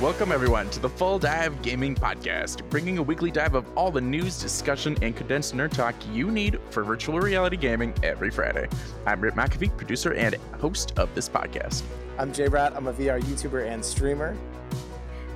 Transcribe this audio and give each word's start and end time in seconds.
Welcome, 0.00 0.30
everyone, 0.30 0.70
to 0.70 0.78
the 0.78 0.88
Full 0.88 1.18
Dive 1.18 1.60
Gaming 1.60 1.96
Podcast, 1.96 2.62
bringing 2.70 2.98
a 2.98 3.02
weekly 3.02 3.32
dive 3.32 3.56
of 3.56 3.66
all 3.76 3.90
the 3.90 4.00
news, 4.00 4.40
discussion, 4.40 4.96
and 5.02 5.16
condensed 5.16 5.56
nerd 5.56 5.72
talk 5.72 5.92
you 6.12 6.30
need 6.30 6.60
for 6.70 6.84
virtual 6.84 7.18
reality 7.18 7.56
gaming 7.56 7.92
every 8.04 8.30
Friday. 8.30 8.68
I'm 9.06 9.20
Rip 9.20 9.34
McAfee, 9.34 9.76
producer 9.76 10.14
and 10.14 10.36
host 10.60 10.96
of 11.00 11.12
this 11.16 11.28
podcast. 11.28 11.82
I'm 12.16 12.32
Jay 12.32 12.46
Rat. 12.46 12.74
I'm 12.76 12.86
a 12.86 12.92
VR 12.92 13.20
YouTuber 13.20 13.66
and 13.66 13.84
streamer. 13.84 14.36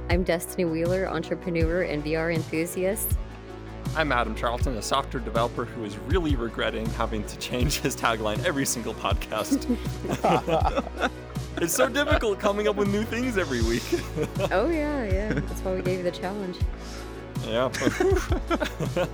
I'm 0.08 0.22
Destiny 0.22 0.64
Wheeler, 0.64 1.08
entrepreneur 1.08 1.82
and 1.82 2.04
VR 2.04 2.32
enthusiast. 2.32 3.18
I'm 3.96 4.12
Adam 4.12 4.36
Charlton, 4.36 4.76
a 4.76 4.82
software 4.82 5.24
developer 5.24 5.64
who 5.64 5.84
is 5.84 5.98
really 5.98 6.36
regretting 6.36 6.86
having 6.90 7.24
to 7.24 7.36
change 7.38 7.80
his 7.80 7.96
tagline 7.96 8.44
every 8.44 8.66
single 8.66 8.94
podcast. 8.94 9.66
it's 11.62 11.74
so 11.74 11.88
difficult 11.88 12.38
coming 12.38 12.68
up 12.68 12.76
with 12.76 12.88
new 12.88 13.04
things 13.04 13.38
every 13.38 13.62
week. 13.62 13.82
oh, 14.50 14.68
yeah, 14.68 15.04
yeah. 15.04 15.32
That's 15.32 15.60
why 15.60 15.74
we 15.74 15.82
gave 15.82 15.98
you 15.98 16.04
the 16.04 16.10
challenge. 16.10 16.56
Yeah. 17.46 17.70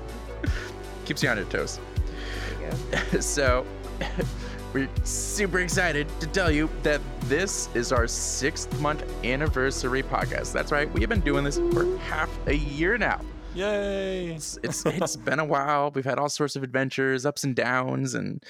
Keeps 1.05 1.23
you 1.23 1.29
on 1.29 1.37
your 1.37 1.47
toes. 1.47 1.79
There 2.61 2.71
you 2.71 3.11
go. 3.13 3.21
so, 3.21 3.67
we're 4.73 4.89
super 5.05 5.61
excited 5.61 6.07
to 6.21 6.27
tell 6.27 6.51
you 6.51 6.69
that 6.83 7.01
this 7.23 7.69
is 7.75 7.93
our 7.93 8.07
sixth 8.07 8.79
month 8.81 9.05
anniversary 9.25 10.03
podcast. 10.03 10.53
That's 10.53 10.73
right, 10.73 10.91
we 10.93 11.01
have 11.01 11.11
been 11.11 11.21
doing 11.21 11.45
this 11.45 11.59
for 11.59 11.97
half 11.99 12.31
a 12.47 12.55
year 12.55 12.99
now. 12.99 13.21
Yay. 13.55 14.35
It's 14.35 14.59
it's 14.63 14.85
it's 14.87 15.17
been 15.17 15.41
a 15.41 15.45
while. 15.45 15.91
We've 15.91 16.05
had 16.05 16.19
all 16.19 16.29
sorts 16.29 16.55
of 16.55 16.63
adventures, 16.63 17.25
ups 17.27 17.45
and 17.45 17.57
downs, 17.57 18.15
and 18.15 18.45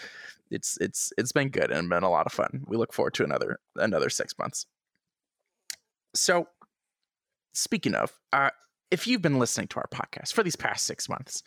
it's 0.50 0.78
it's 0.80 1.12
it's 1.18 1.32
been 1.32 1.48
good 1.48 1.70
and 1.70 1.88
been 1.88 2.02
a 2.02 2.10
lot 2.10 2.26
of 2.26 2.32
fun. 2.32 2.64
We 2.66 2.76
look 2.76 2.92
forward 2.92 3.14
to 3.14 3.24
another 3.24 3.58
another 3.76 4.10
six 4.10 4.34
months. 4.38 4.66
So, 6.14 6.48
speaking 7.52 7.94
of, 7.94 8.12
uh, 8.32 8.50
if 8.90 9.06
you've 9.06 9.22
been 9.22 9.38
listening 9.38 9.68
to 9.68 9.76
our 9.76 9.88
podcast 9.92 10.32
for 10.32 10.42
these 10.42 10.56
past 10.56 10.86
six 10.86 11.08
months, 11.08 11.42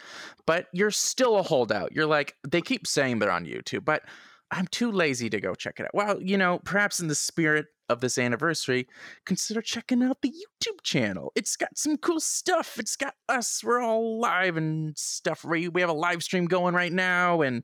but 0.45 0.67
you're 0.73 0.91
still 0.91 1.37
a 1.37 1.43
holdout, 1.43 1.91
you're 1.93 2.05
like 2.05 2.35
they 2.47 2.61
keep 2.61 2.85
saying 2.85 3.19
they're 3.19 3.31
on 3.31 3.45
YouTube, 3.45 3.85
but 3.85 4.03
I'm 4.51 4.67
too 4.67 4.91
lazy 4.91 5.29
to 5.29 5.39
go 5.39 5.55
check 5.55 5.79
it 5.79 5.85
out. 5.85 5.95
Well, 5.95 6.21
you 6.21 6.37
know, 6.37 6.59
perhaps 6.63 6.99
in 6.99 7.07
the 7.07 7.15
spirit 7.15 7.67
of 7.91 8.01
this 8.01 8.17
anniversary, 8.17 8.87
consider 9.25 9.61
checking 9.61 10.01
out 10.01 10.21
the 10.21 10.29
YouTube 10.29 10.81
channel. 10.83 11.31
It's 11.35 11.55
got 11.55 11.77
some 11.77 11.97
cool 11.97 12.19
stuff. 12.19 12.79
It's 12.79 12.95
got 12.95 13.15
us. 13.29 13.63
We're 13.63 13.81
all 13.81 14.19
live 14.19 14.57
and 14.57 14.97
stuff. 14.97 15.43
We 15.43 15.67
we 15.67 15.81
have 15.81 15.89
a 15.89 15.93
live 15.93 16.23
stream 16.23 16.45
going 16.45 16.73
right 16.73 16.91
now, 16.93 17.41
and 17.41 17.63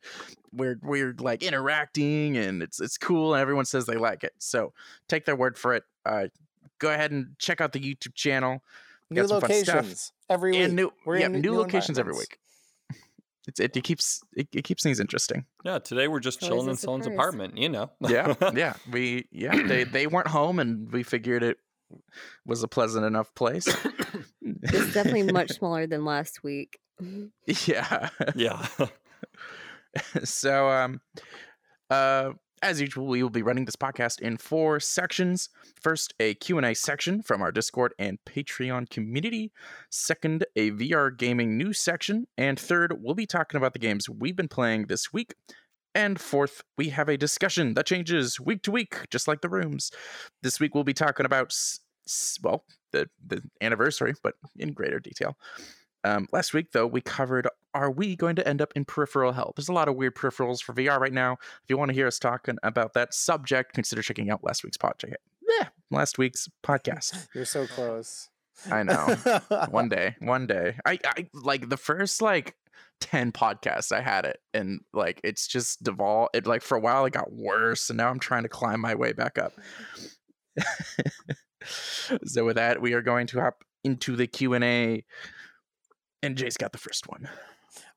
we're 0.51 0.79
we're 0.83 1.15
like 1.19 1.43
interacting, 1.43 2.37
and 2.37 2.61
it's 2.61 2.79
it's 2.79 2.97
cool. 2.97 3.33
And 3.33 3.41
everyone 3.41 3.65
says 3.65 3.85
they 3.85 3.95
like 3.95 4.23
it. 4.23 4.33
So 4.39 4.73
take 5.07 5.25
their 5.25 5.35
word 5.35 5.57
for 5.57 5.73
it. 5.73 5.83
Uh, 6.05 6.27
go 6.79 6.91
ahead 6.91 7.11
and 7.11 7.35
check 7.39 7.61
out 7.61 7.73
the 7.73 7.79
YouTube 7.79 8.13
channel. 8.13 8.61
New 9.09 9.21
Got 9.21 9.29
some 9.29 9.41
fun 9.41 9.51
stuff. 9.53 9.75
locations 9.75 10.11
every 10.29 10.51
week. 10.51 10.61
And 10.61 10.75
new, 10.75 10.91
We're 11.05 11.19
yeah, 11.19 11.27
in 11.27 11.41
new 11.41 11.55
locations 11.55 11.97
every 11.97 12.13
week. 12.13 12.39
It's, 13.47 13.59
it, 13.61 13.75
it 13.77 13.83
keeps 13.83 14.21
it, 14.35 14.47
it 14.53 14.63
keeps 14.63 14.83
things 14.83 14.99
interesting. 14.99 15.45
Yeah, 15.63 15.79
today 15.79 16.07
we're 16.09 16.19
just 16.19 16.41
chilling 16.41 16.67
in 16.67 16.75
someone's 16.75 17.05
surprise. 17.05 17.17
apartment, 17.17 17.57
you 17.57 17.69
know. 17.69 17.89
yeah 18.01 18.33
yeah 18.55 18.73
we 18.91 19.27
yeah 19.31 19.55
they 19.67 19.83
they 19.85 20.05
weren't 20.05 20.27
home 20.27 20.59
and 20.59 20.91
we 20.91 21.01
figured 21.03 21.43
it 21.43 21.57
was 22.45 22.61
a 22.63 22.67
pleasant 22.67 23.05
enough 23.05 23.33
place 23.33 23.65
It's 24.41 24.93
definitely 24.93 25.31
much 25.31 25.51
smaller 25.57 25.87
than 25.87 26.03
last 26.03 26.43
week. 26.43 26.77
yeah 27.65 28.09
yeah. 28.35 28.67
so 30.23 30.69
um 30.69 30.99
uh 31.89 32.31
as 32.61 32.81
usual 32.81 33.07
we 33.07 33.21
will 33.21 33.29
be 33.29 33.41
running 33.41 33.65
this 33.65 33.75
podcast 33.75 34.19
in 34.19 34.37
four 34.37 34.79
sections 34.79 35.49
first 35.81 36.13
a 36.19 36.33
q&a 36.35 36.73
section 36.73 37.21
from 37.21 37.41
our 37.41 37.51
discord 37.51 37.93
and 37.99 38.17
patreon 38.25 38.89
community 38.89 39.51
second 39.89 40.45
a 40.55 40.71
vr 40.71 41.15
gaming 41.15 41.57
news 41.57 41.79
section 41.79 42.25
and 42.37 42.59
third 42.59 42.93
we'll 43.01 43.15
be 43.15 43.25
talking 43.25 43.57
about 43.57 43.73
the 43.73 43.79
games 43.79 44.09
we've 44.09 44.35
been 44.35 44.47
playing 44.47 44.87
this 44.87 45.13
week 45.13 45.33
and 45.95 46.21
fourth, 46.21 46.63
we 46.77 46.89
have 46.89 47.09
a 47.09 47.17
discussion 47.17 47.73
that 47.73 47.87
changes 47.87 48.39
week 48.39 48.61
to 48.61 48.71
week, 48.71 49.09
just 49.09 49.27
like 49.27 49.41
the 49.41 49.49
rooms. 49.49 49.89
This 50.43 50.59
week 50.59 50.75
we'll 50.75 50.83
be 50.83 50.93
talking 50.93 51.25
about, 51.25 51.55
well, 52.43 52.65
the 52.91 53.09
the 53.25 53.41
anniversary, 53.61 54.13
but 54.21 54.35
in 54.57 54.73
greater 54.73 54.99
detail. 54.99 55.37
Um, 56.07 56.27
last 56.31 56.53
week, 56.53 56.71
though, 56.71 56.87
we 56.87 57.01
covered 57.01 57.47
are 57.73 57.91
we 57.91 58.15
going 58.15 58.37
to 58.37 58.47
end 58.47 58.61
up 58.61 58.71
in 58.75 58.85
peripheral 58.85 59.33
hell? 59.33 59.53
There's 59.55 59.67
a 59.67 59.73
lot 59.73 59.89
of 59.89 59.95
weird 59.95 60.15
peripherals 60.15 60.63
for 60.63 60.73
VR 60.73 60.99
right 60.99 61.13
now. 61.13 61.33
If 61.33 61.69
you 61.69 61.77
want 61.77 61.89
to 61.89 61.95
hear 61.95 62.07
us 62.07 62.17
talking 62.17 62.57
about 62.63 62.93
that 62.93 63.13
subject, 63.13 63.73
consider 63.73 64.01
checking 64.01 64.31
out 64.31 64.43
last 64.43 64.63
week's 64.63 64.77
podcast. 64.77 65.15
Yeah, 65.59 65.67
last 65.91 66.17
week's 66.17 66.47
podcast. 66.65 67.27
You're 67.35 67.45
so 67.45 67.67
close. 67.67 68.29
I 68.71 68.83
know. 68.83 69.17
one 69.69 69.89
day, 69.89 70.15
one 70.19 70.47
day. 70.47 70.77
I, 70.85 70.97
I 71.03 71.27
like 71.33 71.69
the 71.69 71.77
first 71.77 72.21
like 72.21 72.55
10 73.01 73.33
podcasts 73.33 73.91
I 73.91 74.01
had 74.01 74.25
it 74.25 74.39
and 74.53 74.79
like 74.93 75.21
it's 75.23 75.45
just 75.45 75.83
devolved 75.83 76.31
it 76.33 76.47
like 76.47 76.63
for 76.63 76.75
a 76.75 76.79
while 76.79 77.05
it 77.05 77.13
got 77.13 77.31
worse 77.31 77.91
and 77.91 77.97
now 77.97 78.09
I'm 78.09 78.19
trying 78.19 78.43
to 78.43 78.49
climb 78.49 78.79
my 78.79 78.95
way 78.95 79.13
back 79.13 79.37
up. 79.37 79.53
so 81.63 82.45
with 82.45 82.55
that 82.55 82.81
we 82.81 82.93
are 82.93 83.03
going 83.03 83.27
to 83.27 83.41
hop 83.41 83.63
into 83.83 84.15
the 84.15 84.25
Q&A 84.25 85.03
and 86.23 86.35
Jay's 86.37 86.57
got 86.57 86.71
the 86.71 86.77
first 86.77 87.07
one. 87.07 87.29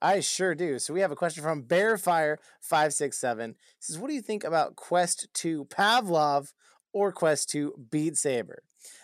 I 0.02 0.20
sure 0.20 0.54
do. 0.54 0.78
So 0.78 0.92
we 0.92 1.00
have 1.00 1.10
a 1.12 1.16
question 1.16 1.42
from 1.42 1.62
Bearfire567. 1.64 3.48
It 3.50 3.56
says, 3.80 3.98
What 3.98 4.08
do 4.08 4.14
you 4.14 4.22
think 4.22 4.44
about 4.44 4.76
Quest 4.76 5.28
2 5.34 5.66
Pavlov 5.66 6.52
or 6.92 7.12
Quest 7.12 7.48
2 7.50 7.74
Beat 7.90 8.16
Saber? 8.16 8.62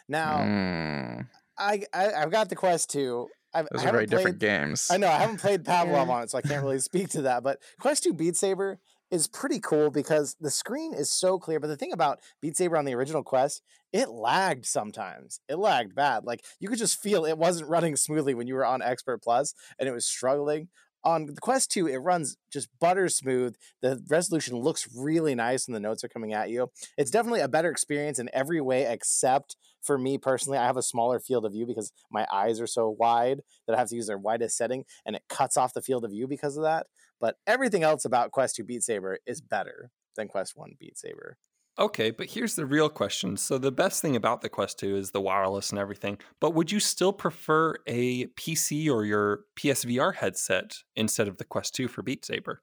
Now, 0.09 0.38
Mm, 0.41 1.26
I, 1.59 1.82
I 1.93 2.12
I've 2.15 2.31
got 2.31 2.49
the 2.49 2.56
Quest 2.56 2.91
2. 2.91 3.28
I've, 3.55 3.69
those 3.72 3.82
I 3.84 3.88
are 3.88 3.93
very 3.93 4.03
haven't 4.03 4.10
different 4.10 4.38
games. 4.38 4.88
I 4.91 4.99
know 4.99 5.09
I 5.09 5.16
haven't 5.19 5.41
played 5.41 5.65
Pavlov 5.65 6.06
Yeah. 6.06 6.12
on 6.12 6.22
it, 6.25 6.31
so 6.31 6.38
I 6.38 6.43
can't 6.43 6.62
really 6.62 6.78
speak 6.81 7.09
to 7.10 7.22
that. 7.22 7.43
But 7.43 7.59
Quest 7.81 8.03
2 8.05 8.12
Beat 8.12 8.37
Saber 8.37 8.78
is 9.11 9.28
pretty 9.28 9.61
cool 9.61 9.91
because 9.91 10.37
the 10.41 10.50
screen 10.50 10.93
is 10.93 11.12
so 11.12 11.39
clear. 11.39 11.61
But 11.61 11.69
the 11.69 11.77
thing 11.77 11.93
about 11.93 12.21
Beat 12.41 12.56
Saber 12.56 12.77
on 12.77 12.84
the 12.84 12.94
original 12.94 13.22
Quest, 13.22 13.62
it 13.93 14.09
lagged 14.09 14.67
sometimes. 14.67 15.41
It 15.49 15.56
lagged 15.59 15.94
bad. 15.94 16.25
Like 16.25 16.44
you 16.59 16.69
could 16.69 16.78
just 16.78 17.00
feel 17.00 17.25
it 17.25 17.39
wasn't 17.39 17.71
running 17.71 17.97
smoothly 17.97 18.34
when 18.34 18.47
you 18.47 18.55
were 18.55 18.67
on 18.67 18.83
Expert 18.83 19.22
Plus 19.22 19.55
and 19.78 19.89
it 19.89 19.93
was 19.93 20.06
struggling. 20.06 20.69
On 21.05 21.27
the 21.27 21.41
Quest 21.41 21.71
2, 21.71 21.87
it 21.87 21.99
runs 21.99 22.37
just 22.53 22.69
butter 22.81 23.09
smooth. 23.09 23.55
The 23.81 24.03
resolution 24.09 24.56
looks 24.56 24.89
really 24.93 25.37
nice 25.37 25.69
and 25.69 25.75
the 25.77 25.78
notes 25.81 26.03
are 26.03 26.09
coming 26.09 26.33
at 26.33 26.50
you. 26.50 26.73
It's 26.99 27.12
definitely 27.12 27.43
a 27.43 27.49
better 27.49 27.71
experience 27.71 28.19
in 28.19 28.28
every 28.33 28.61
way 28.61 28.91
except 28.93 29.56
for 29.84 29.99
me 29.99 30.19
personally. 30.19 30.59
I 30.59 30.67
have 30.67 30.77
a 30.77 30.83
smaller 30.83 31.21
field 31.21 31.44
of 31.44 31.53
view 31.53 31.65
because 31.65 31.93
my 32.11 32.27
eyes 32.33 32.61
are 32.61 32.67
so 32.67 32.88
wide 32.88 33.43
that 33.67 33.77
I 33.77 33.78
have 33.78 33.88
to 33.91 33.94
use 33.94 34.09
their 34.09 34.19
widest 34.19 34.56
setting 34.56 34.84
and 35.05 35.15
it 35.15 35.23
cuts 35.28 35.56
off 35.56 35.75
the 35.75 35.83
field 35.83 36.05
of 36.05 36.11
view 36.11 36.27
because 36.27 36.56
of 36.56 36.65
that. 36.65 36.88
But 37.21 37.38
everything 37.47 37.82
else 37.82 38.04
about 38.04 38.31
Quest 38.32 38.56
2 38.56 38.65
Beat 38.65 38.82
Saber 38.82 39.19
is 39.27 39.41
better 39.41 39.91
than 40.16 40.28
Quest 40.28 40.56
1 40.56 40.75
Beat 40.78 40.99
Saber. 40.99 41.38
Okay, 41.78 42.10
but 42.10 42.31
here's 42.31 42.54
the 42.56 42.65
real 42.65 42.88
question. 42.88 43.37
So 43.37 43.59
the 43.59 43.71
best 43.71 44.00
thing 44.00 44.16
about 44.16 44.41
the 44.41 44.49
Quest 44.49 44.78
2 44.78 44.97
is 44.97 45.10
the 45.10 45.21
wireless 45.21 45.71
and 45.71 45.78
everything, 45.78 46.19
but 46.41 46.55
would 46.55 46.72
you 46.72 46.81
still 46.81 47.12
prefer 47.12 47.75
a 47.87 48.26
PC 48.28 48.88
or 48.88 49.05
your 49.05 49.44
PSVR 49.56 50.12
headset 50.12 50.78
instead 50.94 51.28
of 51.28 51.37
the 51.37 51.44
Quest 51.44 51.75
2 51.75 51.87
for 51.88 52.03
Beat 52.03 52.25
Saber? 52.25 52.62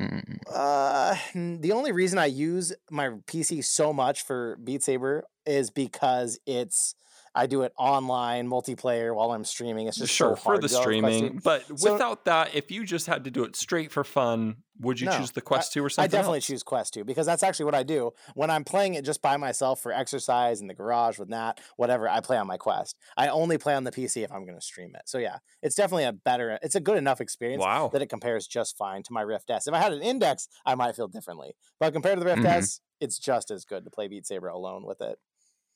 Mm, 0.00 0.38
Uh, 0.52 1.16
the 1.34 1.72
only 1.72 1.92
reason 1.92 2.18
I 2.18 2.26
use 2.26 2.72
my 2.90 3.10
PC 3.26 3.62
so 3.62 3.92
much 3.92 4.22
for 4.22 4.56
Beat 4.62 4.82
Saber 4.82 5.24
is 5.46 5.70
because 5.70 6.38
it's 6.46 6.94
I 7.36 7.46
do 7.46 7.62
it 7.62 7.72
online 7.76 8.48
multiplayer 8.48 9.14
while 9.14 9.30
I'm 9.30 9.44
streaming. 9.44 9.86
It's 9.86 9.98
just 9.98 10.12
sure 10.12 10.30
so 10.30 10.36
for 10.36 10.58
the 10.58 10.68
to 10.68 10.74
go 10.74 10.78
with 10.80 10.86
Quest 11.02 11.12
2. 11.12 11.16
streaming, 11.18 11.40
but 11.44 11.78
So- 11.78 11.92
without 11.92 12.24
that, 12.24 12.54
if 12.54 12.70
you 12.70 12.84
just 12.84 13.06
had 13.06 13.24
to 13.24 13.30
do 13.30 13.44
it 13.44 13.54
straight 13.54 13.92
for 13.92 14.02
fun, 14.04 14.62
would 14.80 15.00
you 15.00 15.06
No, 15.06 15.16
choose 15.18 15.30
the 15.32 15.40
Quest 15.42 15.72
2 15.72 15.84
or 15.84 15.88
something? 15.90 16.04
I 16.04 16.10
definitely 16.10 16.38
else? 16.38 16.46
choose 16.46 16.62
Quest 16.62 16.94
2 16.94 17.04
because 17.04 17.26
that's 17.26 17.42
actually 17.42 17.66
what 17.66 17.74
I 17.74 17.82
do. 17.82 18.12
When 18.34 18.50
I'm 18.50 18.64
playing 18.64 18.94
it 18.94 19.04
just 19.04 19.20
by 19.22 19.36
myself 19.36 19.80
for 19.80 19.92
exercise 19.92 20.60
in 20.60 20.66
the 20.66 20.74
garage 20.74 21.18
with 21.18 21.28
Nat, 21.28 21.60
whatever, 21.76 22.08
I 22.08 22.20
play 22.20 22.36
on 22.38 22.46
my 22.46 22.56
Quest. 22.56 22.96
I 23.16 23.28
only 23.28 23.58
play 23.58 23.74
on 23.74 23.84
the 23.84 23.92
PC 23.92 24.22
if 24.24 24.32
I'm 24.32 24.44
going 24.46 24.58
to 24.58 24.64
stream 24.64 24.92
it. 24.94 25.02
So 25.06 25.18
yeah, 25.18 25.38
it's 25.62 25.74
definitely 25.76 26.04
a 26.04 26.12
better, 26.12 26.58
it's 26.62 26.74
a 26.74 26.80
good 26.80 26.96
enough 26.96 27.20
experience 27.20 27.62
Wow. 27.62 27.88
that 27.92 28.02
it 28.02 28.08
compares 28.08 28.46
just 28.46 28.76
fine 28.76 29.02
to 29.04 29.12
my 29.12 29.22
Rift 29.22 29.50
S. 29.50 29.66
If 29.66 29.74
I 29.74 29.78
had 29.78 29.92
an 29.92 30.02
Index, 30.02 30.48
I 30.64 30.74
might 30.74 30.96
feel 30.96 31.08
differently. 31.08 31.54
But 31.80 31.92
compared 31.92 32.18
to 32.18 32.20
the 32.24 32.30
Rift 32.30 32.42
Mhm. 32.42 32.46
S, 32.56 32.80
it's 33.00 33.18
just 33.18 33.50
as 33.50 33.64
good 33.66 33.84
to 33.84 33.90
play 33.90 34.08
Beat 34.08 34.26
Saber 34.26 34.48
alone 34.48 34.84
with 34.86 35.00
it. 35.02 35.18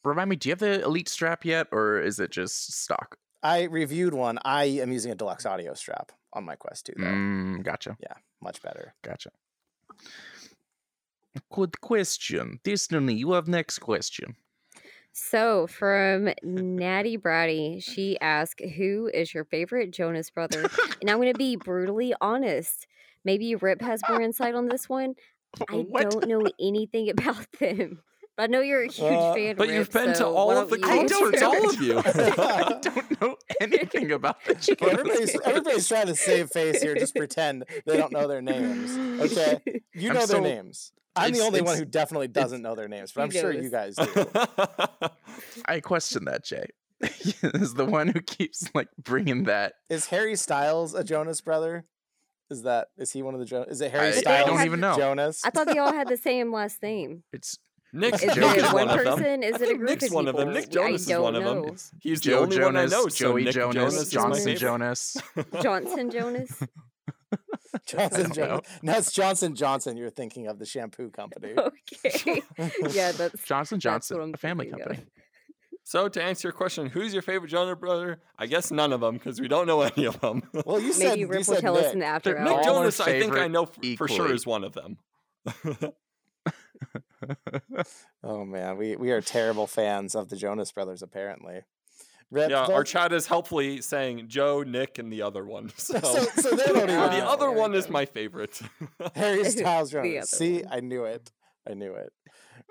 Remind 0.04 0.30
me, 0.30 0.36
do 0.36 0.48
you 0.48 0.52
have 0.52 0.58
the 0.60 0.82
Elite 0.82 1.08
strap 1.08 1.44
yet 1.44 1.68
or 1.72 2.00
is 2.00 2.18
it 2.20 2.30
just 2.30 2.72
stock? 2.72 3.18
I 3.42 3.64
reviewed 3.64 4.14
one. 4.14 4.38
I 4.44 4.64
am 4.64 4.92
using 4.92 5.12
a 5.12 5.14
deluxe 5.14 5.46
audio 5.46 5.74
strap 5.74 6.12
on 6.32 6.44
my 6.44 6.56
Quest 6.56 6.86
2 6.86 6.92
though. 6.96 7.04
Mm, 7.04 7.62
gotcha. 7.62 7.96
Yeah, 8.00 8.14
much 8.40 8.62
better. 8.62 8.94
Gotcha. 9.02 9.30
Good 11.50 11.80
question. 11.80 12.60
Destiny, 12.64 13.14
you 13.14 13.32
have 13.32 13.46
next 13.46 13.78
question. 13.80 14.36
So, 15.12 15.66
from 15.66 16.30
Natty 16.42 17.18
Bratty, 17.18 17.82
she 17.82 18.18
asked, 18.20 18.60
Who 18.60 19.10
is 19.12 19.34
your 19.34 19.44
favorite 19.44 19.90
Jonas 19.90 20.30
brother? 20.30 20.70
and 21.00 21.10
I'm 21.10 21.18
going 21.18 21.32
to 21.32 21.38
be 21.38 21.56
brutally 21.56 22.14
honest. 22.20 22.86
Maybe 23.24 23.54
Rip 23.54 23.82
has 23.82 24.02
more 24.08 24.20
insight 24.20 24.54
on 24.54 24.66
this 24.66 24.88
one. 24.88 25.14
I 25.68 25.86
What? 25.88 26.10
don't 26.10 26.26
know 26.26 26.48
anything 26.60 27.10
about 27.10 27.46
them. 27.58 28.02
I 28.40 28.46
know 28.46 28.60
you're 28.60 28.82
a 28.82 28.88
huge 28.90 29.00
Uh, 29.12 29.34
fan. 29.34 29.56
But 29.56 29.68
you've 29.68 29.92
Rip, 29.94 30.04
been 30.06 30.14
to 30.16 30.26
all 30.26 30.50
of 30.50 30.70
the 30.70 30.78
don't 30.78 30.88
you- 30.88 31.00
I 31.02 31.06
don't 31.06 31.32
concerts, 31.32 31.42
all 31.42 31.70
of 31.70 31.80
you. 31.82 31.98
I 32.04 32.78
don't 32.82 33.20
know 33.20 33.36
anything 33.60 34.12
about 34.12 34.42
the 34.44 34.52
Okay, 34.52 34.74
Jonas 34.74 34.92
everybody's 34.98 35.32
Brothers. 35.32 35.40
everybody's 35.46 35.88
trying 35.88 36.06
to 36.06 36.14
save 36.16 36.50
face 36.50 36.82
here. 36.82 36.94
Just 36.94 37.14
pretend 37.22 37.64
they 37.86 37.96
don't 37.96 38.12
know 38.12 38.26
their 38.26 38.42
names. 38.42 39.30
Okay, 39.32 39.58
you 39.94 40.10
I'm 40.10 40.16
know 40.16 40.26
their 40.26 40.40
names. 40.40 40.92
I'm 41.16 41.32
the 41.32 41.40
only 41.40 41.60
one 41.60 41.76
who 41.76 41.84
definitely 41.84 42.28
doesn't 42.28 42.62
know 42.62 42.74
their 42.74 42.88
names, 42.88 43.12
but 43.12 43.22
I'm 43.22 43.30
sure 43.30 43.52
you 43.52 43.68
guys 43.68 43.96
do. 43.96 44.06
I 45.66 45.80
question 45.80 46.24
that, 46.26 46.44
Jay. 46.44 46.66
is 47.42 47.74
the 47.74 47.84
one 47.86 48.08
who 48.08 48.20
keeps 48.20 48.70
like 48.74 48.88
bringing 49.02 49.44
that. 49.44 49.74
Is 49.88 50.06
Harry 50.06 50.36
Styles 50.36 50.94
a 50.94 51.02
Jonas 51.02 51.40
brother? 51.40 51.84
Is 52.50 52.62
that 52.62 52.88
is 52.98 53.12
he 53.12 53.22
one 53.22 53.34
of 53.34 53.40
the 53.40 53.46
Jonas? 53.46 53.68
Is 53.70 53.80
it 53.80 53.90
Harry 53.92 54.08
I, 54.08 54.10
Styles? 54.12 54.48
I 54.48 54.50
don't 54.50 54.64
even 54.66 54.80
know. 54.80 54.96
Jonas. 54.96 55.40
I 55.44 55.50
thought 55.50 55.66
they 55.66 55.78
all 55.78 55.92
had 55.92 56.08
the 56.08 56.16
same 56.16 56.52
last 56.52 56.82
name. 56.82 57.22
It's 57.32 57.58
Nick, 57.92 58.14
Is 58.14 58.22
Nick 58.22 58.36
it 58.36 58.56
is 58.58 58.62
one 58.72 58.74
one 58.86 58.88
of 58.98 59.04
them. 59.04 59.18
person? 59.18 59.42
Is 59.42 59.52
I 59.52 59.56
it 59.56 59.62
a 59.62 59.66
think 59.66 59.78
group 59.78 59.90
Nick's 59.90 60.06
of 60.06 60.12
one 60.12 60.28
of 60.28 60.36
them. 60.36 60.52
Nick 60.52 60.64
I 60.64 60.66
Jonas 60.68 61.00
is 61.02 61.06
don't 61.08 61.34
of 61.36 61.44
them. 61.44 61.62
know. 61.62 61.76
He's 62.00 62.20
the 62.20 62.30
Joe 62.30 62.38
only 62.40 62.56
Jonas, 62.56 62.66
one 62.66 62.76
I 62.76 62.84
know. 62.86 63.08
so 63.08 63.08
Joey 63.08 63.44
Nick 63.44 63.54
Jonas, 63.54 63.74
Jonas 63.74 63.94
is 63.94 64.14
my 64.14 64.20
Johnson. 64.22 64.56
Jonas. 64.56 65.16
Johnson 65.62 66.10
Jonas. 66.10 66.62
Johnson 67.86 68.22
don't 68.24 68.34
Jonas. 68.34 68.66
No, 68.82 68.92
it's 68.96 69.12
Johnson 69.12 69.54
Johnson. 69.54 69.96
You're 69.96 70.10
thinking 70.10 70.46
of 70.46 70.58
the 70.58 70.66
shampoo 70.66 71.10
company. 71.10 71.54
Okay. 72.04 72.42
yeah, 72.90 73.12
that's 73.12 73.44
Johnson 73.44 73.78
Johnson, 73.80 74.18
what 74.18 74.34
a 74.34 74.36
family 74.38 74.66
thinking 74.66 74.80
of. 74.82 74.88
company. 74.88 75.06
So 75.84 76.08
to 76.08 76.22
answer 76.22 76.48
your 76.48 76.52
question, 76.52 76.86
who's 76.86 77.12
your 77.12 77.22
favorite 77.22 77.48
Jonas 77.50 77.76
brother? 77.78 78.20
I 78.38 78.46
guess 78.46 78.70
none 78.70 78.92
of 78.92 79.00
them 79.00 79.14
because 79.14 79.40
we 79.40 79.48
don't 79.48 79.66
know 79.66 79.82
any 79.82 80.04
of 80.04 80.20
them. 80.20 80.42
Well, 80.64 80.78
you 80.80 80.92
said 80.92 81.08
maybe 81.10 81.20
you 81.20 81.28
will 81.28 81.42
said 81.42 81.60
tell 81.60 81.74
Nick. 81.74 81.86
us 81.86 81.92
in 81.92 81.98
the 82.00 82.06
after 82.06 82.38
Nick 82.38 82.48
all 82.48 82.54
hours. 82.58 82.66
our 82.66 82.72
Jonas, 82.74 83.00
I 83.00 83.18
think 83.20 83.32
I 83.36 83.48
know 83.48 83.64
f- 83.64 83.96
for 83.98 84.06
sure 84.06 84.32
is 84.32 84.46
one 84.46 84.62
of 84.62 84.72
them. 84.74 84.98
Oh 88.22 88.44
man, 88.44 88.76
we 88.76 88.96
we 88.96 89.10
are 89.12 89.20
terrible 89.20 89.66
fans 89.66 90.14
of 90.14 90.28
the 90.28 90.36
Jonas 90.36 90.72
Brothers. 90.72 91.02
Apparently. 91.02 91.62
Rip, 92.30 92.50
yeah, 92.50 92.60
our 92.66 92.68
let's- 92.78 92.90
chat 92.90 93.12
is 93.12 93.26
helpfully 93.26 93.80
saying 93.80 94.28
Joe, 94.28 94.62
Nick, 94.62 94.98
and 94.98 95.12
the 95.12 95.22
other 95.22 95.44
one. 95.44 95.72
So, 95.76 95.98
So, 95.98 96.24
so 96.42 96.50
they 96.56 96.66
don't 96.66 96.76
even. 96.88 97.10
The 97.10 97.26
other 97.26 97.48
there 97.48 97.58
one 97.58 97.74
is 97.74 97.88
my 97.90 98.04
favorite. 98.06 98.60
Harry 99.16 99.44
Styles 99.44 99.90
The 99.90 100.02
Jonas. 100.02 100.30
See, 100.30 100.62
one. 100.62 100.72
I 100.72 100.80
knew 100.80 101.04
it. 101.04 101.32
I 101.68 101.74
knew 101.74 101.92
it. 101.94 102.12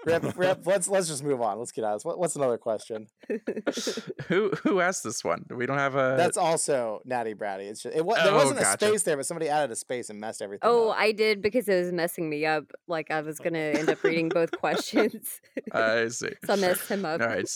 Rip, 0.06 0.24
Rip, 0.38 0.66
let's 0.66 0.88
let's 0.88 1.08
just 1.08 1.24
move 1.24 1.42
on. 1.42 1.60
Let's 1.60 1.72
get 1.72 1.84
out. 1.84 1.94
of 1.94 2.00
this. 2.00 2.06
What, 2.06 2.20
what's 2.20 2.36
another 2.36 2.58
question? 2.58 3.08
who 4.28 4.50
who 4.64 4.80
asked 4.80 5.04
this 5.04 5.24
one? 5.24 5.46
We 5.50 5.66
don't 5.66 5.78
have 5.78 5.96
a. 5.96 6.16
That's 6.18 6.38
also 6.38 7.02
Natty 7.06 7.34
Bratty. 7.34 7.70
It's 7.70 7.82
just 7.84 7.96
it, 7.96 8.06
wa- 8.06 8.16
there 8.16 8.32
Oh, 8.32 8.36
wasn't 8.36 8.60
gotcha. 8.60 8.86
a 8.86 8.90
space 8.90 9.04
there, 9.04 9.18
but 9.18 9.26
somebody 9.26 9.50
added 9.50 9.72
a 9.72 9.76
space 9.76 10.10
and 10.10 10.20
messed 10.20 10.42
everything. 10.42 10.62
Oh, 10.70 10.90
up. 10.90 10.98
I 11.00 11.12
did 11.12 11.42
because 11.42 11.68
it 11.68 11.84
was 11.84 11.92
messing 11.92 12.30
me 12.30 12.46
up. 12.46 12.66
Like 12.88 13.12
I 13.12 13.22
was 13.22 13.40
gonna 13.40 13.58
end 13.60 13.90
up 13.90 14.02
reading 14.04 14.30
both 14.30 14.52
questions, 14.60 15.42
I 15.72 16.08
see. 16.10 16.30
so 16.46 16.54
I 16.54 16.56
messed 16.56 16.88
him 16.88 17.06
up. 17.06 17.22
All 17.22 17.28
right. 17.28 17.50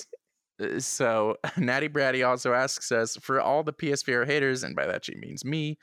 uh, 0.61 0.79
So 0.79 1.37
Natty 1.57 1.89
Bratty 1.89 2.27
also 2.27 2.53
asks 2.53 2.91
us 2.91 3.15
for 3.17 3.39
all 3.39 3.63
the 3.63 3.73
PSVR 3.73 4.25
haters, 4.25 4.63
and 4.63 4.75
by 4.75 4.85
that 4.85 5.05
she 5.05 5.15
means 5.15 5.45
me. 5.45 5.77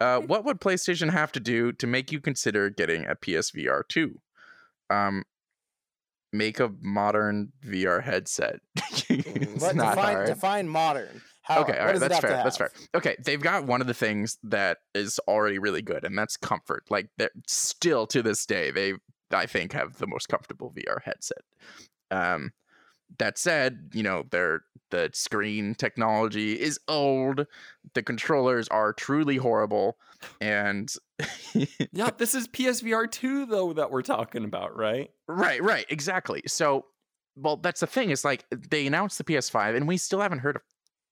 Uh, 0.00 0.20
what 0.20 0.44
would 0.44 0.60
PlayStation 0.60 1.10
have 1.10 1.32
to 1.32 1.40
do 1.40 1.72
to 1.72 1.86
make 1.86 2.12
you 2.12 2.20
consider 2.20 2.68
getting 2.70 3.06
a 3.06 3.14
PSVR 3.16 3.82
two? 3.88 4.20
Um, 4.90 5.24
make 6.32 6.60
a 6.60 6.70
modern 6.80 7.52
VR 7.64 8.02
headset. 8.02 8.60
it's 9.08 9.62
What, 9.62 9.76
not 9.76 9.94
define, 9.96 10.14
hard. 10.14 10.26
define 10.28 10.68
modern. 10.68 11.22
How, 11.42 11.62
okay, 11.62 11.76
all 11.76 11.86
right, 11.86 11.98
that's 11.98 12.20
fair. 12.20 12.30
That's 12.30 12.56
fair. 12.56 12.70
Okay, 12.94 13.16
they've 13.24 13.40
got 13.40 13.64
one 13.66 13.80
of 13.80 13.88
the 13.88 13.94
things 13.94 14.38
that 14.44 14.78
is 14.94 15.18
already 15.26 15.58
really 15.58 15.82
good, 15.82 16.04
and 16.04 16.16
that's 16.16 16.36
comfort. 16.36 16.84
Like, 16.88 17.08
they're 17.18 17.30
still 17.48 18.06
to 18.08 18.22
this 18.22 18.46
day, 18.46 18.70
they 18.70 18.94
I 19.32 19.46
think 19.46 19.72
have 19.72 19.96
the 19.96 20.06
most 20.06 20.28
comfortable 20.28 20.72
VR 20.72 21.02
headset. 21.02 21.42
Um, 22.10 22.52
that 23.18 23.38
said, 23.38 23.90
you 23.92 24.02
know, 24.02 24.24
their 24.30 24.62
the 24.90 25.10
screen 25.12 25.74
technology 25.74 26.60
is 26.60 26.78
old. 26.86 27.46
The 27.94 28.02
controllers 28.02 28.68
are 28.68 28.92
truly 28.92 29.36
horrible, 29.36 29.96
and 30.40 30.92
yeah, 31.92 32.10
this 32.18 32.34
is 32.34 32.46
PSVR 32.48 33.10
2, 33.10 33.46
though, 33.46 33.72
that 33.72 33.90
we're 33.90 34.02
talking 34.02 34.44
about, 34.44 34.76
right? 34.76 35.10
Right, 35.26 35.62
right, 35.62 35.86
exactly. 35.88 36.42
So, 36.46 36.86
well, 37.36 37.56
that's 37.56 37.80
the 37.80 37.86
thing. 37.86 38.10
Is 38.10 38.24
like 38.24 38.44
they 38.50 38.86
announced 38.86 39.18
the 39.18 39.24
PS5, 39.24 39.76
and 39.76 39.88
we 39.88 39.96
still 39.96 40.20
haven't 40.20 40.40
heard 40.40 40.56
a 40.56 40.60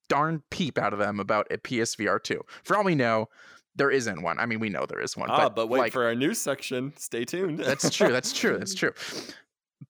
darn 0.09 0.43
peep 0.51 0.79
out 0.79 0.93
of 0.93 0.99
them 0.99 1.19
about 1.19 1.47
a 1.51 1.59
PSVR 1.59 2.23
2. 2.23 2.41
For 2.63 2.77
all 2.77 2.85
we 2.85 2.95
know, 2.95 3.29
there 3.77 3.91
isn't 3.91 4.23
one. 4.23 4.39
I 4.39 4.47
mean, 4.47 4.61
we 4.61 4.69
know 4.69 4.85
there 4.87 5.01
is 5.01 5.17
one, 5.17 5.31
ah, 5.31 5.45
but, 5.45 5.55
but 5.55 5.69
wait 5.69 5.79
like, 5.79 5.93
for 5.93 6.05
our 6.05 6.15
news 6.15 6.39
section. 6.41 6.93
Stay 6.97 7.25
tuned. 7.25 7.59
that's 7.59 7.91
true. 7.91 8.13
That's 8.13 8.33
true. 8.33 8.59
That's 8.59 8.75
true. 8.77 8.93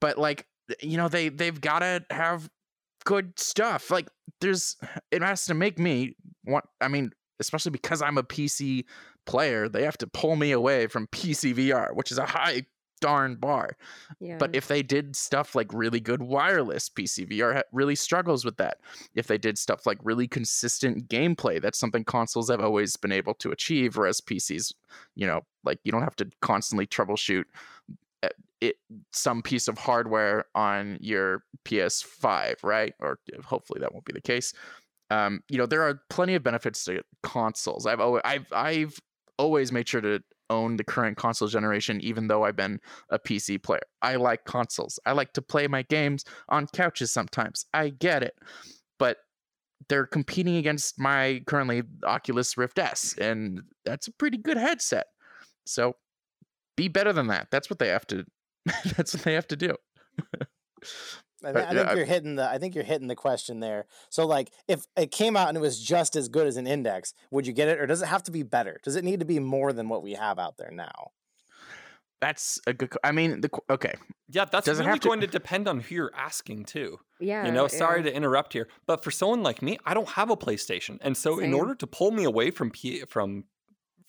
But 0.01 0.19
like, 0.19 0.47
you 0.81 0.97
know, 0.97 1.09
they 1.09 1.29
they've 1.29 1.61
got 1.61 1.81
to 1.81 2.05
have 2.11 2.49
good 3.05 3.39
stuff. 3.39 3.91
Like, 3.91 4.09
there's 4.41 4.77
it 5.11 5.23
has 5.23 5.47
to 5.47 5.55
make 5.55 5.79
me 5.79 6.17
want. 6.45 6.65
I 6.81 6.89
mean, 6.89 7.13
especially 7.41 7.71
because 7.71 8.03
I'm 8.03 8.19
a 8.19 8.23
PC 8.23 8.85
player, 9.27 9.69
they 9.69 9.85
have 9.85 9.99
to 9.99 10.07
pull 10.07 10.37
me 10.37 10.53
away 10.53 10.87
from 10.87 11.07
PC 11.09 11.55
VR, 11.55 11.95
which 11.95 12.11
is 12.11 12.19
a 12.19 12.27
high 12.27 12.67
darn 13.01 13.37
bar. 13.37 13.77
Yeah. 14.21 14.37
But 14.39 14.55
if 14.55 14.69
they 14.69 14.83
did 14.83 15.17
stuff 15.17 15.55
like 15.55 15.73
really 15.73 16.01
good 16.01 16.23
wireless, 16.23 16.89
PC 16.89 17.31
VR 17.31 17.63
really 17.73 17.95
struggles 17.95 18.45
with 18.45 18.59
that. 18.59 18.79
If 19.15 19.27
they 19.27 19.39
did 19.39 19.59
stuff 19.59 19.87
like 19.87 19.99
really 20.03 20.29
consistent 20.29 21.09
gameplay, 21.09 21.61
that's 21.61 21.79
something 21.79 22.05
consoles 22.05 22.51
have 22.51 22.61
always 22.61 22.97
been 22.97 23.13
able 23.13 23.35
to 23.35 23.51
achieve, 23.51 23.97
whereas 23.97 24.21
PCs, 24.21 24.75
you 25.15 25.27
know, 25.27 25.41
like 25.65 25.79
you 25.83 25.93
don't 25.93 26.03
have 26.03 26.17
to 26.17 26.29
constantly 26.41 26.87
troubleshoot 26.87 27.45
it 28.61 28.77
some 29.13 29.43
piece 29.43 29.69
of 29.69 29.79
hardware 29.79 30.45
on 30.55 30.99
your 31.01 31.45
PS5, 31.65 32.57
right? 32.63 32.95
Or 33.01 33.19
hopefully 33.45 33.81
that 33.81 33.93
won't 33.93 34.05
be 34.05 34.13
the 34.13 34.21
case. 34.21 34.53
Um, 35.11 35.41
you 35.49 35.59
know, 35.59 35.67
there 35.67 35.83
are 35.83 36.01
plenty 36.09 36.35
of 36.35 36.43
benefits 36.43 36.85
to 36.85 37.03
consoles. 37.23 37.87
I've 37.87 38.01
always, 38.01 38.23
I've 38.25 38.47
I've 38.53 38.99
always 39.39 39.73
made 39.73 39.89
sure 39.89 40.01
to 40.01 40.21
own 40.51 40.77
the 40.77 40.85
current 40.85 41.17
console 41.17 41.49
generation, 41.49 42.01
even 42.01 42.29
though 42.29 42.45
I've 42.45 42.57
been 42.57 42.81
a 43.09 43.19
PC 43.19 43.63
player. 43.63 43.81
I 44.03 44.17
like 44.17 44.45
consoles. 44.45 44.99
I 45.07 45.13
like 45.13 45.33
to 45.35 45.43
play 45.43 45.67
my 45.69 45.83
games 45.83 46.25
on 46.49 46.67
couches 46.67 47.13
sometimes. 47.13 47.65
I 47.73 47.89
get 47.91 48.23
it. 48.23 48.35
But 48.99 49.19
they're 49.89 50.07
competing 50.07 50.57
against 50.57 50.99
my 50.99 51.43
currently 51.47 51.83
Oculus 52.05 52.59
Rift 52.59 52.79
S, 52.79 53.15
and 53.19 53.63
that's 53.85 54.09
a 54.09 54.13
pretty 54.13 54.37
good 54.37 54.59
headset. 54.59 55.07
So 55.65 55.97
be 56.77 56.89
better 56.89 57.13
than 57.13 57.29
that. 57.29 57.49
That's 57.51 57.71
what 57.71 57.79
they 57.79 57.89
have 57.89 58.07
to 58.09 58.25
that's 58.97 59.15
what 59.15 59.23
they 59.23 59.35
have 59.35 59.49
to 59.49 59.57
do. 59.57 59.75
I, 61.43 61.49
uh, 61.49 61.53
But, 61.53 61.57
I 61.57 61.73
think 61.75 61.89
I- 61.89 61.95
you're 61.95 62.05
hitting 62.05 62.37
the. 62.37 62.49
I 62.49 62.59
think 62.59 62.75
you're 62.75 62.85
hitting 62.85 63.09
the 63.09 63.17
question 63.17 63.61
there. 63.61 63.87
So, 64.11 64.27
like, 64.27 64.51
if 64.69 64.85
it 64.97 65.11
came 65.11 65.37
out 65.37 65.49
and 65.49 65.57
it 65.57 65.61
was 65.61 65.81
just 65.81 66.15
as 66.17 66.29
good 66.29 66.47
as 66.47 66.57
an 66.59 66.67
index, 66.67 67.15
would 67.31 67.47
you 67.47 67.53
get 67.53 67.69
it, 67.69 67.81
or 67.81 67.87
does 67.87 68.03
it 68.03 68.07
have 68.07 68.23
to 68.25 68.31
be 68.31 68.43
better? 68.43 68.79
Does 68.85 68.97
it 68.97 69.05
need 69.05 69.21
to 69.21 69.27
be 69.27 69.39
more 69.39 69.73
than 69.73 69.89
what 69.89 70.03
we 70.03 70.13
have 70.13 70.39
out 70.39 70.59
there 70.59 70.71
now? 70.71 71.13
That's 72.21 72.61
a 72.67 72.75
good. 72.75 72.93
I 73.03 73.13
mean, 73.13 73.41
the 73.41 73.49
okay. 73.71 73.95
yeah, 74.29 74.45
that's 74.45 74.67
Does 74.67 74.79
really 74.79 74.91
have 74.91 75.01
to- 75.01 75.09
going 75.09 75.21
to 75.21 75.27
depend 75.27 75.67
on 75.67 75.81
who 75.81 75.95
you're 75.95 76.13
asking, 76.15 76.67
too. 76.67 76.99
yeah, 77.19 77.47
you 77.47 77.53
know, 77.53 77.67
sorry 77.67 78.01
yeah. 78.01 78.11
to 78.11 78.15
interrupt 78.15 78.53
here, 78.53 78.69
but 78.87 79.03
for 79.03 79.11
someone 79.11 79.43
like 79.43 79.63
me, 79.63 79.79
I 79.87 79.95
don't 79.95 80.11
have 80.11 80.29
a 80.29 80.37
PlayStation, 80.37 80.99
and 81.01 81.17
so 81.17 81.39
in 81.39 81.55
order 81.55 81.75
to 81.77 81.87
pull 81.87 82.11
me 82.11 82.25
away 82.25 82.51
from 82.51 82.71
P- 82.71 83.05
from 83.09 83.45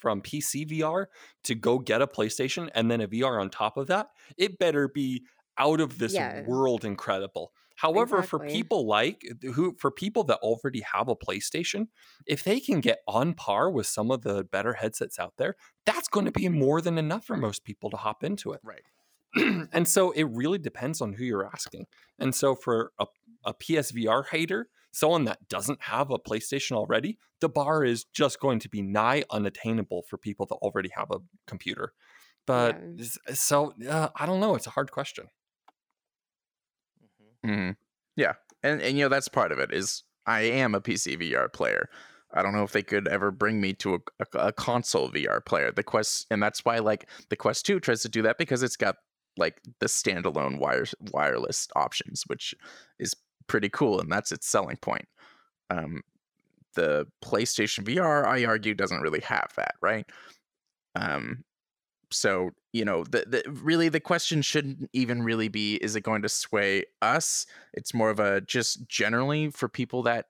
from 0.02 0.22
PC 0.22 0.66
VR 0.66 1.08
to 1.44 1.56
go 1.56 1.80
get 1.80 2.02
a 2.02 2.08
PlayStation 2.08 2.70
and 2.76 2.90
then 2.92 3.02
a 3.02 3.08
VR 3.08 3.40
on 3.40 3.50
top 3.50 3.78
of 3.78 3.88
that, 3.88 4.10
it 4.38 4.60
better 4.60 4.88
be 4.88 5.26
out 5.58 5.80
of 5.82 5.98
this 6.00 6.20
Yeah. 6.20 6.44
world 6.46 6.84
incredible. 6.86 7.54
However, 7.76 8.22
for 8.22 8.40
people 8.40 8.86
like 8.86 9.24
who 9.56 9.76
for 9.80 9.90
people 9.92 10.24
that 10.26 10.38
already 10.40 10.82
have 10.82 11.08
a 11.08 11.16
PlayStation, 11.16 11.88
if 12.28 12.44
they 12.44 12.60
can 12.60 12.80
get 12.80 13.00
on 13.08 13.34
par 13.34 13.72
with 13.72 13.88
some 13.88 14.12
of 14.12 14.22
the 14.22 14.44
better 14.44 14.74
headsets 14.74 15.18
out 15.20 15.34
there, 15.38 15.56
that's 15.86 16.08
going 16.08 16.26
to 16.26 16.32
be 16.32 16.48
more 16.50 16.82
than 16.82 16.98
enough 16.98 17.26
for 17.26 17.38
most 17.38 17.64
people 17.64 17.90
to 17.90 17.98
hop 17.98 18.24
into 18.24 18.52
it 18.54 18.62
Right. 18.64 18.84
and 19.74 19.88
so 19.88 20.12
it 20.12 20.24
really 20.26 20.58
depends 20.60 21.02
on 21.02 21.14
who 21.14 21.24
you're 21.24 21.46
asking. 21.46 21.88
And 22.20 22.36
so 22.36 22.56
for 22.56 22.92
a, 23.00 23.08
a 23.46 23.54
PSVR 23.54 24.24
hater, 24.24 24.70
someone 24.92 25.26
that 25.26 25.48
doesn't 25.50 25.82
have 25.84 26.12
a 26.12 26.20
PlayStation 26.20 26.74
already, 26.74 27.18
the 27.40 27.50
bar 27.50 27.84
is 27.84 28.04
just 28.06 28.40
going 28.40 28.60
to 28.60 28.70
be 28.70 28.82
nigh 28.82 29.24
unattainable 29.32 30.04
for 30.04 30.18
people 30.18 30.46
that 30.48 30.56
already 30.56 30.90
have 30.96 31.10
a 31.12 31.20
computer. 31.48 31.94
But 32.46 32.82
Yeah. 32.98 33.06
so 33.34 33.74
uh, 33.88 34.10
I 34.16 34.26
don't 34.26 34.40
know. 34.40 34.56
It's 34.56 34.68
a 34.68 34.72
hard 34.72 34.92
question. 34.92 35.28
hmm 37.44 37.72
Yeah, 38.16 38.34
and 38.64 38.82
and 38.82 38.98
you 38.98 39.06
know 39.06 39.10
that's 39.10 39.28
part 39.28 39.52
of 39.52 39.60
it. 39.60 39.74
Is 39.74 40.04
I 40.26 40.42
am 40.42 40.76
a 40.76 40.82
PC 40.82 41.16
VR 41.16 41.50
player. 41.50 41.90
I 42.34 42.42
don't 42.42 42.54
know 42.54 42.64
if 42.64 42.72
they 42.72 42.84
could 42.84 43.08
ever 43.10 43.30
bring 43.32 43.60
me 43.60 43.74
to 43.76 43.96
a, 43.96 44.00
a, 44.20 44.48
a 44.48 44.52
console 44.54 45.10
VR 45.10 45.42
player. 45.42 45.72
The 45.72 45.84
Quest, 45.84 46.28
and 46.32 46.42
that's 46.42 46.64
why 46.64 46.80
like 46.80 47.10
the 47.30 47.36
Quest 47.36 47.66
Two 47.66 47.80
tries 47.80 48.02
to 48.04 48.10
do 48.10 48.22
that 48.24 48.38
because 48.38 48.64
it's 48.64 48.78
got 48.78 48.98
like 49.38 49.62
the 49.80 49.88
standalone 49.88 50.60
wires 50.60 50.94
wireless 51.12 51.68
options, 51.76 52.24
which 52.28 52.54
is 53.00 53.16
pretty 53.52 53.70
cool, 53.70 54.00
and 54.00 54.10
that's 54.10 54.32
its 54.32 54.48
selling 54.48 54.78
point. 54.78 55.06
Um, 55.70 56.04
the 56.76 57.06
PlayStation 57.22 57.84
VR, 57.84 58.26
I 58.26 58.46
argue, 58.46 58.74
doesn't 58.74 59.02
really 59.02 59.20
have 59.20 59.52
that, 59.58 59.76
right? 59.82 60.10
Um, 60.96 61.44
so 62.12 62.52
you 62.72 62.86
know, 62.86 63.04
the, 63.04 63.26
the 63.28 63.52
really 63.52 63.90
the 63.90 64.00
question 64.00 64.42
shouldn't 64.42 64.90
even 64.94 65.22
really 65.22 65.50
be 65.50 65.76
is 65.76 65.98
it 65.98 66.02
going 66.02 66.22
to 66.22 66.30
sway 66.30 66.86
us? 67.02 67.46
It's 67.74 67.94
more 67.94 68.10
of 68.10 68.22
a 68.22 68.40
just 68.40 68.88
generally 68.88 69.50
for 69.50 69.68
people 69.68 70.04
that 70.04 70.28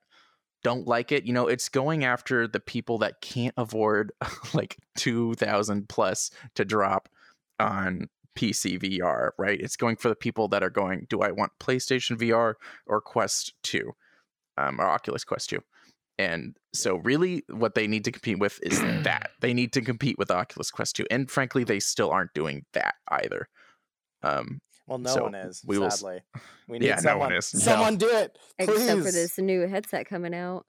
don't 0.63 0.87
like 0.87 1.11
it. 1.11 1.23
You 1.23 1.33
know, 1.33 1.47
it's 1.47 1.69
going 1.69 2.03
after 2.03 2.47
the 2.47 2.59
people 2.59 2.97
that 2.99 3.21
can't 3.21 3.53
afford 3.55 4.13
like 4.55 4.77
two 4.97 5.35
thousand 5.35 5.89
plus 5.89 6.31
to 6.55 6.65
drop 6.65 7.07
on 7.59 8.09
PC 8.37 8.79
VR, 8.79 9.31
right? 9.37 9.59
It's 9.59 9.75
going 9.75 9.95
for 9.97 10.09
the 10.09 10.15
people 10.15 10.47
that 10.49 10.63
are 10.63 10.69
going, 10.69 11.05
do 11.09 11.21
I 11.21 11.31
want 11.31 11.51
PlayStation 11.59 12.17
VR 12.17 12.55
or 12.87 13.01
Quest 13.01 13.53
2 13.63 13.91
um, 14.57 14.79
or 14.79 14.85
Oculus 14.85 15.23
Quest 15.23 15.49
2? 15.49 15.59
And 16.17 16.55
so, 16.73 16.97
really, 16.97 17.43
what 17.49 17.73
they 17.73 17.87
need 17.87 18.03
to 18.05 18.11
compete 18.11 18.37
with 18.39 18.59
is 18.63 18.79
that 18.79 19.31
they 19.41 19.53
need 19.53 19.73
to 19.73 19.81
compete 19.81 20.17
with 20.19 20.29
Oculus 20.31 20.69
Quest 20.71 20.95
2. 20.97 21.05
And 21.09 21.29
frankly, 21.31 21.63
they 21.63 21.79
still 21.79 22.11
aren't 22.11 22.33
doing 22.33 22.65
that 22.73 22.95
either. 23.09 23.47
Um, 24.21 24.59
Well, 24.87 24.99
no 24.99 25.09
So, 25.13 25.23
one 25.23 25.35
is. 25.35 25.63
we 25.65 25.79
will 25.79 25.89
sadly, 25.89 26.19
we 26.67 26.79
need 26.79 26.87
Yeah, 26.87 26.95
no 26.95 27.01
someone. 27.01 27.29
one 27.29 27.33
is. 27.37 27.53
No. 27.53 27.59
Someone 27.59 27.97
do 27.97 28.07
it, 28.09 28.37
please. 28.59 28.69
Except 28.69 28.99
for 29.01 29.11
this 29.11 29.37
new 29.39 29.67
headset 29.67 30.07
coming 30.07 30.33
out. 30.35 30.65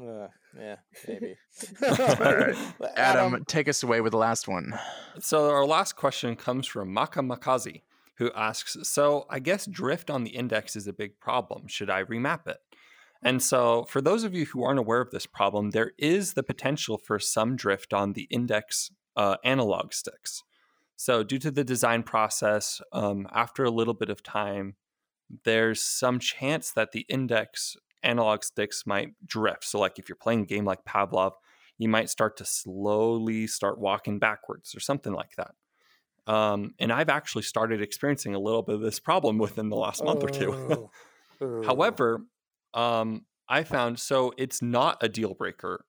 Uh, 0.00 0.28
yeah, 0.58 0.76
maybe. 1.06 1.36
right. 1.80 2.54
But 2.78 2.96
Adam, 2.96 3.44
take 3.46 3.68
us 3.68 3.82
away 3.82 4.00
with 4.00 4.12
the 4.12 4.18
last 4.18 4.48
one. 4.48 4.78
So 5.20 5.50
our 5.50 5.66
last 5.66 5.96
question 5.96 6.36
comes 6.36 6.66
from 6.66 6.92
Maka 6.92 7.20
Makazi, 7.20 7.82
who 8.18 8.30
asks, 8.32 8.76
"So 8.82 9.26
I 9.28 9.38
guess 9.38 9.66
drift 9.66 10.10
on 10.10 10.24
the 10.24 10.30
index 10.30 10.76
is 10.76 10.86
a 10.86 10.92
big 10.92 11.18
problem. 11.20 11.68
Should 11.68 11.90
I 11.90 12.04
remap 12.04 12.46
it?" 12.46 12.58
And 13.22 13.42
so, 13.42 13.84
for 13.88 14.00
those 14.00 14.22
of 14.22 14.34
you 14.34 14.46
who 14.46 14.62
aren't 14.62 14.78
aware 14.78 15.00
of 15.00 15.10
this 15.10 15.26
problem, 15.26 15.70
there 15.70 15.92
is 15.98 16.34
the 16.34 16.42
potential 16.42 16.98
for 16.98 17.18
some 17.18 17.56
drift 17.56 17.92
on 17.92 18.12
the 18.12 18.28
index 18.30 18.90
uh, 19.16 19.36
analog 19.44 19.92
sticks. 19.92 20.44
So, 20.96 21.24
due 21.24 21.38
to 21.40 21.50
the 21.50 21.64
design 21.64 22.04
process, 22.04 22.80
um, 22.92 23.26
after 23.32 23.64
a 23.64 23.70
little 23.70 23.94
bit 23.94 24.08
of 24.08 24.22
time, 24.22 24.76
there's 25.44 25.82
some 25.82 26.20
chance 26.20 26.70
that 26.72 26.92
the 26.92 27.06
index 27.08 27.76
analog 28.02 28.44
sticks 28.44 28.84
might 28.86 29.14
drift. 29.26 29.64
So, 29.64 29.78
like 29.78 29.98
if 29.98 30.08
you're 30.08 30.16
playing 30.16 30.42
a 30.42 30.46
game 30.46 30.64
like 30.64 30.84
Pavlov, 30.84 31.32
you 31.78 31.88
might 31.88 32.10
start 32.10 32.36
to 32.38 32.44
slowly 32.44 33.46
start 33.46 33.78
walking 33.78 34.18
backwards 34.18 34.74
or 34.74 34.80
something 34.80 35.12
like 35.12 35.36
that. 35.36 35.52
Um, 36.32 36.74
and 36.78 36.92
I've 36.92 37.08
actually 37.08 37.42
started 37.42 37.80
experiencing 37.80 38.34
a 38.34 38.38
little 38.38 38.62
bit 38.62 38.74
of 38.74 38.80
this 38.82 39.00
problem 39.00 39.38
within 39.38 39.70
the 39.70 39.76
last 39.76 40.04
month 40.04 40.22
or 40.22 40.28
two. 40.28 40.90
Oh. 41.40 41.62
However, 41.62 42.24
um, 42.74 43.24
I 43.48 43.62
found 43.62 44.00
so 44.00 44.32
it's 44.36 44.60
not 44.60 44.98
a 45.00 45.08
deal 45.08 45.34
breaker. 45.34 45.84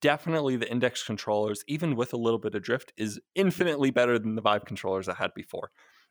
Definitely, 0.00 0.56
the 0.56 0.68
index 0.68 1.04
controllers, 1.04 1.62
even 1.68 1.94
with 1.94 2.12
a 2.12 2.16
little 2.16 2.40
bit 2.40 2.56
of 2.56 2.62
drift, 2.62 2.92
is 2.96 3.20
infinitely 3.36 3.92
better 3.92 4.18
than 4.18 4.34
the 4.34 4.42
Vive 4.42 4.64
controllers 4.64 5.08
I 5.08 5.14
had 5.14 5.32
before. 5.32 5.70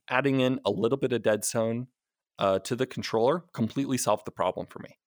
Adding 0.10 0.40
in 0.40 0.62
a 0.64 0.72
little 0.72 0.98
bit 0.98 1.12
of 1.12 1.22
dead 1.22 1.44
zone 1.44 1.88
uh, 2.40 2.60
to 2.60 2.76
the 2.76 2.86
controller 2.86 3.44
completely 3.54 3.98
solved 3.98 4.26
the 4.26 4.32
problem 4.32 4.66
for 4.68 4.80
me. 4.80 4.99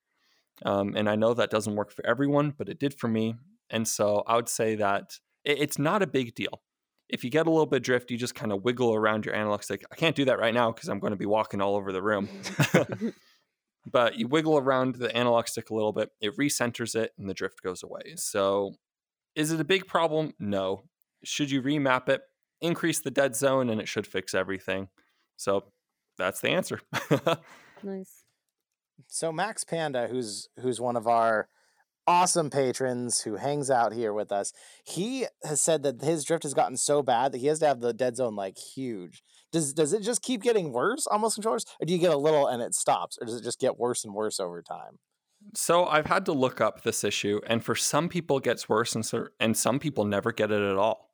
Um, 0.65 0.95
and 0.97 1.09
I 1.09 1.17
know 1.17 1.35
that 1.35 1.51
doesn't 1.51 1.75
work 1.75 1.93
for 1.93 2.05
everyone, 2.07 2.55
but 2.57 2.69
it 2.69 2.79
did 2.79 2.99
for 2.99 3.09
me. 3.09 3.35
And 3.71 3.87
so 3.87 4.23
I 4.27 4.37
would 4.37 4.49
say 4.49 4.77
that 4.77 5.19
it, 5.45 5.59
it's 5.61 5.79
not 5.79 6.03
a 6.03 6.07
big 6.07 6.35
deal. 6.35 6.63
If 7.09 7.25
you 7.25 7.31
get 7.31 7.47
a 7.47 7.51
little 7.51 7.67
bit 7.67 7.83
drift, 7.83 8.11
you 8.11 8.17
just 8.17 8.35
kind 8.35 8.53
of 8.53 8.63
wiggle 8.63 8.95
around 8.95 9.27
your 9.27 9.35
analog 9.35 9.63
stick. 9.63 9.85
I 9.93 9.97
can't 9.97 10.17
do 10.17 10.25
that 10.27 10.39
right 10.39 10.55
now 10.55 10.73
because 10.73 10.89
I'm 10.89 10.99
going 10.99 11.13
to 11.13 11.19
be 11.19 11.27
walking 11.27 11.61
all 11.61 11.77
over 11.77 11.93
the 11.93 12.03
room. 12.03 12.29
but 13.91 14.17
you 14.17 14.29
wiggle 14.29 14.59
around 14.59 14.97
the 14.97 15.15
analog 15.15 15.49
stick 15.49 15.71
a 15.71 15.75
little 15.75 15.93
bit, 15.93 16.11
it 16.21 16.37
recenters 16.37 16.95
it, 16.95 17.13
and 17.19 17.29
the 17.29 17.35
drift 17.35 17.63
goes 17.63 17.83
away. 17.83 18.15
So, 18.17 18.75
is 19.35 19.51
it 19.51 19.61
a 19.61 19.65
big 19.65 19.87
problem? 19.87 20.33
No. 20.39 20.85
Should 21.25 21.51
you 21.51 21.63
remap 21.63 22.09
it? 22.09 22.23
Increase 22.61 23.01
the 23.01 23.11
dead 23.11 23.35
zone, 23.35 23.71
and 23.71 23.81
it 23.81 23.89
should 23.89 24.07
fix 24.07 24.35
everything. 24.35 24.89
So, 25.37 25.65
that's 26.17 26.41
the 26.41 26.51
answer. 26.51 26.81
nice. 27.83 28.22
So 29.09 29.33
Max 29.33 29.65
Panda, 29.65 30.09
who's 30.09 30.49
who's 30.61 30.81
one 30.81 30.97
of 30.97 31.07
our 31.07 31.49
awesome 32.07 32.51
patrons 32.51 33.21
who 33.21 33.37
hangs 33.37 33.71
out 33.71 33.93
here 33.93 34.13
with 34.13 34.33
us, 34.33 34.53
he 34.85 35.27
has 35.45 35.61
said 35.61 35.83
that 35.85 36.03
his 36.03 36.25
drift 36.25 36.43
has 36.43 36.55
gotten 36.55 36.77
so 36.77 37.03
bad 37.03 37.33
that 37.33 37.39
he 37.39 37.47
has 37.47 37.61
to 37.61 37.67
have 37.67 37.81
the 37.81 37.93
dead 37.93 38.17
zone 38.17 38.35
like 38.35 38.59
huge. 38.59 39.23
Does 39.53 39.73
does 39.73 39.93
it 39.93 40.03
just 40.03 40.23
keep 40.23 40.43
getting 40.43 40.73
worse 40.73 41.07
on 41.07 41.21
most 41.21 41.35
controllers, 41.35 41.65
or 41.81 41.87
do 41.87 41.93
you 41.93 41.99
get 41.99 42.13
a 42.13 42.17
little 42.17 42.47
and 42.47 42.63
it 42.63 42.75
stops, 42.75 43.19
or 43.21 43.27
does 43.27 43.37
it 43.37 43.45
just 43.45 43.61
get 43.61 43.79
worse 43.79 44.05
and 44.05 44.15
worse 44.15 44.41
over 44.41 44.63
time? 44.63 44.99
so, 45.55 45.87
I've 45.87 46.07
had 46.07 46.25
to 46.27 46.33
look 46.33 46.61
up 46.61 46.83
this 46.83 47.05
issue, 47.05 47.41
and 47.47 47.65
for 47.65 47.75
some 47.75 48.09
people, 48.09 48.39
it 48.39 48.45
gets 48.45 48.69
worse, 48.69 48.95
and, 48.95 49.05
so, 49.05 49.29
and 49.41 49.57
some 49.57 49.79
people 49.79 50.05
never 50.05 50.33
get 50.33 50.51
it 50.51 50.63
at 50.63 50.77
all. 50.77 51.11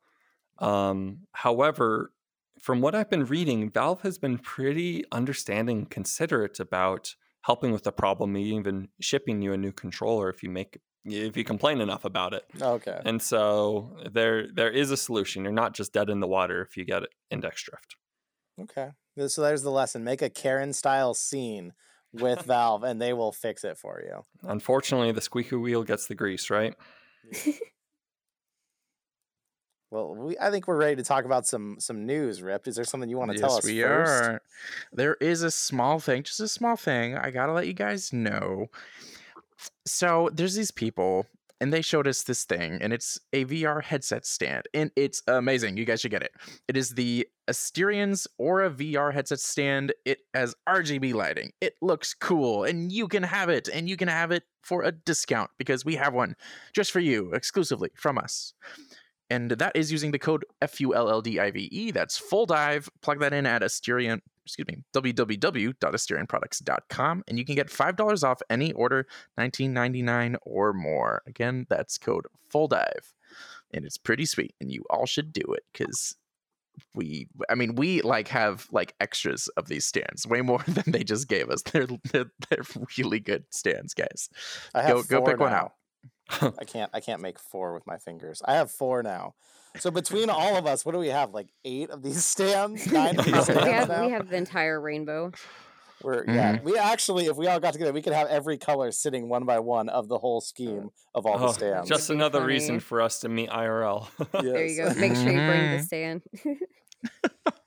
Um, 0.59 1.21
however, 1.31 2.13
from 2.61 2.81
what 2.81 2.95
I've 2.95 3.09
been 3.09 3.25
reading, 3.25 3.69
Valve 3.71 4.01
has 4.01 4.17
been 4.17 4.37
pretty 4.37 5.03
understanding, 5.11 5.79
and 5.79 5.89
considerate 5.89 6.59
about 6.59 7.15
helping 7.41 7.71
with 7.71 7.83
the 7.83 7.91
problem, 7.91 8.35
even 8.37 8.89
shipping 8.99 9.41
you 9.41 9.53
a 9.53 9.57
new 9.57 9.71
controller 9.71 10.29
if 10.29 10.43
you 10.43 10.49
make 10.49 10.79
if 11.05 11.37
you 11.37 11.43
complain 11.43 11.79
enough 11.81 12.05
about 12.05 12.33
it. 12.33 12.45
Okay. 12.61 12.99
And 13.05 13.21
so 13.21 13.97
there 14.11 14.47
there 14.51 14.69
is 14.69 14.91
a 14.91 14.97
solution. 14.97 15.43
You're 15.43 15.53
not 15.53 15.73
just 15.73 15.93
dead 15.93 16.09
in 16.09 16.19
the 16.19 16.27
water 16.27 16.61
if 16.61 16.75
you 16.77 16.85
get 16.85 17.03
index 17.31 17.63
drift. 17.63 17.95
Okay. 18.61 18.91
So 19.27 19.41
there's 19.41 19.63
the 19.63 19.71
lesson. 19.71 20.03
Make 20.03 20.21
a 20.21 20.29
Karen 20.29 20.73
style 20.73 21.13
scene 21.13 21.73
with 22.13 22.41
Valve 22.45 22.83
and 22.83 23.01
they 23.01 23.13
will 23.13 23.31
fix 23.31 23.63
it 23.63 23.77
for 23.77 24.01
you. 24.05 24.23
Unfortunately, 24.43 25.11
the 25.11 25.21
squeaky 25.21 25.55
wheel 25.55 25.83
gets 25.83 26.07
the 26.07 26.15
grease, 26.15 26.49
right? 26.49 26.75
Well, 29.91 30.15
we 30.15 30.37
I 30.37 30.51
think 30.51 30.67
we're 30.67 30.77
ready 30.77 30.95
to 30.97 31.03
talk 31.03 31.25
about 31.25 31.47
some 31.47 31.77
some 31.79 32.05
news, 32.05 32.41
Ripped. 32.41 32.67
Is 32.67 32.75
there 32.75 32.85
something 32.85 33.09
you 33.09 33.17
want 33.17 33.31
to 33.31 33.39
tell 33.39 33.57
us 33.57 33.65
we 33.65 33.81
first? 33.81 34.11
are. 34.11 34.41
There 34.93 35.15
is 35.15 35.41
a 35.41 35.51
small 35.51 35.99
thing, 35.99 36.23
just 36.23 36.39
a 36.39 36.47
small 36.47 36.75
thing. 36.75 37.17
I 37.17 37.31
gotta 37.31 37.53
let 37.53 37.67
you 37.67 37.73
guys 37.73 38.13
know. 38.13 38.67
So 39.85 40.29
there's 40.31 40.53
these 40.53 40.69
people, 40.69 41.25
and 41.59 41.73
they 41.73 41.81
showed 41.81 42.07
us 42.07 42.21
this 42.21 42.45
thing, 42.45 42.77
and 42.81 42.93
it's 42.93 43.19
a 43.33 43.45
VR 43.45 43.83
headset 43.83 44.27
stand, 44.27 44.67
and 44.75 44.91
it's 44.95 45.23
amazing. 45.27 45.75
You 45.75 45.85
guys 45.85 46.01
should 46.01 46.11
get 46.11 46.21
it. 46.21 46.33
It 46.67 46.77
is 46.77 46.91
the 46.91 47.27
Asterian's 47.49 48.27
Aura 48.37 48.69
VR 48.69 49.11
headset 49.11 49.39
stand. 49.39 49.91
It 50.05 50.19
has 50.35 50.53
RGB 50.67 51.15
lighting. 51.15 51.51
It 51.61 51.73
looks 51.81 52.13
cool, 52.13 52.63
and 52.63 52.91
you 52.91 53.07
can 53.07 53.23
have 53.23 53.49
it, 53.49 53.67
and 53.67 53.89
you 53.89 53.97
can 53.97 54.07
have 54.07 54.31
it 54.31 54.43
for 54.61 54.83
a 54.83 54.91
discount 54.91 55.49
because 55.57 55.83
we 55.83 55.95
have 55.95 56.13
one 56.13 56.35
just 56.73 56.91
for 56.91 56.99
you, 56.99 57.33
exclusively 57.33 57.89
from 57.95 58.19
us 58.19 58.53
and 59.29 59.51
that 59.51 59.75
is 59.75 59.91
using 59.91 60.11
the 60.11 60.19
code 60.19 60.45
FULLDIVE. 60.61 61.67
E. 61.71 61.91
That's 61.91 62.17
full 62.17 62.45
dive. 62.45 62.89
Plug 63.01 63.19
that 63.19 63.33
in 63.33 63.45
at 63.45 63.61
Asterion, 63.61 64.21
excuse 64.45 64.67
me, 64.67 64.77
www.asterianproducts.com, 64.93 67.23
and 67.27 67.37
you 67.37 67.45
can 67.45 67.55
get 67.55 67.69
five 67.69 67.95
dollars 67.95 68.23
off 68.23 68.41
any 68.49 68.71
order, 68.73 69.05
nineteen 69.37 69.73
ninety 69.73 70.01
nine 70.01 70.35
or 70.41 70.73
more. 70.73 71.21
Again, 71.27 71.65
that's 71.69 71.97
code 71.97 72.25
full 72.49 72.67
dive, 72.67 73.13
and 73.73 73.85
it's 73.85 73.97
pretty 73.97 74.25
sweet, 74.25 74.53
and 74.59 74.69
you 74.71 74.83
all 74.89 75.05
should 75.05 75.31
do 75.33 75.41
it 75.53 75.63
because 75.71 76.15
we 76.95 77.27
i 77.49 77.55
mean 77.55 77.75
we 77.75 78.01
like 78.03 78.29
have 78.29 78.65
like 78.71 78.95
extras 79.01 79.49
of 79.57 79.67
these 79.67 79.83
stands 79.83 80.25
way 80.25 80.39
more 80.41 80.63
than 80.67 80.85
they 80.87 81.03
just 81.03 81.27
gave 81.27 81.49
us 81.49 81.61
they're 81.63 81.87
they're, 82.13 82.31
they're 82.49 82.63
really 82.97 83.19
good 83.19 83.43
stands 83.49 83.93
guys 83.93 84.29
Go- 84.73 85.03
go 85.03 85.21
pick 85.25 85.41
one 85.41 85.51
out. 85.53 85.73
I 86.59 86.63
can't 86.65 86.89
I 86.93 86.99
can't 86.99 87.21
make 87.21 87.39
four 87.39 87.73
with 87.73 87.85
my 87.87 87.97
fingers. 87.97 88.41
I 88.45 88.53
have 88.55 88.71
four 88.71 89.01
now. 89.03 89.33
So 89.77 89.91
between 89.91 90.29
all 90.29 90.55
of 90.57 90.65
us, 90.65 90.85
what 90.85 90.93
do 90.93 90.97
we 90.99 91.09
have? 91.09 91.31
Like 91.33 91.47
eight 91.63 91.89
of 91.89 92.01
these 92.03 92.25
stands? 92.33 92.91
Nine 92.91 93.19
of 93.19 93.25
these 93.25 93.35
We 93.35 93.41
stands 93.41 93.65
we 93.65 93.71
have 93.71 94.05
we 94.05 94.11
have 94.11 94.29
the 94.29 94.37
entire 94.37 94.79
rainbow. 94.79 95.31
We're 96.01 96.23
yeah. 96.27 96.55
Mm-hmm. 96.55 96.65
We 96.65 96.77
actually, 96.77 97.25
if 97.25 97.35
we 97.35 97.47
all 97.47 97.59
got 97.59 97.73
together, 97.73 97.91
we 97.91 98.01
could 98.01 98.13
have 98.13 98.27
every 98.29 98.57
color 98.57 98.89
sitting 98.91 99.27
one 99.27 99.43
by 99.45 99.59
one 99.59 99.89
of 99.89 100.07
the 100.07 100.17
whole 100.17 100.39
scheme 100.39 100.91
of 101.13 101.25
all 101.25 101.37
the 101.37 101.45
Oh, 101.47 101.51
stands. 101.51 101.89
just 101.89 102.09
another 102.09 102.39
funny. 102.39 102.53
reason 102.53 102.79
for 102.79 103.01
us 103.01 103.19
to 103.19 103.27
meet 103.29 103.49
IRL. 103.49 104.07
There 104.41 104.65
you 104.65 104.77
go. 104.81 104.93
Make 104.93 105.15
sure 105.15 105.25
you 105.29 105.33
bring 105.33 105.71
the 105.77 105.83
stand. 105.83 106.21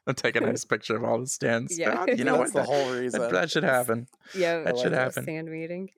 i'll 0.07 0.14
take 0.14 0.37
a 0.37 0.40
nice 0.40 0.64
picture 0.64 0.97
of 0.97 1.04
all 1.04 1.19
the 1.21 1.26
stands 1.26 1.78
Yeah. 1.78 2.04
you 2.07 2.25
know 2.25 2.38
That's 2.38 2.52
what 2.54 2.62
the 2.66 2.71
whole 2.73 2.90
that, 2.92 3.00
reason. 3.00 3.33
that 3.33 3.50
should 3.50 3.64
happen 3.64 4.07
yeah, 4.35 4.61
That 4.62 4.75
I 4.75 4.83
should 4.83 4.92
like 4.92 5.00
happen. 5.00 5.23
stand 5.23 5.49
meeting. 5.50 5.90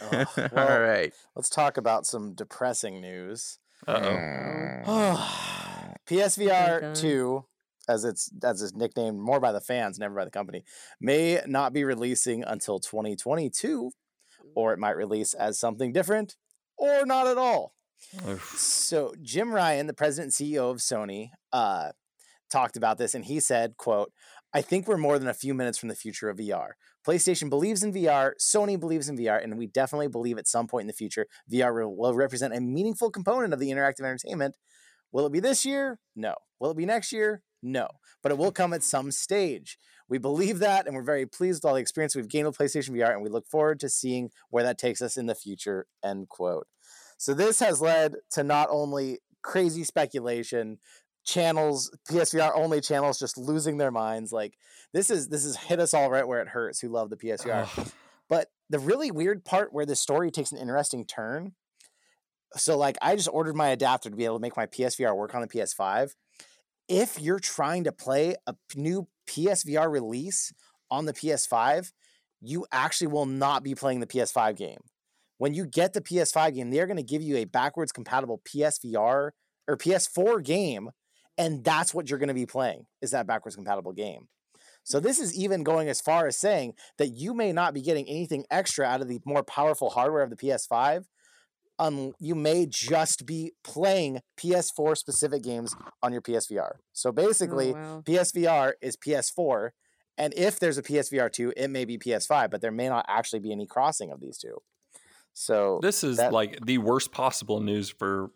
Ugh, 0.00 0.28
all 0.36 0.48
well, 0.52 0.80
right 0.80 1.12
Let's 1.36 1.50
talk 1.50 1.76
about 1.76 2.06
some 2.06 2.34
depressing 2.34 3.00
news. 3.00 3.58
Uh 3.86 4.00
oh. 4.02 4.82
Mm. 4.86 5.96
PSVR 6.06 6.80
done. 6.80 6.94
two, 6.94 7.44
as 7.88 8.04
it's 8.04 8.30
as 8.42 8.62
it's 8.62 8.74
nicknamed 8.74 9.18
more 9.18 9.40
by 9.40 9.52
the 9.52 9.60
fans, 9.60 9.98
never 9.98 10.14
by 10.14 10.24
the 10.24 10.30
company, 10.30 10.64
may 11.00 11.40
not 11.46 11.72
be 11.72 11.84
releasing 11.84 12.44
until 12.44 12.78
2022, 12.78 13.90
or 14.54 14.72
it 14.72 14.78
might 14.78 14.96
release 14.96 15.34
as 15.34 15.58
something 15.58 15.92
different, 15.92 16.36
or 16.76 17.06
not 17.06 17.26
at 17.26 17.38
all. 17.38 17.74
So 18.56 19.14
Jim 19.22 19.52
Ryan, 19.52 19.86
the 19.86 19.94
president 19.94 20.38
and 20.38 20.48
CEO 20.48 20.70
of 20.70 20.78
Sony, 20.78 21.30
uh, 21.52 21.92
talked 22.52 22.76
about 22.76 22.98
this, 22.98 23.14
and 23.14 23.24
he 23.24 23.40
said, 23.40 23.76
"quote 23.78 24.12
I 24.56 24.62
think 24.62 24.86
we're 24.86 24.96
more 24.96 25.18
than 25.18 25.28
a 25.28 25.34
few 25.34 25.52
minutes 25.52 25.78
from 25.78 25.88
the 25.88 25.96
future 25.96 26.30
of 26.30 26.38
VR. 26.38 26.70
PlayStation 27.04 27.50
believes 27.50 27.82
in 27.82 27.92
VR, 27.92 28.32
Sony 28.40 28.78
believes 28.78 29.08
in 29.08 29.18
VR, 29.18 29.42
and 29.42 29.58
we 29.58 29.66
definitely 29.66 30.06
believe 30.06 30.38
at 30.38 30.46
some 30.46 30.68
point 30.68 30.82
in 30.82 30.86
the 30.86 30.92
future 30.92 31.26
VR 31.52 31.92
will, 31.92 32.14
represent 32.14 32.54
a 32.54 32.60
meaningful 32.60 33.10
component 33.10 33.52
of 33.52 33.58
the 33.58 33.70
interactive 33.70 34.04
entertainment. 34.04 34.54
Will 35.10 35.26
it 35.26 35.32
be 35.32 35.40
this 35.40 35.64
year? 35.64 35.98
No. 36.14 36.34
Will 36.60 36.70
it 36.70 36.76
be 36.76 36.86
next 36.86 37.12
year? 37.12 37.42
No, 37.64 37.88
but 38.22 38.30
it 38.30 38.38
will 38.38 38.52
come 38.52 38.72
at 38.74 38.82
some 38.82 39.10
stage. 39.10 39.78
We 40.08 40.18
believe 40.18 40.58
that, 40.60 40.86
and 40.86 40.94
we're 40.94 41.02
very 41.02 41.26
pleased 41.26 41.62
with 41.62 41.68
all 41.68 41.74
the 41.74 41.80
experience 41.80 42.14
we've 42.14 42.28
gained 42.28 42.46
with 42.46 42.58
PlayStation 42.58 42.90
VR, 42.90 43.12
and 43.12 43.22
we 43.22 43.30
look 43.30 43.48
forward 43.48 43.80
to 43.80 43.88
seeing 43.88 44.30
where 44.50 44.62
that 44.62 44.78
takes 44.78 45.02
us 45.02 45.16
in 45.16 45.26
the 45.26 45.34
future. 45.34 45.86
End 46.04 46.28
quote. 46.28 46.68
So 47.16 47.32
this 47.32 47.60
has 47.60 47.80
led 47.80 48.16
to 48.32 48.44
not 48.44 48.68
only 48.70 49.18
crazy 49.42 49.84
speculation, 49.84 50.78
channels, 51.24 51.96
PSVR 52.10 52.52
only 52.54 52.80
channels 52.80 53.18
just 53.18 53.38
losing 53.38 53.78
their 53.78 53.90
minds. 53.90 54.32
Like 54.32 54.56
this 54.92 55.10
is 55.10 55.28
this 55.28 55.44
has 55.44 55.56
hit 55.56 55.80
us 55.80 55.94
all 55.94 56.10
right 56.10 56.26
where 56.26 56.40
it 56.40 56.48
hurts 56.48 56.80
who 56.80 56.88
love 56.88 57.10
the 57.10 57.16
PSVR. 57.16 57.92
but 58.28 58.48
the 58.70 58.78
really 58.78 59.10
weird 59.10 59.44
part 59.44 59.72
where 59.72 59.86
the 59.86 59.96
story 59.96 60.30
takes 60.30 60.52
an 60.52 60.58
interesting 60.58 61.04
turn. 61.04 61.52
So 62.56 62.78
like 62.78 62.96
I 63.02 63.16
just 63.16 63.28
ordered 63.32 63.56
my 63.56 63.68
adapter 63.68 64.10
to 64.10 64.16
be 64.16 64.24
able 64.24 64.36
to 64.36 64.42
make 64.42 64.56
my 64.56 64.66
PSVR 64.66 65.16
work 65.16 65.34
on 65.34 65.40
the 65.40 65.48
PS5 65.48 66.12
if 66.88 67.20
you're 67.20 67.38
trying 67.38 67.84
to 67.84 67.92
play 67.92 68.36
a 68.46 68.54
new 68.76 69.08
PSVR 69.26 69.90
release 69.90 70.52
on 70.90 71.06
the 71.06 71.12
PS5, 71.12 71.92
you 72.40 72.66
actually 72.70 73.06
will 73.06 73.26
not 73.26 73.62
be 73.62 73.74
playing 73.74 74.00
the 74.00 74.06
PS5 74.06 74.56
game. 74.56 74.80
When 75.38 75.54
you 75.54 75.66
get 75.66 75.94
the 75.94 76.00
PS5 76.00 76.54
game, 76.54 76.70
they're 76.70 76.86
going 76.86 76.98
to 76.98 77.02
give 77.02 77.22
you 77.22 77.36
a 77.36 77.44
backwards 77.44 77.90
compatible 77.90 78.42
PSVR 78.46 79.30
or 79.66 79.76
PS4 79.76 80.44
game, 80.44 80.90
and 81.36 81.64
that's 81.64 81.92
what 81.92 82.08
you're 82.08 82.18
going 82.18 82.28
to 82.28 82.34
be 82.34 82.46
playing 82.46 82.86
is 83.02 83.10
that 83.10 83.26
backwards 83.26 83.56
compatible 83.56 83.92
game. 83.92 84.28
So 84.82 85.00
this 85.00 85.18
is 85.18 85.34
even 85.36 85.64
going 85.64 85.88
as 85.88 86.00
far 86.00 86.26
as 86.26 86.38
saying 86.38 86.74
that 86.98 87.08
you 87.08 87.32
may 87.32 87.52
not 87.52 87.72
be 87.72 87.80
getting 87.80 88.06
anything 88.06 88.44
extra 88.50 88.84
out 88.84 89.00
of 89.00 89.08
the 89.08 89.20
more 89.24 89.42
powerful 89.42 89.90
hardware 89.90 90.22
of 90.22 90.30
the 90.30 90.36
PS5 90.36 91.04
um, 91.78 92.12
you 92.20 92.34
may 92.34 92.66
just 92.66 93.26
be 93.26 93.52
playing 93.62 94.20
PS4 94.38 94.96
specific 94.96 95.42
games 95.42 95.74
on 96.02 96.12
your 96.12 96.22
PSVR. 96.22 96.74
So 96.92 97.12
basically, 97.12 97.70
oh, 97.70 97.74
wow. 97.74 98.02
PSVR 98.06 98.72
is 98.80 98.96
PS4, 98.96 99.70
and 100.16 100.32
if 100.36 100.60
there's 100.60 100.78
a 100.78 100.82
PSVR 100.82 101.30
2, 101.32 101.54
it 101.56 101.68
may 101.68 101.84
be 101.84 101.98
PS5, 101.98 102.50
but 102.50 102.60
there 102.60 102.70
may 102.70 102.88
not 102.88 103.04
actually 103.08 103.40
be 103.40 103.52
any 103.52 103.66
crossing 103.66 104.12
of 104.12 104.20
these 104.20 104.38
two. 104.38 104.58
So 105.32 105.80
this 105.82 106.04
is 106.04 106.18
that, 106.18 106.32
like 106.32 106.64
the 106.64 106.78
worst 106.78 107.10
possible 107.10 107.60
news 107.60 107.90
for 107.90 108.30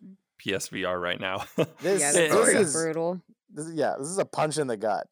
PSVR 0.45 1.01
right 1.01 1.21
now. 1.21 1.45
this, 1.81 2.01
yeah, 2.01 2.13
this 2.13 2.49
is 2.49 2.73
brutal. 2.73 3.21
This, 3.53 3.71
yeah, 3.75 3.95
this 3.99 4.09
is 4.09 4.19
a 4.19 4.25
punch 4.25 4.59
in 4.59 4.67
the 4.67 4.77
gut. 4.77 5.07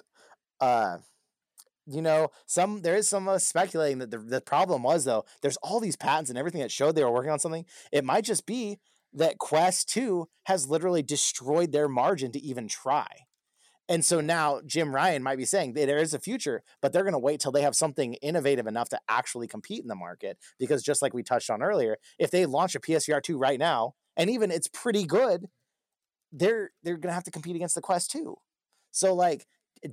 Uh, 0.61 0.99
you 1.87 2.02
know, 2.02 2.30
some 2.47 2.83
there 2.83 2.97
is 2.97 3.09
some 3.09 3.28
uh, 3.28 3.38
speculating 3.38 3.99
that 3.99 4.11
the, 4.11 4.18
the 4.18 4.40
problem 4.40 4.83
was 4.83 5.04
though, 5.04 5.25
there's 5.42 5.56
all 5.59 5.80
these 5.80 5.97
patents 5.97 6.30
and 6.30 6.38
everything 6.38 6.61
that 6.61 6.73
showed 6.73 6.95
they 6.95 7.04
were 7.04 7.12
working 7.12 7.30
on 7.30 7.38
something. 7.38 7.64
It 7.92 8.04
might 8.04 8.25
just 8.25 8.47
be 8.47 8.78
that 9.14 9.38
Quest 9.38 9.88
2 9.90 10.28
has 10.45 10.68
literally 10.68 11.02
destroyed 11.02 11.73
their 11.73 11.88
margin 11.88 12.33
to 12.33 12.40
even 12.40 12.68
try. 12.68 13.06
And 13.88 14.04
so 14.04 14.20
now 14.20 14.60
Jim 14.66 14.94
Ryan 14.94 15.22
might 15.22 15.38
be 15.38 15.44
saying 15.44 15.74
there 15.74 15.98
is 15.98 16.12
a 16.12 16.18
future, 16.18 16.62
but 16.82 16.92
they're 16.92 17.04
going 17.04 17.12
to 17.12 17.18
wait 17.18 17.40
till 17.40 17.52
they 17.52 17.62
have 17.62 17.76
something 17.76 18.14
innovative 18.14 18.66
enough 18.66 18.88
to 18.90 19.00
actually 19.08 19.46
compete 19.46 19.82
in 19.82 19.88
the 19.88 19.94
market. 19.94 20.38
Because 20.58 20.82
just 20.82 21.02
like 21.02 21.14
we 21.14 21.22
touched 21.22 21.50
on 21.50 21.62
earlier, 21.62 21.96
if 22.18 22.30
they 22.30 22.46
launch 22.46 22.74
a 22.74 22.80
PSVR 22.80 23.22
2 23.22 23.38
right 23.38 23.58
now, 23.58 23.94
and 24.16 24.28
even 24.28 24.50
it's 24.50 24.68
pretty 24.68 25.04
good, 25.04 25.46
they're 26.32 26.70
they're 26.82 26.96
going 26.96 27.10
to 27.10 27.14
have 27.14 27.24
to 27.24 27.30
compete 27.30 27.56
against 27.56 27.74
the 27.74 27.80
Quest 27.80 28.10
2. 28.10 28.36
So 28.90 29.14
like 29.14 29.46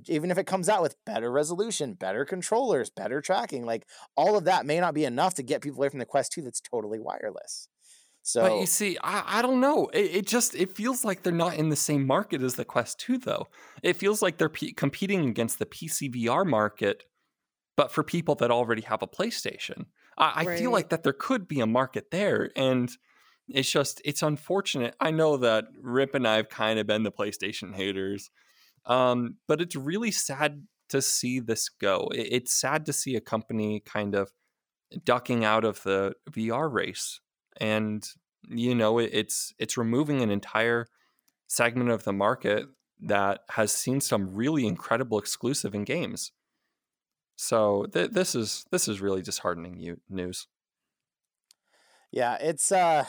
even 0.08 0.30
if 0.30 0.38
it 0.38 0.46
comes 0.46 0.68
out 0.68 0.82
with 0.82 0.96
better 1.06 1.30
resolution, 1.30 1.94
better 1.94 2.24
controllers, 2.24 2.90
better 2.90 3.20
tracking, 3.20 3.64
like 3.64 3.86
all 4.16 4.36
of 4.36 4.44
that 4.44 4.66
may 4.66 4.80
not 4.80 4.94
be 4.94 5.04
enough 5.04 5.34
to 5.34 5.42
get 5.42 5.60
people 5.62 5.78
away 5.78 5.88
from 5.88 5.98
the 5.98 6.06
Quest 6.06 6.32
2 6.32 6.42
that's 6.42 6.60
totally 6.60 6.98
wireless. 6.98 7.68
So, 8.26 8.42
but 8.42 8.58
you 8.58 8.66
see, 8.66 8.96
I, 9.04 9.38
I 9.38 9.42
don't 9.42 9.60
know. 9.60 9.86
It, 9.92 10.16
it, 10.16 10.26
just 10.26 10.54
it 10.54 10.74
feels 10.74 11.04
like 11.04 11.22
they're 11.22 11.32
not 11.32 11.56
in 11.56 11.68
the 11.68 11.76
same 11.76 12.06
market 12.06 12.42
as 12.42 12.54
the 12.54 12.64
Quest 12.64 12.98
2, 13.00 13.18
though. 13.18 13.48
It 13.82 13.96
feels 13.96 14.22
like 14.22 14.38
they're 14.38 14.48
p- 14.48 14.72
competing 14.72 15.28
against 15.28 15.58
the 15.58 15.66
PC 15.66 16.14
VR 16.14 16.46
market, 16.46 17.04
but 17.76 17.92
for 17.92 18.02
people 18.02 18.34
that 18.36 18.50
already 18.50 18.82
have 18.82 19.02
a 19.02 19.06
PlayStation. 19.06 19.86
I, 20.16 20.32
I 20.46 20.56
feel 20.56 20.70
like 20.70 20.88
that 20.88 21.02
there 21.02 21.12
could 21.12 21.46
be 21.46 21.60
a 21.60 21.66
market 21.66 22.10
there, 22.10 22.50
and 22.56 22.90
it's 23.48 23.70
just 23.70 24.00
it's 24.04 24.22
unfortunate. 24.22 24.96
I 25.00 25.10
know 25.10 25.36
that 25.36 25.66
Rip 25.80 26.14
and 26.14 26.26
I 26.26 26.36
have 26.36 26.48
kind 26.48 26.78
of 26.78 26.86
been 26.86 27.02
the 27.02 27.12
PlayStation 27.12 27.74
haters 27.74 28.30
um, 28.86 29.36
but 29.48 29.60
it's 29.60 29.76
really 29.76 30.10
sad 30.10 30.66
to 30.90 31.00
see 31.00 31.40
this 31.40 31.68
go. 31.68 32.08
It's 32.14 32.52
sad 32.52 32.86
to 32.86 32.92
see 32.92 33.16
a 33.16 33.20
company 33.20 33.80
kind 33.84 34.14
of 34.14 34.32
ducking 35.04 35.44
out 35.44 35.64
of 35.64 35.82
the 35.82 36.14
VR 36.30 36.70
race, 36.72 37.20
and 37.60 38.06
you 38.48 38.74
know 38.74 38.98
it's 38.98 39.54
it's 39.58 39.76
removing 39.76 40.22
an 40.22 40.30
entire 40.30 40.86
segment 41.48 41.90
of 41.90 42.04
the 42.04 42.12
market 42.12 42.66
that 43.00 43.40
has 43.50 43.72
seen 43.72 44.00
some 44.00 44.34
really 44.34 44.66
incredible 44.66 45.18
exclusive 45.18 45.74
in 45.74 45.84
games. 45.84 46.32
So 47.36 47.86
th- 47.86 48.10
this 48.10 48.34
is 48.34 48.64
this 48.70 48.88
is 48.88 49.00
really 49.00 49.22
disheartening 49.22 49.98
news. 50.08 50.46
Yeah, 52.10 52.36
it's 52.40 52.70
uh 52.70 53.06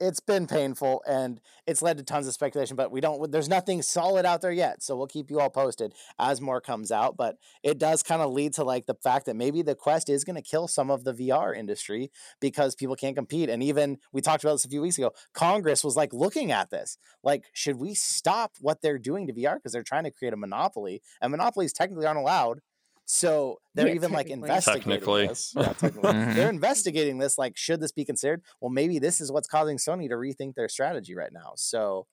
it's 0.00 0.20
been 0.20 0.46
painful 0.46 1.02
and 1.06 1.40
it's 1.66 1.80
led 1.80 1.96
to 1.96 2.04
tons 2.04 2.26
of 2.26 2.34
speculation 2.34 2.76
but 2.76 2.90
we 2.90 3.00
don't 3.00 3.30
there's 3.32 3.48
nothing 3.48 3.80
solid 3.80 4.26
out 4.26 4.42
there 4.42 4.52
yet 4.52 4.82
so 4.82 4.96
we'll 4.96 5.06
keep 5.06 5.30
you 5.30 5.40
all 5.40 5.48
posted 5.48 5.92
as 6.18 6.40
more 6.40 6.60
comes 6.60 6.90
out 6.90 7.16
but 7.16 7.36
it 7.62 7.78
does 7.78 8.02
kind 8.02 8.20
of 8.20 8.32
lead 8.32 8.52
to 8.52 8.62
like 8.62 8.86
the 8.86 8.94
fact 8.94 9.26
that 9.26 9.36
maybe 9.36 9.62
the 9.62 9.74
quest 9.74 10.08
is 10.08 10.24
going 10.24 10.36
to 10.36 10.42
kill 10.42 10.68
some 10.68 10.90
of 10.90 11.04
the 11.04 11.14
vr 11.14 11.56
industry 11.56 12.10
because 12.40 12.74
people 12.74 12.96
can't 12.96 13.16
compete 13.16 13.48
and 13.48 13.62
even 13.62 13.96
we 14.12 14.20
talked 14.20 14.44
about 14.44 14.54
this 14.54 14.64
a 14.64 14.68
few 14.68 14.82
weeks 14.82 14.98
ago 14.98 15.12
congress 15.32 15.82
was 15.82 15.96
like 15.96 16.12
looking 16.12 16.52
at 16.52 16.70
this 16.70 16.98
like 17.22 17.44
should 17.52 17.76
we 17.76 17.94
stop 17.94 18.52
what 18.60 18.82
they're 18.82 18.98
doing 18.98 19.26
to 19.26 19.32
vr 19.32 19.54
because 19.54 19.72
they're 19.72 19.82
trying 19.82 20.04
to 20.04 20.10
create 20.10 20.34
a 20.34 20.36
monopoly 20.36 21.00
and 21.20 21.30
monopolies 21.30 21.72
technically 21.72 22.06
aren't 22.06 22.18
allowed 22.18 22.60
so 23.06 23.60
they're 23.74 23.86
yeah, 23.86 23.94
even 23.94 24.10
like 24.10 24.26
investigating 24.26 24.90
technically. 24.90 25.28
this. 25.28 25.54
Yeah, 25.56 25.72
technically. 25.74 26.02
mm-hmm. 26.12 26.34
They're 26.34 26.50
investigating 26.50 27.18
this. 27.18 27.38
Like, 27.38 27.56
should 27.56 27.80
this 27.80 27.92
be 27.92 28.04
considered? 28.04 28.42
Well, 28.60 28.70
maybe 28.70 28.98
this 28.98 29.20
is 29.20 29.30
what's 29.30 29.46
causing 29.46 29.76
Sony 29.76 30.08
to 30.08 30.16
rethink 30.16 30.56
their 30.56 30.68
strategy 30.68 31.14
right 31.14 31.32
now. 31.32 31.52
So, 31.54 32.08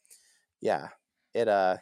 yeah, 0.61 0.89
it 1.33 1.47
uh, 1.47 1.77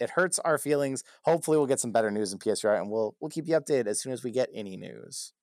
it 0.00 0.10
hurts 0.10 0.38
our 0.38 0.56
feelings. 0.56 1.04
Hopefully, 1.24 1.58
we'll 1.58 1.66
get 1.66 1.78
some 1.78 1.92
better 1.92 2.10
news 2.10 2.32
in 2.32 2.38
PSVR, 2.38 2.80
and 2.80 2.90
we'll 2.90 3.14
we'll 3.20 3.30
keep 3.30 3.46
you 3.46 3.54
updated 3.54 3.86
as 3.86 4.00
soon 4.00 4.14
as 4.14 4.24
we 4.24 4.30
get 4.30 4.48
any 4.54 4.78
news. 4.78 5.34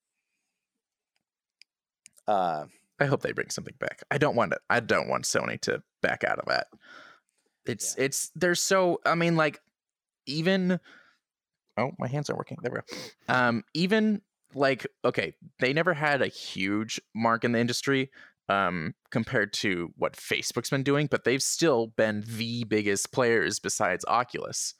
Uh, 2.26 2.64
I 2.98 3.04
hope 3.04 3.22
they 3.22 3.32
bring 3.32 3.50
something 3.50 3.74
back. 3.78 4.02
I 4.10 4.18
don't 4.18 4.34
want 4.34 4.52
it. 4.52 4.58
I 4.68 4.80
don't 4.80 5.08
want 5.08 5.24
Sony 5.24 5.60
to 5.62 5.80
back 6.02 6.24
out 6.24 6.40
of 6.40 6.46
that. 6.46 6.66
It's 7.66 7.94
yeah. 7.96 8.06
it's 8.06 8.32
they're 8.34 8.56
so. 8.56 9.00
I 9.06 9.14
mean, 9.14 9.36
like 9.36 9.60
even 10.26 10.80
oh, 11.76 11.90
my 11.98 12.08
hands 12.08 12.28
aren't 12.28 12.38
working. 12.38 12.58
There 12.62 12.72
we 12.72 12.78
go. 12.78 13.34
Um, 13.34 13.64
even 13.74 14.22
like 14.54 14.86
okay, 15.04 15.34
they 15.60 15.72
never 15.72 15.94
had 15.94 16.22
a 16.22 16.28
huge 16.28 17.00
mark 17.14 17.44
in 17.44 17.52
the 17.52 17.58
industry 17.58 18.10
um, 18.48 18.94
compared 19.10 19.52
to 19.54 19.92
what 19.96 20.14
Facebook's 20.14 20.70
been 20.70 20.82
doing, 20.82 21.06
but 21.10 21.24
they've 21.24 21.42
still 21.42 21.88
been 21.96 22.24
the 22.26 22.64
biggest 22.64 23.12
players 23.12 23.58
besides 23.58 24.04
Oculus. 24.06 24.74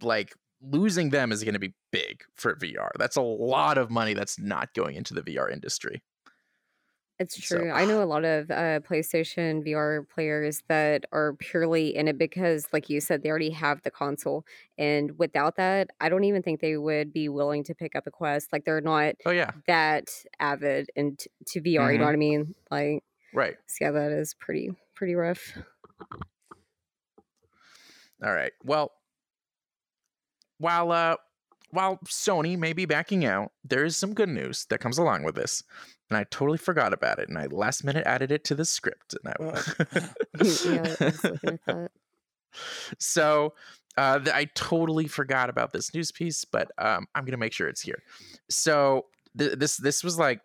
Like 0.00 0.34
losing 0.60 1.10
them 1.10 1.32
is 1.32 1.42
going 1.42 1.54
to 1.54 1.60
be 1.60 1.74
big 1.90 2.22
for 2.34 2.54
VR. 2.56 2.90
That's 2.98 3.16
a 3.16 3.22
lot 3.22 3.78
of 3.78 3.90
money 3.90 4.14
that's 4.14 4.38
not 4.38 4.74
going 4.74 4.96
into 4.96 5.14
the 5.14 5.22
VR 5.22 5.52
industry. 5.52 6.02
It's 7.22 7.38
true. 7.38 7.68
So, 7.68 7.70
I 7.70 7.84
know 7.84 8.02
a 8.02 8.04
lot 8.04 8.24
of 8.24 8.50
uh, 8.50 8.80
PlayStation 8.80 9.64
VR 9.64 10.04
players 10.08 10.64
that 10.68 11.04
are 11.12 11.34
purely 11.34 11.94
in 11.94 12.08
it 12.08 12.18
because, 12.18 12.66
like 12.72 12.90
you 12.90 13.00
said, 13.00 13.22
they 13.22 13.28
already 13.28 13.50
have 13.50 13.80
the 13.82 13.92
console. 13.92 14.44
And 14.76 15.16
without 15.18 15.54
that, 15.56 15.90
I 16.00 16.08
don't 16.08 16.24
even 16.24 16.42
think 16.42 16.60
they 16.60 16.76
would 16.76 17.12
be 17.12 17.28
willing 17.28 17.62
to 17.64 17.76
pick 17.76 17.94
up 17.94 18.08
a 18.08 18.10
Quest. 18.10 18.52
Like 18.52 18.64
they're 18.64 18.80
not 18.80 19.14
oh, 19.24 19.30
yeah. 19.30 19.52
that 19.68 20.10
avid 20.40 20.90
into 20.96 21.28
to 21.46 21.60
VR. 21.60 21.62
Mm-hmm. 21.62 21.92
You 21.92 21.98
know 21.98 22.04
what 22.06 22.12
I 22.12 22.16
mean? 22.16 22.54
Like, 22.72 23.04
right. 23.32 23.54
So 23.66 23.84
yeah, 23.84 23.90
that 23.92 24.10
is 24.10 24.34
pretty 24.34 24.72
pretty 24.96 25.14
rough. 25.14 25.56
All 28.24 28.34
right. 28.34 28.52
Well, 28.64 28.90
while 30.58 30.90
uh, 30.90 31.16
while 31.72 31.98
Sony 32.06 32.56
may 32.56 32.72
be 32.72 32.86
backing 32.86 33.24
out, 33.24 33.52
there 33.64 33.84
is 33.84 33.96
some 33.96 34.14
good 34.14 34.28
news 34.28 34.66
that 34.70 34.78
comes 34.78 34.98
along 34.98 35.24
with 35.24 35.34
this 35.34 35.64
and 36.12 36.18
I 36.18 36.24
totally 36.24 36.58
forgot 36.58 36.92
about 36.92 37.18
it, 37.18 37.30
and 37.30 37.38
I 37.38 37.46
last 37.46 37.84
minute 37.84 38.06
added 38.06 38.30
it 38.30 38.44
to 38.44 38.54
the 38.54 38.66
script. 38.66 39.16
And 39.24 39.32
I, 39.32 39.46
yeah, 41.72 41.86
so 42.98 43.54
uh, 43.96 44.20
I 44.26 44.44
totally 44.54 45.08
forgot 45.08 45.48
about 45.48 45.72
this 45.72 45.94
news 45.94 46.12
piece, 46.12 46.44
but 46.44 46.70
um, 46.76 47.06
I'm 47.14 47.24
gonna 47.24 47.38
make 47.38 47.54
sure 47.54 47.66
it's 47.66 47.80
here. 47.80 48.02
So 48.50 49.06
th- 49.38 49.58
this 49.58 49.78
this 49.78 50.04
was 50.04 50.18
like 50.18 50.42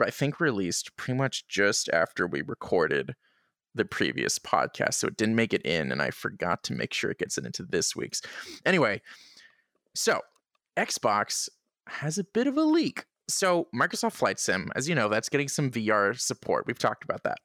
I 0.00 0.10
think 0.10 0.38
released 0.38 0.96
pretty 0.96 1.18
much 1.18 1.48
just 1.48 1.88
after 1.88 2.28
we 2.28 2.42
recorded 2.42 3.16
the 3.74 3.84
previous 3.84 4.38
podcast, 4.38 4.94
so 4.94 5.08
it 5.08 5.16
didn't 5.16 5.34
make 5.34 5.52
it 5.52 5.62
in, 5.62 5.90
and 5.90 6.00
I 6.00 6.10
forgot 6.10 6.62
to 6.64 6.74
make 6.74 6.94
sure 6.94 7.10
it 7.10 7.18
gets 7.18 7.36
it 7.36 7.44
into 7.44 7.64
this 7.64 7.96
week's. 7.96 8.22
Anyway, 8.64 9.02
so 9.96 10.20
Xbox 10.78 11.48
has 11.88 12.18
a 12.18 12.24
bit 12.24 12.46
of 12.46 12.56
a 12.56 12.62
leak 12.62 13.04
so 13.28 13.68
Microsoft 13.74 14.14
Flight 14.14 14.40
Sim, 14.40 14.70
as 14.74 14.88
you 14.88 14.94
know, 14.94 15.08
that's 15.08 15.28
getting 15.28 15.48
some 15.48 15.70
VR 15.70 16.18
support. 16.18 16.64
We've 16.66 16.78
talked 16.78 17.04
about 17.04 17.22
that. 17.24 17.38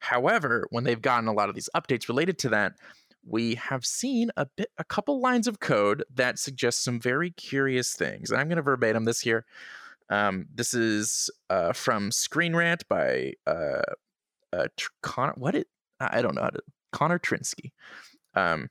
However, 0.00 0.66
when 0.70 0.84
they've 0.84 1.00
gotten 1.00 1.28
a 1.28 1.32
lot 1.32 1.48
of 1.48 1.54
these 1.54 1.68
updates 1.76 2.08
related 2.08 2.38
to 2.40 2.48
that, 2.50 2.72
we 3.24 3.56
have 3.56 3.84
seen 3.84 4.30
a 4.36 4.46
bit, 4.56 4.70
a 4.78 4.84
couple 4.84 5.20
lines 5.20 5.46
of 5.46 5.60
code 5.60 6.04
that 6.14 6.38
suggest 6.38 6.84
some 6.84 7.00
very 7.00 7.30
curious 7.30 7.94
things. 7.94 8.30
And 8.30 8.40
I'm 8.40 8.48
going 8.48 8.56
to 8.56 8.62
verbatim 8.62 9.04
this 9.04 9.20
here. 9.20 9.44
Um, 10.08 10.46
this 10.54 10.72
is 10.72 11.28
uh, 11.50 11.72
from 11.72 12.12
Screen 12.12 12.54
Rant 12.54 12.86
by 12.88 13.32
uh, 13.46 13.82
uh, 14.52 14.68
Connor. 15.02 15.34
What 15.36 15.54
it? 15.54 15.66
I 16.00 16.22
don't 16.22 16.34
know 16.34 16.42
how 16.42 16.50
to. 16.50 16.60
Connor 16.92 17.18
Trinsky. 17.18 17.72
Um, 18.34 18.68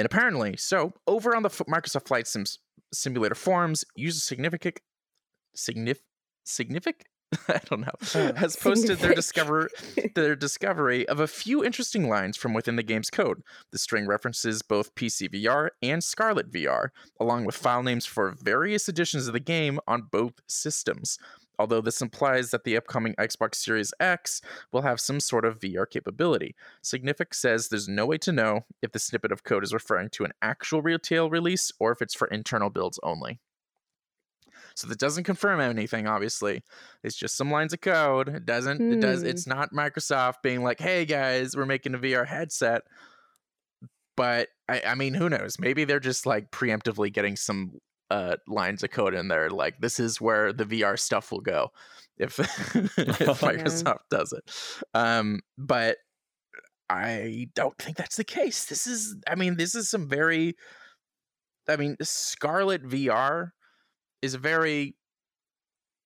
and 0.00 0.06
apparently, 0.06 0.56
so 0.56 0.94
over 1.06 1.36
on 1.36 1.42
the 1.42 1.50
Microsoft 1.50 2.06
Flight 2.06 2.26
Sims 2.26 2.58
Simulator 2.90 3.34
forums, 3.34 3.84
use 3.94 4.22
significant, 4.22 4.80
signif, 5.54 5.98
significant 6.42 7.06
I 7.48 7.60
don't 7.68 7.82
know, 7.82 7.92
uh, 8.14 8.32
has 8.34 8.56
posted 8.56 8.98
their 8.98 9.14
discover 9.14 9.68
their 10.14 10.34
discovery 10.34 11.06
of 11.06 11.20
a 11.20 11.28
few 11.28 11.62
interesting 11.62 12.08
lines 12.08 12.38
from 12.38 12.54
within 12.54 12.76
the 12.76 12.82
game's 12.82 13.10
code. 13.10 13.42
The 13.72 13.78
string 13.78 14.06
references 14.06 14.62
both 14.62 14.94
PC 14.94 15.28
VR 15.34 15.68
and 15.82 16.02
Scarlett 16.02 16.50
VR, 16.50 16.88
along 17.20 17.44
with 17.44 17.54
file 17.54 17.82
names 17.82 18.06
for 18.06 18.34
various 18.42 18.88
editions 18.88 19.26
of 19.26 19.34
the 19.34 19.38
game 19.38 19.78
on 19.86 20.08
both 20.10 20.40
systems. 20.48 21.18
Although 21.60 21.82
this 21.82 22.00
implies 22.00 22.52
that 22.52 22.64
the 22.64 22.74
upcoming 22.74 23.14
Xbox 23.16 23.56
Series 23.56 23.92
X 24.00 24.40
will 24.72 24.80
have 24.80 24.98
some 24.98 25.20
sort 25.20 25.44
of 25.44 25.58
VR 25.58 25.84
capability. 25.88 26.56
Signific 26.82 27.34
says 27.34 27.68
there's 27.68 27.86
no 27.86 28.06
way 28.06 28.16
to 28.16 28.32
know 28.32 28.62
if 28.80 28.92
the 28.92 28.98
snippet 28.98 29.30
of 29.30 29.44
code 29.44 29.62
is 29.62 29.74
referring 29.74 30.08
to 30.12 30.24
an 30.24 30.32
actual 30.40 30.80
retail 30.80 31.28
release 31.28 31.70
or 31.78 31.92
if 31.92 32.00
it's 32.00 32.14
for 32.14 32.28
internal 32.28 32.70
builds 32.70 32.98
only. 33.02 33.40
So 34.74 34.88
that 34.88 34.98
doesn't 34.98 35.24
confirm 35.24 35.60
anything, 35.60 36.06
obviously. 36.06 36.62
It's 37.04 37.16
just 37.16 37.36
some 37.36 37.50
lines 37.50 37.74
of 37.74 37.82
code. 37.82 38.30
It 38.30 38.46
doesn't, 38.46 38.80
it 38.80 39.00
does, 39.02 39.20
hmm. 39.20 39.26
it's 39.26 39.46
not 39.46 39.74
Microsoft 39.74 40.36
being 40.42 40.62
like, 40.62 40.80
hey 40.80 41.04
guys, 41.04 41.54
we're 41.54 41.66
making 41.66 41.92
a 41.94 41.98
VR 41.98 42.26
headset. 42.26 42.84
But 44.16 44.48
I, 44.66 44.80
I 44.86 44.94
mean, 44.94 45.12
who 45.12 45.28
knows? 45.28 45.56
Maybe 45.58 45.84
they're 45.84 46.00
just 46.00 46.24
like 46.24 46.50
preemptively 46.52 47.12
getting 47.12 47.36
some 47.36 47.80
uh, 48.10 48.36
lines 48.46 48.82
of 48.82 48.90
code 48.90 49.14
in 49.14 49.28
there. 49.28 49.50
Like, 49.50 49.80
this 49.80 50.00
is 50.00 50.20
where 50.20 50.52
the 50.52 50.64
VR 50.64 50.98
stuff 50.98 51.32
will 51.32 51.40
go 51.40 51.70
if, 52.18 52.38
if 52.38 52.46
Microsoft 53.40 54.08
does 54.10 54.32
it. 54.32 54.50
Um, 54.94 55.40
but 55.56 55.98
I 56.88 57.48
don't 57.54 57.76
think 57.78 57.96
that's 57.96 58.16
the 58.16 58.24
case. 58.24 58.64
This 58.64 58.86
is, 58.86 59.16
I 59.28 59.34
mean, 59.34 59.56
this 59.56 59.74
is 59.74 59.88
some 59.88 60.08
very, 60.08 60.56
I 61.68 61.76
mean, 61.76 61.96
Scarlett 62.02 62.84
VR 62.84 63.50
is 64.22 64.34
very 64.34 64.96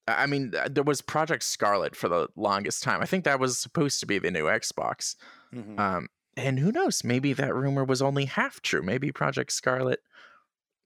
I 0.06 0.26
mean, 0.26 0.52
uh, 0.54 0.68
there 0.70 0.84
was 0.84 1.00
Project 1.00 1.42
Scarlett 1.42 1.96
for 1.96 2.08
the 2.08 2.28
longest 2.36 2.82
time. 2.82 3.00
I 3.00 3.06
think 3.06 3.24
that 3.24 3.40
was 3.40 3.58
supposed 3.58 4.00
to 4.00 4.06
be 4.06 4.18
the 4.18 4.30
new 4.30 4.44
Xbox. 4.44 5.16
Mm-hmm. 5.54 5.78
Um, 5.78 6.08
and 6.36 6.58
who 6.58 6.72
knows? 6.72 7.04
Maybe 7.04 7.32
that 7.32 7.54
rumor 7.54 7.84
was 7.84 8.02
only 8.02 8.26
half 8.26 8.60
true. 8.60 8.82
Maybe 8.82 9.12
Project 9.12 9.52
Scarlet 9.52 10.00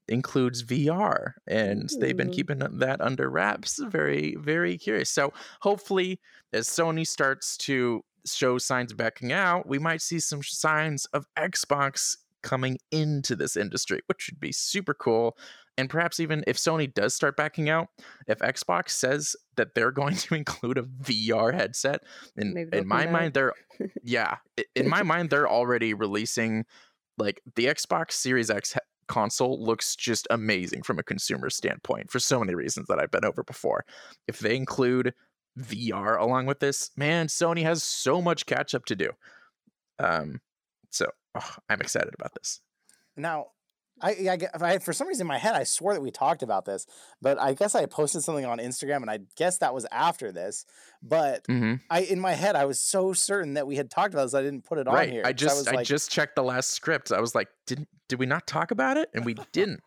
includes 0.09 0.63
VR, 0.63 1.33
and 1.47 1.89
they've 1.99 2.17
been 2.17 2.31
keeping 2.31 2.59
that 2.59 3.01
under 3.01 3.29
wraps. 3.29 3.79
Very, 3.87 4.35
very 4.39 4.77
curious. 4.77 5.09
So 5.09 5.33
hopefully, 5.61 6.19
as 6.53 6.67
Sony 6.67 7.07
starts 7.07 7.57
to 7.57 8.03
show 8.25 8.57
signs 8.57 8.91
of 8.91 8.97
backing 8.97 9.31
out, 9.31 9.67
we 9.67 9.79
might 9.79 10.01
see 10.01 10.19
some 10.19 10.43
signs 10.43 11.05
of 11.07 11.25
Xbox 11.37 12.17
coming 12.41 12.77
into 12.91 13.35
this 13.35 13.55
industry, 13.57 14.01
which 14.07 14.29
would 14.29 14.39
be 14.39 14.51
super 14.51 14.93
cool 14.93 15.37
and 15.79 15.89
perhaps 15.89 16.19
even 16.19 16.43
if 16.45 16.57
Sony 16.57 16.93
does 16.93 17.13
start 17.13 17.37
backing 17.37 17.69
out, 17.69 17.87
if 18.27 18.39
Xbox 18.39 18.89
says 18.89 19.37
that 19.55 19.75
they're 19.75 19.93
going 19.93 20.15
to 20.27 20.35
include 20.35 20.77
a 20.77 20.83
VR 20.83 21.53
headset, 21.53 22.01
in, 22.35 22.69
in 22.73 22.85
my 22.85 23.05
mind, 23.05 23.33
they're 23.33 23.53
yeah, 24.03 24.35
in 24.75 24.89
my 24.89 25.03
mind, 25.03 25.29
they're 25.29 25.47
already 25.47 25.93
releasing 25.93 26.65
like 27.17 27.41
the 27.55 27.67
Xbox 27.67 28.11
Series 28.11 28.49
X 28.49 28.77
console 29.09 29.61
looks 29.61 29.95
just 29.95 30.27
amazing 30.29 30.83
from 30.83 30.99
a 30.99 31.03
consumer 31.03 31.49
standpoint 31.49 32.09
for 32.09 32.19
so 32.19 32.39
many 32.39 32.55
reasons 32.55 32.87
that 32.87 32.99
I've 32.99 33.11
been 33.11 33.25
over 33.25 33.43
before. 33.43 33.83
If 34.27 34.39
they 34.39 34.55
include 34.55 35.13
VR 35.59 36.17
along 36.19 36.45
with 36.45 36.59
this, 36.59 36.91
man, 36.95 37.27
Sony 37.27 37.63
has 37.63 37.83
so 37.83 38.21
much 38.21 38.45
catch 38.45 38.73
up 38.73 38.85
to 38.85 38.95
do. 38.95 39.09
Um, 39.97 40.39
so 40.89 41.07
oh, 41.35 41.55
I'm 41.67 41.81
excited 41.81 42.13
about 42.13 42.33
this. 42.35 42.61
Now, 43.17 43.47
I, 44.01 44.11
I, 44.11 44.37
I, 44.61 44.77
for 44.79 44.93
some 44.93 45.07
reason 45.07 45.23
in 45.23 45.27
my 45.27 45.37
head 45.37 45.55
I 45.55 45.63
swore 45.63 45.93
that 45.93 46.01
we 46.01 46.11
talked 46.11 46.43
about 46.43 46.65
this, 46.65 46.85
but 47.21 47.39
I 47.39 47.53
guess 47.53 47.75
I 47.75 47.85
posted 47.85 48.23
something 48.23 48.45
on 48.45 48.59
Instagram 48.59 48.97
and 48.97 49.09
I 49.09 49.19
guess 49.35 49.57
that 49.59 49.73
was 49.73 49.85
after 49.91 50.31
this. 50.31 50.65
But 51.01 51.45
mm-hmm. 51.47 51.75
I 51.89 52.01
in 52.01 52.19
my 52.19 52.33
head 52.33 52.55
I 52.55 52.65
was 52.65 52.79
so 52.79 53.13
certain 53.13 53.53
that 53.55 53.67
we 53.67 53.75
had 53.75 53.89
talked 53.89 54.13
about 54.13 54.25
this 54.25 54.33
I 54.33 54.41
didn't 54.41 54.63
put 54.63 54.77
it 54.77 54.87
right. 54.87 55.07
on 55.07 55.13
here. 55.13 55.23
I 55.25 55.33
just 55.33 55.67
I, 55.67 55.71
like, 55.71 55.79
I 55.79 55.83
just 55.83 56.11
checked 56.11 56.35
the 56.35 56.43
last 56.43 56.71
script. 56.71 57.11
I 57.11 57.19
was 57.19 57.35
like, 57.35 57.49
did 57.65 57.87
did 58.07 58.19
we 58.19 58.25
not 58.25 58.47
talk 58.47 58.71
about 58.71 58.97
it? 58.97 59.09
And 59.13 59.25
we 59.25 59.35
didn't. 59.51 59.81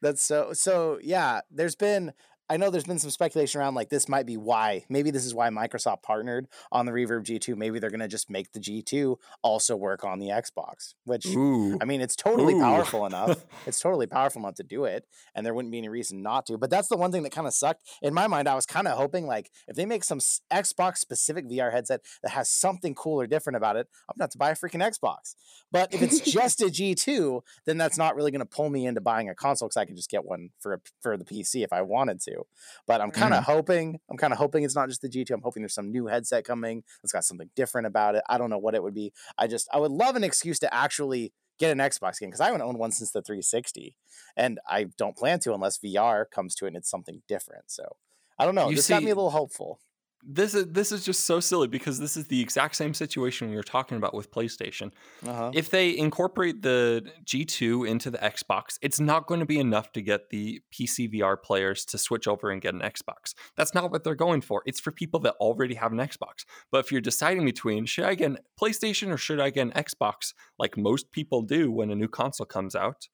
That's 0.00 0.22
so 0.22 0.52
so 0.52 0.98
yeah. 1.02 1.40
There's 1.50 1.76
been 1.76 2.12
I 2.50 2.56
know 2.56 2.70
there's 2.70 2.84
been 2.84 2.98
some 2.98 3.10
speculation 3.10 3.60
around 3.60 3.74
like 3.74 3.90
this 3.90 4.08
might 4.08 4.26
be 4.26 4.36
why. 4.36 4.84
Maybe 4.88 5.10
this 5.10 5.26
is 5.26 5.34
why 5.34 5.50
Microsoft 5.50 6.02
partnered 6.02 6.48
on 6.72 6.86
the 6.86 6.92
Reverb 6.92 7.24
G2. 7.24 7.56
Maybe 7.56 7.78
they're 7.78 7.90
going 7.90 8.00
to 8.00 8.08
just 8.08 8.30
make 8.30 8.52
the 8.52 8.60
G2 8.60 9.16
also 9.42 9.76
work 9.76 10.04
on 10.04 10.18
the 10.18 10.28
Xbox, 10.28 10.94
which 11.04 11.26
Ooh. 11.26 11.76
I 11.80 11.84
mean, 11.84 12.00
it's 12.00 12.16
totally 12.16 12.54
Ooh. 12.54 12.60
powerful 12.60 13.04
enough. 13.04 13.44
it's 13.66 13.80
totally 13.80 14.06
powerful 14.06 14.40
enough 14.40 14.54
to 14.54 14.62
do 14.62 14.84
it, 14.84 15.06
and 15.34 15.44
there 15.44 15.52
wouldn't 15.52 15.72
be 15.72 15.78
any 15.78 15.88
reason 15.88 16.22
not 16.22 16.46
to. 16.46 16.56
But 16.56 16.70
that's 16.70 16.88
the 16.88 16.96
one 16.96 17.12
thing 17.12 17.22
that 17.24 17.32
kind 17.32 17.46
of 17.46 17.52
sucked 17.52 17.86
in 18.02 18.14
my 18.14 18.26
mind. 18.26 18.48
I 18.48 18.54
was 18.54 18.66
kind 18.66 18.88
of 18.88 18.96
hoping 18.96 19.26
like 19.26 19.50
if 19.66 19.76
they 19.76 19.84
make 19.84 20.04
some 20.04 20.18
Xbox 20.18 20.98
specific 20.98 21.48
VR 21.48 21.72
headset 21.72 22.00
that 22.22 22.30
has 22.30 22.48
something 22.48 22.94
cool 22.94 23.20
or 23.20 23.26
different 23.26 23.56
about 23.56 23.76
it, 23.76 23.88
I'm 24.08 24.14
going 24.14 24.20
to 24.20 24.24
have 24.24 24.30
to 24.30 24.38
buy 24.38 24.50
a 24.50 24.54
freaking 24.54 24.82
Xbox. 24.82 25.34
But 25.70 25.92
if 25.92 26.00
it's 26.00 26.20
just 26.32 26.62
a 26.62 26.66
G2, 26.66 27.42
then 27.66 27.76
that's 27.76 27.98
not 27.98 28.16
really 28.16 28.30
going 28.30 28.40
to 28.40 28.46
pull 28.46 28.70
me 28.70 28.86
into 28.86 29.00
buying 29.00 29.28
a 29.28 29.34
console 29.34 29.68
because 29.68 29.76
I 29.76 29.84
could 29.84 29.96
just 29.96 30.10
get 30.10 30.24
one 30.24 30.50
for 30.60 30.80
for 31.00 31.16
the 31.18 31.24
PC 31.24 31.62
if 31.62 31.72
I 31.72 31.82
wanted 31.82 32.22
to. 32.38 32.46
But 32.86 33.00
I'm 33.00 33.10
kind 33.10 33.34
of 33.34 33.40
mm. 33.40 33.46
hoping, 33.46 34.00
I'm 34.10 34.16
kind 34.16 34.32
of 34.32 34.38
hoping 34.38 34.64
it's 34.64 34.74
not 34.74 34.88
just 34.88 35.02
the 35.02 35.08
G2. 35.08 35.30
I'm 35.30 35.42
hoping 35.42 35.62
there's 35.62 35.74
some 35.74 35.90
new 35.90 36.06
headset 36.06 36.44
coming 36.44 36.82
that's 37.02 37.12
got 37.12 37.24
something 37.24 37.50
different 37.54 37.86
about 37.86 38.14
it. 38.14 38.22
I 38.28 38.38
don't 38.38 38.50
know 38.50 38.58
what 38.58 38.74
it 38.74 38.82
would 38.82 38.94
be. 38.94 39.12
I 39.36 39.46
just, 39.46 39.68
I 39.72 39.78
would 39.78 39.92
love 39.92 40.16
an 40.16 40.24
excuse 40.24 40.58
to 40.60 40.74
actually 40.74 41.32
get 41.58 41.72
an 41.72 41.78
Xbox 41.78 42.20
game 42.20 42.28
because 42.30 42.40
I 42.40 42.46
haven't 42.46 42.62
owned 42.62 42.78
one 42.78 42.92
since 42.92 43.10
the 43.10 43.20
360, 43.20 43.96
and 44.36 44.58
I 44.68 44.86
don't 44.96 45.16
plan 45.16 45.40
to 45.40 45.54
unless 45.54 45.78
VR 45.78 46.24
comes 46.30 46.54
to 46.56 46.64
it 46.64 46.68
and 46.68 46.76
it's 46.76 46.90
something 46.90 47.22
different. 47.28 47.64
So 47.66 47.96
I 48.38 48.44
don't 48.44 48.54
know. 48.54 48.68
You 48.68 48.76
this 48.76 48.86
see, 48.86 48.94
got 48.94 49.02
me 49.02 49.10
a 49.10 49.14
little 49.14 49.30
hopeful 49.30 49.80
this 50.22 50.54
is 50.54 50.66
this 50.72 50.92
is 50.92 51.04
just 51.04 51.24
so 51.24 51.40
silly 51.40 51.68
because 51.68 51.98
this 51.98 52.16
is 52.16 52.26
the 52.26 52.40
exact 52.40 52.76
same 52.76 52.92
situation 52.92 53.50
we 53.50 53.56
were 53.56 53.62
talking 53.62 53.96
about 53.96 54.14
with 54.14 54.30
PlayStation. 54.30 54.90
Uh-huh. 55.26 55.50
If 55.54 55.70
they 55.70 55.96
incorporate 55.96 56.62
the 56.62 57.10
G2 57.24 57.88
into 57.88 58.10
the 58.10 58.18
Xbox, 58.18 58.78
it's 58.82 59.00
not 59.00 59.26
going 59.26 59.40
to 59.40 59.46
be 59.46 59.58
enough 59.58 59.92
to 59.92 60.02
get 60.02 60.30
the 60.30 60.60
PC 60.72 61.14
VR 61.14 61.40
players 61.40 61.84
to 61.86 61.98
switch 61.98 62.26
over 62.26 62.50
and 62.50 62.60
get 62.60 62.74
an 62.74 62.80
Xbox. 62.80 63.34
That's 63.56 63.74
not 63.74 63.90
what 63.90 64.04
they're 64.04 64.14
going 64.14 64.40
for. 64.40 64.62
It's 64.66 64.80
for 64.80 64.90
people 64.90 65.20
that 65.20 65.34
already 65.40 65.74
have 65.74 65.92
an 65.92 65.98
Xbox. 65.98 66.44
But 66.70 66.84
if 66.84 66.92
you're 66.92 67.00
deciding 67.00 67.44
between 67.44 67.86
should 67.86 68.04
I 68.04 68.14
get 68.14 68.30
an 68.30 68.38
PlayStation 68.60 69.12
or 69.12 69.16
should 69.16 69.40
I 69.40 69.50
get 69.50 69.68
an 69.68 69.72
Xbox, 69.72 70.34
like 70.58 70.76
most 70.76 71.12
people 71.12 71.42
do 71.42 71.70
when 71.70 71.90
a 71.90 71.96
new 71.96 72.08
console 72.08 72.46
comes 72.46 72.74
out, 72.74 73.08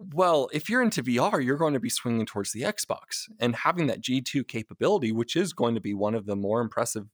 well, 0.00 0.48
if 0.52 0.68
you're 0.68 0.82
into 0.82 1.02
VR, 1.02 1.44
you're 1.44 1.56
going 1.56 1.74
to 1.74 1.80
be 1.80 1.90
swinging 1.90 2.24
towards 2.24 2.52
the 2.52 2.62
Xbox. 2.62 3.28
And 3.38 3.54
having 3.54 3.86
that 3.88 4.00
G2 4.00 4.48
capability, 4.48 5.12
which 5.12 5.36
is 5.36 5.52
going 5.52 5.74
to 5.74 5.80
be 5.80 5.94
one 5.94 6.14
of 6.14 6.26
the 6.26 6.36
more 6.36 6.60
impressive 6.60 7.06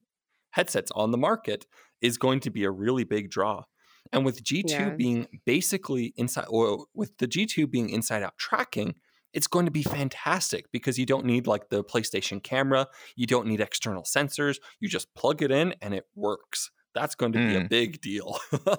headsets 0.50 0.92
on 0.94 1.10
the 1.10 1.18
market, 1.18 1.66
is 2.00 2.16
going 2.16 2.40
to 2.40 2.50
be 2.50 2.64
a 2.64 2.70
really 2.70 3.04
big 3.04 3.30
draw. 3.30 3.64
And 4.12 4.24
with 4.24 4.44
G2 4.44 4.70
yeah. 4.70 4.90
being 4.90 5.26
basically 5.44 6.14
inside, 6.16 6.46
or 6.48 6.86
with 6.94 7.18
the 7.18 7.26
G2 7.26 7.68
being 7.68 7.90
inside 7.90 8.22
out 8.22 8.38
tracking, 8.38 8.94
it's 9.32 9.48
going 9.48 9.64
to 9.64 9.72
be 9.72 9.82
fantastic 9.82 10.70
because 10.70 10.98
you 10.98 11.06
don't 11.06 11.26
need 11.26 11.46
like 11.46 11.68
the 11.68 11.82
PlayStation 11.82 12.42
camera, 12.42 12.86
you 13.16 13.26
don't 13.26 13.46
need 13.46 13.60
external 13.60 14.04
sensors, 14.04 14.58
you 14.80 14.88
just 14.88 15.12
plug 15.14 15.42
it 15.42 15.50
in 15.50 15.74
and 15.82 15.92
it 15.92 16.04
works. 16.14 16.70
That's 16.94 17.14
going 17.14 17.32
to 17.32 17.38
mm. 17.38 17.48
be 17.48 17.56
a 17.56 17.60
hmm. 17.60 17.66
big 17.66 18.00
deal. 18.00 18.38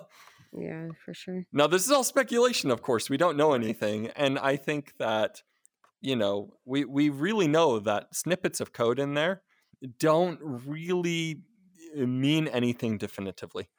Yeah, 0.54 0.88
for 1.04 1.14
sure. 1.14 1.44
Now, 1.52 1.68
this 1.68 1.86
is 1.86 1.92
all 1.92 2.04
speculation, 2.04 2.72
of 2.72 2.82
course. 2.82 3.10
We 3.10 3.18
don't 3.18 3.38
know 3.38 3.54
anything. 3.54 4.08
And 4.16 4.40
I 4.40 4.56
think 4.56 4.94
that, 5.00 5.42
you 6.02 6.16
know, 6.16 6.54
we, 6.66 6.86
we 6.86 7.10
really 7.10 7.48
know 7.48 7.80
that 7.80 8.16
snippets 8.16 8.60
of 8.60 8.74
code 8.74 9.00
in 9.00 9.14
there 9.14 9.42
don't 10.00 10.40
really 10.42 11.42
eh, 11.96 12.06
mean 12.06 12.48
anything 12.48 12.98
definitively. 12.98 13.70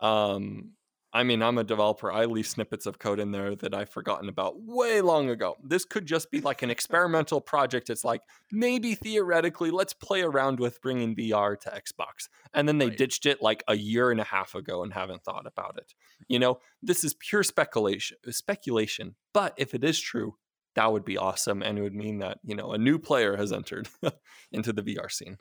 Um, 0.00 0.72
I 1.12 1.22
mean, 1.22 1.42
I'm 1.42 1.56
a 1.56 1.64
developer. 1.64 2.12
I 2.12 2.26
leave 2.26 2.46
snippets 2.46 2.84
of 2.84 2.98
code 2.98 3.20
in 3.20 3.30
there 3.30 3.56
that 3.56 3.74
I've 3.74 3.88
forgotten 3.88 4.28
about 4.28 4.54
way 4.58 5.00
long 5.00 5.30
ago. 5.30 5.56
This 5.62 5.84
could 5.84 6.04
just 6.04 6.30
be 6.30 6.40
like 6.40 6.62
an 6.62 6.70
experimental 6.76 7.40
project. 7.40 7.88
It's 7.90 8.04
like 8.04 8.22
maybe 8.52 8.94
theoretically, 8.94 9.70
let's 9.70 9.94
play 9.94 10.22
around 10.22 10.60
with 10.60 10.80
bringing 10.82 11.16
VR 11.16 11.58
to 11.60 11.70
Xbox. 11.70 12.28
And 12.52 12.68
then 12.68 12.78
they 12.78 12.88
right. 12.88 12.98
ditched 12.98 13.24
it 13.24 13.40
like 13.40 13.64
a 13.68 13.76
year 13.76 14.10
and 14.10 14.20
a 14.20 14.24
half 14.24 14.54
ago 14.54 14.82
and 14.82 14.92
haven't 14.92 15.24
thought 15.24 15.46
about 15.46 15.78
it. 15.78 15.94
You 16.28 16.38
know, 16.38 16.58
this 16.82 17.04
is 17.04 17.14
pure 17.14 17.42
speculation, 17.42 18.18
speculation. 18.28 19.14
But 19.32 19.54
if 19.56 19.74
it 19.74 19.84
is 19.84 19.98
true, 19.98 20.34
that 20.74 20.92
would 20.92 21.04
be 21.04 21.16
awesome. 21.16 21.62
And 21.62 21.78
it 21.78 21.82
would 21.82 21.94
mean 21.94 22.18
that, 22.18 22.38
you 22.44 22.54
know, 22.54 22.72
a 22.72 22.78
new 22.78 22.98
player 22.98 23.36
has 23.36 23.52
entered 23.52 23.88
into 24.52 24.72
the 24.72 24.82
VR 24.82 25.10
scene. 25.10 25.38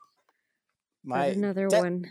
My 1.03 1.27
another 1.27 1.67
de- 1.67 1.77
one. 1.77 2.05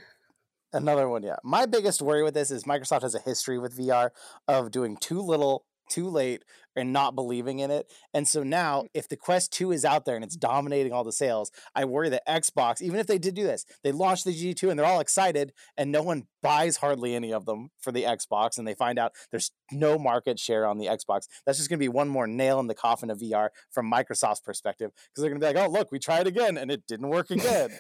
Another 0.75 1.09
one, 1.09 1.23
yeah. 1.23 1.37
My 1.45 1.67
biggest 1.67 2.03
worry 2.03 2.25
with 2.25 2.35
this 2.35 2.51
is 2.51 2.65
Microsoft 2.65 3.03
has 3.03 3.15
a 3.15 3.21
history 3.21 3.61
with 3.61 3.79
VR 3.79 4.11
of 4.49 4.73
doing 4.73 4.97
too 4.97 5.21
little, 5.21 5.65
too 5.89 6.09
late, 6.09 6.43
and 6.77 6.93
not 6.93 7.15
believing 7.15 7.59
in 7.61 7.71
it. 7.71 7.93
And 8.13 8.27
so 8.27 8.43
now, 8.43 8.83
Mm. 8.83 8.89
if 8.95 9.09
the 9.09 9.17
Quest 9.17 9.53
2 9.53 9.73
is 9.73 9.85
out 9.85 10.05
there 10.05 10.17
and 10.17 10.25
it's 10.25 10.37
dominating 10.37 10.93
all 10.93 11.05
the 11.05 11.13
sales, 11.13 11.51
I 11.75 11.85
worry 11.85 12.09
that 12.11 12.27
Xbox, 12.27 12.81
even 12.83 12.99
if 12.99 13.07
they 13.07 13.19
did 13.19 13.35
do 13.35 13.45
this, 13.45 13.65
they 13.83 13.93
launch 13.93 14.25
the 14.25 14.33
G2 14.33 14.71
and 14.71 14.79
they're 14.79 14.87
all 14.87 15.01
excited, 15.01 15.53
and 15.77 15.93
no 15.93 16.03
one 16.03 16.27
buys 16.43 16.77
hardly 16.79 17.15
any 17.15 17.33
of 17.33 17.47
them 17.47 17.71
for 17.81 17.93
the 17.93 18.03
Xbox, 18.03 18.59
and 18.59 18.67
they 18.69 18.75
find 18.75 18.99
out 18.99 19.13
there's 19.31 19.51
no 19.73 19.99
market 19.99 20.39
share 20.39 20.67
on 20.67 20.79
the 20.79 20.87
Xbox. 20.87 21.27
That's 21.47 21.59
just 21.59 21.69
going 21.71 21.79
to 21.79 21.85
be 21.85 21.89
one 21.89 22.09
more 22.09 22.27
nail 22.27 22.61
in 22.61 22.67
the 22.67 22.75
coffin 22.75 23.11
of 23.11 23.19
VR 23.19 23.49
from 23.71 23.91
Microsoft's 23.91 24.41
perspective, 24.41 24.91
because 24.95 25.23
they're 25.23 25.31
going 25.31 25.41
to 25.41 25.47
be 25.47 25.53
like, 25.55 25.65
oh, 25.69 25.71
look, 25.71 25.91
we 25.93 25.99
tried 25.99 26.27
again 26.27 26.59
and 26.59 26.71
it 26.71 26.87
didn't 26.87 27.09
work 27.09 27.31
again. 27.31 27.71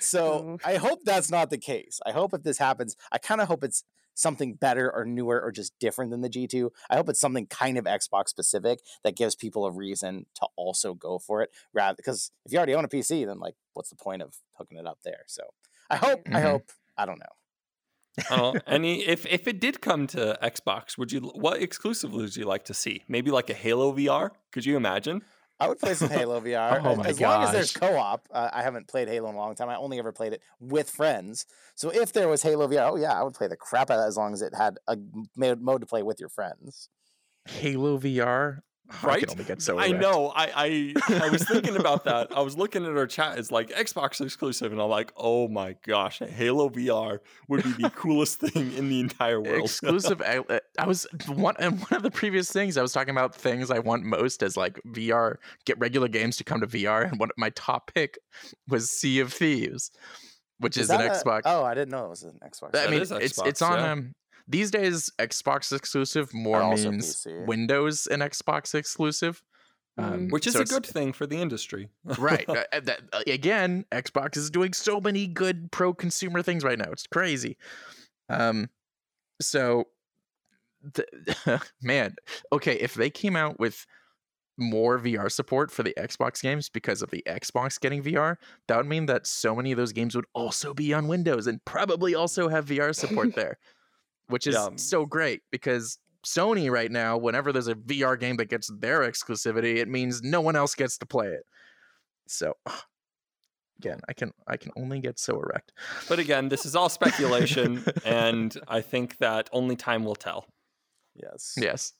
so 0.00 0.24
Oh. 0.34 0.58
I 0.64 0.76
hope 0.76 1.00
that's 1.04 1.30
not 1.30 1.50
the 1.50 1.58
case. 1.58 2.00
I 2.06 2.12
hope 2.12 2.32
if 2.34 2.42
this 2.42 2.58
happens, 2.58 2.96
I 3.12 3.18
kind 3.18 3.40
of 3.40 3.48
hope 3.48 3.62
it's 3.64 3.84
something 4.16 4.54
better 4.54 4.92
or 4.94 5.04
newer 5.04 5.40
or 5.42 5.50
just 5.50 5.72
different 5.80 6.10
than 6.12 6.20
the 6.20 6.28
G2. 6.30 6.70
I 6.88 6.94
hope 6.96 7.08
it's 7.08 7.18
something 7.20 7.46
kind 7.48 7.76
of 7.76 7.84
Xbox 7.84 8.28
specific 8.28 8.43
that 8.52 9.16
gives 9.16 9.34
people 9.34 9.66
a 9.66 9.70
reason 9.72 10.26
to 10.34 10.46
also 10.56 10.94
go 10.94 11.18
for 11.18 11.42
it 11.42 11.50
rather 11.72 11.96
because 11.96 12.30
if 12.44 12.52
you 12.52 12.58
already 12.58 12.74
own 12.74 12.84
a 12.84 12.88
PC 12.88 13.24
then 13.24 13.38
like 13.38 13.54
what's 13.72 13.90
the 13.90 13.96
point 13.96 14.22
of 14.22 14.36
hooking 14.58 14.78
it 14.78 14.86
up 14.86 14.98
there? 15.04 15.24
So 15.26 15.42
I 15.90 15.96
hope 15.96 16.26
I 16.32 16.40
Mhm. 16.40 16.42
hope 16.42 16.70
I 16.96 17.06
don't 17.06 17.18
know. 17.18 17.34
I. 18.30 18.60
Any 18.66 19.04
if 19.04 19.26
if 19.26 19.48
it 19.48 19.60
did 19.60 19.80
come 19.80 20.06
to 20.08 20.38
Xbox, 20.42 20.96
would 20.96 21.12
you 21.12 21.20
what 21.20 21.60
exclusive 21.60 22.12
would 22.12 22.36
you 22.36 22.44
like 22.44 22.64
to 22.66 22.74
see? 22.74 23.02
Maybe 23.08 23.30
like 23.30 23.50
a 23.50 23.54
Halo 23.54 23.92
VR? 23.92 24.30
Could 24.52 24.64
you 24.64 24.76
imagine? 24.76 25.22
I 25.60 25.68
would 25.68 25.78
play 25.78 25.94
some 25.94 26.10
Halo 26.10 26.40
VR 26.40 26.80
Oh 26.84 26.90
as, 26.90 26.98
my 26.98 27.08
as 27.08 27.20
long 27.20 27.42
as 27.44 27.52
there's 27.52 27.72
co-op. 27.72 28.26
Uh, 28.30 28.50
I 28.52 28.62
haven't 28.62 28.88
played 28.88 29.08
Halo 29.08 29.28
in 29.28 29.34
a 29.34 29.38
long 29.38 29.54
time. 29.54 29.68
I 29.68 29.76
only 29.76 29.98
ever 29.98 30.12
played 30.12 30.32
it 30.32 30.42
with 30.60 30.90
friends. 30.90 31.46
So 31.76 31.90
if 31.90 32.12
there 32.12 32.28
was 32.28 32.42
Halo 32.42 32.66
VR, 32.66 32.90
oh 32.90 32.96
yeah, 32.96 33.12
I 33.18 33.22
would 33.22 33.34
play 33.34 33.46
the 33.46 33.56
crap 33.56 33.90
out 33.90 33.94
of 33.98 34.00
that 34.02 34.08
as 34.08 34.16
long 34.16 34.32
as 34.32 34.42
it 34.42 34.54
had 34.54 34.78
a 34.88 34.92
m- 34.92 35.26
mode 35.36 35.60
mode 35.60 35.80
to 35.80 35.86
play 35.86 36.02
with 36.02 36.18
your 36.20 36.28
friends. 36.28 36.88
Halo 37.46 37.98
VR. 37.98 38.58
Oh, 38.58 38.94
I 39.02 39.06
Right? 39.06 39.20
can 39.20 39.30
only 39.30 39.44
get 39.44 39.62
so. 39.62 39.78
I 39.78 39.88
know. 39.88 40.30
I, 40.36 40.52
I 40.54 40.94
I 41.24 41.28
was 41.30 41.42
thinking 41.48 41.76
about 41.76 42.04
that. 42.10 42.36
I 42.36 42.42
was 42.42 42.56
looking 42.58 42.84
at 42.84 42.90
our 42.96 43.06
chat. 43.06 43.38
It's 43.38 43.50
like 43.50 43.70
Xbox 43.70 44.20
exclusive, 44.20 44.72
and 44.72 44.80
I'm 44.80 44.90
like, 44.90 45.10
oh 45.16 45.48
my 45.48 45.74
gosh, 45.86 46.18
Halo 46.18 46.68
VR 46.68 47.20
would 47.48 47.64
be 47.64 47.72
the 47.82 47.88
coolest 47.90 48.40
thing 48.40 48.74
in 48.74 48.90
the 48.90 49.00
entire 49.00 49.40
world. 49.40 49.64
exclusive. 49.64 50.20
I, 50.20 50.38
uh, 50.38 50.58
I 50.78 50.86
was 50.86 51.06
one 51.26 51.56
and 51.58 51.80
one 51.80 51.94
of 51.94 52.02
the 52.02 52.10
previous 52.10 52.52
things 52.52 52.76
I 52.76 52.82
was 52.82 52.92
talking 52.92 53.10
about 53.12 53.34
things 53.34 53.70
I 53.70 53.78
want 53.78 54.04
most 54.04 54.42
as 54.42 54.54
like 54.54 54.78
VR. 54.86 55.36
Get 55.64 55.78
regular 55.78 56.06
games 56.08 56.36
to 56.36 56.44
come 56.44 56.60
to 56.60 56.66
VR, 56.66 57.08
and 57.08 57.18
one 57.18 57.30
my 57.38 57.50
top 57.50 57.90
pick 57.94 58.18
was 58.68 58.90
Sea 58.90 59.20
of 59.20 59.32
Thieves, 59.32 59.90
which 60.58 60.76
is, 60.76 60.90
an 60.90 61.00
a- 61.00 61.08
Xbox. 61.08 61.42
oh, 61.46 61.64
I 61.64 61.72
didn't 61.74 61.90
know 61.90 62.04
it 62.04 62.10
was 62.10 62.22
an 62.22 62.38
Xbox. 62.46 62.76
I 62.76 62.90
mean, 62.90 63.00
is 63.00 63.10
it's 63.10 63.38
it's 63.38 63.62
on 63.62 63.78
yeah. 63.78 63.92
um 63.92 64.14
these 64.46 64.70
days 64.70 65.10
Xbox 65.18 65.74
exclusive 65.74 66.32
more 66.34 66.60
also 66.60 66.90
means 66.90 67.24
PC. 67.24 67.46
Windows 67.46 68.06
and 68.06 68.22
Xbox 68.22 68.74
exclusive, 68.74 69.42
um, 69.96 70.28
Mhm. 70.28 70.32
Which 70.32 70.46
is 70.46 70.54
so 70.54 70.60
a 70.60 70.64
good 70.64 70.84
thing 70.86 71.12
for 71.12 71.26
the 71.26 71.36
industry. 71.40 71.88
right. 72.18 72.44
uh, 72.48 72.64
uh, 72.72 72.80
that, 72.80 73.00
uh, 73.12 73.22
again, 73.26 73.84
Xbox 73.92 74.36
is 74.36 74.50
doing 74.50 74.72
so 74.72 75.00
many 75.00 75.26
good 75.26 75.70
pro 75.70 75.94
consumer 75.94 76.42
things 76.42 76.64
right 76.64 76.78
now. 76.78 76.90
It's 76.90 77.06
crazy. 77.06 77.56
Um, 78.28 78.70
so, 79.40 79.88
the, 80.82 81.62
man, 81.82 82.16
okay, 82.52 82.74
if 82.74 82.94
they 82.94 83.08
came 83.10 83.36
out 83.36 83.58
with 83.58 83.86
more 84.56 84.98
VR 84.98 85.30
support 85.30 85.70
for 85.70 85.82
the 85.82 85.94
Xbox 85.98 86.40
games 86.42 86.68
because 86.68 87.02
of 87.02 87.10
the 87.10 87.22
Xbox 87.26 87.80
getting 87.80 88.02
VR, 88.02 88.36
that 88.68 88.76
would 88.76 88.86
mean 88.86 89.06
that 89.06 89.26
so 89.26 89.54
many 89.54 89.72
of 89.72 89.78
those 89.78 89.92
games 89.92 90.14
would 90.14 90.26
also 90.34 90.72
be 90.74 90.92
on 90.94 91.08
Windows 91.08 91.46
and 91.46 91.64
probably 91.64 92.14
also 92.14 92.48
have 92.48 92.66
VR 92.66 92.94
support 92.94 93.34
there, 93.34 93.58
which 94.28 94.46
is 94.46 94.54
Yeah. 94.54 94.68
so 94.76 95.06
great 95.06 95.42
because 95.50 95.98
Sony 96.24 96.70
right 96.70 96.90
now, 96.90 97.18
whenever 97.18 97.52
there's 97.52 97.68
a 97.68 97.74
VR 97.74 98.18
game 98.18 98.36
that 98.36 98.46
gets 98.48 98.68
their 98.78 99.00
exclusivity, 99.00 99.76
it 99.76 99.88
means 99.88 100.22
no 100.22 100.40
one 100.40 100.56
else 100.56 100.74
gets 100.74 100.96
to 100.98 101.06
play 101.06 101.28
it. 101.28 101.44
So 102.26 102.54
again, 103.78 104.00
I 104.08 104.12
can 104.14 104.32
I 104.46 104.56
can 104.56 104.72
only 104.76 105.00
get 105.00 105.18
so 105.18 105.38
erect. 105.40 105.72
But 106.08 106.18
again, 106.18 106.48
this 106.48 106.64
is 106.64 106.74
all 106.74 106.88
speculation, 106.88 107.84
and 108.04 108.56
I 108.68 108.80
think 108.80 109.18
that 109.18 109.50
only 109.52 109.76
time 109.76 110.04
will 110.04 110.14
tell. 110.16 110.46
Yes. 111.14 111.54
Yes. 111.58 111.92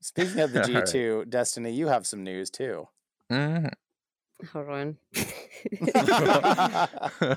Speaking 0.00 0.40
of 0.40 0.52
the 0.52 0.60
G2, 0.68 1.28
Destiny, 1.30 1.72
you 1.72 1.88
have 1.88 2.06
some 2.06 2.22
news 2.22 2.50
too. 2.50 2.88
Mhm. 3.30 3.70
Hold 4.52 4.68
on. 4.68 4.96
I 5.94 6.88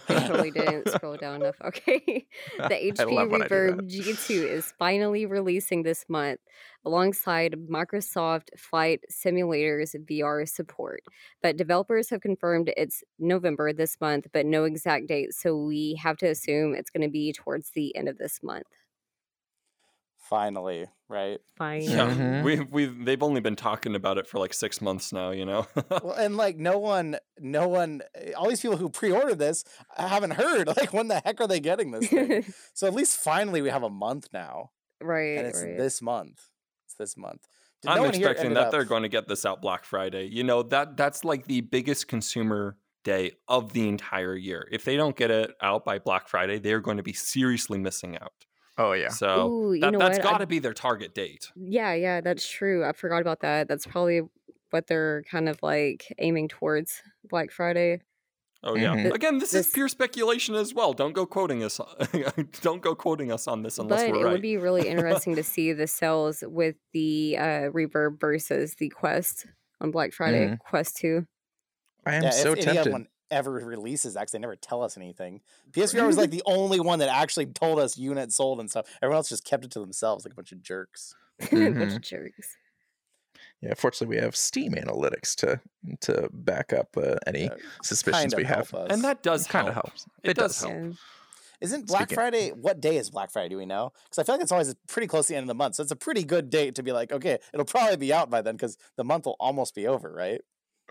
totally 0.07 0.51
didn't 0.51 0.89
scroll 0.89 1.17
down 1.17 1.41
enough. 1.41 1.55
Okay. 1.63 2.27
The 2.57 2.93
HP 2.93 3.29
when 3.29 3.41
I 3.41 3.47
do 3.47 3.53
Reverb. 3.53 3.89
G2 3.89 4.29
is 4.29 4.73
finally 4.77 5.25
releasing 5.25 5.83
this 5.83 6.05
month 6.07 6.39
alongside 6.85 7.55
Microsoft 7.69 8.49
Flight 8.57 9.01
Simulators 9.11 9.95
VR 10.05 10.47
support. 10.47 11.01
But 11.41 11.57
developers 11.57 12.09
have 12.09 12.21
confirmed 12.21 12.71
it's 12.75 13.03
November 13.17 13.73
this 13.73 13.99
month, 13.99 14.27
but 14.33 14.45
no 14.45 14.65
exact 14.65 15.07
date. 15.07 15.33
So 15.33 15.57
we 15.57 15.99
have 16.01 16.17
to 16.17 16.27
assume 16.27 16.75
it's 16.75 16.89
going 16.89 17.07
to 17.07 17.11
be 17.11 17.33
towards 17.33 17.71
the 17.71 17.95
end 17.95 18.07
of 18.09 18.17
this 18.17 18.41
month. 18.43 18.67
Finally, 20.29 20.87
right? 21.09 21.39
Fine. 21.57 21.81
Yeah, 21.83 22.09
Mhm. 22.09 22.43
we 22.43 22.59
we 22.61 22.85
they've 22.85 23.21
only 23.21 23.41
been 23.41 23.55
talking 23.57 23.93
about 23.93 24.17
it 24.17 24.25
for 24.25 24.39
like 24.39 24.53
six 24.53 24.81
months 24.81 25.11
now. 25.11 25.31
You 25.31 25.45
know. 25.45 25.67
Well, 25.89 26.13
and 26.13 26.37
like 26.37 26.57
no 26.57 26.79
one, 26.79 27.17
no 27.39 27.67
one, 27.67 28.01
all 28.37 28.47
these 28.49 28.61
people 28.61 28.77
who 28.77 28.89
pre-ordered 28.89 29.37
this 29.39 29.63
I 29.97 30.07
haven't 30.07 30.31
heard. 30.31 30.67
Like, 30.77 30.93
when 30.93 31.07
the 31.09 31.21
heck 31.23 31.41
are 31.41 31.47
they 31.47 31.59
getting 31.59 31.91
this 31.91 32.07
thing? 32.07 32.45
so 32.73 32.87
at 32.87 32.93
least 32.93 33.17
finally 33.19 33.61
we 33.61 33.69
have 33.69 33.83
a 33.83 33.89
month 33.89 34.29
now, 34.33 34.71
right. 35.01 35.37
and 35.37 35.47
it's 35.47 35.61
right. 35.61 35.77
this 35.77 36.01
month. 36.01 36.47
It's 36.85 36.95
this 36.95 37.17
month. 37.17 37.41
Did 37.81 37.91
I'm 37.91 37.97
no 37.97 38.05
expecting 38.05 38.53
that 38.53 38.67
up- 38.67 38.71
they're 38.71 38.85
going 38.85 39.03
to 39.03 39.09
get 39.09 39.27
this 39.27 39.45
out 39.45 39.61
Black 39.61 39.83
Friday. 39.83 40.25
You 40.31 40.43
know 40.45 40.63
that 40.63 40.95
that's 40.95 41.25
like 41.25 41.47
the 41.47 41.59
biggest 41.61 42.07
consumer 42.07 42.77
day 43.03 43.33
of 43.49 43.73
the 43.73 43.89
entire 43.89 44.35
year. 44.35 44.65
If 44.71 44.85
they 44.85 44.95
don't 44.95 45.17
get 45.17 45.29
it 45.31 45.51
out 45.61 45.83
by 45.83 45.99
Black 45.99 46.29
Friday, 46.29 46.59
they're 46.59 46.79
going 46.79 46.95
to 46.97 47.03
be 47.03 47.11
seriously 47.11 47.77
missing 47.77 48.17
out. 48.17 48.31
Oh 48.77 48.93
yeah. 48.93 49.09
So 49.09 49.49
Ooh, 49.51 49.73
you 49.73 49.81
that, 49.81 49.93
know 49.93 49.99
that's 49.99 50.17
what? 50.17 50.23
Got 50.23 50.37
to 50.39 50.47
be 50.47 50.59
their 50.59 50.73
target 50.73 51.13
date. 51.13 51.51
Yeah, 51.55 51.93
yeah, 51.93 52.21
that's 52.21 52.47
true. 52.47 52.83
I 52.83 52.93
forgot 52.93 53.21
about 53.21 53.41
that. 53.41 53.67
That's 53.67 53.85
probably 53.85 54.21
what 54.71 54.87
they're 54.87 55.23
kind 55.29 55.47
of 55.47 55.61
like 55.61 56.11
aiming 56.17 56.47
towards 56.47 57.01
Black 57.29 57.51
Friday. 57.51 58.01
Oh 58.63 58.75
yeah. 58.75 58.95
Mhm. 58.95 59.13
Again, 59.13 59.37
this, 59.39 59.51
this- 59.51 59.67
is 59.67 59.73
pure 59.73 59.89
speculation 59.89 60.55
as 60.55 60.73
well. 60.73 60.93
Don't 60.93 61.13
go 61.13 61.25
quoting 61.25 61.63
us. 61.63 61.79
don't 62.61 62.81
go 62.81 62.95
quoting 62.95 63.31
us 63.31 63.47
on 63.47 63.61
this 63.61 63.77
unless 63.77 64.01
but 64.03 64.11
we're 64.11 64.23
right. 64.23 64.29
it 64.29 64.31
would 64.31 64.41
be 64.41 64.57
really 64.57 64.87
interesting 64.87 65.35
to 65.35 65.43
see 65.43 65.73
the 65.73 65.85
sales 65.85 66.43
with 66.47 66.75
the 66.93 67.37
uh 67.37 67.69
Reverb 67.71 68.19
versus 68.19 68.75
the 68.75 68.89
Quest 68.89 69.45
on 69.81 69.91
Black 69.91 70.13
Friday, 70.13 70.57
Quest 70.59 70.97
2. 70.97 71.27
I 72.05 72.15
am 72.15 72.23
yeah, 72.23 72.29
so 72.31 72.53
if 72.53 72.59
any 72.59 72.73
tempted. 72.73 72.91
one 72.93 73.07
ever 73.33 73.51
releases 73.51 74.13
that, 74.13 74.21
'cause 74.21 74.31
they 74.31 74.39
never 74.39 74.55
tell 74.55 74.81
us 74.83 74.95
anything. 74.97 75.41
PSVR 75.71 76.05
was 76.07 76.17
like 76.17 76.29
the 76.31 76.43
only 76.45 76.79
one 76.79 76.99
that 76.99 77.09
actually 77.09 77.47
told 77.47 77.79
us 77.79 77.97
units 77.97 78.35
sold 78.35 78.59
and 78.59 78.69
stuff. 78.69 78.87
Everyone 79.01 79.17
else 79.17 79.29
just 79.29 79.43
kept 79.43 79.65
it 79.65 79.71
to 79.71 79.79
themselves, 79.79 80.23
like 80.25 80.31
a 80.33 80.35
bunch 80.35 80.51
of 80.51 80.61
jerks. 80.61 81.15
Bunch 81.39 81.51
Mhm. 81.51 81.95
of 81.95 82.01
jerks. 82.01 82.55
Yeah, 83.61 83.73
fortunately, 83.75 84.15
we 84.17 84.21
have 84.21 84.35
Steam 84.35 84.73
analytics 84.73 85.35
to 85.35 85.59
to 86.01 86.29
back 86.31 86.73
up 86.73 86.95
uh, 86.97 87.15
any 87.25 87.49
Uh, 87.49 87.55
suspicions 87.81 88.33
kind 88.33 88.43
we 88.43 88.47
have. 88.47 88.73
us. 88.73 88.87
and 88.91 89.03
that 89.03 89.23
does 89.23 89.47
Kind 89.47 89.67
of 89.67 89.73
help. 89.73 89.87
helps. 89.87 90.05
It, 90.23 90.35
does, 90.35 90.59
help. 90.59 90.71
help. 90.73 90.85
Yeah. 90.85 90.91
Isn't 91.61 91.87
Black 91.87 92.01
Speaking- 92.03 92.15
Friday? 92.15 92.49
What 92.51 92.81
day 92.81 92.97
is 92.97 93.09
Black 93.09 93.31
Friday? 93.31 93.49
Do 93.49 93.57
we 93.57 93.65
know? 93.65 93.93
Because 94.03 94.19
I 94.19 94.23
feel 94.23 94.35
like 94.35 94.41
it's 94.43 94.51
always 94.51 94.75
pretty 94.87 95.07
close 95.07 95.27
to 95.27 95.33
the 95.33 95.37
end 95.37 95.45
of 95.45 95.47
the 95.47 95.53
month, 95.55 95.75
so 95.75 95.83
it's 95.83 95.91
a 95.93 95.95
pretty 95.95 96.23
good 96.25 96.49
date 96.49 96.75
to 96.75 96.83
be 96.83 96.91
like, 96.91 97.11
okay, 97.13 97.39
it'll 97.53 97.65
probably 97.65 97.95
be 97.95 98.11
out 98.13 98.29
by 98.29 98.41
then 98.41 98.55
because 98.57 98.77
the 98.97 99.03
month 99.05 99.25
will 99.25 99.37
almost 99.39 99.73
be 99.75 99.87
over, 99.87 100.11
right? 100.11 100.41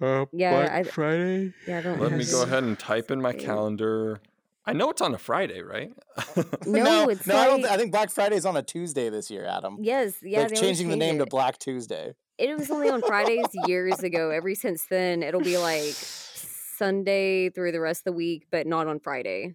Uh, 0.01 0.27
Yeah, 0.33 0.53
Black 0.67 0.71
I- 0.73 0.83
Friday. 0.85 1.53
Yeah, 1.67 1.79
I 1.79 1.83
don't 1.83 2.01
Let 2.01 2.13
me 2.13 2.25
go 2.25 2.43
ahead 2.43 2.63
and 2.65 2.79
type 2.79 3.11
in 3.11 3.21
my 3.21 3.33
calendar. 3.33 4.21
I 4.65 4.73
know 4.73 4.91
it's 4.91 5.03
on 5.03 5.13
a 5.15 5.19
Friday, 5.19 5.61
right? 5.63 5.93
No, 6.67 7.09
it's 7.09 7.27
no. 7.27 7.37
I 7.37 7.47
don't. 7.47 7.63
like- 7.63 7.71
I 7.73 7.77
think 7.77 7.93
Black 7.93 8.11
Friday 8.11 8.37
is 8.37 8.47
on 8.47 8.57
a 8.57 8.63
Tuesday 8.63 9.09
this 9.11 9.31
year, 9.31 9.45
Adam. 9.45 9.79
Yes, 9.81 10.15
yeah, 10.23 10.41
They're 10.41 10.49
they 10.51 10.55
changing 10.57 10.89
the 10.89 10.95
change 10.95 11.01
name 11.01 11.19
to. 11.19 11.27
Black 11.27 11.59
Tuesday. 11.59 12.15
It 12.39 12.57
was 12.59 12.71
only 12.71 12.89
on 12.89 13.03
Fridays 13.03 13.47
years 13.67 14.01
ago. 14.01 14.31
Ever 14.31 14.55
since 14.55 14.87
then, 14.87 15.23
it'll 15.23 15.41
be 15.43 15.59
like 15.59 15.93
Sunday 15.95 17.51
through 17.51 17.73
the 17.73 17.81
rest 17.81 18.01
of 18.01 18.05
the 18.07 18.13
week, 18.13 18.47
but 18.51 18.67
not 18.67 18.87
on 18.87 18.99
Friday. 19.01 19.55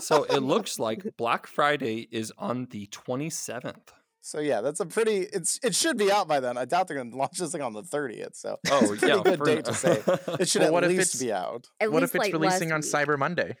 so 0.00 0.24
it 0.24 0.40
looks 0.42 0.78
like 0.78 1.16
Black 1.16 1.46
Friday 1.46 2.08
is 2.10 2.32
on 2.36 2.66
the 2.70 2.86
27th. 2.88 3.92
So 4.26 4.40
yeah, 4.40 4.62
that's 4.62 4.80
a 4.80 4.86
pretty. 4.86 5.18
It's 5.18 5.60
it 5.62 5.74
should 5.74 5.98
be 5.98 6.10
out 6.10 6.26
by 6.26 6.40
then. 6.40 6.56
I 6.56 6.64
doubt 6.64 6.88
they're 6.88 6.96
going 6.96 7.10
to 7.10 7.16
launch 7.18 7.36
this 7.36 7.52
thing 7.52 7.60
on 7.60 7.74
the 7.74 7.82
thirtieth. 7.82 8.34
So 8.36 8.56
Oh, 8.70 8.78
it's 8.78 9.02
a 9.02 9.06
pretty 9.06 9.06
yeah. 9.08 9.22
good 9.22 9.38
for- 9.38 9.44
date 9.44 9.64
to 9.66 9.74
say. 9.74 10.02
It 10.40 10.48
should 10.48 10.60
Well, 10.60 10.68
at 10.68 10.72
what 10.72 10.84
if 10.84 10.88
least 10.90 11.14
it's- 11.16 11.22
be 11.22 11.30
out. 11.30 11.66
At 11.78 11.92
what 11.92 12.00
least 12.02 12.14
if 12.14 12.20
it's 12.22 12.24
like 12.24 12.32
releasing 12.32 12.72
on 12.72 12.80
last 12.80 12.90
Cyber 12.94 13.18
Monday? 13.18 13.56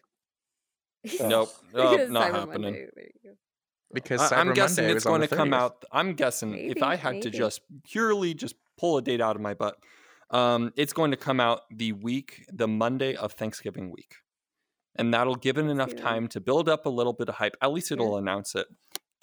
nope, 1.20 1.50
Oh. 1.52 1.60
nope, 1.74 1.90
Because 1.92 2.10
not 2.10 2.30
Cyber 2.30 2.34
happening. 2.34 2.62
Monday, 2.62 2.86
there 2.94 3.04
you 3.04 3.30
go. 3.30 3.36
Because 3.92 4.20
I- 4.22 4.28
Cyber 4.36 4.38
I'm 4.38 4.54
guessing 4.54 4.84
Monday 4.84 4.96
it's 4.96 5.04
going 5.04 5.20
to 5.20 5.28
come 5.28 5.52
out. 5.52 5.84
I'm 5.92 6.14
guessing 6.14 6.54
if 6.54 6.82
I 6.82 6.90
Maybe, 6.96 7.00
had 7.02 7.22
to 7.22 7.30
just 7.30 7.60
purely 7.84 8.32
just 8.32 8.54
pull 8.78 8.96
a 8.96 9.02
date 9.02 9.20
out 9.20 9.36
of 9.36 9.42
my 9.42 9.52
butt, 9.52 9.76
um, 10.30 10.72
it's 10.78 10.94
going 10.94 11.10
to 11.10 11.18
come 11.18 11.40
out 11.40 11.60
the 11.70 11.92
week, 11.92 12.46
the 12.50 12.66
Monday 12.66 13.14
of 13.14 13.32
Thanksgiving 13.32 13.90
week. 13.90 14.14
and 14.96 15.12
that'll 15.12 15.34
give 15.36 15.58
it 15.58 15.66
enough 15.66 15.92
Yeah. 15.94 16.00
time 16.02 16.28
to 16.28 16.40
build 16.40 16.68
up 16.70 16.86
a 16.86 16.88
little 16.88 17.12
bit 17.12 17.28
of 17.28 17.34
hype. 17.34 17.56
At 17.60 17.70
least 17.72 17.92
it'll 17.92 18.16
announce 18.16 18.54
it, 18.54 18.66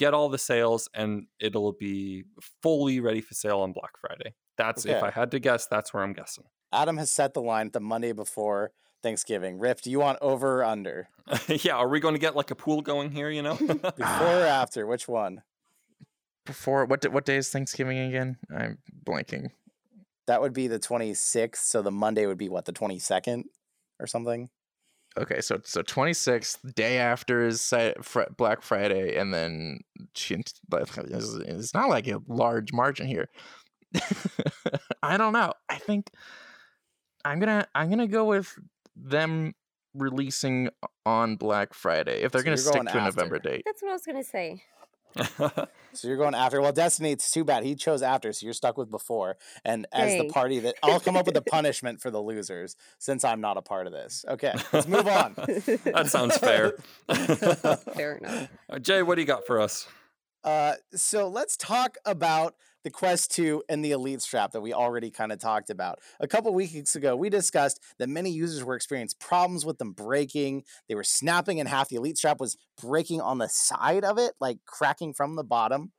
get 0.02 0.16
all 0.16 0.30
the 0.30 0.38
sales, 0.40 0.90
and 0.96 1.28
it'll 1.40 1.74
be 1.74 2.24
fully 2.64 3.00
ready 3.00 3.22
for 3.22 3.36
sale 3.36 3.60
on 3.60 3.72
Black 3.72 3.92
Friday. 4.02 4.34
That's 4.58 4.84
if 4.86 5.04
I 5.04 5.12
had 5.12 5.30
to 5.32 5.40
guess, 5.40 5.68
that's 5.68 5.94
where 5.94 6.04
I'm 6.04 6.14
guessing. 6.14 6.46
Adam 6.74 6.98
has 6.98 7.12
set 7.12 7.36
the 7.36 7.42
line 7.42 7.70
the 7.72 7.80
Monday 7.80 8.12
before 8.12 8.72
Thanksgiving. 9.04 9.60
Rip, 9.60 9.82
do 9.82 9.92
you 9.92 10.00
want 10.00 10.18
over 10.20 10.62
or 10.62 10.64
under? 10.66 11.08
yeah, 11.48 11.76
are 11.76 11.88
we 11.88 12.00
going 12.00 12.16
to 12.16 12.20
get 12.20 12.36
like 12.36 12.50
a 12.50 12.56
pool 12.56 12.82
going 12.82 13.12
here? 13.12 13.30
You 13.30 13.44
know, 13.44 13.56
Before 13.58 14.42
or 14.42 14.46
after? 14.62 14.88
Which 14.88 15.08
one? 15.08 15.44
Before 16.46 16.86
what? 16.86 17.06
What 17.12 17.26
day 17.26 17.38
is 17.38 17.50
Thanksgiving 17.50 18.00
again? 18.00 18.38
I'm 18.54 18.80
blanking. 19.08 19.52
That 20.26 20.42
would 20.42 20.54
be 20.54 20.68
the 20.68 20.80
26th. 20.80 21.58
So 21.58 21.82
the 21.84 21.92
Monday 21.92 22.26
would 22.26 22.38
be 22.38 22.50
what, 22.50 22.66
the 22.66 22.74
22nd 22.74 23.44
or 24.00 24.08
something? 24.08 24.50
Okay, 25.20 25.42
so 25.42 25.60
so 25.64 25.82
26th 25.82 26.74
day 26.74 26.98
after 26.98 27.46
is 27.46 27.74
Black 28.38 28.62
Friday, 28.62 29.18
and 29.18 29.34
then 29.34 29.82
it's 31.14 31.36
it's 31.36 31.74
not 31.74 31.90
like 31.90 32.08
a 32.08 32.22
large 32.28 32.72
margin 32.72 33.08
here. 33.08 33.28
I 35.04 35.18
don't 35.18 35.34
know. 35.34 35.54
I 35.70 35.78
think 35.78 36.10
I'm 37.26 37.40
gonna 37.40 37.68
I'm 37.76 37.90
gonna 37.90 38.08
go 38.08 38.26
with 38.26 38.58
them 38.96 39.54
releasing 39.94 40.70
on 41.06 41.36
Black 41.36 41.74
Friday 41.74 42.22
if 42.22 42.32
they're 42.32 42.42
So 42.42 42.46
gonna 42.46 42.58
stick 42.58 42.74
going 42.74 42.86
to 42.88 42.98
a 43.00 43.04
November 43.04 43.40
date. 43.40 43.64
That's 43.66 43.82
what 43.82 43.90
I 43.90 43.94
was 43.94 44.06
gonna 44.06 44.24
say. 44.24 44.64
So 45.94 46.08
you're 46.08 46.18
going 46.18 46.36
after. 46.36 46.62
Well, 46.62 46.72
Destiny, 46.72 47.12
it's 47.12 47.30
too 47.32 47.44
bad. 47.44 47.64
He 47.64 47.76
chose 47.76 48.02
after, 48.02 48.32
so 48.32 48.46
you're 48.46 48.54
stuck 48.54 48.78
with 48.78 48.90
before. 48.90 49.38
And 49.66 49.88
as 49.92 50.18
the 50.18 50.30
party 50.30 50.60
that 50.60 50.76
I'll 50.84 51.00
come 51.00 51.18
up 51.18 51.26
with 51.26 51.36
a 51.36 51.42
punishment 51.50 52.02
for 52.02 52.10
the 52.10 52.22
losers 52.22 52.76
since 52.98 53.24
I'm 53.26 53.42
not 53.42 53.58
a 53.58 53.62
part 53.62 53.88
of 53.88 53.94
this. 53.94 54.24
Okay, 54.28 54.54
let's 54.72 54.88
move 54.88 55.08
on. 55.08 55.34
that 55.38 56.08
sounds 56.08 56.38
fair. 56.38 56.74
Fair 57.94 58.16
enough. 58.16 58.50
Uh, 58.70 58.80
Jay, 58.80 59.02
what 59.04 59.16
do 59.16 59.22
you 59.22 59.28
got 59.28 59.46
for 59.46 59.60
us? 59.60 59.88
Uh, 60.44 60.74
so 60.96 61.28
let's 61.28 61.58
talk 61.58 61.98
about 62.06 62.56
the 62.84 62.90
Quest 62.90 63.32
2 63.32 63.64
and 63.70 63.84
the 63.84 63.92
Elite 63.92 64.22
Strap 64.22 64.52
that 64.52 64.62
we 64.62 64.74
already 64.74 65.12
kind 65.12 65.32
of 65.32 65.40
talked 65.40 65.70
about. 65.70 66.00
A 66.20 66.28
couple 66.28 66.54
weeks 66.54 66.96
ago, 66.96 67.16
we 67.16 67.30
discussed 67.30 67.80
that 68.00 68.10
many 68.10 68.32
users 68.32 68.64
were 68.64 68.76
experiencing 68.76 69.18
problems 69.20 69.66
with 69.66 69.78
them 69.78 69.92
breaking. 69.92 70.64
They 70.88 70.96
were 70.96 71.04
snapping 71.04 71.60
in 71.60 71.68
half. 71.68 71.90
The 71.90 71.98
Elite 71.98 72.18
Strap 72.18 72.40
was 72.40 72.58
breaking 72.82 73.22
on 73.22 73.38
the 73.38 73.50
side 73.50 74.04
of 74.04 74.18
it, 74.18 74.34
like 74.40 74.60
cracking 74.66 75.14
from 75.14 75.36
the 75.36 75.44
bottom. 75.44 75.92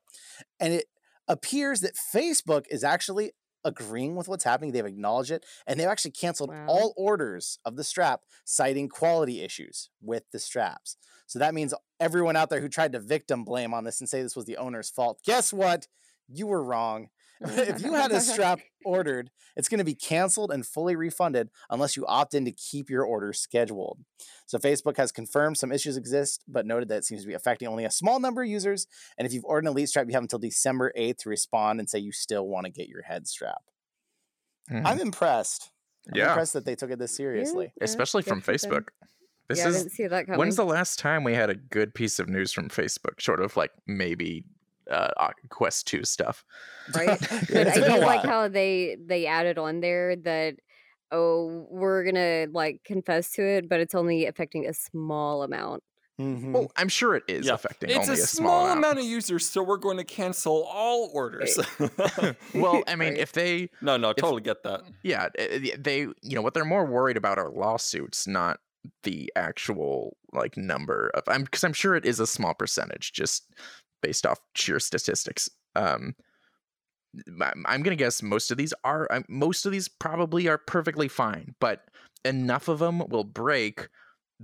And 0.58 0.72
it 0.72 0.86
appears 1.28 1.80
that 1.80 1.94
Facebook 1.94 2.64
is 2.70 2.82
actually 2.84 3.32
agreeing 3.64 4.16
with 4.16 4.26
what's 4.28 4.42
happening. 4.44 4.72
They've 4.72 4.84
acknowledged 4.84 5.30
it 5.30 5.46
and 5.68 5.78
they've 5.78 5.86
actually 5.86 6.10
canceled 6.10 6.50
Wow. 6.50 6.66
all 6.66 6.94
orders 6.96 7.60
of 7.64 7.76
the 7.76 7.84
strap, 7.84 8.22
citing 8.44 8.88
quality 8.88 9.40
issues 9.40 9.88
with 10.00 10.24
the 10.32 10.40
straps. 10.40 10.96
So 11.28 11.38
that 11.38 11.54
means 11.54 11.72
everyone 12.00 12.34
out 12.34 12.50
there 12.50 12.60
who 12.60 12.68
tried 12.68 12.92
to 12.92 12.98
victim 13.00 13.44
blame 13.44 13.72
on 13.72 13.84
this 13.84 14.00
and 14.00 14.08
say 14.08 14.20
this 14.20 14.34
was 14.34 14.46
the 14.46 14.56
owner's 14.56 14.90
fault, 14.90 15.20
guess 15.24 15.52
what? 15.52 15.86
You 16.28 16.46
were 16.46 16.62
wrong. 16.62 17.08
if 17.40 17.82
you 17.82 17.92
had 17.94 18.12
a 18.12 18.20
strap 18.20 18.60
ordered, 18.84 19.30
it's 19.56 19.68
going 19.68 19.78
to 19.78 19.84
be 19.84 19.96
canceled 19.96 20.52
and 20.52 20.64
fully 20.64 20.94
refunded 20.94 21.50
unless 21.70 21.96
you 21.96 22.06
opt 22.06 22.34
in 22.34 22.44
to 22.44 22.52
keep 22.52 22.88
your 22.88 23.04
order 23.04 23.32
scheduled. 23.32 23.98
So 24.46 24.58
Facebook 24.58 24.96
has 24.96 25.10
confirmed 25.10 25.58
some 25.58 25.72
issues 25.72 25.96
exist, 25.96 26.44
but 26.46 26.66
noted 26.66 26.88
that 26.88 26.98
it 26.98 27.04
seems 27.04 27.22
to 27.22 27.26
be 27.26 27.34
affecting 27.34 27.66
only 27.66 27.84
a 27.84 27.90
small 27.90 28.20
number 28.20 28.42
of 28.42 28.48
users. 28.48 28.86
And 29.18 29.26
if 29.26 29.32
you've 29.32 29.44
ordered 29.44 29.64
an 29.64 29.72
Elite 29.72 29.88
strap, 29.88 30.06
you 30.06 30.12
have 30.14 30.22
until 30.22 30.38
December 30.38 30.92
8th 30.96 31.18
to 31.18 31.28
respond 31.30 31.80
and 31.80 31.90
say 31.90 31.98
you 31.98 32.12
still 32.12 32.46
want 32.46 32.66
to 32.66 32.70
get 32.72 32.88
your 32.88 33.02
head 33.02 33.26
strap. 33.26 33.62
Mhm. 34.70 34.82
I'm 34.86 35.00
impressed. 35.00 35.70
I'm 36.08 36.18
Yeah. 36.18 36.28
impressed 36.28 36.52
that 36.52 36.64
they 36.64 36.76
took 36.76 36.90
it 36.90 36.98
this 36.98 37.14
seriously. 37.16 37.72
Yeah, 37.76 37.84
Especially 37.84 38.22
from. 38.22 38.40
Facebook. 38.40 38.88
This 39.48 39.58
yeah, 39.58 39.64
I 39.66 39.68
is 39.68 39.76
didn't 39.78 39.90
see 39.92 40.06
that 40.06 40.26
coming. 40.26 40.38
When's 40.38 40.56
the 40.56 40.64
last 40.64 40.98
time 40.98 41.24
we 41.24 41.34
had 41.34 41.50
a 41.50 41.54
good 41.54 41.94
piece 41.94 42.18
of 42.18 42.28
news 42.28 42.52
from 42.52 42.68
Facebook? 42.68 43.20
Sort 43.20 43.40
of 43.40 43.56
like 43.56 43.72
maybe 43.86 44.44
uh, 44.92 45.10
uh, 45.16 45.30
Quest 45.50 45.86
2 45.88 46.04
stuff. 46.04 46.44
Right. 46.94 47.20
But 47.52 47.68
I 47.68 47.80
been 47.80 47.90
a 47.92 48.00
do 48.00 48.00
like 48.00 48.24
how 48.24 48.48
they 48.48 48.96
they 49.04 49.26
added 49.26 49.58
on 49.58 49.80
there 49.80 50.16
that 50.16 50.56
oh 51.10 51.66
we're 51.70 52.04
gonna 52.04 52.46
like 52.52 52.82
confess 52.84 53.32
to 53.32 53.42
it, 53.42 53.68
but 53.68 53.80
it's 53.80 53.94
only 53.94 54.26
affecting 54.26 54.66
a 54.66 54.74
small 54.74 55.42
amount. 55.42 55.82
Mhm. 56.20 56.52
Well, 56.52 56.70
I'm 56.76 56.88
sure 56.88 57.14
it 57.16 57.24
is 57.26 57.46
Yeah. 57.46 57.54
affecting 57.54 57.90
It's 57.90 57.98
only 58.08 58.20
a, 58.20 58.24
a, 58.24 58.26
small 58.26 58.64
amount. 58.66 58.78
amount 58.78 58.98
of 59.00 59.04
users, 59.06 59.48
so 59.48 59.62
we're 59.62 59.78
going 59.78 59.96
to 59.96 60.04
cancel 60.04 60.64
all 60.64 61.10
orders. 61.14 61.58
well, 62.54 62.84
I 62.86 62.96
mean, 62.96 63.10
Right. 63.10 63.18
if 63.18 63.32
they, 63.32 63.70
no, 63.80 63.96
no, 63.96 64.12
totally 64.12 64.42
get 64.42 64.62
that. 64.64 64.82
yeah, 65.02 65.28
eh, 65.38 65.74
they, 65.78 66.00
you 66.00 66.34
know, 66.34 66.42
what 66.42 66.54
they're 66.54 66.64
more 66.66 66.84
worried 66.86 67.16
about 67.16 67.38
are 67.38 67.50
lawsuits, 67.50 68.26
not 68.26 68.60
the 69.04 69.32
actual 69.36 70.16
like 70.32 70.56
number 70.56 71.10
of. 71.14 71.22
I'm 71.28 71.44
because 71.44 71.64
I'm 71.64 71.72
sure 71.72 71.94
it 71.96 72.04
is 72.04 72.20
a 72.20 72.26
small 72.26 72.52
percentage, 72.54 73.12
just 73.12 73.50
based 74.02 74.26
off 74.26 74.40
sheer 74.54 74.80
statistics. 74.80 75.48
Um, 75.74 76.14
I'm, 77.40 77.64
I'm 77.66 77.82
gonna 77.82 77.96
guess 77.96 78.22
most 78.22 78.50
of 78.50 78.56
these 78.56 78.74
are 78.84 79.06
um, 79.10 79.24
most 79.28 79.66
of 79.66 79.72
these 79.72 79.88
probably 79.88 80.48
are 80.48 80.58
perfectly 80.58 81.08
fine, 81.08 81.54
but 81.60 81.84
enough 82.24 82.68
of 82.68 82.78
them 82.78 83.02
will 83.08 83.24
break 83.24 83.88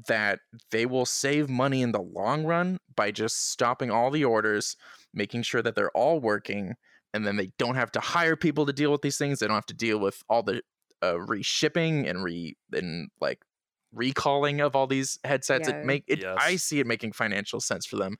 that 0.07 0.41
they 0.71 0.87
will 0.87 1.07
save 1.07 1.49
money 1.49 1.83
in 1.83 1.93
the 1.93 2.01
long 2.01 2.45
run 2.45 2.79
by 2.95 3.11
just 3.11 3.51
stopping 3.51 3.91
all 3.91 4.11
the 4.11 4.25
orders, 4.25 4.77
making 5.13 5.43
sure 5.43 5.63
that 5.63 5.75
they're 5.75 5.91
all 5.91 6.21
working, 6.21 6.75
and 7.13 7.27
then 7.27 7.37
they 7.37 7.51
don't 7.59 7.75
have 7.75 7.91
to 7.93 8.01
hire 8.01 8.37
people 8.37 8.67
to 8.67 8.73
deal 8.73 8.93
with 8.93 9.03
these 9.03 9.19
things. 9.19 9.39
They 9.39 9.47
don't 9.47 9.57
have 9.57 9.67
to 9.67 9.75
deal 9.75 9.99
with 9.99 10.23
all 10.29 10.43
the 10.43 10.63
uh, 11.03 11.15
reshipping 11.15 12.09
and 12.09 12.23
re 12.23 12.57
and 12.73 13.09
like 13.21 13.41
recalling 13.93 14.61
of 14.61 14.77
all 14.77 14.87
these 14.87 15.19
headsets. 15.25 15.69
Yeah. 15.69 15.77
It 15.77 15.87
make 15.87 16.05
it. 16.07 16.25
I 16.25 16.57
see 16.57 16.81
it 16.81 16.87
making 16.87 17.13
financial 17.13 17.61
sense 17.61 17.87
for 17.87 17.97
them 17.97 18.19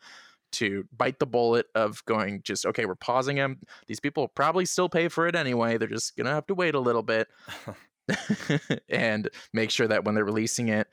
to 0.53 0.87
bite 0.97 1.19
the 1.19 1.27
bullet 1.27 1.67
of 1.75 2.05
going 2.05 2.43
just 2.43 2.67
okay. 2.67 2.87
We're 2.87 2.95
pausing 2.95 3.37
them. 3.37 3.59
These 3.87 4.01
people 4.01 4.29
probably 4.29 4.65
still 4.65 4.89
pay 4.89 5.09
for 5.09 5.27
it 5.27 5.35
anyway. 5.35 5.79
They're 5.79 5.89
just 5.89 6.17
gonna 6.17 6.35
have 6.35 6.47
to 6.47 6.55
wait 6.55 6.75
a 6.75 6.81
little 6.81 7.03
bit 7.03 7.29
and 8.89 9.29
make 9.53 9.71
sure 9.71 9.87
that 9.87 10.05
when 10.05 10.15
they're 10.15 10.25
releasing 10.25 10.69
it, 10.69 10.89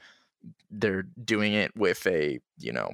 they're 0.70 1.04
doing 1.24 1.54
it 1.54 1.76
with 1.76 2.06
a 2.08 2.40
you 2.60 2.72
know 2.72 2.92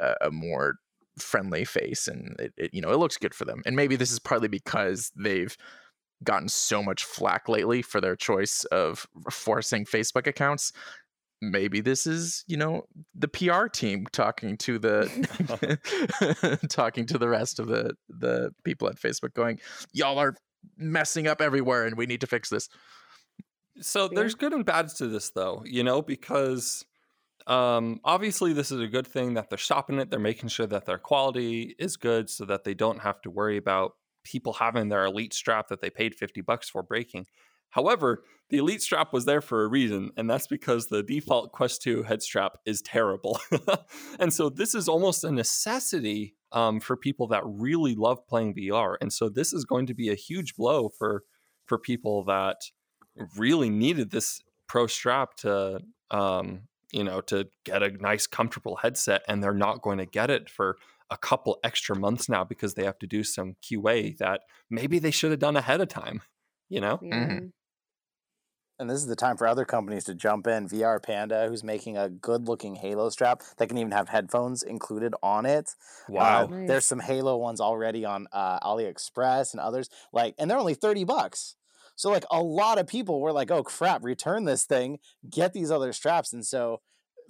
a, 0.00 0.14
a 0.22 0.30
more 0.30 0.76
friendly 1.18 1.64
face 1.64 2.08
and 2.08 2.38
it, 2.40 2.52
it 2.56 2.74
you 2.74 2.80
know 2.80 2.90
it 2.90 2.98
looks 2.98 3.18
good 3.18 3.34
for 3.34 3.44
them 3.44 3.62
and 3.66 3.76
maybe 3.76 3.96
this 3.96 4.10
is 4.10 4.18
partly 4.18 4.48
because 4.48 5.12
they've 5.16 5.56
gotten 6.24 6.48
so 6.48 6.82
much 6.82 7.04
flack 7.04 7.48
lately 7.48 7.82
for 7.82 8.00
their 8.00 8.16
choice 8.16 8.64
of 8.64 9.06
forcing 9.30 9.84
facebook 9.84 10.26
accounts 10.26 10.72
maybe 11.42 11.80
this 11.80 12.06
is 12.06 12.44
you 12.46 12.56
know 12.56 12.84
the 13.14 13.28
pr 13.28 13.66
team 13.66 14.06
talking 14.12 14.56
to 14.56 14.78
the 14.78 16.58
talking 16.70 17.04
to 17.04 17.18
the 17.18 17.28
rest 17.28 17.58
of 17.58 17.66
the 17.66 17.94
the 18.08 18.50
people 18.64 18.88
at 18.88 18.96
facebook 18.96 19.34
going 19.34 19.58
y'all 19.92 20.18
are 20.18 20.34
messing 20.78 21.26
up 21.26 21.40
everywhere 21.40 21.84
and 21.84 21.96
we 21.98 22.06
need 22.06 22.20
to 22.20 22.26
fix 22.26 22.48
this 22.48 22.68
So 23.80 24.08
there's 24.08 24.34
good 24.34 24.52
and 24.52 24.64
bads 24.64 24.94
to 24.94 25.08
this 25.08 25.30
though, 25.30 25.62
you 25.66 25.82
know, 25.82 26.02
because 26.02 26.84
um 27.46 28.00
obviously 28.04 28.52
this 28.52 28.70
is 28.70 28.80
a 28.80 28.86
good 28.86 29.06
thing 29.06 29.34
that 29.34 29.48
they're 29.48 29.58
stopping 29.58 29.98
it. 29.98 30.10
They're 30.10 30.20
making 30.20 30.50
sure 30.50 30.66
that 30.66 30.86
their 30.86 30.98
quality 30.98 31.74
is 31.78 31.96
good 31.96 32.30
so 32.30 32.44
that 32.44 32.64
they 32.64 32.74
don't 32.74 33.00
have 33.00 33.20
to 33.22 33.30
worry 33.30 33.56
about 33.56 33.94
people 34.24 34.52
having 34.52 34.88
their 34.88 35.04
elite 35.06 35.34
strap 35.34 35.68
that 35.68 35.80
they 35.80 35.90
paid 35.90 36.14
50 36.14 36.40
bucks 36.42 36.68
for 36.68 36.82
breaking. 36.82 37.26
However, 37.72 38.22
the 38.50 38.58
elite 38.58 38.82
strap 38.82 39.12
was 39.12 39.24
there 39.24 39.40
for 39.40 39.64
a 39.64 39.68
reason, 39.68 40.10
and 40.16 40.28
that's 40.28 40.46
because 40.46 40.86
the 40.86 41.02
default 41.02 41.52
Quest 41.52 41.82
2 41.82 42.04
head 42.04 42.22
strap 42.22 42.58
is 42.66 42.82
terrible. 42.82 43.40
and 44.20 44.32
so 44.32 44.48
this 44.48 44.74
is 44.74 44.88
almost 44.88 45.24
a 45.24 45.32
necessity 45.32 46.36
um, 46.52 46.80
for 46.80 46.96
people 46.96 47.26
that 47.28 47.42
really 47.44 47.94
love 47.94 48.26
playing 48.26 48.54
VR. 48.54 48.96
And 49.00 49.12
so 49.12 49.28
this 49.28 49.52
is 49.52 49.64
going 49.64 49.86
to 49.86 49.94
be 49.94 50.10
a 50.10 50.14
huge 50.14 50.54
blow 50.54 50.88
for 50.88 51.24
for 51.66 51.78
people 51.78 52.24
that 52.24 52.56
really 53.36 53.70
needed 53.70 54.10
this 54.10 54.40
pro 54.68 54.86
strap 54.86 55.34
to 55.36 55.80
um 56.10 56.62
you 56.92 57.04
know 57.04 57.20
to 57.20 57.48
get 57.64 57.82
a 57.82 57.90
nice 57.90 58.26
comfortable 58.26 58.76
headset 58.76 59.22
and 59.28 59.42
they're 59.42 59.54
not 59.54 59.82
going 59.82 59.98
to 59.98 60.06
get 60.06 60.30
it 60.30 60.48
for 60.48 60.76
a 61.10 61.16
couple 61.16 61.58
extra 61.62 61.94
months 61.94 62.28
now 62.28 62.42
because 62.42 62.74
they 62.74 62.84
have 62.84 62.98
to 62.98 63.06
do 63.06 63.22
some 63.22 63.54
QA 63.62 64.16
that 64.16 64.40
maybe 64.70 64.98
they 64.98 65.10
should 65.10 65.30
have 65.30 65.40
done 65.40 65.56
ahead 65.56 65.80
of 65.80 65.88
time 65.88 66.22
you 66.68 66.80
know 66.80 66.98
Yeah. 67.02 67.40
And 68.78 68.90
this 68.90 68.98
is 68.98 69.06
the 69.06 69.16
time 69.16 69.36
for 69.36 69.46
other 69.46 69.64
companies 69.64 70.04
to 70.04 70.14
jump 70.14 70.46
in. 70.46 70.68
VR 70.68 71.00
Panda, 71.00 71.46
who's 71.48 71.62
making 71.62 71.96
a 71.96 72.08
good 72.08 72.48
looking 72.48 72.74
Halo 72.74 73.10
strap 73.10 73.42
that 73.58 73.68
can 73.68 73.78
even 73.78 73.92
have 73.92 74.08
headphones 74.08 74.62
included 74.62 75.14
on 75.22 75.46
it. 75.46 75.74
wow 76.08 76.44
Uh, 76.44 76.46
Nice. 76.46 76.68
There's 76.68 76.86
some 76.86 77.00
Halo 77.00 77.36
ones 77.36 77.60
already 77.60 78.04
on 78.04 78.26
uh, 78.32 78.58
AliExpress 78.60 79.52
and 79.52 79.60
others. 79.60 79.88
Like, 80.12 80.34
and 80.38 80.50
they're 80.50 80.58
only 80.58 80.74
30 80.74 81.04
bucks. 81.04 81.56
So, 81.94 82.10
like, 82.10 82.24
a 82.30 82.42
lot 82.42 82.78
of 82.78 82.86
people 82.86 83.20
were 83.20 83.32
like, 83.32 83.50
oh 83.50 83.62
crap, 83.62 84.02
return 84.02 84.44
this 84.44 84.64
thing, 84.64 84.98
get 85.28 85.52
these 85.52 85.70
other 85.70 85.92
straps. 85.92 86.32
And 86.32 86.44
so, 86.44 86.80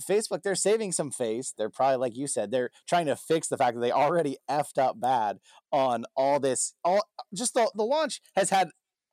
Facebook, 0.09 0.43
they're 0.43 0.55
saving 0.55 0.93
some 0.93 1.11
face. 1.11 1.53
They're 1.57 1.69
probably, 1.69 1.97
like 1.97 2.17
you 2.17 2.27
said, 2.27 2.51
they're 2.51 2.71
trying 2.89 3.07
to 3.07 3.17
fix 3.17 3.49
the 3.49 3.59
fact 3.59 3.75
that 3.75 3.81
they 3.81 3.93
already 3.93 4.39
effed 4.51 4.79
up 4.79 5.01
bad 5.01 5.39
on 5.71 6.05
all 6.17 6.41
this. 6.41 6.75
All 6.85 7.07
just 7.35 7.55
the, 7.55 7.71
the 7.75 7.85
launch 7.85 8.21
has 8.37 8.51
had 8.51 8.71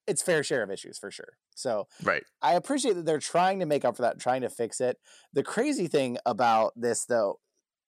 its 0.07 0.21
fair 0.21 0.43
share 0.43 0.63
of 0.63 0.71
issues 0.71 0.97
for 0.97 1.11
sure. 1.11 1.33
So 1.59 1.87
Right. 2.03 2.23
I 2.41 2.53
appreciate 2.53 2.93
that 2.93 3.05
they're 3.05 3.19
trying 3.19 3.59
to 3.59 3.65
make 3.65 3.85
up 3.85 3.95
for 3.95 4.01
that, 4.03 4.19
trying 4.19 4.41
to 4.41 4.49
fix 4.49 4.81
it. 4.81 4.97
The 5.33 5.43
crazy 5.43 5.87
thing 5.87 6.17
about 6.25 6.73
this, 6.75 7.05
though, 7.05 7.39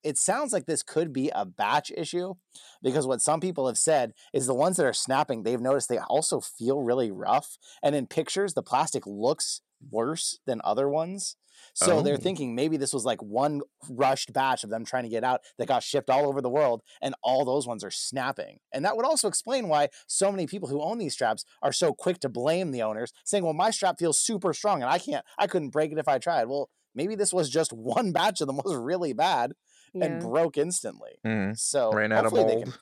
it 0.03 0.17
sounds 0.17 0.51
like 0.51 0.65
this 0.65 0.81
could 0.83 1.13
be 1.13 1.29
a 1.33 1.45
batch 1.45 1.91
issue 1.95 2.33
because 2.81 3.05
what 3.05 3.21
some 3.21 3.39
people 3.39 3.67
have 3.67 3.77
said 3.77 4.13
is 4.33 4.47
the 4.47 4.55
ones 4.55 4.77
that 4.77 4.85
are 4.85 4.93
snapping, 4.93 5.43
they've 5.43 5.61
noticed 5.61 5.89
they 5.89 5.99
also 5.99 6.39
feel 6.39 6.81
really 6.81 7.11
rough. 7.11 7.57
And 7.83 7.95
in 7.95 8.07
pictures, 8.07 8.53
the 8.53 8.63
plastic 8.63 9.05
looks 9.05 9.61
worse 9.91 10.39
than 10.45 10.59
other 10.63 10.89
ones. 10.89 11.37
So 11.73 12.01
they're 12.01 12.15
Oh. 12.15 12.17
thinking 12.17 12.55
maybe 12.55 12.77
this 12.77 12.93
was 12.93 13.05
like 13.05 13.21
one 13.21 13.61
rushed 13.89 14.33
batch 14.33 14.63
of 14.63 14.69
them 14.69 14.85
trying 14.85 15.03
to 15.03 15.09
get 15.09 15.23
out 15.23 15.41
that 15.57 15.67
got 15.67 15.83
shipped 15.83 16.09
all 16.09 16.25
over 16.27 16.41
the 16.41 16.49
world, 16.49 16.81
and 17.01 17.15
all 17.23 17.45
those 17.45 17.67
ones 17.67 17.83
are 17.83 17.91
snapping. 17.91 18.59
And 18.71 18.83
that 18.85 18.95
would 18.97 19.05
also 19.05 19.27
explain 19.27 19.67
why 19.67 19.89
so 20.07 20.31
many 20.31 20.47
people 20.47 20.69
who 20.69 20.81
own 20.81 20.97
these 20.97 21.13
straps 21.13 21.45
are 21.61 21.71
so 21.73 21.93
quick 21.93 22.19
to 22.19 22.29
blame 22.29 22.71
the 22.71 22.81
owners, 22.83 23.11
saying, 23.25 23.43
Well, 23.43 23.53
my 23.53 23.71
strap 23.71 23.97
feels 23.99 24.19
super 24.19 24.53
strong 24.53 24.81
and 24.81 24.91
I 24.91 24.99
can't, 24.99 25.25
I 25.37 25.47
couldn't 25.47 25.69
break 25.69 25.91
it 25.91 25.97
if 25.97 26.07
I 26.07 26.17
tried. 26.19 26.45
Well, 26.45 26.69
maybe 26.95 27.15
this 27.15 27.33
was 27.33 27.49
just 27.49 27.71
one 27.97 28.11
batch 28.11 28.41
of 28.41 28.47
them 28.47 28.57
was 28.57 28.75
really 28.75 29.13
bad 29.13 29.53
and 29.93 30.21
broke 30.21 30.57
instantly. 30.57 31.19
Mm, 31.25 31.57
So 31.57 31.91
ran 31.91 32.11
out 32.13 32.25
of 32.25 32.33
mold. 32.33 32.63
can, 32.63 32.73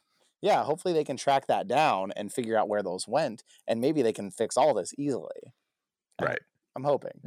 yeah, 0.41 0.63
hopefully 0.63 0.93
they 0.93 1.03
can 1.03 1.17
track 1.17 1.47
that 1.47 1.67
down 1.67 2.11
and 2.15 2.31
figure 2.31 2.55
out 2.57 2.69
where 2.69 2.83
those 2.83 3.07
went, 3.07 3.43
and 3.67 3.81
maybe 3.81 4.01
they 4.01 4.13
can 4.13 4.29
fix 4.31 4.55
all 4.57 4.73
this 4.73 4.93
easily. 4.97 5.53
Right. 6.21 6.39
I'm 6.75 6.83
hoping. 6.83 7.21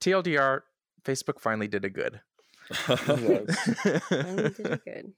TLDR, 0.00 0.60
Facebook 1.04 1.40
finally 1.40 1.68
did 1.68 1.84
a 1.84 1.90
good. 1.90 2.20
Finally 2.70 3.46
did 4.50 4.66
it 4.66 4.84
good. 4.84 5.12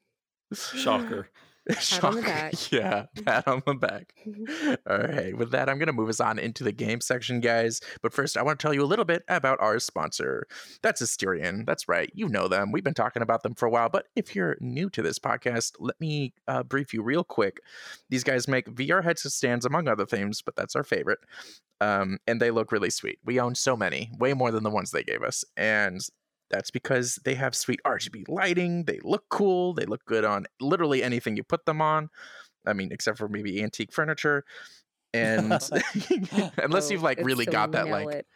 Shocker. 0.53 1.29
Pat 1.69 2.03
on 2.03 2.15
the 2.15 2.23
Shocker. 2.23 2.23
back. 2.23 2.55
Yeah, 2.73 3.07
pat 3.27 3.47
on 3.47 3.63
the 3.67 3.75
back. 3.75 4.15
All 4.89 4.99
right, 4.99 5.37
with 5.37 5.51
that, 5.51 5.69
I'm 5.69 5.79
going 5.79 5.89
to 5.89 5.93
move 5.93 6.09
us 6.09 6.21
on 6.21 6.39
into 6.39 6.65
the 6.65 6.73
game 6.73 7.03
section, 7.03 7.41
guys. 7.41 7.81
But 8.01 8.15
first, 8.15 8.39
I 8.39 8.43
want 8.43 8.59
to 8.59 8.63
tell 8.63 8.73
you 8.73 8.83
a 8.83 8.87
little 8.87 9.05
bit 9.05 9.23
about 9.29 9.61
our 9.61 9.79
sponsor. 9.79 10.47
That's 10.83 11.03
Asterion. 11.03 11.67
That's 11.67 11.87
right. 11.87 12.11
You 12.15 12.29
know 12.29 12.49
them. 12.49 12.73
We've 12.73 12.85
been 12.85 12.95
talking 12.95 13.23
about 13.23 13.43
them 13.43 13.55
for 13.55 13.67
a 13.67 13.71
while. 13.71 13.91
But 13.91 14.07
if 14.17 14.35
you're 14.35 14.57
new 14.61 14.89
to 14.91 15.03
this 15.03 15.19
podcast, 15.19 15.73
let 15.79 16.01
me 16.01 16.33
uh, 16.47 16.63
brief 16.63 16.95
you 16.95 17.03
real 17.03 17.25
quick. 17.25 17.61
These 18.09 18.25
guys 18.25 18.49
make 18.49 18.75
VR 18.75 19.05
headset 19.05 19.33
stands, 19.33 19.67
among 19.67 19.89
other 19.89 20.07
things, 20.07 20.41
but 20.41 20.57
that's 20.57 20.75
our 20.75 20.85
favorite. 20.85 21.19
Um, 21.81 22.19
and 22.27 22.41
they 22.41 22.51
look 22.51 22.73
really 22.73 22.91
sweet. 22.91 23.19
We 23.25 23.39
own 23.39 23.55
so 23.55 23.77
many, 23.77 24.11
way 24.19 24.35
more 24.35 24.51
than 24.51 24.65
the 24.65 24.71
ones 24.71 24.91
they 24.91 25.05
gave 25.05 25.23
us. 25.23 25.45
And 25.57 26.01
that's 26.51 26.71
because 26.71 27.19
they 27.25 27.35
have 27.35 27.55
sweet 27.55 27.81
RGB 27.87 28.25
lighting. 28.29 28.85
They 28.85 28.99
look 29.03 29.25
cool. 29.29 29.75
They 29.75 29.85
look 29.85 30.05
good 30.07 30.25
on 30.25 30.47
literally 30.61 31.03
anything 31.03 31.37
you 31.37 31.45
put 31.45 31.67
them 31.67 31.81
on. 31.81 32.09
I 32.67 32.73
mean, 32.73 32.91
except 32.91 33.19
for 33.19 33.29
maybe 33.29 33.63
antique 33.63 33.93
furniture. 33.93 34.45
And 35.15 35.53
unless 36.59 36.89
Oh, 36.89 36.93
you've 36.93 37.03
like 37.03 37.19
really 37.23 37.45
so 37.45 37.53
got 37.53 37.73
that 37.73 37.89
like 37.91 38.27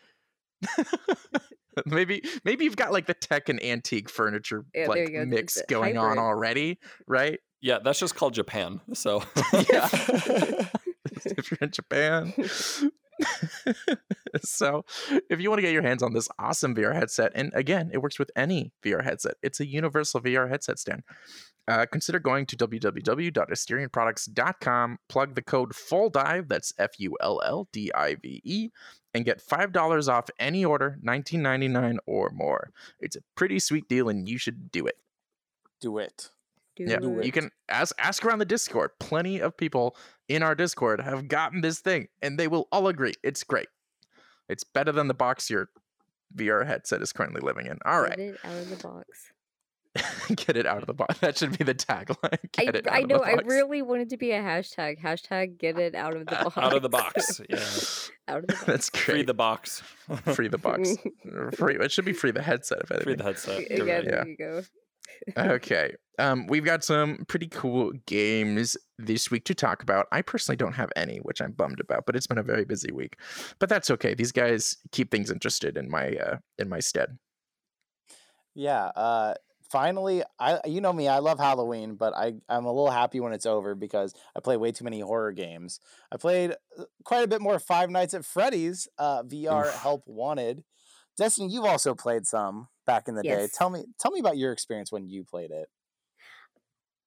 maybe 1.86 2.22
maybe 2.44 2.64
you've 2.64 2.76
got 2.76 2.92
like 2.92 3.06
the 3.06 3.14
tech 3.14 3.48
and 3.48 3.62
antique 3.62 4.08
furniture 4.08 4.64
Yeah, 4.74 4.86
like 4.88 5.12
go. 5.12 5.24
mix 5.24 5.56
It's 5.56 5.64
a 5.64 5.72
going 5.72 5.96
on 5.96 6.18
already, 6.18 6.78
right? 7.06 7.40
Yeah, 7.60 7.78
that's 7.82 7.98
just 7.98 8.14
called 8.14 8.34
Japan. 8.34 8.80
So 8.94 9.22
Yeah. 9.72 9.88
if 9.92 11.50
you're 11.50 11.58
in 11.60 11.70
Japan. 11.70 12.32
so, 14.42 14.84
if 15.28 15.40
you 15.40 15.50
want 15.50 15.58
to 15.58 15.62
get 15.62 15.72
your 15.72 15.82
hands 15.82 16.02
on 16.02 16.12
this 16.12 16.28
awesome 16.38 16.74
VR 16.74 16.94
headset, 16.94 17.32
and 17.34 17.52
again, 17.54 17.90
it 17.92 17.98
works 17.98 18.18
with 18.18 18.30
any 18.36 18.72
VR 18.84 19.04
headset, 19.04 19.34
it's 19.42 19.60
a 19.60 19.66
universal 19.66 20.20
VR 20.20 20.48
headset 20.48 20.78
stand. 20.78 21.02
Uh, 21.68 21.86
consider 21.86 22.18
going 22.18 22.44
to 22.46 22.56
www.asterianproducts.com, 22.56 24.98
plug 25.08 25.36
the 25.36 25.42
code 25.42 25.72
FULLDIVE, 25.74 26.48
that's 26.48 26.72
F 26.78 26.98
U 26.98 27.16
L 27.20 27.40
L 27.44 27.68
D 27.72 27.92
I 27.94 28.16
V 28.16 28.40
E, 28.44 28.70
and 29.14 29.24
get 29.24 29.40
$5 29.40 30.08
off 30.08 30.28
any 30.40 30.64
order, 30.64 30.98
$19.99 31.06 31.98
or 32.06 32.32
more. 32.34 32.72
It's 32.98 33.14
a 33.16 33.22
pretty 33.36 33.60
sweet 33.60 33.88
deal, 33.88 34.08
and 34.08 34.28
you 34.28 34.38
should 34.38 34.72
do 34.72 34.86
it. 34.86 34.96
Do 35.80 35.98
it. 35.98 36.30
Do 36.76 36.84
Yeah, 36.84 36.98
it. 37.02 37.24
you 37.24 37.32
can 37.32 37.50
ask 37.68 37.94
ask 37.98 38.24
around 38.24 38.38
the 38.38 38.44
Discord. 38.44 38.90
Plenty 39.00 39.40
of 39.40 39.56
people 39.56 39.96
in 40.28 40.42
our 40.42 40.54
Discord 40.54 41.00
have 41.00 41.28
gotten 41.28 41.60
this 41.60 41.80
thing, 41.80 42.08
and 42.22 42.38
they 42.38 42.48
will 42.48 42.68
all 42.72 42.88
agree 42.88 43.12
it's 43.22 43.44
great. 43.44 43.68
It's 44.48 44.64
better 44.64 44.92
than 44.92 45.08
the 45.08 45.14
box 45.14 45.50
your 45.50 45.68
VR 46.34 46.66
headset 46.66 47.02
is 47.02 47.12
currently 47.12 47.40
living 47.42 47.66
in. 47.66 47.78
All 47.84 48.00
right, 48.00 48.16
Get 48.16 48.26
it 48.30 48.38
out 48.44 48.56
of 48.58 48.70
the 48.70 48.76
box. 48.88 49.32
get 50.46 50.56
it 50.56 50.64
out 50.64 50.78
of 50.78 50.86
the 50.86 50.94
box. 50.94 51.18
That 51.18 51.36
should 51.36 51.58
be 51.58 51.64
the 51.64 51.74
tagline. 51.74 52.38
I, 52.58 52.62
it 52.62 52.86
out 52.86 52.92
I 52.94 52.98
of 53.00 53.08
know. 53.08 53.18
the 53.18 53.24
I 53.24 53.34
box. 53.36 53.44
really 53.46 53.82
wanted 53.82 54.08
to 54.10 54.16
be 54.16 54.30
a 54.32 54.40
hashtag. 54.40 54.98
Hashtag 55.02 55.58
get 55.58 55.78
it 55.78 55.94
out 55.94 56.14
of 56.16 56.20
the 56.20 56.24
box. 56.34 56.56
out 56.56 56.72
of 56.74 56.80
the 56.80 56.88
box. 56.88 57.40
Yeah. 57.50 57.56
out 58.32 58.38
of 58.38 58.46
the 58.46 58.52
box. 58.54 58.64
That's 58.64 58.88
great. 58.88 59.04
Free 59.04 59.22
the 59.24 59.34
box. 59.34 59.82
free 60.32 60.48
the 60.48 60.56
box. 60.56 60.94
free. 61.56 61.76
It 61.76 61.92
should 61.92 62.06
be 62.06 62.14
free 62.14 62.30
the 62.30 62.40
headset 62.40 62.78
if 62.84 62.90
anything. 62.90 63.04
Free 63.04 63.14
the 63.16 63.24
headset. 63.24 63.70
Yeah, 63.70 63.84
Yeah. 63.84 64.00
there 64.00 64.28
you 64.28 64.36
go. 64.38 64.62
Okay. 65.36 65.94
Um, 66.18 66.46
we've 66.46 66.64
got 66.64 66.84
some 66.84 67.24
pretty 67.26 67.48
cool 67.48 67.92
games 68.06 68.76
this 68.98 69.30
week 69.30 69.44
to 69.44 69.54
talk 69.54 69.82
about. 69.82 70.06
I 70.12 70.22
personally 70.22 70.56
don't 70.56 70.74
have 70.74 70.92
any, 70.94 71.18
which 71.18 71.40
I'm 71.40 71.52
bummed 71.52 71.80
about, 71.80 72.04
but 72.06 72.16
it's 72.16 72.26
been 72.26 72.38
a 72.38 72.42
very 72.42 72.64
busy 72.64 72.92
week. 72.92 73.16
But 73.58 73.68
that's 73.68 73.90
okay. 73.90 74.14
These 74.14 74.32
guys 74.32 74.76
keep 74.92 75.10
things 75.10 75.30
interested 75.30 75.76
in 75.76 75.90
my 75.90 76.16
uh 76.16 76.36
in 76.58 76.68
my 76.68 76.80
stead. 76.80 77.18
Yeah. 78.54 78.86
Uh, 78.94 79.34
finally, 79.70 80.22
I 80.38 80.60
you 80.66 80.80
know 80.80 80.92
me, 80.92 81.08
I 81.08 81.18
love 81.18 81.38
Halloween, 81.38 81.94
but 81.94 82.14
I 82.14 82.34
I'm 82.48 82.66
a 82.66 82.72
little 82.72 82.90
happy 82.90 83.20
when 83.20 83.32
it's 83.32 83.46
over 83.46 83.74
because 83.74 84.14
I 84.36 84.40
play 84.40 84.56
way 84.56 84.70
too 84.72 84.84
many 84.84 85.00
horror 85.00 85.32
games. 85.32 85.80
I 86.12 86.18
played 86.18 86.52
uh, 86.78 86.84
quite 87.04 87.24
a 87.24 87.28
bit 87.28 87.40
more 87.40 87.58
Five 87.58 87.90
Nights 87.90 88.14
at 88.14 88.24
Freddy's 88.24 88.86
uh, 88.98 89.22
VR. 89.22 89.72
Help 89.72 90.04
Wanted. 90.06 90.62
Destiny, 91.16 91.52
you've 91.52 91.64
also 91.64 91.94
played 91.94 92.26
some 92.26 92.68
back 92.86 93.08
in 93.08 93.14
the 93.14 93.22
day. 93.22 93.48
Tell 93.52 93.70
me 93.70 93.84
tell 93.98 94.10
me 94.10 94.20
about 94.20 94.36
your 94.36 94.52
experience 94.52 94.90
when 94.90 95.08
you 95.08 95.24
played 95.24 95.50
it. 95.50 95.68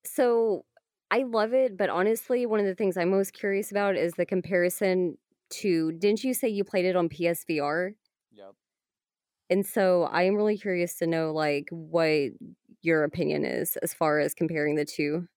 So 0.06 0.66
I 1.12 1.24
love 1.24 1.54
it, 1.54 1.78
but 1.78 1.90
honestly, 1.90 2.46
one 2.46 2.60
of 2.60 2.66
the 2.66 2.76
things 2.76 2.98
I'm 2.98 3.10
most 3.10 3.34
curious 3.34 3.72
about 3.72 3.96
is 3.96 4.14
the 4.14 4.26
comparison 4.26 5.18
to. 5.62 5.92
Didn't 5.94 6.24
you 6.24 6.34
say 6.34 6.50
you 6.50 6.64
played 6.64 6.86
it 6.86 6.96
on 6.96 7.10
PSVR? 7.10 7.94
Yep. 8.34 8.54
And 9.50 9.66
so 9.66 10.04
I 10.04 10.24
am 10.24 10.36
really 10.36 10.58
curious 10.58 10.96
to 10.96 11.08
know 11.08 11.32
like 11.32 11.68
what 11.72 12.32
your 12.82 13.04
opinion 13.04 13.46
is 13.46 13.78
as 13.78 13.94
far 13.94 14.20
as 14.20 14.34
comparing 14.34 14.76
the 14.76 14.86
two. 14.86 15.28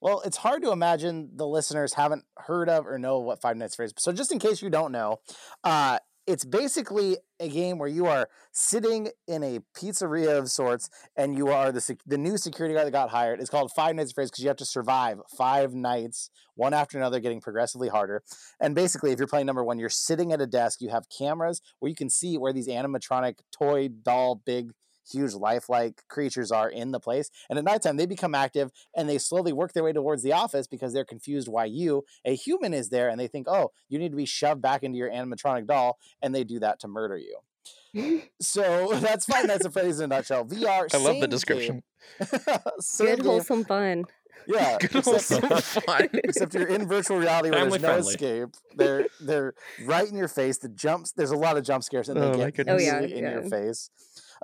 Well, 0.00 0.20
it's 0.24 0.36
hard 0.36 0.62
to 0.62 0.72
imagine 0.72 1.30
the 1.34 1.46
listeners 1.46 1.94
haven't 1.94 2.24
heard 2.36 2.68
of 2.68 2.86
or 2.86 2.98
know 2.98 3.18
what 3.20 3.40
Five 3.40 3.56
Nights 3.56 3.74
at 3.74 3.76
Freddy's. 3.76 3.94
So, 3.98 4.12
just 4.12 4.30
in 4.30 4.38
case 4.38 4.60
you 4.60 4.70
don't 4.70 4.92
know, 4.92 5.20
uh, 5.64 5.98
it's 6.26 6.44
basically 6.44 7.18
a 7.38 7.48
game 7.48 7.78
where 7.78 7.88
you 7.88 8.06
are 8.06 8.28
sitting 8.50 9.08
in 9.28 9.42
a 9.42 9.60
pizzeria 9.76 10.38
of 10.38 10.50
sorts, 10.50 10.90
and 11.16 11.36
you 11.36 11.48
are 11.48 11.70
the 11.70 11.80
sec- 11.80 12.00
the 12.06 12.18
new 12.18 12.36
security 12.36 12.74
guard 12.74 12.86
that 12.86 12.92
got 12.92 13.10
hired. 13.10 13.40
It's 13.40 13.50
called 13.50 13.70
Five 13.72 13.94
Nights 13.94 14.10
at 14.10 14.14
Freddy's 14.14 14.30
because 14.30 14.42
you 14.42 14.48
have 14.48 14.56
to 14.56 14.64
survive 14.64 15.20
five 15.36 15.74
nights, 15.74 16.30
one 16.54 16.74
after 16.74 16.98
another, 16.98 17.20
getting 17.20 17.40
progressively 17.40 17.88
harder. 17.88 18.22
And 18.60 18.74
basically, 18.74 19.12
if 19.12 19.18
you're 19.18 19.28
playing 19.28 19.46
number 19.46 19.64
one, 19.64 19.78
you're 19.78 19.88
sitting 19.88 20.32
at 20.32 20.40
a 20.40 20.46
desk. 20.46 20.80
You 20.80 20.90
have 20.90 21.04
cameras 21.16 21.60
where 21.78 21.88
you 21.88 21.96
can 21.96 22.10
see 22.10 22.36
where 22.38 22.52
these 22.52 22.68
animatronic 22.68 23.38
toy 23.56 23.88
doll 23.88 24.42
big 24.44 24.72
huge 25.10 25.34
lifelike 25.34 26.02
creatures 26.08 26.50
are 26.52 26.68
in 26.68 26.90
the 26.92 27.00
place. 27.00 27.30
And 27.48 27.58
at 27.58 27.64
nighttime, 27.64 27.96
they 27.96 28.06
become 28.06 28.34
active 28.34 28.70
and 28.94 29.08
they 29.08 29.18
slowly 29.18 29.52
work 29.52 29.72
their 29.72 29.84
way 29.84 29.92
towards 29.92 30.22
the 30.22 30.32
office 30.32 30.66
because 30.66 30.92
they're 30.92 31.04
confused 31.04 31.48
why 31.48 31.64
you, 31.66 32.04
a 32.24 32.34
human, 32.34 32.74
is 32.74 32.88
there. 32.88 33.08
And 33.08 33.18
they 33.20 33.28
think, 33.28 33.46
oh, 33.48 33.72
you 33.88 33.98
need 33.98 34.10
to 34.10 34.16
be 34.16 34.26
shoved 34.26 34.60
back 34.62 34.82
into 34.82 34.98
your 34.98 35.10
animatronic 35.10 35.66
doll. 35.66 35.98
And 36.22 36.34
they 36.34 36.44
do 36.44 36.58
that 36.60 36.80
to 36.80 36.88
murder 36.88 37.16
you. 37.18 37.38
So 38.40 38.90
that's 39.00 39.24
fine. 39.24 39.46
That's 39.46 39.64
a 39.64 39.70
phrase 39.70 39.98
in 40.00 40.04
a 40.12 40.16
nutshell. 40.16 40.44
VR. 40.44 40.92
I 40.94 40.98
love 40.98 41.20
the 41.20 41.26
description. 41.28 41.82
Good 42.98 43.20
wholesome 43.22 43.64
fun. 43.64 44.04
Yeah. 44.46 44.76
Good 44.78 44.94
except- 44.96 45.44
wholesome 45.46 45.82
fun. 45.82 46.08
except 46.12 46.54
you're 46.54 46.68
in 46.68 46.86
virtual 46.86 47.16
reality 47.16 47.50
where 47.50 47.60
Family 47.60 47.78
there's 47.78 47.82
no 47.82 47.88
friendly. 47.88 48.10
escape. 48.44 48.48
They're 48.76 49.06
they're 49.20 49.54
right 49.84 50.06
in 50.08 50.16
your 50.16 50.28
face. 50.28 50.58
The 50.58 50.68
jumps 50.68 51.12
there's 51.12 51.30
a 51.32 51.36
lot 51.36 51.56
of 51.56 51.64
jump 51.64 51.82
scares 51.82 52.08
and 52.08 52.18
Oh, 52.18 52.32
they 52.32 52.38
my 52.38 52.44
get 52.50 52.54
goodness. 52.54 52.82
Oh, 52.82 52.84
yeah, 52.84 52.98
really 52.98 53.14
in 53.14 53.24
your 53.24 53.42
yeah. 53.42 53.48
face. 53.48 53.90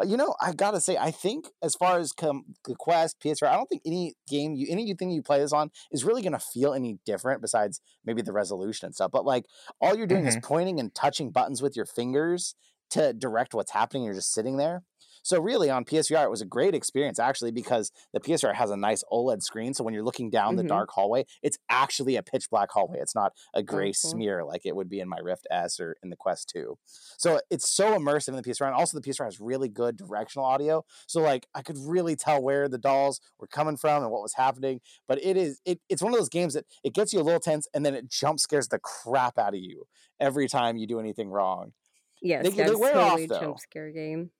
Uh, 0.00 0.04
you 0.04 0.16
know, 0.16 0.34
I 0.40 0.52
gotta 0.52 0.80
say, 0.80 0.96
I 0.96 1.10
think 1.10 1.48
as 1.62 1.74
far 1.74 1.98
as 1.98 2.12
com- 2.12 2.44
the 2.64 2.74
Quest, 2.74 3.20
PSVR, 3.20 3.48
I 3.48 3.56
don't 3.56 3.68
think 3.68 3.82
any 3.84 4.14
game 4.28 4.54
you 4.54 4.66
any 4.70 4.92
thing 4.94 5.10
you 5.10 5.22
play 5.22 5.38
this 5.38 5.52
on 5.52 5.70
is 5.90 6.04
really 6.04 6.22
gonna 6.22 6.38
feel 6.38 6.74
any 6.74 6.98
different 7.04 7.42
besides 7.42 7.80
maybe 8.04 8.22
the 8.22 8.32
resolution 8.32 8.86
and 8.86 8.94
stuff. 8.94 9.10
But 9.10 9.24
like 9.24 9.46
all 9.80 9.96
you're 9.96 10.06
doing 10.06 10.26
is 10.26 10.38
pointing 10.42 10.80
and 10.80 10.94
touching 10.94 11.30
buttons 11.30 11.62
with 11.62 11.76
your 11.76 11.86
fingers 11.86 12.54
to 12.90 13.12
direct 13.12 13.54
what's 13.54 13.72
happening. 13.72 14.04
You're 14.04 14.14
just 14.14 14.32
sitting 14.32 14.56
there. 14.56 14.82
So 15.22 15.40
really 15.40 15.70
on 15.70 15.84
PSVR, 15.84 16.24
it 16.24 16.30
was 16.30 16.40
a 16.42 16.46
great 16.46 16.74
experience 16.74 17.18
actually 17.18 17.52
because 17.52 17.90
the 18.12 18.20
PSVR 18.20 18.54
has 18.54 18.70
a 18.70 18.76
nice 18.76 19.02
OLED 19.10 19.42
screen. 19.42 19.72
So 19.74 19.84
when 19.84 19.94
you're 19.94 20.02
looking 20.02 20.30
down 20.30 20.56
the 20.56 20.62
Mhm. 20.64 20.68
dark 20.68 20.90
hallway, 20.90 21.24
it's 21.42 21.58
actually 21.68 22.16
a 22.16 22.22
pitch 22.22 22.50
black 22.50 22.70
hallway. 22.72 22.98
It's 23.00 23.14
not 23.14 23.32
a 23.54 23.62
gray 23.62 23.92
smear 23.92 24.44
like 24.44 24.66
it 24.66 24.74
would 24.76 24.88
be 24.88 25.00
in 25.00 25.08
my 25.08 25.18
Rift 25.18 25.46
S 25.50 25.78
or 25.80 25.96
in 26.02 26.10
the 26.10 26.16
Quest 26.16 26.48
2. 26.48 26.76
So 27.18 27.40
it's 27.50 27.70
so 27.70 27.96
immersive 27.96 28.28
in 28.28 28.36
the 28.36 28.42
PSVR. 28.42 28.66
And 28.66 28.74
also 28.76 28.96
the 28.98 29.02
PSVR 29.02 29.26
has 29.26 29.40
really 29.40 29.68
good 29.68 29.96
directional 29.96 30.44
audio. 30.46 30.84
So 31.06 31.20
like 31.20 31.46
I 31.54 31.62
could 31.62 31.78
really 31.78 32.16
tell 32.16 32.42
where 32.42 32.68
the 32.68 32.78
dolls 32.78 33.20
were 33.38 33.46
coming 33.46 33.76
from 33.76 34.02
and 34.02 34.10
what 34.12 34.22
was 34.22 34.34
happening. 34.34 34.80
But 35.06 35.22
it 35.24 35.36
is 35.36 35.60
it, 35.64 35.80
it's 35.88 36.02
one 36.02 36.12
of 36.12 36.18
those 36.18 36.28
games 36.28 36.54
that 36.54 36.66
it 36.82 36.94
gets 36.94 37.12
you 37.12 37.20
a 37.20 37.22
little 37.22 37.40
tense 37.40 37.68
and 37.72 37.86
then 37.86 37.94
it 37.94 38.08
jump 38.08 38.40
scares 38.40 38.68
the 38.68 38.78
crap 38.80 39.38
out 39.38 39.54
of 39.54 39.60
you 39.60 39.86
every 40.18 40.48
time 40.48 40.76
you 40.76 40.86
do 40.86 40.98
anything 40.98 41.28
wrong. 41.30 41.72
Yes, 42.20 42.44
They- 42.44 42.50
yeah, 42.50 42.64
they 42.66 42.70
it's 42.72 42.80
wear 42.80 42.96
off, 42.96 43.04
totally 43.10 43.24
a 43.24 43.28
though. 43.28 43.40
jump 43.40 43.60
scare 43.60 43.90
game. 43.90 44.30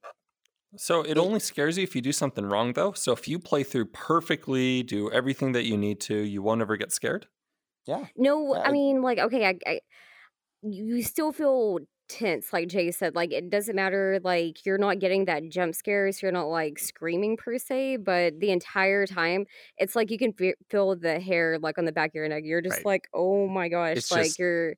So 0.75 1.01
it 1.01 1.17
only 1.17 1.39
scares 1.39 1.77
you 1.77 1.83
if 1.83 1.95
you 1.95 2.01
do 2.01 2.11
something 2.11 2.45
wrong, 2.45 2.73
though. 2.73 2.93
So 2.93 3.11
if 3.11 3.27
you 3.27 3.39
play 3.39 3.63
through 3.63 3.87
perfectly, 3.87 4.83
do 4.83 5.11
everything 5.11 5.51
that 5.53 5.65
you 5.65 5.77
need 5.77 5.99
to, 6.01 6.15
you 6.15 6.41
won't 6.41 6.61
ever 6.61 6.77
get 6.77 6.91
scared. 6.91 7.27
Yeah. 7.85 8.07
No, 8.15 8.55
Yeah, 8.55 8.61
I 8.61 8.71
mean, 8.71 9.01
like, 9.01 9.19
okay, 9.19 9.45
I, 9.45 9.59
I, 9.67 9.79
you 10.63 11.01
still 11.03 11.31
feel 11.33 11.79
tense, 12.09 12.53
like 12.53 12.69
Jay 12.69 12.91
said. 12.91 13.15
Like, 13.15 13.31
it 13.31 13.49
doesn't 13.49 13.75
matter, 13.75 14.19
like, 14.23 14.65
you're 14.65 14.77
not 14.77 14.99
getting 14.99 15.25
that 15.25 15.49
jump 15.49 15.75
scare, 15.75 16.11
so 16.11 16.19
you're 16.27 16.31
not 16.31 16.47
like 16.47 16.79
screaming 16.79 17.37
per 17.37 17.57
se, 17.57 17.97
but 17.97 18.39
the 18.39 18.51
entire 18.51 19.05
time, 19.05 19.45
it's 19.77 19.95
like 19.95 20.11
you 20.11 20.17
can 20.17 20.33
fe- 20.33 20.55
feel 20.69 20.95
the 20.95 21.19
hair 21.19 21.59
like 21.59 21.77
on 21.77 21.85
the 21.85 21.91
back 21.91 22.11
of 22.11 22.15
your 22.15 22.27
neck. 22.29 22.43
You're 22.45 22.61
just 22.61 22.77
Right. 22.77 22.85
like, 22.85 23.07
oh 23.13 23.47
my 23.47 23.69
gosh, 23.69 23.97
It's 23.97 24.11
like 24.11 24.23
just- 24.25 24.39
you're. 24.39 24.75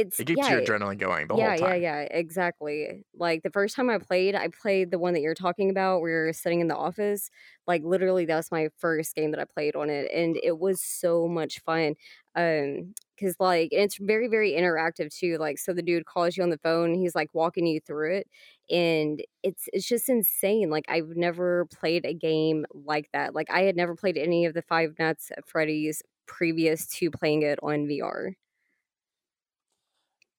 It's 0.00 0.20
It 0.20 0.26
keeps 0.26 0.48
yeah, 0.48 0.48
your 0.48 0.62
adrenaline 0.62 0.98
going 0.98 1.26
the 1.28 1.36
yeah, 1.36 1.36
whole 1.36 1.56
time. 1.56 1.74
yeah, 1.74 1.74
yeah, 1.74 2.00
exactly. 2.02 3.04
Like 3.14 3.42
the 3.44 3.50
first 3.50 3.76
time 3.76 3.90
I 3.90 3.98
played, 3.98 4.34
I 4.34 4.48
played 4.48 4.90
the 4.90 4.98
one 4.98 5.14
that 5.14 5.20
you're 5.20 5.34
talking 5.34 5.70
about 5.70 6.00
where 6.00 6.24
you're 6.26 6.32
sitting 6.32 6.60
in 6.60 6.68
the 6.68 6.76
office. 6.76 7.30
Like 7.66 7.82
literally 7.84 8.24
that 8.26 8.36
was 8.36 8.50
my 8.50 8.70
first 8.78 9.14
game 9.14 9.30
that 9.32 9.40
I 9.40 9.44
played 9.46 9.76
on 9.76 9.90
it 9.90 10.10
and 10.12 10.36
it 10.42 10.58
was 10.58 10.82
so 10.82 11.28
much 11.28 11.60
fun. 11.60 11.94
Um 12.34 12.94
cuz 13.18 13.36
like 13.40 13.70
it's 13.72 13.98
very 13.98 14.28
very 14.28 14.52
interactive 14.52 15.14
too. 15.14 15.38
Like 15.38 15.58
so 15.58 15.72
the 15.74 15.82
dude 15.82 16.06
calls 16.06 16.36
you 16.36 16.42
on 16.44 16.50
the 16.50 16.58
phone, 16.58 16.94
he's 16.94 17.14
like 17.14 17.30
walking 17.34 17.66
you 17.66 17.80
through 17.80 18.16
it 18.18 18.28
and 18.70 19.22
it's 19.42 19.68
it's 19.72 19.88
just 19.88 20.08
insane. 20.08 20.70
Like 20.70 20.84
I've 20.88 21.16
never 21.16 21.66
played 21.66 22.04
a 22.06 22.14
game 22.14 22.66
like 22.72 23.08
that. 23.12 23.34
Like 23.34 23.50
I 23.50 23.62
had 23.62 23.76
never 23.76 23.94
played 23.96 24.16
any 24.16 24.44
of 24.46 24.54
the 24.54 24.62
Five 24.62 24.98
Nights 24.98 25.30
at 25.36 25.46
Freddy's 25.48 26.02
previous 26.26 26.86
to 26.98 27.10
playing 27.10 27.42
it 27.42 27.58
on 27.62 27.86
VR. 27.86 28.36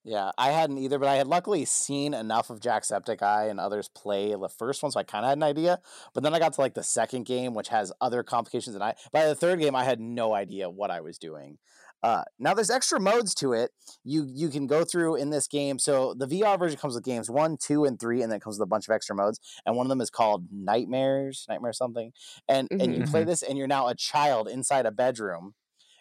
Yeah, 0.04 0.32
I 0.36 0.50
hadn't 0.50 0.80
either, 0.80 0.98
but 0.98 1.08
I 1.08 1.16
had 1.16 1.28
luckily 1.28 1.64
seen 1.64 2.16
enough 2.16 2.50
of 2.50 2.60
Jacksepticeye 2.60 3.50
and 3.50 3.60
others 3.60 3.88
play 3.88 4.34
the 4.34 4.50
first 4.50 4.82
one, 4.82 4.92
so 4.92 5.00
I 5.00 5.04
kind 5.04 5.24
of 5.24 5.30
had 5.30 5.38
an 5.38 5.44
idea. 5.44 5.80
But 6.14 6.24
then 6.24 6.34
I 6.34 6.40
got 6.40 6.54
to 6.54 6.62
like 6.62 6.74
the 6.74 6.84
second 6.84 7.26
game, 7.26 7.54
which 7.54 7.68
has 7.68 7.92
other 8.02 8.24
complications, 8.24 8.76
and 8.76 8.84
I 8.84 8.96
by 9.12 9.28
the 9.28 9.36
third 9.36 9.60
game 9.60 9.76
I 9.76 9.84
had 9.84 10.00
no 10.00 10.34
idea 10.34 10.70
what 10.72 10.90
I 10.90 11.02
was 11.02 11.20
doing. 11.20 11.60
Uh, 12.02 12.24
now 12.40 12.56
there's 12.56 12.72
extra 12.72 13.00
modes 13.00 13.36
to 13.36 13.54
it. 13.54 13.70
You 14.04 14.26
you 14.28 14.50
can 14.50 14.66
go 14.66 14.84
through 14.84 15.18
in 15.18 15.30
this 15.30 15.48
game. 15.48 15.78
So 15.78 16.16
the 16.16 16.26
VR 16.26 16.58
version 16.58 16.80
comes 16.80 16.96
with 16.96 17.04
games 17.04 17.30
one, 17.30 17.58
two, 17.58 17.86
and 17.86 18.00
three, 18.00 18.24
and 18.24 18.32
then 18.32 18.38
it 18.38 18.42
comes 18.42 18.58
with 18.58 18.66
a 18.66 18.70
bunch 18.70 18.88
of 18.88 18.94
extra 18.96 19.16
modes. 19.16 19.40
And 19.68 19.76
one 19.76 19.86
of 19.86 19.90
them 19.90 20.02
is 20.02 20.10
called 20.10 20.48
Nightmares, 20.52 21.46
Nightmare 21.48 21.74
something. 21.74 22.12
And 22.48 22.68
and 22.72 22.96
you 22.96 23.04
play 23.04 23.24
this, 23.24 23.44
and 23.44 23.56
you're 23.56 23.68
now 23.68 23.88
a 23.88 23.94
child 23.94 24.48
inside 24.48 24.88
a 24.88 24.92
bedroom 24.92 25.54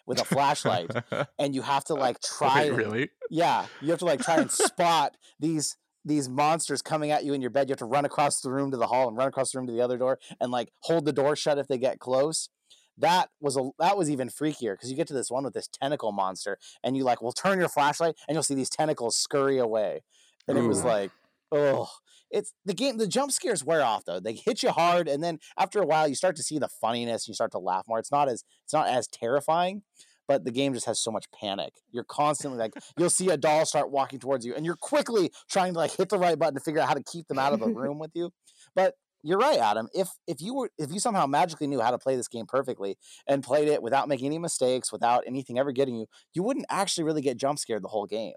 with 0.05 0.21
a 0.21 0.25
flashlight, 0.25 0.91
and 1.39 1.55
you 1.55 1.61
have 1.61 1.83
to 1.85 1.93
like 1.93 2.17
oh, 2.17 2.37
try. 2.37 2.61
Wait, 2.61 2.69
and- 2.69 2.77
really? 2.77 3.09
yeah, 3.29 3.65
you 3.81 3.89
have 3.89 3.99
to 3.99 4.05
like 4.05 4.21
try 4.21 4.35
and 4.35 4.51
spot 4.51 5.15
these 5.39 5.75
these 6.03 6.27
monsters 6.27 6.81
coming 6.81 7.11
at 7.11 7.23
you 7.23 7.33
in 7.33 7.41
your 7.41 7.49
bed. 7.49 7.69
You 7.69 7.73
have 7.73 7.79
to 7.79 7.85
run 7.85 8.05
across 8.05 8.41
the 8.41 8.51
room 8.51 8.71
to 8.71 8.77
the 8.77 8.87
hall 8.87 9.07
and 9.07 9.17
run 9.17 9.27
across 9.27 9.51
the 9.51 9.59
room 9.59 9.67
to 9.67 9.73
the 9.73 9.81
other 9.81 9.97
door 9.97 10.19
and 10.39 10.51
like 10.51 10.69
hold 10.81 11.05
the 11.05 11.13
door 11.13 11.35
shut 11.35 11.57
if 11.57 11.67
they 11.67 11.77
get 11.77 11.99
close. 11.99 12.49
That 12.97 13.29
was 13.39 13.57
a 13.57 13.69
that 13.79 13.97
was 13.97 14.09
even 14.09 14.29
freakier 14.29 14.73
because 14.73 14.89
you 14.89 14.97
get 14.97 15.07
to 15.07 15.13
this 15.13 15.31
one 15.31 15.43
with 15.43 15.53
this 15.53 15.67
tentacle 15.67 16.11
monster 16.11 16.57
and 16.83 16.97
you 16.97 17.03
like 17.03 17.21
will 17.21 17.31
turn 17.31 17.59
your 17.59 17.69
flashlight 17.69 18.15
and 18.27 18.35
you'll 18.35 18.43
see 18.43 18.55
these 18.55 18.69
tentacles 18.69 19.15
scurry 19.17 19.57
away. 19.57 20.01
And 20.47 20.57
it 20.57 20.63
was 20.63 20.83
like, 20.83 21.11
oh, 21.51 21.87
it's 22.31 22.53
the 22.65 22.73
game. 22.73 22.97
The 22.97 23.07
jump 23.07 23.31
scares 23.31 23.63
wear 23.63 23.83
off 23.83 24.05
though. 24.05 24.19
They 24.19 24.33
hit 24.33 24.63
you 24.63 24.71
hard, 24.71 25.07
and 25.07 25.23
then 25.23 25.39
after 25.57 25.81
a 25.81 25.85
while, 25.85 26.07
you 26.07 26.15
start 26.15 26.35
to 26.37 26.43
see 26.43 26.59
the 26.59 26.69
funniness. 26.69 27.27
You 27.27 27.33
start 27.33 27.51
to 27.51 27.59
laugh 27.59 27.83
more. 27.87 27.99
It's 27.99 28.11
not 28.11 28.29
as 28.29 28.43
it's 28.63 28.73
not 28.73 28.87
as 28.87 29.07
terrifying, 29.07 29.83
but 30.27 30.45
the 30.45 30.51
game 30.51 30.73
just 30.73 30.85
has 30.85 30.99
so 30.99 31.11
much 31.11 31.25
panic. 31.31 31.73
You're 31.91 32.05
constantly 32.05 32.57
like, 32.57 32.73
you'll 32.97 33.09
see 33.09 33.29
a 33.29 33.37
doll 33.37 33.65
start 33.65 33.91
walking 33.91 34.19
towards 34.19 34.45
you, 34.45 34.55
and 34.55 34.65
you're 34.65 34.77
quickly 34.77 35.31
trying 35.49 35.73
to 35.73 35.79
like 35.79 35.91
hit 35.91 36.09
the 36.09 36.17
right 36.17 36.37
button 36.39 36.55
to 36.55 36.61
figure 36.61 36.81
out 36.81 36.87
how 36.87 36.93
to 36.93 37.03
keep 37.03 37.27
them 37.27 37.39
out 37.39 37.53
of 37.53 37.59
the 37.59 37.67
room 37.73 37.99
with 37.99 38.11
you. 38.13 38.31
But 38.75 38.95
you're 39.23 39.37
right, 39.37 39.59
Adam. 39.59 39.87
If 39.93 40.09
if 40.27 40.41
you 40.41 40.55
were 40.55 40.69
if 40.77 40.91
you 40.91 40.99
somehow 40.99 41.27
magically 41.27 41.67
knew 41.67 41.81
how 41.81 41.91
to 41.91 41.97
play 41.97 42.15
this 42.15 42.27
game 42.27 42.45
perfectly 42.47 42.97
and 43.27 43.43
played 43.43 43.67
it 43.67 43.83
without 43.83 44.07
making 44.07 44.27
any 44.27 44.39
mistakes, 44.39 44.91
without 44.91 45.23
anything 45.27 45.59
ever 45.59 45.71
getting 45.71 45.95
you, 45.95 46.07
you 46.33 46.43
wouldn't 46.43 46.65
actually 46.69 47.03
really 47.03 47.21
get 47.21 47.37
jump 47.37 47.59
scared 47.59 47.83
the 47.83 47.89
whole 47.89 48.07
game. 48.07 48.33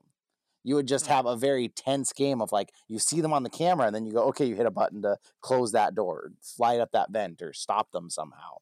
You 0.64 0.74
would 0.76 0.88
just 0.88 1.06
have 1.06 1.26
a 1.26 1.36
very 1.36 1.68
tense 1.68 2.12
game 2.12 2.40
of 2.40 2.50
like 2.50 2.72
you 2.88 2.98
see 2.98 3.20
them 3.20 3.32
on 3.32 3.42
the 3.44 3.50
camera 3.50 3.86
and 3.86 3.94
then 3.94 4.06
you 4.06 4.12
go, 4.12 4.24
okay, 4.28 4.46
you 4.46 4.56
hit 4.56 4.66
a 4.66 4.70
button 4.70 5.02
to 5.02 5.16
close 5.40 5.72
that 5.72 5.94
door, 5.94 6.32
slide 6.40 6.80
up 6.80 6.90
that 6.92 7.10
vent, 7.12 7.42
or 7.42 7.52
stop 7.52 7.92
them 7.92 8.08
somehow. 8.10 8.56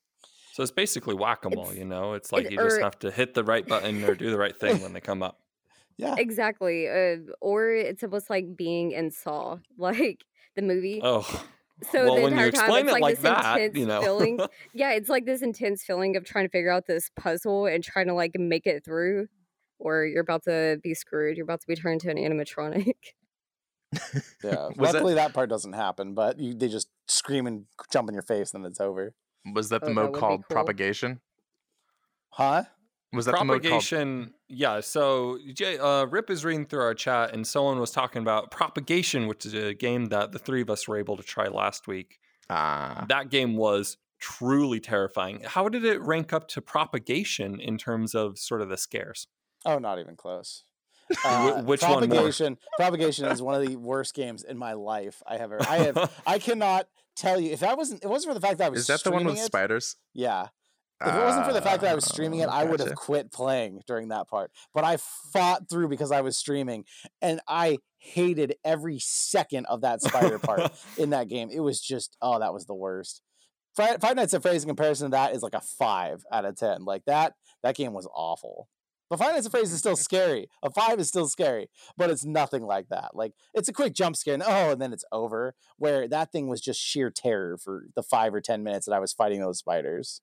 So 0.53 0.63
it's 0.63 0.73
basically 0.73 1.15
whack 1.15 1.45
a 1.47 1.51
mole, 1.51 1.65
It's- 1.67 1.79
you 1.79 1.85
know? 1.87 2.13
It's 2.13 2.31
like 2.33 2.45
it- 2.47 2.53
you 2.53 2.59
just 2.59 2.77
or- 2.79 2.83
have 2.83 2.99
to 2.99 3.11
hit 3.11 3.33
the 3.35 3.45
right 3.45 3.67
button 3.67 4.05
or 4.05 4.15
do 4.15 4.31
the 4.31 4.37
right 4.39 4.55
thing 4.55 4.83
when 4.83 4.93
they 4.93 5.01
come 5.01 5.23
up. 5.23 5.39
Yeah. 5.99 6.15
Exactly. 6.19 6.89
Uh, 6.89 7.19
or 7.41 7.69
it's 7.71 8.03
almost 8.03 8.31
like 8.31 8.57
being 8.57 8.93
in 8.93 9.11
Saw, 9.11 9.59
like 9.79 10.25
the 10.57 10.63
movie. 10.63 11.01
Oh. 11.05 11.21
So 11.93 12.05
well, 12.07 12.17
the 12.17 12.23
when 12.23 12.37
you 12.39 12.45
entire 12.47 12.51
time, 12.51 12.85
it's 12.87 12.93
like 12.93 13.03
like 13.03 13.15
this 13.17 13.23
that, 13.25 13.61
intense 13.61 13.79
you 13.79 13.87
know. 13.87 14.01
feeling. 14.01 14.41
Yeah, 14.75 14.93
it's 14.93 15.09
like 15.11 15.27
this 15.27 15.43
intense 15.43 15.83
feeling 15.85 16.17
of 16.17 16.25
trying 16.25 16.47
to 16.47 16.49
figure 16.49 16.71
out 16.71 16.87
this 16.87 17.11
puzzle 17.15 17.67
and 17.67 17.85
trying 17.85 18.07
to 18.07 18.15
like 18.15 18.33
make 18.37 18.67
it 18.67 18.85
through, 18.85 19.29
or 19.83 20.05
you're 20.07 20.23
about 20.23 20.45
to 20.45 20.79
be 20.83 20.95
screwed. 20.95 21.37
You're 21.37 21.45
about 21.45 21.61
to 21.61 21.67
be 21.67 21.75
turned 21.77 22.03
into 22.05 22.11
an 22.11 22.17
animatronic. 22.19 22.95
Yeah. 24.43 24.69
Was 24.77 24.77
that- 24.77 24.95
Luckily, 24.95 25.15
that 25.15 25.35
part 25.35 25.51
doesn't 25.51 25.75
happen, 25.75 26.15
but 26.15 26.39
you, 26.39 26.55
they 26.55 26.69
just 26.69 26.89
scream 27.09 27.47
and 27.47 27.67
jump 27.93 28.09
in 28.09 28.15
your 28.15 28.23
face, 28.23 28.55
and 28.55 28.65
then 28.65 28.71
it's 28.71 28.81
over. 28.81 29.13
Was 29.55 29.69
that 29.69 29.83
the 29.83 29.91
Oh, 29.91 29.95
mode 29.95 30.05
would 30.07 30.15
be 30.15 30.21
called 30.21 30.41
cool. 30.49 30.55
propagation? 30.55 31.21
Huh? 32.31 32.65
Was 33.13 33.27
that 33.27 33.33
the 33.39 33.45
mode 33.45 33.61
called? 33.61 33.63
propagation 33.65 34.33
yeah 34.49 34.81
so 34.81 35.39
Jay, 35.53 35.77
uh, 35.79 36.05
rip 36.07 36.31
is 36.31 36.47
reading 36.47 36.65
through 36.65 36.81
our 36.81 36.95
chat 36.95 37.35
and 37.35 37.47
someone 37.47 37.79
was 37.79 37.91
talking 37.91 38.23
about 38.23 38.51
propagation 38.51 39.27
which 39.27 39.45
is 39.45 39.53
a 39.53 39.75
game 39.75 40.07
that 40.07 40.33
the 40.33 40.39
three 40.39 40.63
of 40.63 40.71
us 40.71 40.89
were 40.89 40.97
able 40.99 41.19
to 41.19 41.23
try 41.23 41.49
last 41.49 41.87
week 41.87 42.19
Ah, 42.49 43.05
that 43.11 43.29
game 43.29 43.55
was 43.57 43.99
truly 44.19 44.81
terrifying 44.81 45.43
how 45.45 45.69
did 45.69 45.85
it 45.85 46.01
rank 46.01 46.33
up 46.33 46.49
to 46.49 46.63
propagation 46.63 47.61
in 47.61 47.77
terms 47.77 48.15
of 48.15 48.39
sort 48.39 48.63
of 48.63 48.71
the 48.71 48.79
scares 48.79 49.27
Oh, 49.65 49.79
not 49.79 49.99
even 49.99 50.17
close. 50.17 50.65
Uh, 51.25 51.63
which 51.63 51.83
one 51.83 51.91
more? 51.91 52.01
propagation, 52.01 52.57
Propagation 52.77 53.27
is 53.27 53.43
one 53.43 53.55
of 53.55 53.67
the 53.67 53.77
worst 53.77 54.15
games 54.15 54.45
in 54.45 54.57
my 54.57 54.73
life 54.73 55.23
I 55.27 55.37
have 55.37 55.53
ever. 55.53 55.63
I 55.69 55.77
have. 55.79 56.23
I 56.27 56.39
cannot 56.39 56.87
tell 57.17 57.39
you 57.39 57.51
if 57.53 57.61
that 57.61 57.77
wasn't. 57.77 58.03
It 58.03 58.09
wasn't 58.09 58.31
for 58.31 58.35
the 58.39 58.47
fact 58.47 58.59
that 58.59 58.67
I 58.67 58.69
was. 58.71 58.81
is 58.81 58.87
that 58.87 59.03
the 59.05 59.11
one 59.11 59.25
with 59.25 59.37
it, 59.37 59.45
spiders? 59.45 59.97
Yeah. 60.15 60.49
If 61.05 61.13
it 61.13 61.19
wasn't 61.19 61.47
for 61.47 61.53
the 61.53 61.61
fact 61.61 61.83
that 61.83 61.91
I 61.91 61.95
was 61.97 62.07
Ah, 62.07 62.13
streaming 62.13 62.39
it, 62.41 62.49
I 62.49 62.63
would 62.63 62.79
have 62.79 62.95
quit 62.95 63.33
playing 63.33 63.83
during 63.89 64.09
that 64.09 64.29
part. 64.29 64.53
But 64.73 64.85
I 64.85 64.99
fought 65.33 65.69
through 65.69 65.89
because 65.89 66.13
I 66.13 66.21
was 66.21 66.39
streaming, 66.39 66.85
and 67.21 67.41
I 67.49 67.79
hated 67.99 68.55
every 68.65 69.01
second 69.01 69.67
of 69.67 69.81
that 69.81 70.01
spider 70.01 70.39
part 70.39 70.71
in 70.97 71.11
that 71.11 71.27
game. 71.29 71.51
It 71.53 71.59
was 71.59 71.81
just, 71.81 72.17
oh, 72.23 72.39
that 72.39 72.53
was 72.55 72.67
the 72.67 72.75
worst. 72.75 73.21
Five, 73.77 74.01
Five 74.01 74.15
Nights 74.15 74.33
at 74.33 74.43
Freddy's 74.43 74.63
in 74.63 74.69
comparison 74.69 75.09
to 75.09 75.11
that 75.17 75.35
is 75.35 75.43
like 75.43 75.55
a 75.55 75.61
five 75.61 76.23
out 76.31 76.45
of 76.45 76.57
ten. 76.57 76.85
Like 76.85 77.05
that, 77.07 77.35
that 77.65 77.75
game 77.75 77.95
was 77.95 78.09
awful. 78.15 78.69
But 79.13 79.19
Five 79.19 79.35
Nights 79.35 79.45
at 79.45 79.51
Freddy's 79.53 79.73
is 79.75 79.79
still 79.79 79.95
scary. 79.95 80.49
A 80.63 80.71
five 80.71 80.99
is 80.99 81.09
still 81.09 81.29
scary, 81.29 81.69
but 81.99 82.09
it's 82.09 82.25
nothing 82.25 82.63
like 82.63 82.89
that. 82.89 83.11
Like 83.13 83.35
it's 83.53 83.69
a 83.69 83.73
quick 83.75 83.93
jump 83.93 84.17
scare, 84.17 84.33
and 84.33 84.43
oh, 84.43 84.71
and 84.71 84.81
then 84.81 84.91
it's 84.95 85.05
over. 85.13 85.55
Where 85.77 86.09
that 86.09 86.33
thing 86.33 86.49
was 86.49 86.63
just 86.63 86.81
sheer 86.81 87.11
terror 87.11 87.59
for 87.59 87.85
the 87.95 88.03
five 88.03 88.33
or 88.35 88.41
ten 88.41 88.63
minutes 88.65 88.87
that 88.87 88.95
I 88.95 89.01
was 89.01 89.13
fighting 89.13 89.41
those 89.41 89.59
spiders. 89.59 90.23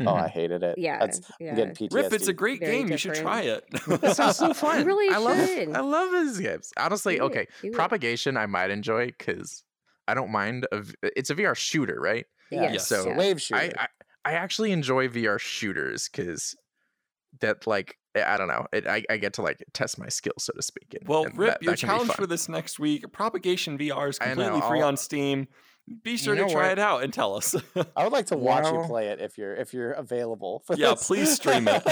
Oh, 0.00 0.04
Mhm. 0.04 0.22
I 0.22 0.28
hated 0.28 0.62
it. 0.62 0.78
Yeah, 0.78 0.98
That's, 1.00 1.20
yeah. 1.38 1.50
I'm 1.50 1.56
getting 1.56 1.74
PTSD. 1.74 1.94
rip 1.94 2.12
it's 2.14 2.26
a 2.28 2.32
great 2.32 2.60
Very 2.60 2.78
game 2.78 2.88
you 2.90 2.96
should 2.96 3.14
try 3.14 3.42
it 3.42 3.64
It 3.86 4.16
sounds 4.16 4.36
so 4.38 4.54
fun. 4.54 4.86
really 4.86 5.14
I 5.14 5.18
love. 5.18 5.46
should. 5.46 5.76
I 5.76 5.80
love 5.80 6.10
these 6.12 6.38
games. 6.40 6.72
Honestly, 6.78 7.16
Do 7.16 7.24
it, 7.24 7.26
okay. 7.26 7.46
do 7.60 7.68
it. 7.68 7.74
Propagation, 7.74 8.38
I 8.38 8.46
might 8.46 8.70
enjoy 8.70 9.08
because 9.08 9.62
I 10.08 10.14
don't 10.14 10.32
mind. 10.32 10.66
A, 10.72 10.80
v- 10.80 10.94
it's 11.02 11.28
a 11.28 11.34
VR 11.34 11.54
shooter, 11.54 12.00
right? 12.00 12.24
Yeah, 12.50 12.62
Yes, 12.62 12.72
Yes. 12.72 12.88
So 12.88 13.08
yeah. 13.08 13.16
wave 13.18 13.36
I, 13.36 13.38
shooter. 13.38 13.72
I 13.78 13.86
I 14.24 14.32
actually 14.32 14.72
enjoy 14.72 15.08
VR 15.08 15.38
shooters 15.38 16.08
because 16.08 16.56
that 17.40 17.66
like 17.66 17.96
I 18.14 18.36
don't 18.36 18.48
know. 18.48 18.66
It, 18.72 18.86
I 18.86 19.02
I 19.10 19.16
get 19.16 19.32
to 19.34 19.42
like 19.42 19.64
test 19.72 19.98
my 19.98 20.08
skills, 20.08 20.44
so 20.44 20.52
to 20.54 20.62
speak. 20.62 20.94
and- 20.98 21.08
well 21.08 21.24
and 21.24 21.36
rip 21.38 21.54
that- 21.54 21.62
your 21.62 21.72
that 21.72 21.78
challenge 21.78 22.12
for 22.12 22.26
this 22.26 22.48
next 22.48 22.78
week 22.78 23.10
propagation 23.12 23.78
vr 23.78 24.08
is 24.10 24.18
I 24.20 24.26
know, 24.34 24.44
completely 24.44 24.60
free 24.68 24.80
I'll- 24.80 24.88
on 24.88 24.96
steam 24.96 25.48
Be 26.04 26.16
sure 26.16 26.36
You 26.36 26.44
to 26.46 26.52
try 26.52 26.68
what? 26.68 26.72
it 26.72 26.78
out 26.78 27.02
and 27.02 27.12
tell 27.12 27.34
us. 27.34 27.56
I 27.96 28.04
would 28.04 28.12
like 28.12 28.26
to 28.26 28.36
watch 28.36 28.66
you 28.70 28.84
play 28.86 29.08
it 29.08 29.20
if 29.20 29.36
you're 29.36 29.54
if 29.56 29.74
you're 29.74 29.90
available. 29.92 30.62
For 30.64 30.76
Yeah, 30.76 30.90
this. 30.90 31.08
please 31.08 31.34
stream 31.34 31.66
it. 31.66 31.82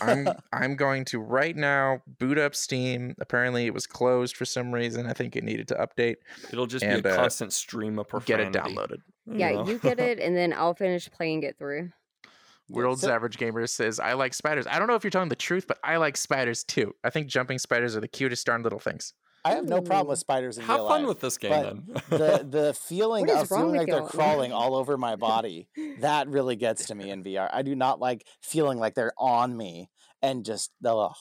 I'm 0.00 0.28
I'm 0.52 0.76
going 0.76 1.04
to 1.06 1.18
right 1.18 1.56
now 1.56 2.02
boot 2.06 2.38
up 2.38 2.54
Steam. 2.54 3.16
Apparently, 3.18 3.66
it 3.66 3.74
was 3.74 3.84
closed 3.86 4.36
for 4.36 4.44
some 4.44 4.72
reason. 4.72 5.06
I 5.08 5.12
think 5.12 5.34
it 5.34 5.42
needed 5.42 5.66
to 5.68 5.74
update. 5.74 6.16
It'll 6.52 6.66
just 6.68 6.84
And, 6.84 7.02
be 7.02 7.08
a 7.08 7.12
uh, 7.14 7.16
constant 7.16 7.52
stream 7.52 7.98
of 7.98 8.06
performance. 8.08 8.54
Get 8.54 8.62
it 8.64 8.64
downloaded. 8.64 8.98
Yeah, 9.26 9.52
know? 9.52 9.66
you 9.66 9.78
get 9.82 9.98
it, 9.98 10.20
and 10.20 10.36
then 10.36 10.52
I'll 10.52 10.74
finish 10.74 11.10
playing 11.10 11.42
it 11.42 11.58
through. 11.58 11.90
World's 12.68 13.02
So- 13.02 13.10
average 13.12 13.38
gamer 13.38 13.66
says, 13.66 14.00
"I 14.00 14.14
like 14.14 14.34
spiders." 14.34 14.66
I 14.66 14.78
don't 14.78 14.88
know 14.88 14.94
if 14.94 15.04
you're 15.04 15.10
telling 15.10 15.28
the 15.28 15.36
truth, 15.36 15.66
but 15.68 15.78
I 15.84 15.96
like 15.98 16.16
spiders 16.16 16.64
too. 16.64 16.94
I 17.04 17.10
think 17.10 17.28
jumping 17.28 17.58
spiders 17.58 17.96
are 17.96 18.00
the 18.00 18.08
cutest 18.08 18.44
darn 18.46 18.62
little 18.62 18.80
things. 18.80 19.12
I 19.44 19.50
have 19.54 19.68
no 19.68 19.80
problem 19.80 20.08
with 20.08 20.18
spiders 20.18 20.58
in 20.58 20.64
Have 20.64 20.78
real 20.80 20.88
fun 20.88 21.02
life. 21.02 21.08
with 21.08 21.20
this 21.20 21.38
game 21.38 21.50
then. 21.52 21.84
the 22.10 22.44
the 22.48 22.74
feeling 22.74 23.30
of 23.30 23.48
feeling 23.48 23.76
like 23.76 23.86
they're 23.86 23.98
y'all? 23.98 24.08
crawling 24.08 24.52
all 24.52 24.74
over 24.74 24.98
my 24.98 25.14
body 25.28 25.68
that 26.00 26.26
really 26.28 26.56
gets 26.56 26.86
to 26.86 26.96
me 26.96 27.10
in 27.10 27.22
VR. 27.22 27.48
I 27.52 27.62
do 27.62 27.76
not 27.76 28.00
like 28.00 28.26
feeling 28.42 28.78
like 28.80 28.94
they're 28.94 29.12
on 29.16 29.56
me 29.56 29.88
and 30.20 30.44
just 30.44 30.72
ugh. 30.84 31.14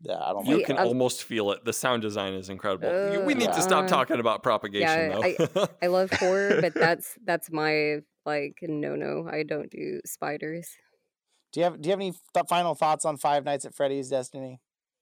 Yeah, 0.00 0.14
I 0.20 0.32
don't 0.32 0.46
you 0.46 0.56
like 0.58 0.66
can 0.66 0.76
that. 0.76 0.82
um, 0.82 0.88
almost 0.88 1.22
feel 1.24 1.50
it. 1.52 1.64
The 1.64 1.72
sound 1.72 2.02
design 2.02 2.34
is 2.34 2.48
incredible. 2.48 3.12
You- 3.12 3.20
we 3.20 3.34
need 3.34 3.46
to 3.52 3.58
Uh, 3.58 3.60
stop 3.60 3.86
talking 3.86 4.18
about 4.18 4.42
propagation 4.42 4.88
yeah, 4.88 5.32
though. 5.54 5.68
I 5.80 5.86
love 5.86 6.10
horror, 6.12 6.60
but 6.60 6.74
that's 6.74 7.16
that's 7.24 7.50
my 7.52 7.98
like 8.26 8.58
no 8.62 8.96
no. 8.96 9.28
I 9.30 9.44
don't 9.44 9.70
do 9.70 10.00
spiders. 10.04 10.68
Do 11.52 11.60
you 11.60 11.64
have 11.64 11.80
Do 11.80 11.88
you 11.88 11.90
have 11.92 12.00
any 12.00 12.12
th- 12.12 12.46
final 12.48 12.74
thoughts 12.74 13.04
on 13.04 13.16
Five 13.16 13.44
Nights 13.44 13.64
at 13.64 13.74
Freddy's 13.74 14.08
Destiny? 14.10 14.60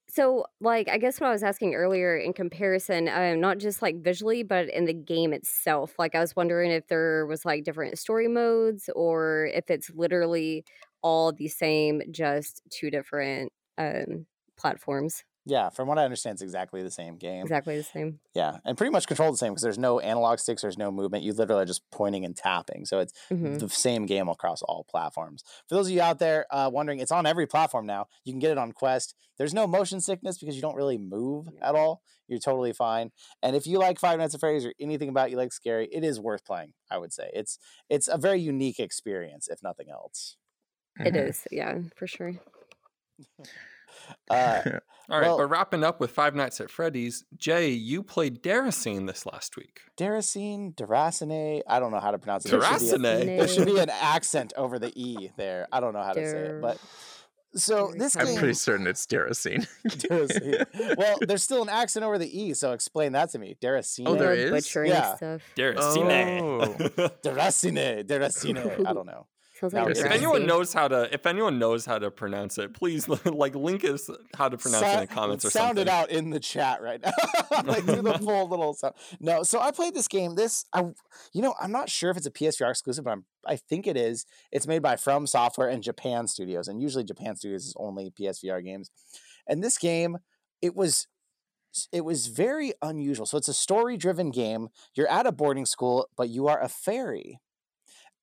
So, 0.08 0.46
like, 0.60 0.88
I 0.88 0.98
guess 0.98 1.20
what 1.20 1.28
I 1.28 1.32
was 1.32 1.42
asking 1.42 1.74
earlier 1.74 2.16
in 2.16 2.32
comparison, 2.32 3.08
um, 3.08 3.40
not 3.40 3.58
just 3.58 3.82
like 3.82 4.02
visually, 4.02 4.44
but 4.44 4.68
in 4.68 4.84
the 4.84 4.94
game 4.94 5.32
itself. 5.32 5.98
Like, 5.98 6.14
I 6.14 6.20
was 6.20 6.36
wondering 6.36 6.70
if 6.70 6.86
there 6.86 7.26
was 7.26 7.44
like 7.44 7.64
different 7.64 7.98
story 7.98 8.28
modes 8.28 8.88
or 8.94 9.46
if 9.52 9.68
it's 9.68 9.90
literally 9.90 10.64
all 11.02 11.32
the 11.32 11.48
same, 11.48 12.02
just 12.12 12.62
two 12.70 12.88
different 12.90 13.52
um, 13.78 14.26
platforms. 14.56 15.24
Yeah, 15.46 15.70
from 15.70 15.88
what 15.88 15.98
I 15.98 16.04
understand, 16.04 16.34
it's 16.34 16.42
exactly 16.42 16.82
the 16.82 16.90
same 16.90 17.16
game. 17.16 17.42
Exactly 17.42 17.76
the 17.76 17.82
same. 17.84 18.20
Yeah, 18.34 18.58
and 18.66 18.76
pretty 18.76 18.90
much 18.92 19.06
control 19.06 19.30
the 19.30 19.38
same 19.38 19.52
because 19.52 19.62
there's 19.62 19.78
no 19.78 19.98
analog 20.00 20.38
sticks, 20.40 20.62
there's 20.62 20.76
no 20.78 20.90
movement. 20.90 21.24
You 21.24 21.32
literally 21.32 21.62
are 21.62 21.66
just 21.66 21.90
pointing 21.90 22.24
and 22.24 22.36
tapping. 22.36 22.84
So 22.84 22.98
it's 22.98 23.14
hmm 23.30 23.58
the 23.58 23.68
same 23.70 24.04
game 24.06 24.28
across 24.28 24.60
all 24.62 24.84
platforms. 24.84 25.42
For 25.68 25.74
those 25.76 25.86
of 25.86 25.92
you 25.92 26.02
out 26.02 26.18
there 26.18 26.46
uh, 26.50 26.70
wondering, 26.72 26.98
it's 27.00 27.12
on 27.12 27.26
every 27.26 27.46
platform 27.46 27.86
now. 27.86 28.06
You 28.24 28.32
can 28.34 28.40
get 28.40 28.50
it 28.50 28.58
on 28.58 28.72
Quest. 28.72 29.14
There's 29.38 29.54
no 29.54 29.66
motion 29.66 30.00
sickness 30.02 30.38
because 30.38 30.54
you 30.56 30.62
don't 30.62 30.76
really 30.76 30.98
move 30.98 31.48
at 31.62 31.74
all. 31.74 32.02
You're 32.28 32.40
totally 32.40 32.74
fine. 32.74 33.12
And 33.42 33.56
if 33.56 33.66
you 33.66 33.78
like 33.78 33.98
Five 33.98 34.18
Nights 34.18 34.34
at 34.34 34.40
Freddy's 34.40 34.66
or 34.66 34.74
anything 34.80 35.08
about 35.08 35.30
you 35.30 35.38
like 35.38 35.52
scary, 35.52 35.88
it 35.90 36.04
is 36.04 36.20
worth 36.20 36.44
playing. 36.44 36.74
I 36.90 36.98
would 36.98 37.12
say 37.14 37.30
it's 37.32 37.58
it's 37.88 38.08
a 38.08 38.18
very 38.18 38.40
unique 38.40 38.80
experience, 38.80 39.48
if 39.48 39.62
nothing 39.62 39.88
else. 39.90 40.36
It 41.04 41.14
Mhm. 41.14 41.16
is. 41.16 41.46
Yeah, 41.50 41.80
for 41.96 42.06
sure. 42.06 42.34
Uh, 44.30 44.62
All 45.08 45.20
right, 45.20 45.28
Well- 45.28 45.38
but 45.38 45.46
wrapping 45.46 45.84
up 45.84 46.00
with 46.00 46.10
Five 46.10 46.34
Nights 46.34 46.60
at 46.60 46.70
Freddy's, 46.70 47.24
Jay, 47.36 47.68
you 47.70 48.02
played 48.02 48.42
Daracene 48.42 49.06
this 49.06 49.24
last 49.24 49.56
week. 49.56 49.80
Daracene, 49.96 50.74
Daracene, 50.74 51.60
I 51.68 51.78
don't 51.78 51.92
know 51.92 52.00
how 52.00 52.10
to 52.10 52.18
pronounce 52.18 52.44
it. 52.46 52.50
There 52.50 52.60
should 52.62 52.80
be 52.80 52.88
a- 52.90 52.98
Daracene. 52.98 53.26
There 53.38 53.48
should 53.48 53.66
be 53.66 53.78
an 53.78 53.90
accent 54.00 54.52
over 54.56 54.78
the 54.80 54.92
e 55.00 55.30
there. 55.36 55.68
I 55.70 55.78
don't 55.80 55.92
know 55.92 56.02
how 56.02 56.12
to 56.12 56.28
say 56.28 56.36
it, 56.36 56.60
but 56.60 56.78
so 57.54 57.92
this 57.96 58.16
I'm 58.16 58.26
game. 58.26 58.38
pretty 58.38 58.54
certain 58.54 58.86
it's 58.88 59.06
Daracene. 59.06 59.66
Daracene. 59.86 60.96
well, 60.98 61.18
there's 61.20 61.42
still 61.44 61.62
an 61.62 61.68
accent 61.68 62.04
over 62.04 62.18
the 62.18 62.42
e, 62.42 62.52
so 62.54 62.72
explain 62.72 63.12
that 63.12 63.30
to 63.30 63.38
me. 63.38 63.56
Daracene. 63.62 64.02
Oh, 64.06 64.16
there 64.16 64.34
Love 64.36 64.50
butchering 64.50 64.90
Yeah. 64.90 65.14
stuff. 65.14 65.42
Daracene. 65.56 67.12
Daracene. 67.22 68.04
Daracene. 68.06 68.86
I 68.86 68.92
don't 68.92 69.06
know. 69.06 69.26
Sounds 69.58 69.72
like 69.72 69.96
if 69.96 70.04
anyone 70.04 70.44
knows 70.44 70.72
how 70.72 70.86
to, 70.86 71.12
if 71.12 71.24
anyone 71.24 71.58
knows 71.58 71.86
how 71.86 71.98
to 71.98 72.10
pronounce 72.10 72.58
it, 72.58 72.74
please 72.74 73.08
like 73.24 73.54
link 73.54 73.84
us 73.84 74.10
how 74.36 74.48
to 74.48 74.58
pronounce 74.58 74.84
it 74.84 74.94
in 74.94 75.00
the 75.00 75.06
comments 75.06 75.44
or 75.44 75.50
sound 75.50 75.78
something. 75.78 75.82
it 75.82 75.88
out 75.88 76.10
in 76.10 76.30
the 76.30 76.40
chat 76.40 76.82
right 76.82 77.00
now. 77.02 77.12
like 77.64 77.86
do 77.86 78.02
the 78.02 78.18
full 78.18 78.48
little 78.50 78.74
sound. 78.74 78.94
No, 79.18 79.42
so 79.42 79.60
I 79.60 79.70
played 79.70 79.94
this 79.94 80.08
game. 80.08 80.34
This 80.34 80.66
I 80.74 80.80
you 81.32 81.42
know, 81.42 81.54
I'm 81.60 81.72
not 81.72 81.88
sure 81.88 82.10
if 82.10 82.16
it's 82.18 82.26
a 82.26 82.30
PSVR 82.30 82.70
exclusive, 82.70 83.04
but 83.04 83.12
I'm 83.12 83.24
I 83.46 83.56
think 83.56 83.86
it 83.86 83.96
is. 83.96 84.26
It's 84.52 84.66
made 84.66 84.82
by 84.82 84.96
From 84.96 85.26
Software 85.26 85.68
and 85.68 85.82
Japan 85.82 86.26
Studios. 86.26 86.68
And 86.68 86.82
usually 86.82 87.04
Japan 87.04 87.36
Studios 87.36 87.64
is 87.64 87.74
only 87.78 88.10
PSVR 88.10 88.62
games. 88.62 88.90
And 89.46 89.62
this 89.62 89.78
game, 89.78 90.18
it 90.60 90.76
was 90.76 91.06
it 91.92 92.04
was 92.04 92.26
very 92.26 92.72
unusual. 92.82 93.26
So 93.26 93.36
it's 93.38 93.48
a 93.48 93.54
story-driven 93.54 94.30
game. 94.30 94.68
You're 94.94 95.10
at 95.10 95.26
a 95.26 95.32
boarding 95.32 95.66
school, 95.66 96.08
but 96.16 96.28
you 96.28 96.46
are 96.48 96.60
a 96.60 96.68
fairy 96.68 97.40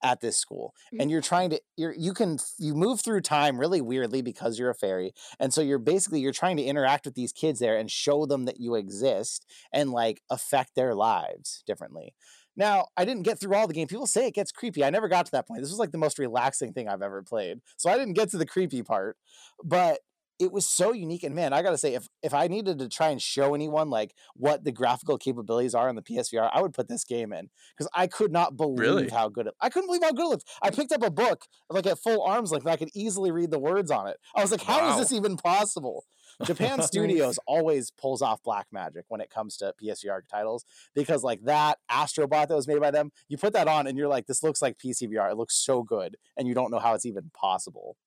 at 0.04 0.22
this 0.22 0.38
school 0.38 0.74
and 0.99 1.10
you're 1.10 1.22
mm-hmm. 1.22 1.28
trying 1.28 1.49
to 1.49 1.62
you're 1.78 1.95
you 1.97 2.14
can 2.14 2.38
you 2.60 2.76
move 2.76 3.01
through 3.01 3.22
time 3.22 3.58
really 3.58 3.82
weirdly 3.82 4.22
because 4.22 4.60
you're 4.60 4.70
a 4.70 4.76
fairy 4.76 5.14
and 5.39 5.54
so 5.54 5.62
you're 5.62 5.80
basically 5.80 6.20
you're 6.20 6.34
trying 6.34 6.58
to 6.58 6.64
interact 6.64 7.06
with 7.06 7.16
these 7.16 7.32
kids 7.32 7.60
there 7.60 7.78
and 7.78 7.89
show 7.89 8.26
them 8.26 8.45
that 8.45 8.60
you 8.60 8.76
exist 8.76 9.45
and 9.72 9.91
like 9.91 10.22
affect 10.30 10.76
their 10.76 10.93
lives 10.93 11.64
differently. 11.66 12.14
Now 12.56 12.88
i 12.97 13.06
didn't 13.06 13.24
get 13.24 13.39
through 13.39 13.56
all 13.56 13.68
the 13.68 13.74
game 13.74 13.88
people 13.88 14.06
say 14.06 14.28
it 14.28 14.36
gets 14.36 14.51
creepy 14.51 14.84
i 14.84 14.91
never 14.91 15.08
got 15.08 15.26
to 15.26 15.32
that 15.32 15.47
point 15.47 15.62
this 15.62 15.72
was 15.72 15.80
like 15.80 15.91
the 15.91 15.97
most 15.97 16.20
relaxing 16.20 16.72
thing 16.72 16.88
i've 16.88 17.01
ever 17.01 17.24
played 17.24 17.62
so 17.78 17.89
i 17.89 17.97
didn't 17.97 18.14
get 18.14 18.30
to 18.30 18.38
the 18.38 18.45
creepy 18.45 18.84
part 18.84 19.18
but 19.64 19.99
it 20.39 20.51
was 20.51 20.65
so 20.65 20.91
unique 20.93 21.23
and 21.23 21.36
man 21.36 21.53
i 21.53 21.61
gotta 21.61 21.77
say 21.77 21.93
if 21.93 22.07
if 22.21 22.34
i 22.34 22.47
needed 22.47 22.79
to 22.79 22.89
try 22.89 23.09
and 23.09 23.21
show 23.21 23.53
anyone 23.53 23.89
like 23.89 24.13
what 24.36 24.63
the 24.63 24.71
graphical 24.71 25.17
capabilities 25.17 25.75
are 25.75 25.89
on 25.89 25.95
the 25.95 26.01
psvr 26.01 26.49
i 26.53 26.61
would 26.61 26.73
put 26.73 26.88
this 26.88 27.03
game 27.03 27.31
in 27.31 27.49
because 27.77 27.89
i 27.93 28.07
could 28.07 28.31
not 28.31 28.57
believe 28.57 28.79
Really? 28.79 29.09
how 29.09 29.29
good 29.29 29.47
it 29.47 29.53
i 29.61 29.69
couldn't 29.69 29.88
believe 29.88 30.01
how 30.03 30.11
good 30.11 30.25
it 30.25 30.29
looked. 30.29 30.45
I 30.61 30.69
picked 30.71 30.91
up 30.91 31.03
a 31.03 31.11
book 31.11 31.45
like 31.69 31.86
at 31.86 31.99
full 31.99 32.23
arms 32.23 32.51
length 32.51 32.63
and 32.65 32.73
i 32.73 32.77
could 32.77 32.89
easily 32.95 33.31
read 33.31 33.51
the 33.51 33.59
words 33.59 33.91
on 33.91 34.07
it. 34.07 34.17
I 34.36 34.41
was 34.41 34.51
like 34.51 34.63
how 34.63 34.88
is 34.89 34.93
Wow. 34.95 34.99
this 34.99 35.11
even 35.11 35.38
possible? 35.38 36.05
Japan 36.43 36.81
studios 36.91 37.38
always 37.45 37.91
pulls 37.91 38.21
off 38.23 38.41
black 38.43 38.65
magic 38.71 39.05
when 39.09 39.21
it 39.21 39.29
comes 39.29 39.55
to 39.57 39.73
psvr 39.81 40.21
titles 40.27 40.65
because 40.95 41.23
like 41.23 41.43
that 41.43 41.77
astrobot 41.91 42.47
that 42.47 42.55
was 42.55 42.67
made 42.67 42.79
by 42.81 42.89
them 42.91 43.11
you 43.29 43.38
put 43.38 43.53
that 43.53 43.67
on 43.67 43.86
and 43.86 43.97
you're 43.97 44.07
like 44.07 44.25
this 44.25 44.41
looks 44.41 44.61
like 44.61 44.77
pcvr 44.79 45.31
it 45.31 45.38
looks 45.38 45.55
so 45.55 45.84
good 45.84 46.17
and 46.38 46.47
you 46.47 46.55
don't 46.55 46.71
know 46.71 46.79
how 46.79 46.93
it's 46.95 47.05
even 47.05 47.29
possible. 47.36 47.97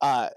Uh 0.00 0.30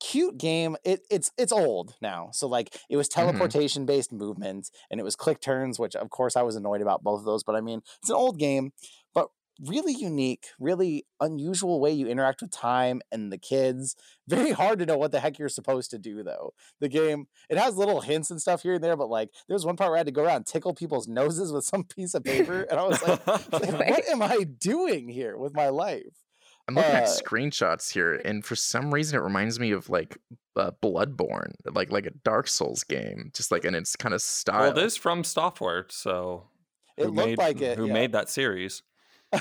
cute 0.00 0.38
game 0.38 0.76
it, 0.84 1.00
it's 1.10 1.30
it's 1.36 1.52
old 1.52 1.94
now 2.00 2.30
so 2.32 2.46
like 2.46 2.76
it 2.88 2.96
was 2.96 3.08
mm-hmm. 3.08 3.20
teleportation 3.20 3.86
based 3.86 4.12
movement 4.12 4.70
and 4.90 5.00
it 5.00 5.04
was 5.04 5.16
click 5.16 5.40
turns 5.40 5.78
which 5.78 5.96
of 5.96 6.10
course 6.10 6.36
i 6.36 6.42
was 6.42 6.56
annoyed 6.56 6.80
about 6.80 7.02
both 7.02 7.20
of 7.20 7.24
those 7.24 7.42
but 7.42 7.54
i 7.54 7.60
mean 7.60 7.80
it's 8.00 8.10
an 8.10 8.16
old 8.16 8.38
game 8.38 8.72
but 9.14 9.28
really 9.66 9.92
unique 9.92 10.46
really 10.60 11.04
unusual 11.20 11.80
way 11.80 11.90
you 11.90 12.06
interact 12.06 12.40
with 12.42 12.50
time 12.50 13.00
and 13.10 13.32
the 13.32 13.38
kids. 13.38 13.96
Very 14.28 14.52
hard 14.52 14.78
to 14.78 14.86
know 14.86 14.96
what 14.96 15.10
the 15.10 15.20
heck 15.20 15.38
you're 15.38 15.48
supposed 15.48 15.90
to 15.90 15.98
do 15.98 16.22
though. 16.22 16.52
The 16.80 16.88
game 16.88 17.26
it 17.48 17.58
has 17.58 17.76
little 17.76 18.02
hints 18.02 18.30
and 18.30 18.40
stuff 18.40 18.62
here 18.62 18.74
and 18.74 18.84
there 18.84 18.96
but 18.96 19.10
like 19.10 19.30
there's 19.48 19.66
one 19.66 19.76
part 19.76 19.90
where 19.90 19.96
i 19.96 19.98
had 19.98 20.06
to 20.06 20.12
go 20.12 20.22
around 20.22 20.36
and 20.36 20.46
tickle 20.46 20.74
people's 20.74 21.08
noses 21.08 21.52
with 21.52 21.64
some 21.64 21.84
piece 21.84 22.14
of 22.14 22.22
paper 22.22 22.62
and 22.70 22.78
i 22.78 22.84
was 22.84 23.02
like, 23.02 23.26
like, 23.52 23.88
what 23.88 24.08
am 24.08 24.22
i 24.22 24.44
doing 24.44 25.08
here 25.08 25.36
with 25.36 25.54
my 25.54 25.68
life 25.68 26.27
I'm 26.68 26.74
looking 26.74 26.90
at 26.92 27.04
Uh, 27.04 27.06
screenshots 27.06 27.90
here, 27.92 28.14
and 28.24 28.44
for 28.44 28.54
some 28.54 28.92
reason, 28.92 29.18
it 29.18 29.22
reminds 29.22 29.58
me 29.58 29.70
of 29.72 29.88
like 29.88 30.18
uh, 30.54 30.70
Bloodborne, 30.82 31.54
like 31.72 31.90
like 31.90 32.04
a 32.06 32.10
Dark 32.24 32.46
Souls 32.46 32.84
game, 32.84 33.30
just 33.34 33.50
like 33.50 33.64
in 33.64 33.74
its 33.74 33.96
kind 33.96 34.14
of 34.14 34.20
style. 34.20 34.60
well, 34.60 34.78
it 34.78 34.84
is 34.84 34.96
from 34.96 35.24
software, 35.24 35.86
so 35.88 36.48
it 36.96 37.06
who 37.06 37.10
looked 37.12 37.28
made, 37.28 37.38
like 37.38 37.60
it 37.62 37.78
Who 37.78 37.86
yeah. 37.86 37.92
made 37.94 38.12
that 38.12 38.28
series? 38.28 38.82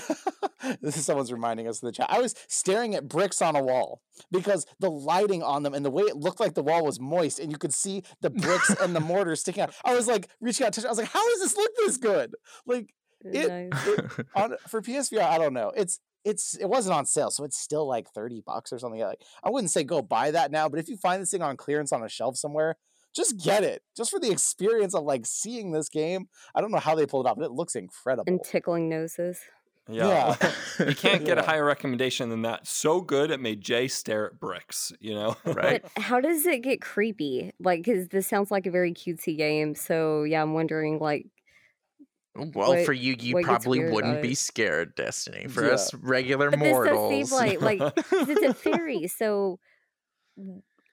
this 0.81 0.97
is 0.97 1.05
someone's 1.05 1.31
reminding 1.31 1.67
us 1.67 1.81
in 1.81 1.85
the 1.85 1.91
chat. 1.93 2.07
I 2.09 2.19
was 2.19 2.35
staring 2.49 2.93
at 2.95 3.07
bricks 3.07 3.41
on 3.41 3.55
a 3.55 3.63
wall 3.63 4.01
because 4.31 4.65
the 4.79 4.89
lighting 4.91 5.41
on 5.43 5.63
them 5.63 5.73
and 5.73 5.85
the 5.85 5.89
way 5.89 6.03
it 6.03 6.17
looked 6.17 6.39
like 6.41 6.55
the 6.55 6.63
wall 6.63 6.83
was 6.83 6.99
moist 6.99 7.39
and 7.39 7.51
you 7.51 7.57
could 7.57 7.73
see 7.73 8.03
the 8.21 8.29
bricks 8.29 8.69
and 8.81 8.93
the 8.95 8.99
mortar 9.11 9.35
sticking 9.37 9.63
out. 9.63 9.73
I 9.85 9.95
was 9.95 10.05
like 10.07 10.27
reaching 10.41 10.65
out, 10.67 10.73
touching. 10.73 10.87
I 10.87 10.91
was 10.91 10.97
like, 10.97 11.07
how 11.11 11.25
does 11.31 11.39
this 11.39 11.55
look 11.55 11.71
this 11.77 11.97
good? 11.97 12.35
Like 12.65 12.93
It- 13.23 13.47
Nice. 13.71 13.87
it- 13.87 14.27
on 14.35 14.55
for 14.67 14.81
PSVR, 14.81 15.21
I 15.23 15.37
don't 15.37 15.53
know. 15.53 15.71
It's 15.75 15.99
it's 16.27 16.55
it 16.55 16.65
wasn't 16.65 16.93
on 16.93 17.05
sale, 17.05 17.31
so 17.31 17.43
it's 17.45 17.57
still 17.57 17.87
like 17.87 18.09
thirty 18.09 18.41
bucks 18.45 18.73
or 18.73 18.79
something. 18.79 18.99
Like 18.99 19.21
I 19.43 19.49
wouldn't 19.49 19.71
say 19.71 19.83
go 19.83 20.01
buy 20.01 20.31
that 20.31 20.51
now, 20.51 20.67
but 20.67 20.79
if 20.79 20.89
you 20.89 20.97
find 20.97 21.21
this 21.21 21.31
thing 21.31 21.41
on 21.41 21.55
clearance 21.55 21.93
on 21.93 22.03
a 22.03 22.09
shelf 22.09 22.35
somewhere, 22.35 22.75
just 23.15 23.41
get 23.41 23.63
it, 23.63 23.81
just 23.95 24.11
for 24.11 24.19
the 24.19 24.29
experience 24.29 24.93
of 24.93 25.03
like 25.03 25.25
seeing 25.25 25.71
this 25.71 25.87
game. 25.87 26.27
I 26.53 26.61
don't 26.61 26.71
know 26.71 26.79
how 26.79 26.95
they 26.95 27.05
pulled 27.05 27.25
it 27.25 27.29
off, 27.29 27.37
but 27.37 27.45
it 27.45 27.51
looks 27.51 27.75
incredible. 27.75 28.31
and 28.31 28.43
tickling 28.43 28.89
noses. 28.89 29.39
Yeah. 29.89 30.35
Yeah. 30.41 30.51
you 30.85 30.95
can't 30.95 31.23
get 31.23 31.37
a 31.37 31.43
higher 31.43 31.63
recommendation 31.63 32.29
than 32.29 32.41
that. 32.41 32.67
So 32.67 32.99
good 32.99 33.31
it 33.31 33.39
made 33.39 33.61
Jay 33.61 33.87
stare 33.87 34.27
at 34.27 34.39
bricks, 34.39 34.91
you 34.99 35.13
know? 35.13 35.37
right? 35.45 35.81
But 35.95 36.03
how 36.03 36.19
does 36.19 36.45
it 36.45 36.61
get 36.61 36.81
creepy? 36.81 37.53
Like, 37.59 37.83
because 37.83 38.09
this 38.09 38.27
sounds 38.27 38.51
like 38.51 38.65
a 38.65 38.71
very 38.71 38.93
cutesy 38.93 39.37
game. 39.37 39.75
So 39.75 40.23
yeah, 40.23 40.41
I'm 40.41 40.53
wondering 40.53 40.99
like, 40.99 41.27
Well, 42.37 42.69
What- 42.69 42.85
for 42.85 42.93
you, 42.93 43.15
you 43.19 43.41
probably 43.43 43.89
wouldn't 43.89 44.21
be 44.21 44.35
scared, 44.35 44.95
Destiny. 44.95 45.47
For 45.47 45.65
Yeah. 45.65 45.73
us 45.73 45.93
regular 45.93 46.49
but 46.51 46.59
this 46.59 46.67
does 46.67 46.73
mortals, 46.73 47.29
seem 47.29 47.37
like 47.37 47.61
like 47.61 47.95
'cause 47.95 48.29
it's 48.29 48.43
a 48.43 48.53
fairy. 48.53 49.07
So 49.17 49.59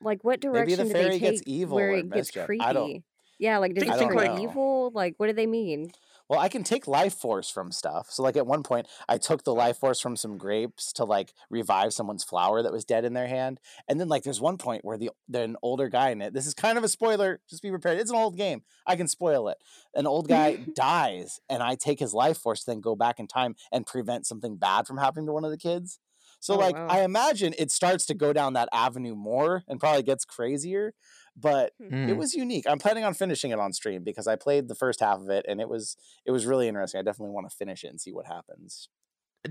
like, 0.01 0.23
what 0.25 0.43
Maybe 0.43 0.53
direction 0.53 0.79
the 0.79 0.85
do 0.85 0.91
fairy 0.93 1.09
they 1.11 1.19
gets 1.19 1.41
take 1.41 1.49
evil 1.49 1.77
where 1.77 1.91
it 1.93 2.03
gets 2.11 2.29
mischief. 2.35 2.47
creepy? 2.47 2.65
I 2.65 2.73
don't- 2.73 3.05
Yeah, 3.39 3.59
like 3.59 3.75
does 3.75 3.85
Think- 3.85 3.95
it 3.95 3.99
think, 3.99 4.15
like- 4.15 4.41
evil? 4.41 4.91
Like 4.95 5.15
what 5.19 5.27
do 5.27 5.33
they 5.33 5.47
mean? 5.47 5.93
Well, 6.29 6.41
I 6.41 6.49
can 6.49 6.65
take 6.65 6.87
life 6.89 7.15
force 7.15 7.51
from 7.51 7.71
stuff. 7.71 8.11
So, 8.11 8.23
like 8.23 8.37
at 8.37 8.47
one 8.47 8.63
point, 8.63 8.89
I 9.09 9.19
took 9.19 9.45
the 9.45 9.55
life 9.55 9.79
force 9.79 10.01
from 10.01 10.17
some 10.17 10.39
grapes 10.39 10.93
to 10.95 11.05
like 11.05 11.35
revive 11.51 11.93
someone's 11.93 12.25
flower 12.25 12.63
that 12.63 12.73
was 12.73 12.85
dead 12.87 13.05
in 13.05 13.13
their 13.13 13.27
hand. 13.27 13.61
And 13.89 14.01
then, 14.01 14.09
like, 14.09 14.23
there's 14.23 14.41
one 14.41 14.57
point 14.57 14.85
where 14.85 14.97
the 14.97 15.11
an 15.33 15.57
older 15.63 15.89
guy 15.89 16.11
in 16.11 16.23
it. 16.23 16.33
This 16.33 16.47
is 16.47 16.55
kind 16.55 16.79
of 16.79 16.85
a 16.85 16.89
spoiler. 16.89 17.41
Just 17.51 17.63
be 17.63 17.71
prepared. 17.71 17.99
It's 17.99 18.11
an 18.11 18.17
old 18.17 18.37
game. 18.37 18.63
I 18.87 18.97
can 18.97 19.07
spoil 19.09 19.49
it. 19.49 19.59
An 19.95 20.07
old 20.07 20.29
guy 20.29 20.57
dies, 20.75 21.41
and 21.51 21.63
I 21.63 21.75
take 21.75 21.99
his 21.99 22.15
life 22.15 22.39
force, 22.39 22.65
then 22.65 22.81
go 22.81 22.97
back 22.97 23.21
in 23.21 23.27
time 23.27 23.55
and 23.71 23.87
prevent 23.87 24.27
something 24.27 24.57
bad 24.57 24.87
from 24.87 24.99
happening 24.99 25.27
to 25.27 25.33
one 25.33 25.45
of 25.45 25.51
the 25.51 25.59
kids. 25.59 26.01
So, 26.41 26.55
Oh, 26.55 26.59
like, 26.59 26.77
wow. 26.77 26.89
I 26.89 27.03
imagine 27.03 27.55
it 27.59 27.71
starts 27.71 28.05
to 28.07 28.15
go 28.15 28.33
down 28.33 28.53
that 28.53 28.69
avenue 28.73 29.15
more 29.15 29.63
and 29.67 29.81
probably 29.81 30.03
gets 30.03 30.25
crazier. 30.25 30.93
But 31.37 31.73
Hmm. 31.79 32.07
it 32.07 32.15
was 32.15 32.35
unique. 32.35 32.67
I'm 32.69 32.79
planning 32.79 33.05
on 33.05 33.15
finishing 33.15 33.51
it 33.51 33.59
on 33.59 33.73
stream 33.73 34.05
because 34.05 34.27
I 34.27 34.37
played 34.37 34.69
the 34.69 34.75
first 34.75 35.01
half 35.01 35.21
of 35.21 35.31
it 35.31 35.45
and 35.49 35.61
it 35.61 35.69
was 35.69 35.97
it 36.25 36.31
was 36.31 36.47
really 36.47 36.69
interesting. 36.69 36.99
I 36.99 37.03
definitely 37.03 37.35
want 37.35 37.51
to 37.51 37.57
finish 37.57 37.85
it 37.85 37.89
and 37.89 38.01
see 38.01 38.13
what 38.13 38.27
happens. 38.27 38.89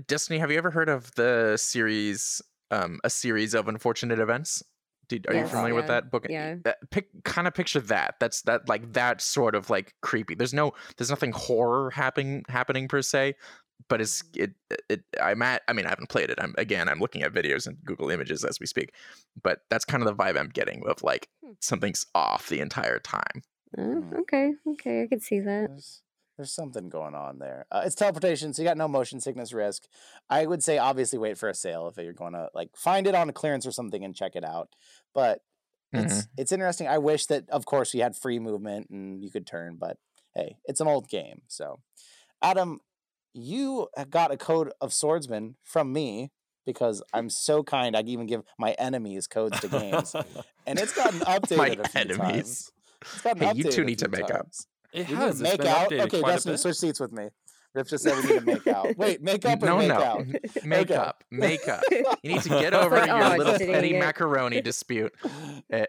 Destiny, 0.06 0.38
have 0.40 0.50
you 0.50 0.58
ever 0.58 0.70
heard 0.72 0.88
of 0.88 1.14
the 1.14 1.56
series, 1.56 2.42
um, 2.72 2.98
a 3.04 3.10
series 3.10 3.54
of 3.54 3.68
unfortunate 3.68 4.18
events? 4.18 4.62
Did, 5.06 5.26
are 5.28 5.34
you 5.34 5.44
Yes, 5.44 5.44
familiar 5.44 5.74
with 5.74 5.86
that 5.86 6.10
book? 6.10 6.26
yeah. 6.26 6.56
That, 6.64 6.78
pick, 6.90 7.08
kind 7.24 7.46
of 7.46 7.54
picture 7.54 7.78
that. 7.80 8.16
That's 8.18 8.42
that 8.42 8.68
like 8.68 8.94
that 8.94 9.20
sort 9.20 9.54
of 9.54 9.70
like 9.70 9.94
creepy. 10.02 10.34
There's 10.34 10.54
no, 10.54 10.72
there's 10.96 11.10
nothing 11.10 11.30
horror 11.30 11.90
happening 11.90 12.42
happening 12.48 12.88
per 12.88 13.02
se, 13.02 13.34
but 13.88 14.00
it's 14.00 14.22
it 14.34 14.52
it. 14.88 15.02
I'm 15.20 15.42
at. 15.42 15.62
I 15.68 15.72
mean, 15.72 15.86
I 15.86 15.90
haven't 15.90 16.08
played 16.08 16.30
it. 16.30 16.38
I'm 16.40 16.54
again. 16.58 16.88
I'm 16.88 17.00
looking 17.00 17.22
at 17.22 17.32
videos 17.32 17.66
and 17.66 17.76
Google 17.84 18.10
Images 18.10 18.44
as 18.44 18.58
we 18.60 18.66
speak, 18.66 18.92
but 19.42 19.60
that's 19.70 19.84
kind 19.84 20.02
of 20.02 20.06
the 20.06 20.14
vibe 20.22 20.38
I'm 20.38 20.48
getting 20.48 20.82
of 20.86 21.02
like 21.02 21.28
Hmm. 21.44 21.52
something's 21.60 22.06
off 22.14 22.48
the 22.48 22.60
entire 22.60 22.98
time. 22.98 23.42
Oh, 23.76 23.82
Mm. 23.82 24.20
okay, 24.20 24.52
okay, 24.68 25.02
I 25.02 25.06
could 25.08 25.22
see 25.22 25.40
that. 25.40 25.68
There's 25.68 26.02
there's 26.36 26.52
something 26.52 26.88
going 26.88 27.14
on 27.14 27.38
there. 27.38 27.66
Uh, 27.70 27.82
it's 27.84 27.94
teleportation, 27.94 28.52
so 28.52 28.60
you 28.62 28.68
got 28.68 28.76
no 28.76 28.88
motion 28.88 29.20
sickness 29.20 29.52
risk. 29.52 29.84
I 30.28 30.46
would 30.46 30.64
say 30.64 30.78
obviously 30.78 31.18
wait 31.18 31.38
for 31.38 31.48
a 31.48 31.54
sale 31.54 31.86
if 31.86 31.96
you're 32.02 32.12
going 32.12 32.32
to 32.32 32.48
like 32.54 32.70
find 32.76 33.06
it 33.06 33.14
on 33.14 33.28
a 33.28 33.32
clearance 33.32 33.66
or 33.66 33.70
something 33.72 34.04
and 34.04 34.16
check 34.16 34.34
it 34.34 34.44
out. 34.44 34.68
But 35.14 35.42
it's 35.92 36.26
it's 36.36 36.50
interesting. 36.50 36.88
I 36.88 36.98
wish 36.98 37.26
that 37.26 37.48
of 37.50 37.66
course 37.66 37.94
you 37.94 38.02
had 38.02 38.16
free 38.16 38.40
movement 38.40 38.90
and 38.90 39.22
you 39.22 39.30
could 39.30 39.46
turn, 39.46 39.76
but 39.76 39.96
hey, 40.34 40.56
it's 40.64 40.80
an 40.80 40.88
old 40.88 41.08
game. 41.08 41.42
So, 41.46 41.78
Adam, 42.42 42.80
you 43.34 43.88
got 44.10 44.30
a 44.32 44.36
code 44.36 44.72
of 44.80 44.92
swordsman 44.94 45.56
from 45.62 45.92
me 45.92 46.30
because 46.64 47.02
I'm 47.12 47.28
so 47.28 47.62
kind. 47.62 47.94
I 47.96 48.00
can 48.00 48.08
even 48.08 48.26
give 48.26 48.42
my 48.58 48.72
enemies 48.72 49.26
codes 49.26 49.60
to 49.60 49.68
games, 49.68 50.14
and 50.66 50.78
it's 50.78 50.94
gotten 50.94 51.20
updated 51.20 51.56
My 51.58 51.66
a 51.84 51.88
few 51.88 52.00
enemies. 52.00 52.18
times. 52.18 52.72
It's 53.02 53.20
gotten 53.20 53.42
Hey, 53.42 53.52
you 53.54 53.64
two 53.64 53.84
need 53.84 53.98
to 53.98 54.08
few 54.08 54.18
make 54.22 54.30
up. 54.30 54.48
It 54.92 55.08
We 55.08 55.14
has. 55.16 55.40
need 55.40 55.48
It's 55.48 55.56
to 55.56 55.58
been 55.58 55.66
make 55.66 55.76
out. 55.76 55.90
updated 55.90 56.00
Okay, 56.06 56.20
quite 56.20 56.30
a 56.30 56.34
Destiny, 56.34 56.52
bit. 56.54 56.60
switch 56.60 56.76
seats 56.76 57.00
with 57.00 57.12
me. 57.12 57.28
Rip 57.74 57.88
just 57.88 58.04
said 58.04 58.16
we 58.22 58.30
need 58.34 58.38
to 58.38 58.46
make 58.46 58.66
out. 58.68 58.96
Wait, 58.96 59.20
make 59.20 59.44
up 59.44 59.60
or 59.60 59.66
no, 59.66 59.78
make 59.78 59.88
no, 59.88 59.94
out? 59.96 60.26
make 60.64 60.90
Okay. 60.92 60.94
up, 60.94 61.24
make 61.32 61.66
up. 61.68 61.82
You 61.90 62.04
need 62.22 62.42
to 62.42 62.48
get 62.48 62.72
over 62.72 62.94
like, 62.96 63.08
your 63.08 63.20
oh, 63.20 63.36
little 63.36 63.58
petty 63.58 63.96
it. 63.96 63.98
macaroni 63.98 64.60
dispute. 64.60 65.12
Eh, 65.70 65.84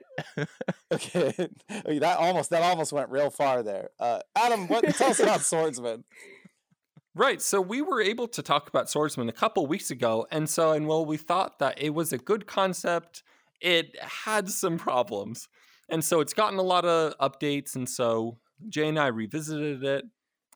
Okay, 0.92 1.50
Okay, 1.86 2.00
that 2.00 2.18
almost 2.18 2.50
that 2.50 2.64
almost 2.64 2.92
went 2.92 3.10
real 3.12 3.30
far 3.30 3.62
there. 3.62 3.90
Uh, 4.00 4.20
Adam, 4.36 4.68
what 4.68 4.84
tell 4.96 5.12
us 5.12 5.20
about 5.20 5.42
swordsman? 5.42 6.04
Right. 7.18 7.42
So 7.42 7.62
we 7.62 7.82
were 7.82 8.02
able 8.02 8.28
to 8.28 8.42
talk 8.42 8.68
about 8.68 8.90
Swordsman 8.90 9.30
a 9.30 9.34
couple 9.34 9.66
weeks 9.68 9.90
ago. 9.90 10.28
And 10.32 10.50
so, 10.50 10.74
and 10.74 10.86
well, 10.86 11.06
we 11.06 11.16
thought 11.16 11.60
that 11.60 11.82
it 11.82 11.92
was 11.92 12.12
a 12.12 12.18
good 12.18 12.46
concept. 12.46 13.24
It 13.62 13.96
had 14.02 14.50
some 14.50 14.78
problems. 14.78 15.48
And 15.88 16.04
so 16.04 16.20
it's 16.20 16.34
gotten 16.34 16.60
a 16.60 16.64
lot 16.64 16.84
of 16.84 17.18
updates. 17.20 17.76
And 17.76 17.88
so 17.88 18.40
Jay 18.68 18.90
and 18.90 19.00
I 19.00 19.08
revisited 19.08 19.82
it. 19.82 20.04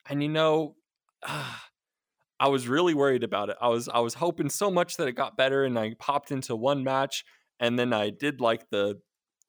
And 0.10 0.22
you 0.22 0.28
know, 0.28 0.76
I 2.42 2.48
was 2.48 2.68
really 2.68 2.94
worried 2.94 3.24
about 3.24 3.50
it. 3.50 3.58
I 3.62 3.70
was 3.70 3.88
I 3.90 4.00
was 4.00 4.14
hoping 4.14 4.50
so 4.50 4.70
much 4.70 4.98
that 4.98 5.08
it 5.08 5.14
got 5.14 5.38
better 5.38 5.64
and 5.64 5.78
I 5.80 5.96
popped 6.00 6.32
into 6.32 6.56
one 6.56 6.84
match 6.84 7.26
and 7.60 7.78
then 7.78 7.92
I 7.94 8.10
did 8.12 8.40
like 8.40 8.70
the 8.70 9.00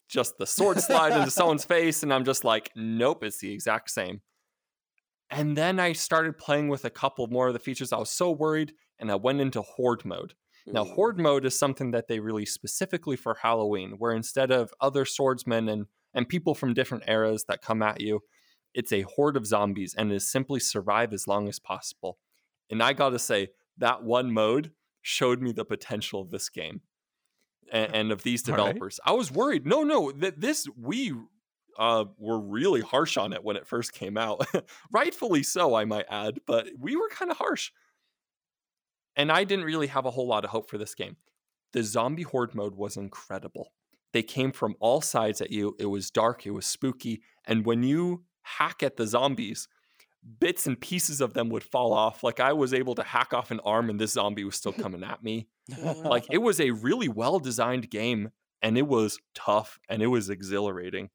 just 0.08 0.38
the 0.38 0.46
sword 0.46 0.80
slide 0.80 1.12
into 1.12 1.30
someone's 1.30 1.64
face 1.64 2.02
and 2.02 2.12
I'm 2.12 2.24
just 2.24 2.44
like, 2.44 2.70
nope, 2.74 3.22
it's 3.22 3.38
the 3.38 3.52
exact 3.52 3.90
same. 3.90 4.22
And 5.30 5.56
then 5.56 5.78
I 5.78 5.92
started 5.92 6.38
playing 6.38 6.68
with 6.68 6.84
a 6.84 6.90
couple 6.90 7.26
more 7.28 7.48
of 7.48 7.52
the 7.52 7.60
features. 7.60 7.92
I 7.92 7.98
was 7.98 8.10
so 8.10 8.30
worried, 8.30 8.72
and 8.98 9.10
I 9.10 9.14
went 9.14 9.40
into 9.40 9.62
Horde 9.62 10.04
mode. 10.04 10.34
Now, 10.66 10.84
mm. 10.84 10.94
Horde 10.94 11.18
mode 11.18 11.44
is 11.46 11.58
something 11.58 11.92
that 11.92 12.08
they 12.08 12.20
released 12.20 12.54
specifically 12.54 13.16
for 13.16 13.34
Halloween, 13.34 13.92
where 13.98 14.12
instead 14.12 14.50
of 14.50 14.72
other 14.80 15.04
swordsmen 15.04 15.68
and, 15.68 15.86
and 16.12 16.28
people 16.28 16.54
from 16.54 16.74
different 16.74 17.04
eras 17.06 17.44
that 17.48 17.62
come 17.62 17.82
at 17.82 18.00
you, 18.00 18.20
it's 18.74 18.92
a 18.92 19.02
horde 19.02 19.36
of 19.36 19.46
zombies 19.46 19.94
and 19.96 20.12
is 20.12 20.30
simply 20.30 20.60
survive 20.60 21.12
as 21.12 21.26
long 21.26 21.48
as 21.48 21.58
possible. 21.58 22.18
And 22.70 22.82
I 22.82 22.92
gotta 22.92 23.18
say, 23.18 23.48
that 23.78 24.02
one 24.02 24.32
mode 24.32 24.72
showed 25.02 25.40
me 25.40 25.52
the 25.52 25.64
potential 25.64 26.20
of 26.20 26.30
this 26.30 26.48
game 26.48 26.82
and, 27.72 27.94
and 27.94 28.12
of 28.12 28.22
these 28.22 28.48
All 28.48 28.54
right. 28.54 28.58
developers. 28.58 29.00
I 29.04 29.12
was 29.12 29.32
worried. 29.32 29.66
No, 29.66 29.82
no, 29.82 30.12
that 30.12 30.40
this 30.40 30.68
we 30.76 31.14
uh, 31.80 32.04
were 32.18 32.38
really 32.38 32.82
harsh 32.82 33.16
on 33.16 33.32
it 33.32 33.42
when 33.42 33.56
it 33.56 33.66
first 33.66 33.94
came 33.94 34.18
out. 34.18 34.46
Rightfully 34.92 35.42
so, 35.42 35.74
I 35.74 35.86
might 35.86 36.04
add, 36.10 36.38
but 36.46 36.68
we 36.78 36.94
were 36.94 37.08
kind 37.08 37.30
of 37.30 37.38
harsh. 37.38 37.72
And 39.16 39.32
I 39.32 39.44
didn't 39.44 39.64
really 39.64 39.86
have 39.86 40.04
a 40.04 40.10
whole 40.10 40.28
lot 40.28 40.44
of 40.44 40.50
hope 40.50 40.68
for 40.68 40.76
this 40.76 40.94
game. 40.94 41.16
The 41.72 41.82
zombie 41.82 42.22
horde 42.22 42.54
mode 42.54 42.74
was 42.74 42.98
incredible. 42.98 43.72
They 44.12 44.22
came 44.22 44.52
from 44.52 44.74
all 44.78 45.00
sides 45.00 45.40
at 45.40 45.50
you. 45.50 45.74
It 45.78 45.86
was 45.86 46.10
dark, 46.10 46.46
it 46.46 46.50
was 46.50 46.66
spooky. 46.66 47.22
And 47.46 47.64
when 47.64 47.82
you 47.82 48.24
hack 48.42 48.82
at 48.82 48.98
the 48.98 49.06
zombies, 49.06 49.66
bits 50.38 50.66
and 50.66 50.78
pieces 50.78 51.22
of 51.22 51.32
them 51.32 51.48
would 51.48 51.64
fall 51.64 51.94
off. 51.94 52.22
Like 52.22 52.40
I 52.40 52.52
was 52.52 52.74
able 52.74 52.94
to 52.96 53.02
hack 53.02 53.32
off 53.32 53.50
an 53.50 53.60
arm 53.60 53.88
and 53.88 53.98
this 53.98 54.12
zombie 54.12 54.44
was 54.44 54.56
still 54.56 54.72
coming 54.72 55.02
at 55.02 55.22
me. 55.24 55.48
Like 56.04 56.26
it 56.30 56.38
was 56.38 56.60
a 56.60 56.72
really 56.72 57.08
well 57.08 57.38
designed 57.38 57.88
game 57.90 58.30
and 58.60 58.76
it 58.76 58.88
was 58.88 59.18
tough 59.36 59.78
and 59.88 60.02
it 60.02 60.08
was 60.08 60.28
exhilarating 60.28 61.10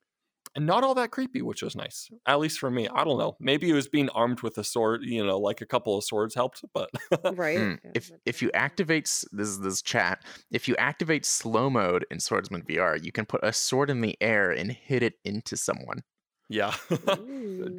and 0.56 0.66
not 0.66 0.84
all 0.84 0.96
that 0.96 1.12
creepy, 1.12 1.42
which 1.42 1.62
was 1.62 1.76
nice. 1.76 2.10
At 2.26 2.40
least 2.40 2.60
for 2.60 2.72
me. 2.72 2.88
I 2.88 3.04
don't 3.04 3.20
know. 3.20 3.36
Maybe 3.40 3.70
it 3.70 3.74
was 3.74 3.88
being 3.88 4.10
armed 4.10 4.42
with 4.42 4.58
a 4.58 4.64
sword, 4.64 5.02
you 5.04 5.26
know, 5.26 5.38
like 5.38 5.62
a 5.62 5.66
couple 5.66 5.98
of 5.98 6.04
swords 6.04 6.34
helped, 6.34 6.64
but 6.74 6.90
right? 7.36 7.58
Mm. 7.58 7.80
If 7.94 8.12
if 8.26 8.42
you 8.42 8.52
activate 8.54 9.06
this 9.06 9.50
is 9.50 9.60
this 9.60 9.82
chat, 9.82 10.24
if 10.52 10.68
you 10.68 10.76
activate 10.78 11.26
slow 11.26 11.70
mode 11.70 12.06
in 12.10 12.20
Swordsman 12.20 12.64
VR, 12.64 13.04
you 13.04 13.12
can 13.12 13.26
put 13.26 13.44
a 13.44 13.52
sword 13.52 13.90
in 13.90 14.02
the 14.02 14.18
air 14.22 14.52
and 14.52 14.72
hit 14.72 15.04
it 15.04 15.16
into 15.24 15.58
someone. 15.58 16.04
Yeah. 16.50 16.74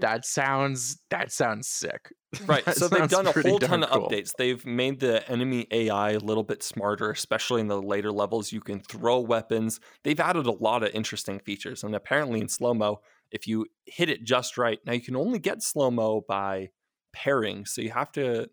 That 0.00 0.24
sounds 0.24 0.98
that 1.10 1.32
sounds 1.32 1.68
sick. 1.68 2.12
Right. 2.46 2.64
That 2.66 2.76
so 2.76 2.88
they've 2.88 3.08
done 3.08 3.26
a 3.26 3.32
whole 3.32 3.58
ton 3.58 3.82
of 3.82 3.90
cool. 3.90 4.08
updates. 4.10 4.32
They've 4.36 4.64
made 4.66 5.00
the 5.00 5.26
enemy 5.30 5.66
AI 5.70 6.10
a 6.10 6.18
little 6.18 6.42
bit 6.42 6.62
smarter, 6.62 7.10
especially 7.10 7.62
in 7.62 7.68
the 7.68 7.80
later 7.80 8.12
levels. 8.12 8.52
You 8.52 8.60
can 8.60 8.80
throw 8.80 9.20
weapons. 9.20 9.80
They've 10.04 10.20
added 10.20 10.44
a 10.44 10.52
lot 10.52 10.82
of 10.82 10.90
interesting 10.92 11.38
features. 11.38 11.82
And 11.82 11.94
apparently 11.94 12.40
in 12.40 12.48
slow 12.48 12.74
mo, 12.74 13.00
if 13.30 13.46
you 13.46 13.66
hit 13.86 14.10
it 14.10 14.24
just 14.24 14.58
right, 14.58 14.78
now 14.84 14.92
you 14.92 15.00
can 15.00 15.16
only 15.16 15.38
get 15.38 15.62
slow 15.62 15.90
mo 15.90 16.24
by 16.28 16.70
pairing. 17.14 17.64
So 17.64 17.80
you 17.80 17.90
have 17.92 18.12
to 18.12 18.50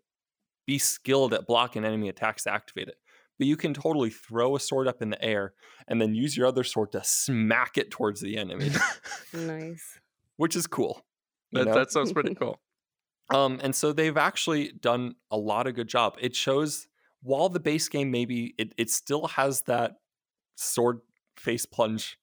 be 0.66 0.78
skilled 0.78 1.34
at 1.34 1.46
blocking 1.46 1.84
enemy 1.84 2.08
attacks 2.08 2.44
to 2.44 2.52
activate 2.52 2.88
it. 2.88 2.96
But 3.38 3.48
you 3.48 3.56
can 3.56 3.74
totally 3.74 4.10
throw 4.10 4.56
a 4.56 4.60
sword 4.60 4.86
up 4.86 5.02
in 5.02 5.10
the 5.10 5.22
air 5.22 5.52
and 5.88 6.00
then 6.00 6.14
use 6.14 6.36
your 6.36 6.46
other 6.46 6.64
sword 6.64 6.92
to 6.92 7.02
smack 7.04 7.76
it 7.76 7.90
towards 7.90 8.20
the 8.20 8.38
enemy, 8.38 8.70
nice. 9.32 9.98
Which 10.36 10.56
is 10.56 10.66
cool. 10.66 11.04
that, 11.52 11.66
know? 11.66 11.74
that 11.74 11.90
sounds 11.90 12.12
pretty 12.12 12.34
cool. 12.40 12.60
Um, 13.32 13.58
and 13.62 13.74
so 13.74 13.92
they've 13.92 14.16
actually 14.16 14.72
done 14.72 15.14
a 15.30 15.36
lot 15.36 15.66
of 15.66 15.74
good 15.74 15.88
job. 15.88 16.16
It 16.20 16.36
shows 16.36 16.86
while 17.22 17.48
the 17.48 17.60
base 17.60 17.88
game 17.88 18.10
maybe 18.10 18.54
it, 18.58 18.74
it 18.76 18.90
still 18.90 19.28
has 19.28 19.62
that 19.62 19.96
sword 20.56 21.00
face 21.38 21.64
plunge 21.66 22.18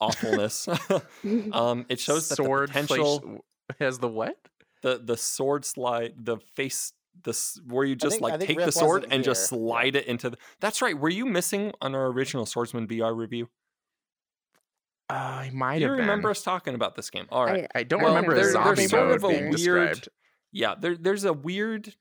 awfulness. 0.00 0.68
um, 1.52 1.86
it 1.88 1.98
shows 2.00 2.28
that 2.28 2.36
sword 2.36 2.68
the 2.68 2.72
flash- 2.72 2.88
potential, 2.88 3.44
has 3.80 3.98
the 3.98 4.08
what? 4.08 4.36
the 4.82 5.00
the 5.02 5.16
sword 5.16 5.64
slide, 5.64 6.12
the 6.16 6.38
face, 6.54 6.92
the 7.22 7.32
where 7.66 7.84
you 7.84 7.96
just 7.96 8.18
think- 8.18 8.22
like 8.22 8.40
take 8.40 8.58
Rip 8.58 8.66
the 8.66 8.72
sword 8.72 9.02
wasn't 9.02 9.12
and 9.14 9.24
just 9.24 9.50
here. 9.50 9.58
Yeah. 9.58 9.64
slide 9.64 9.96
it 9.96 10.06
into. 10.06 10.30
The, 10.30 10.36
that's 10.60 10.82
right. 10.82 10.98
Were 10.98 11.08
you 11.08 11.24
missing 11.24 11.72
on 11.80 11.94
our 11.94 12.06
original 12.06 12.46
Swordsman 12.46 12.86
VR 12.86 13.16
review? 13.16 13.48
Uh, 15.12 15.40
I 15.44 15.50
might 15.52 15.76
Do 15.78 15.84
you 15.84 15.90
have 15.90 15.98
remember 15.98 16.28
been. 16.28 16.30
us 16.32 16.42
talking 16.42 16.74
about 16.74 16.96
this 16.96 17.10
game? 17.10 17.26
All 17.30 17.44
right. 17.44 17.66
I, 17.74 17.80
I 17.80 17.82
don't 17.82 18.02
Well, 18.02 18.14
remember 18.14 18.34
there- 18.34 18.40
a 18.48 18.52
there's 18.52 18.52
zombie 18.54 18.86
sort 18.88 19.06
mode 19.08 19.16
of 19.16 19.24
a 19.24 19.28
being 19.28 19.40
weird- 19.50 19.52
described. 19.52 20.08
Yeah, 20.52 20.74
there, 20.78 20.96
there's 20.96 21.24
a 21.24 21.32
weird. 21.32 21.94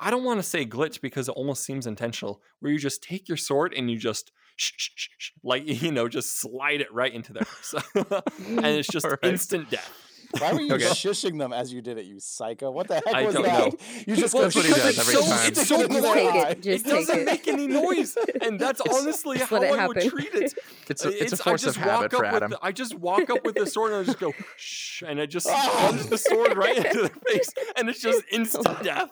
I 0.00 0.10
don't 0.10 0.24
want 0.24 0.38
to 0.38 0.42
say 0.44 0.64
glitch 0.64 1.00
because 1.00 1.28
it 1.28 1.32
almost 1.32 1.64
seems 1.64 1.86
intentional, 1.86 2.40
where 2.60 2.72
you 2.72 2.78
just 2.78 3.02
take 3.02 3.28
your 3.28 3.36
sword 3.36 3.74
and 3.76 3.90
you 3.90 3.98
just 3.98 4.30
sh- 4.56 4.72
sh- 4.76 4.90
sh- 4.96 5.08
sh- 5.18 5.30
like 5.42 5.62
you 5.82 5.90
know 5.92 6.08
just 6.08 6.38
slide 6.40 6.80
it 6.80 6.92
right 6.92 7.12
into 7.12 7.32
there, 7.32 7.46
So- 7.62 7.78
and 8.46 8.64
it's 8.66 8.88
just 8.88 9.04
Alright. 9.04 9.18
instant 9.24 9.70
death. 9.70 9.92
Why 10.38 10.52
were 10.52 10.60
you 10.60 10.74
Okay. 10.74 10.84
shushing 10.84 11.38
them 11.38 11.52
as 11.52 11.72
you 11.72 11.80
did 11.80 11.96
it, 11.98 12.04
you 12.06 12.20
psycho? 12.20 12.70
What 12.70 12.88
the 12.88 12.96
heck 12.96 13.06
I 13.14 13.24
was 13.24 13.34
don't 13.34 13.44
that? 13.44 13.72
know. 13.72 13.78
You 14.06 14.16
just 14.16 14.34
Well, 14.34 14.42
go 14.44 14.46
That's 14.50 14.56
what 14.56 14.64
he 14.66 14.72
because 14.72 14.82
does 14.82 14.98
it's 14.98 15.08
every 15.08 15.14
so, 15.14 15.28
time. 15.28 15.48
It's 15.48 15.66
so 15.68 15.76
Stick 15.78 15.90
it 15.90 15.96
in 15.96 16.02
Just 16.02 16.02
their 16.02 16.14
take 16.14 16.34
eye. 16.34 16.50
it. 16.50 16.84
Doesn't 16.84 17.18
it. 17.20 17.24
make 17.24 17.48
any 17.48 17.66
noise, 17.66 18.16
and 18.42 18.60
that's 18.60 18.80
honestly 18.82 19.38
Just 19.38 19.50
how 19.50 19.58
let 19.58 19.72
it 19.74 19.78
I 19.80 19.86
would 19.86 20.00
treat 20.00 20.34
it. 20.34 20.54
Uh, 20.88 20.90
it's 20.90 21.04
a, 21.04 21.22
it's 21.22 21.32
a 21.34 21.42
I 21.42 21.44
force 21.50 21.62
just 21.64 21.76
of 21.76 21.82
habit 21.82 22.12
for 22.14 22.24
Adam. 22.24 22.50
the- 22.52 22.58
I 22.62 22.72
just 22.72 22.94
walk 22.94 23.28
up 23.28 23.44
with 23.44 23.56
the 23.56 23.66
sword 23.66 23.92
and 23.92 24.00
I 24.00 24.04
just 24.04 24.18
go 24.18 24.32
shh, 24.56 25.02
and 25.06 25.20
I 25.20 25.26
just 25.26 25.46
plunge 25.46 26.04
the 26.06 26.16
sword 26.16 26.56
right 26.56 26.78
into 26.78 27.00
their 27.02 27.10
face, 27.28 27.52
and 27.76 27.90
it's 27.90 28.00
just 28.00 28.22
instant 28.32 28.82
death. 28.82 29.10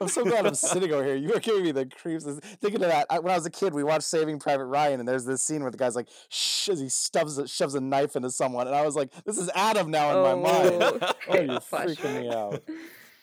I'm 0.00 0.06
so 0.06 0.24
glad 0.24 0.46
I'm 0.46 0.54
sitting 0.54 0.92
over 0.92 1.02
here. 1.04 1.16
You 1.16 1.34
are 1.34 1.40
giving 1.40 1.64
me 1.64 1.72
the 1.72 1.86
creeps. 1.86 2.24
Thinking 2.60 2.82
of 2.84 2.88
that, 2.90 3.06
I, 3.10 3.18
when 3.18 3.32
I 3.32 3.34
was 3.36 3.46
a 3.46 3.50
kid, 3.50 3.74
we 3.74 3.82
watched 3.82 4.04
Saving 4.04 4.38
Private 4.38 4.66
Ryan, 4.66 5.00
and 5.00 5.08
there's 5.08 5.24
this 5.24 5.42
scene 5.42 5.62
where 5.62 5.72
the 5.72 5.76
guy's 5.76 5.96
like, 5.96 6.06
"Shh," 6.28 6.68
as 6.68 6.78
he 6.78 6.88
stuffs, 6.88 7.50
shoves 7.50 7.74
a 7.74 7.80
knife 7.80 8.14
into 8.14 8.30
someone, 8.30 8.68
and 8.68 8.76
I 8.76 8.86
was 8.86 8.94
like, 8.94 9.10
"This 9.24 9.38
is 9.38 9.50
Adam 9.56 9.90
now 9.90 10.15
in 10.16 10.22
my 10.22 10.34
mind." 10.34 10.82
Oh, 10.82 10.98
Oh, 11.28 11.40
you're 11.40 11.60
freaking 11.60 12.14
me 12.22 12.30
out. 12.30 12.62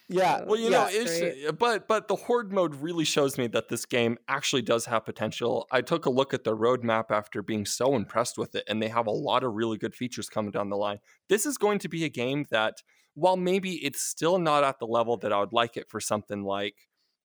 Yeah, 0.10 0.42
Oh, 0.42 0.46
Well, 0.46 0.60
you 0.60 0.70
yeah, 0.70 0.70
know, 0.70 0.88
it's 0.90 1.52
but 1.54 1.88
but 1.88 2.08
the 2.10 2.16
horde 2.16 2.52
mode 2.52 2.76
really 2.76 3.06
shows 3.06 3.38
me 3.38 3.48
that 3.48 3.70
this 3.70 3.86
game 3.86 4.18
actually 4.28 4.62
does 4.62 4.86
have 4.86 5.06
potential. 5.06 5.66
I 5.72 5.82
took 5.82 6.06
a 6.06 6.10
look 6.10 6.34
at 6.34 6.44
the 6.44 6.56
roadmap 6.56 7.06
after 7.10 7.42
being 7.42 7.66
so 7.66 7.96
impressed 7.96 8.38
with 8.38 8.54
it, 8.54 8.66
and 8.68 8.82
they 8.82 8.90
have 8.90 9.08
a 9.08 9.12
lot 9.12 9.44
of 9.44 9.54
really 9.54 9.78
good 9.78 9.96
features 9.96 10.30
coming 10.30 10.52
down 10.52 10.70
the 10.70 10.76
line. 10.78 11.00
This 11.30 11.46
is 11.46 11.58
going 11.58 11.80
to 11.80 11.90
be 11.90 12.04
a 12.04 12.10
game 12.10 12.46
that, 12.52 12.76
while 13.16 13.38
maybe 13.38 13.76
it's 13.84 14.02
still 14.02 14.38
not 14.40 14.64
at 14.66 14.78
the 14.80 14.88
level 14.88 15.18
that 15.18 15.32
I 15.32 15.40
would 15.40 15.54
like 15.54 15.78
it 15.78 15.90
for 15.90 16.02
something 16.02 16.44
like 16.44 16.76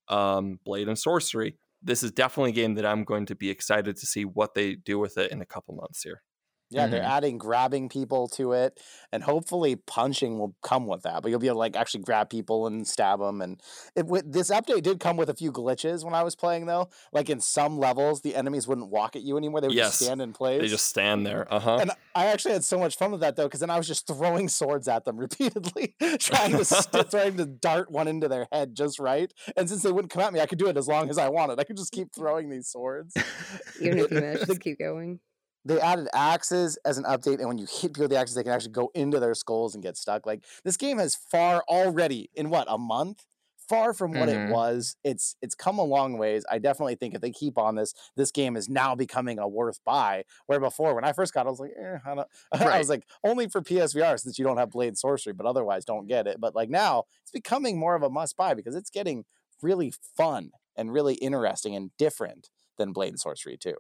um, 0.09 0.59
Blade 0.65 0.89
and 0.89 0.99
Sorcery, 0.99 1.57
this 1.83 2.03
is 2.05 2.13
definitely 2.13 2.51
a 2.51 2.55
game 2.55 2.75
that 2.77 2.87
I'm 2.87 3.05
going 3.05 3.27
to 3.27 3.35
be 3.35 3.51
excited 3.51 3.97
to 3.97 4.07
see 4.07 4.25
what 4.25 4.55
they 4.55 4.77
do 4.77 4.99
with 4.99 5.19
it 5.19 5.33
in 5.33 5.41
a 5.43 5.47
couple 5.47 5.75
months 5.75 6.03
here. 6.03 6.23
Yeah, 6.71 6.87
they're 6.87 7.01
Mhm. 7.03 7.09
adding 7.09 7.39
grabbing 7.39 7.89
people 7.89 8.29
to 8.29 8.53
it, 8.53 8.79
and 9.11 9.23
hopefully 9.23 9.77
punching 9.77 10.39
will 10.39 10.55
come 10.63 10.87
with 10.87 11.03
that. 11.03 11.23
But 11.23 11.31
you'll 11.31 11.41
be 11.41 11.47
able 11.47 11.55
to 11.57 11.61
like 11.61 11.77
actually 11.77 12.03
grab 12.03 12.29
people 12.29 12.67
and 12.67 12.87
stab 12.87 13.21
them. 13.21 13.41
And 13.41 13.61
it, 13.97 14.07
with, 14.07 14.31
this 14.31 14.51
update 14.51 14.83
did 14.83 15.01
come 15.01 15.17
with 15.17 15.31
a 15.31 15.35
few 15.35 15.51
glitches 15.51 16.05
when 16.05 16.13
I 16.15 16.23
was 16.23 16.37
playing, 16.37 16.67
though. 16.67 16.91
Like 17.13 17.31
in 17.31 17.41
some 17.41 17.79
levels, 17.79 18.21
the 18.21 18.37
enemies 18.37 18.69
wouldn't 18.69 18.91
walk 18.91 19.17
at 19.17 19.23
you 19.23 19.37
anymore; 19.39 19.61
they 19.63 19.69
would 19.69 19.77
just 19.77 20.01
stand 20.01 20.21
in 20.21 20.33
place. 20.35 20.61
They 20.61 20.69
just 20.69 20.87
stand 20.87 21.25
there. 21.27 21.47
Uh 21.53 21.59
huh. 21.59 21.79
And 21.81 21.91
I 22.15 22.27
actually 22.27 22.53
had 22.53 22.65
so 22.65 22.79
much 22.79 22.97
fun 22.97 23.13
with 23.13 23.21
that 23.21 23.37
though, 23.37 23.45
because 23.45 23.61
then 23.61 23.71
I 23.71 23.79
was 23.79 23.87
just 23.89 24.07
throwing 24.07 24.49
swords 24.49 24.89
at 24.89 25.05
them 25.07 25.17
repeatedly, 25.19 25.95
trying 26.19 26.53
to 26.53 26.65
st- 26.65 27.11
trying 27.11 27.37
to 27.39 27.47
dart 27.47 27.91
one 27.91 28.09
into 28.09 28.29
their 28.29 28.47
head 28.53 28.75
just 28.75 28.99
right. 28.99 29.33
And 29.57 29.69
since 29.69 29.83
they 29.83 29.91
wouldn't 29.93 30.13
come 30.13 30.23
at 30.23 30.33
me, 30.35 30.41
I 30.41 30.47
could 30.47 30.59
do 30.59 30.69
it 30.69 30.77
as 30.77 30.87
long 30.87 31.09
as 31.09 31.17
I 31.17 31.29
wanted. 31.31 31.59
I 31.59 31.65
could 31.65 31.77
just 31.79 31.93
keep 31.93 32.15
throwing 32.15 32.51
these 32.51 32.69
swords. 32.69 33.15
Even 33.81 33.99
if 34.01 34.11
you 34.11 34.21
miss, 34.21 34.41
The- 34.41 34.47
just 34.47 34.61
keep 34.61 34.79
going. 34.79 35.21
They 35.69 35.81
added 35.81 36.09
axes 36.15 36.79
as 36.85 36.99
an 36.99 37.05
update, 37.05 37.39
and 37.39 37.49
when 37.49 37.59
you 37.59 37.67
hit 37.67 37.93
people 37.95 38.03
with 38.05 38.11
the 38.11 38.17
axes, 38.19 38.35
they 38.37 38.43
can 38.43 38.53
actually 38.53 38.73
go 38.73 38.91
into 38.95 39.21
their 39.21 39.35
skulls 39.35 39.75
and 39.75 39.83
get 39.83 39.97
stuck. 39.97 40.27
Like 40.27 40.45
this 40.65 40.77
game 40.77 40.99
has 40.99 41.15
far 41.17 41.63
already 41.69 42.31
in 42.35 42.51
what 42.51 42.67
a 42.71 42.79
month, 42.79 43.27
far 43.69 43.93
from 43.93 44.15
what 44.15 44.29
Mhm. 44.29 44.35
it 44.35 44.43
was. 44.43 44.97
It's 45.05 45.37
it's 45.43 45.55
come 45.55 45.79
a 45.79 45.85
long 45.85 46.19
ways. 46.19 46.45
I 46.51 46.59
definitely 46.59 46.95
think 46.97 47.15
if 47.15 47.21
they 47.21 47.31
keep 47.31 47.59
on 47.59 47.75
this, 47.75 47.95
this 48.17 48.31
game 48.31 48.57
is 48.57 48.69
now 48.69 48.95
becoming 48.95 49.39
a 49.39 49.47
worth 49.49 49.81
buy. 49.85 50.25
Where 50.47 50.61
before, 50.61 50.95
when 50.95 51.05
I 51.05 51.13
first 51.13 51.35
got, 51.35 51.47
it, 51.47 51.49
I 51.49 51.51
was 51.51 51.61
like, 51.61 51.73
eh, 51.79 51.99
I, 52.05 52.15
don't, 52.15 52.29
I 52.53 52.79
was 52.79 52.89
like, 52.89 53.07
only 53.25 53.49
for 53.49 53.61
PSVR 53.63 54.17
since 54.17 54.39
you 54.39 54.45
don't 54.45 54.57
have 54.59 54.71
Blade 54.71 54.97
Sorcery, 54.99 55.33
but 55.35 55.47
otherwise 55.47 55.85
don't 55.85 56.07
get 56.07 56.27
it. 56.27 56.41
But 56.41 56.55
like 56.55 56.71
now, 56.71 57.05
it's 57.23 57.31
becoming 57.33 57.79
more 57.79 57.95
of 57.95 58.03
a 58.03 58.11
must 58.11 58.37
buy 58.37 58.55
because 58.55 58.75
it's 58.75 58.91
getting 58.91 59.25
really 59.63 59.93
fun 60.17 60.53
and 60.77 60.93
really 60.93 61.15
interesting 61.17 61.75
and 61.77 61.91
different 61.99 62.51
than 62.79 62.93
Blade 62.93 63.11
and 63.11 63.21
Sorcery 63.21 63.59
too. 63.59 63.77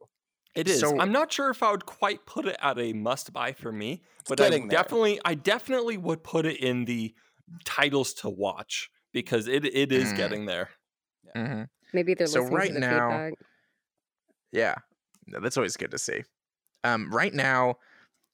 It 0.54 0.68
is. 0.68 0.80
So- 0.80 0.98
I'm 1.00 1.12
not 1.12 1.32
sure 1.32 1.50
if 1.50 1.62
I 1.62 1.70
would 1.70 1.86
quite 1.86 2.26
put 2.26 2.46
it 2.46 2.56
at 2.60 2.78
a 2.78 2.92
must 2.92 3.32
buy 3.32 3.52
for 3.52 3.70
me, 3.72 4.02
but 4.28 4.40
I 4.40 4.44
getting 4.44 4.68
there. 4.68 4.78
definitely 4.82 5.20
I 5.24 5.34
definitely 5.34 5.96
would 5.96 6.22
put 6.24 6.46
it 6.46 6.58
in 6.58 6.84
the 6.84 7.14
titles 7.64 8.12
to 8.14 8.28
watch 8.28 8.90
because 9.12 9.46
it 9.48 9.64
it 9.64 9.92
is 9.92 10.12
Mm. 10.12 10.16
getting 10.16 10.46
there. 10.46 10.70
hmm 11.34 11.62
Maybe 11.92 12.14
they're 12.14 12.26
So 12.26 12.40
listening 12.40 12.56
right 12.58 12.68
to 12.68 12.74
the 12.74 12.80
now- 12.80 13.10
feedback. 13.10 13.34
Yeah, 14.52 14.74
No, 15.26 15.40
that's 15.40 15.56
always 15.58 15.76
good 15.76 15.90
to 15.90 15.98
see. 15.98 16.24
Um, 16.84 17.10
right 17.12 17.34
now, 17.34 17.76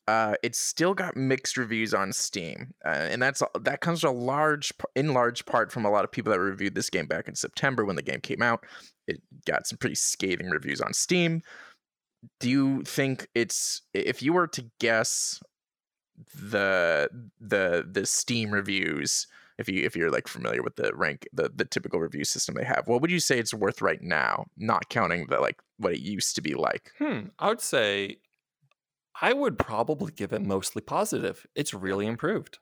uh, 0.06 0.34
it's 0.42 0.60
still 0.60 0.94
got 0.94 1.16
mixed 1.16 1.56
reviews 1.56 1.92
on 1.94 2.12
Steam, 2.12 2.72
uh, 2.84 2.88
and 2.88 3.20
that's 3.22 3.42
that 3.60 3.80
comes 3.80 4.04
a 4.04 4.10
large, 4.10 4.72
in 4.94 5.12
large 5.14 5.44
part 5.46 5.72
from 5.72 5.84
a 5.84 5.90
lot 5.90 6.04
of 6.04 6.12
people 6.12 6.30
that 6.32 6.38
reviewed 6.40 6.74
this 6.74 6.90
game 6.90 7.06
back 7.06 7.26
in 7.26 7.34
September 7.34 7.84
when 7.84 7.96
the 7.96 8.02
game 8.02 8.20
came 8.20 8.42
out. 8.42 8.64
It 9.08 9.22
got 9.46 9.66
some 9.66 9.78
pretty 9.78 9.96
scathing 9.96 10.50
reviews 10.50 10.80
on 10.80 10.92
Steam. 10.92 11.42
Do 12.40 12.48
you 12.50 12.82
think 12.84 13.28
it's 13.34 13.82
if 13.92 14.22
you 14.22 14.32
were 14.32 14.46
to 14.48 14.64
guess 14.80 15.40
the 16.34 17.08
the 17.40 17.86
the 17.90 18.06
Steam 18.06 18.50
reviews? 18.50 19.26
If 19.58 19.68
you 19.68 19.84
if 19.84 19.94
you're 19.96 20.10
like 20.10 20.26
familiar 20.28 20.62
with 20.62 20.76
the 20.76 20.92
rank 20.94 21.28
the 21.32 21.50
the 21.54 21.64
typical 21.64 22.00
review 22.00 22.24
system 22.24 22.54
they 22.56 22.64
have, 22.64 22.88
what 22.88 23.00
would 23.00 23.10
you 23.10 23.20
say 23.20 23.38
it's 23.38 23.54
worth 23.54 23.82
right 23.82 24.02
now? 24.02 24.46
Not 24.56 24.88
counting 24.88 25.26
the 25.26 25.40
like 25.40 25.60
what 25.78 25.92
it 25.94 26.00
used 26.00 26.34
to 26.36 26.42
be 26.42 26.54
like. 26.54 26.92
Hmm. 26.98 27.28
I 27.38 27.48
would 27.48 27.60
say 27.60 28.18
I 29.20 29.32
would 29.32 29.58
probably 29.58 30.12
give 30.12 30.32
it 30.32 30.42
mostly 30.42 30.82
positive. 30.82 31.46
It's 31.54 31.74
really 31.74 32.06
improved. 32.06 32.58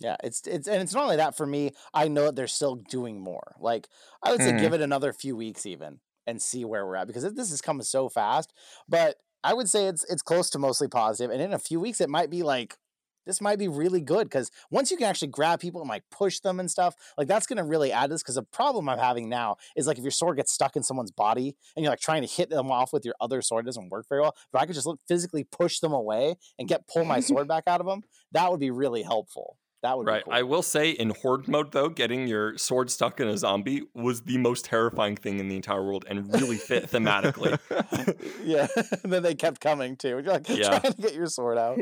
Yeah, 0.00 0.16
it's 0.24 0.46
it's 0.46 0.66
and 0.66 0.82
it's 0.82 0.92
not 0.94 1.04
only 1.04 1.16
that 1.16 1.36
for 1.36 1.46
me. 1.46 1.70
I 1.92 2.08
know 2.08 2.24
that 2.26 2.36
they're 2.36 2.46
still 2.48 2.74
doing 2.76 3.20
more. 3.20 3.54
Like 3.60 3.88
I 4.22 4.32
would 4.32 4.40
say, 4.42 4.52
Mm. 4.52 4.60
give 4.60 4.72
it 4.72 4.80
another 4.80 5.12
few 5.12 5.36
weeks 5.36 5.66
even 5.66 6.00
and 6.26 6.40
see 6.40 6.64
where 6.64 6.86
we're 6.86 6.96
at 6.96 7.06
because 7.06 7.32
this 7.34 7.50
is 7.50 7.60
coming 7.60 7.82
so 7.82 8.08
fast. 8.08 8.52
But 8.88 9.16
I 9.42 9.54
would 9.54 9.68
say 9.68 9.86
it's 9.86 10.04
it's 10.04 10.22
close 10.22 10.50
to 10.50 10.58
mostly 10.58 10.88
positive, 10.88 11.30
and 11.30 11.40
in 11.40 11.52
a 11.52 11.58
few 11.58 11.80
weeks 11.80 12.00
it 12.00 12.08
might 12.08 12.30
be 12.30 12.42
like 12.42 12.78
this 13.26 13.40
might 13.40 13.58
be 13.58 13.68
really 13.68 14.00
good 14.00 14.24
because 14.24 14.50
once 14.70 14.90
you 14.90 14.96
can 14.96 15.06
actually 15.06 15.28
grab 15.28 15.60
people 15.60 15.80
and 15.80 15.88
like 15.88 16.02
push 16.10 16.40
them 16.40 16.60
and 16.60 16.70
stuff, 16.70 16.94
like 17.16 17.28
that's 17.28 17.46
gonna 17.46 17.64
really 17.64 17.92
add 17.92 18.10
this. 18.10 18.22
Because 18.22 18.34
the 18.34 18.42
problem 18.42 18.88
I'm 18.88 18.98
having 18.98 19.28
now 19.28 19.56
is 19.76 19.86
like 19.86 19.98
if 19.98 20.04
your 20.04 20.10
sword 20.10 20.36
gets 20.36 20.52
stuck 20.52 20.76
in 20.76 20.82
someone's 20.82 21.10
body 21.10 21.56
and 21.76 21.82
you're 21.82 21.92
like 21.92 22.00
trying 22.00 22.22
to 22.22 22.28
hit 22.28 22.50
them 22.50 22.70
off 22.70 22.92
with 22.92 23.04
your 23.04 23.14
other 23.20 23.42
sword, 23.42 23.64
it 23.64 23.66
doesn't 23.66 23.90
work 23.90 24.06
very 24.08 24.20
well. 24.20 24.34
If 24.52 24.60
I 24.60 24.66
could 24.66 24.74
just 24.74 24.88
physically 25.08 25.44
push 25.44 25.78
them 25.80 25.92
away 25.92 26.36
and 26.58 26.68
get 26.68 26.86
pull 26.86 27.04
my 27.04 27.20
sword 27.20 27.48
back 27.48 27.64
out 27.66 27.80
of 27.80 27.86
them, 27.86 28.02
that 28.32 28.50
would 28.50 28.60
be 28.60 28.70
really 28.70 29.02
helpful. 29.02 29.56
That 29.84 29.98
would 29.98 30.06
Right. 30.06 30.24
be 30.24 30.30
cool. 30.30 30.32
I 30.32 30.42
will 30.42 30.62
say 30.62 30.90
in 30.90 31.10
horde 31.10 31.46
mode 31.46 31.72
though, 31.72 31.88
getting 31.90 32.26
your 32.26 32.56
sword 32.56 32.90
stuck 32.90 33.20
in 33.20 33.28
a 33.28 33.36
zombie 33.36 33.82
was 33.94 34.22
the 34.22 34.38
most 34.38 34.64
terrifying 34.64 35.14
thing 35.14 35.38
in 35.38 35.48
the 35.48 35.56
entire 35.56 35.84
world 35.84 36.04
and 36.08 36.32
really 36.32 36.56
fit 36.56 36.90
thematically. 36.90 37.58
yeah. 38.42 38.66
and 39.04 39.12
then 39.12 39.22
they 39.22 39.34
kept 39.34 39.60
coming 39.60 39.94
too. 39.96 40.08
You're 40.08 40.22
like 40.22 40.48
Yeah. 40.48 40.78
trying 40.78 40.92
to 40.94 41.02
get 41.02 41.14
your 41.14 41.26
sword 41.26 41.58
out. 41.58 41.78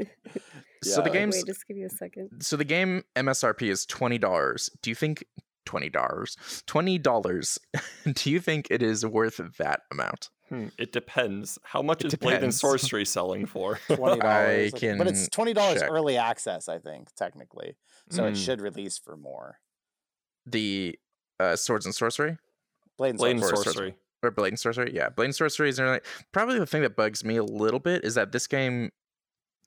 So 0.82 1.00
the 1.00 1.10
Yeah. 1.10 1.12
game's 1.12 1.36
Wait, 1.36 1.46
just 1.46 1.66
give 1.68 1.76
me 1.76 1.84
a 1.84 1.88
second. 1.90 2.40
so 2.42 2.56
the 2.56 2.64
game 2.64 3.04
MSRP 3.14 3.70
is 3.70 3.86
twenty 3.86 4.18
dollars. 4.18 4.68
Do 4.82 4.90
you 4.90 4.96
think 4.96 5.24
twenty 5.64 5.88
dollars? 5.88 6.36
Twenty 6.66 6.98
dollars. 6.98 7.58
Do 8.12 8.30
you 8.30 8.40
think 8.40 8.66
it 8.68 8.82
is 8.82 9.06
worth 9.06 9.40
that 9.58 9.82
amount? 9.92 10.30
Hmm, 10.48 10.66
It 10.76 10.92
depends. 10.92 11.58
How 11.62 11.80
much 11.80 12.04
It 12.04 12.08
is 12.08 12.14
Blade 12.16 12.42
and. 12.42 12.52
Sorcery 12.52 13.06
selling 13.06 13.46
for? 13.46 13.78
Twenty 13.86 14.20
dollars. 14.20 14.72
But 14.72 15.06
it's 15.06 15.28
twenty 15.28 15.54
dollars 15.54 15.80
check. 15.80 15.90
early 15.90 16.16
access, 16.18 16.68
I 16.68 16.78
think, 16.78 17.08
technically. 17.16 17.76
So 18.12 18.26
it 18.26 18.32
Mm. 18.34 18.44
should 18.44 18.60
release 18.60 18.98
for 18.98 19.16
more. 19.16 19.58
The 20.46 20.98
uh, 21.40 21.56
swords 21.56 21.86
and 21.86 21.94
sorcery 21.94 22.36
Blade 22.98 23.10
and 23.10 23.18
Blade 23.18 23.30
and 23.32 23.40
Sorcery. 23.40 23.56
Sorcery. 23.56 23.72
Sorcery. 23.74 23.94
or 24.22 24.30
Blade 24.30 24.48
and 24.48 24.60
Sorcery? 24.60 24.94
Yeah, 24.94 25.08
Blade 25.08 25.26
and 25.26 25.34
Sorcery 25.34 25.68
is 25.68 25.80
really 25.80 26.00
probably 26.32 26.58
the 26.58 26.66
thing 26.66 26.82
that 26.82 26.94
bugs 26.96 27.24
me 27.24 27.36
a 27.36 27.42
little 27.44 27.80
bit 27.80 28.04
is 28.04 28.14
that 28.16 28.32
this 28.32 28.46
game 28.46 28.90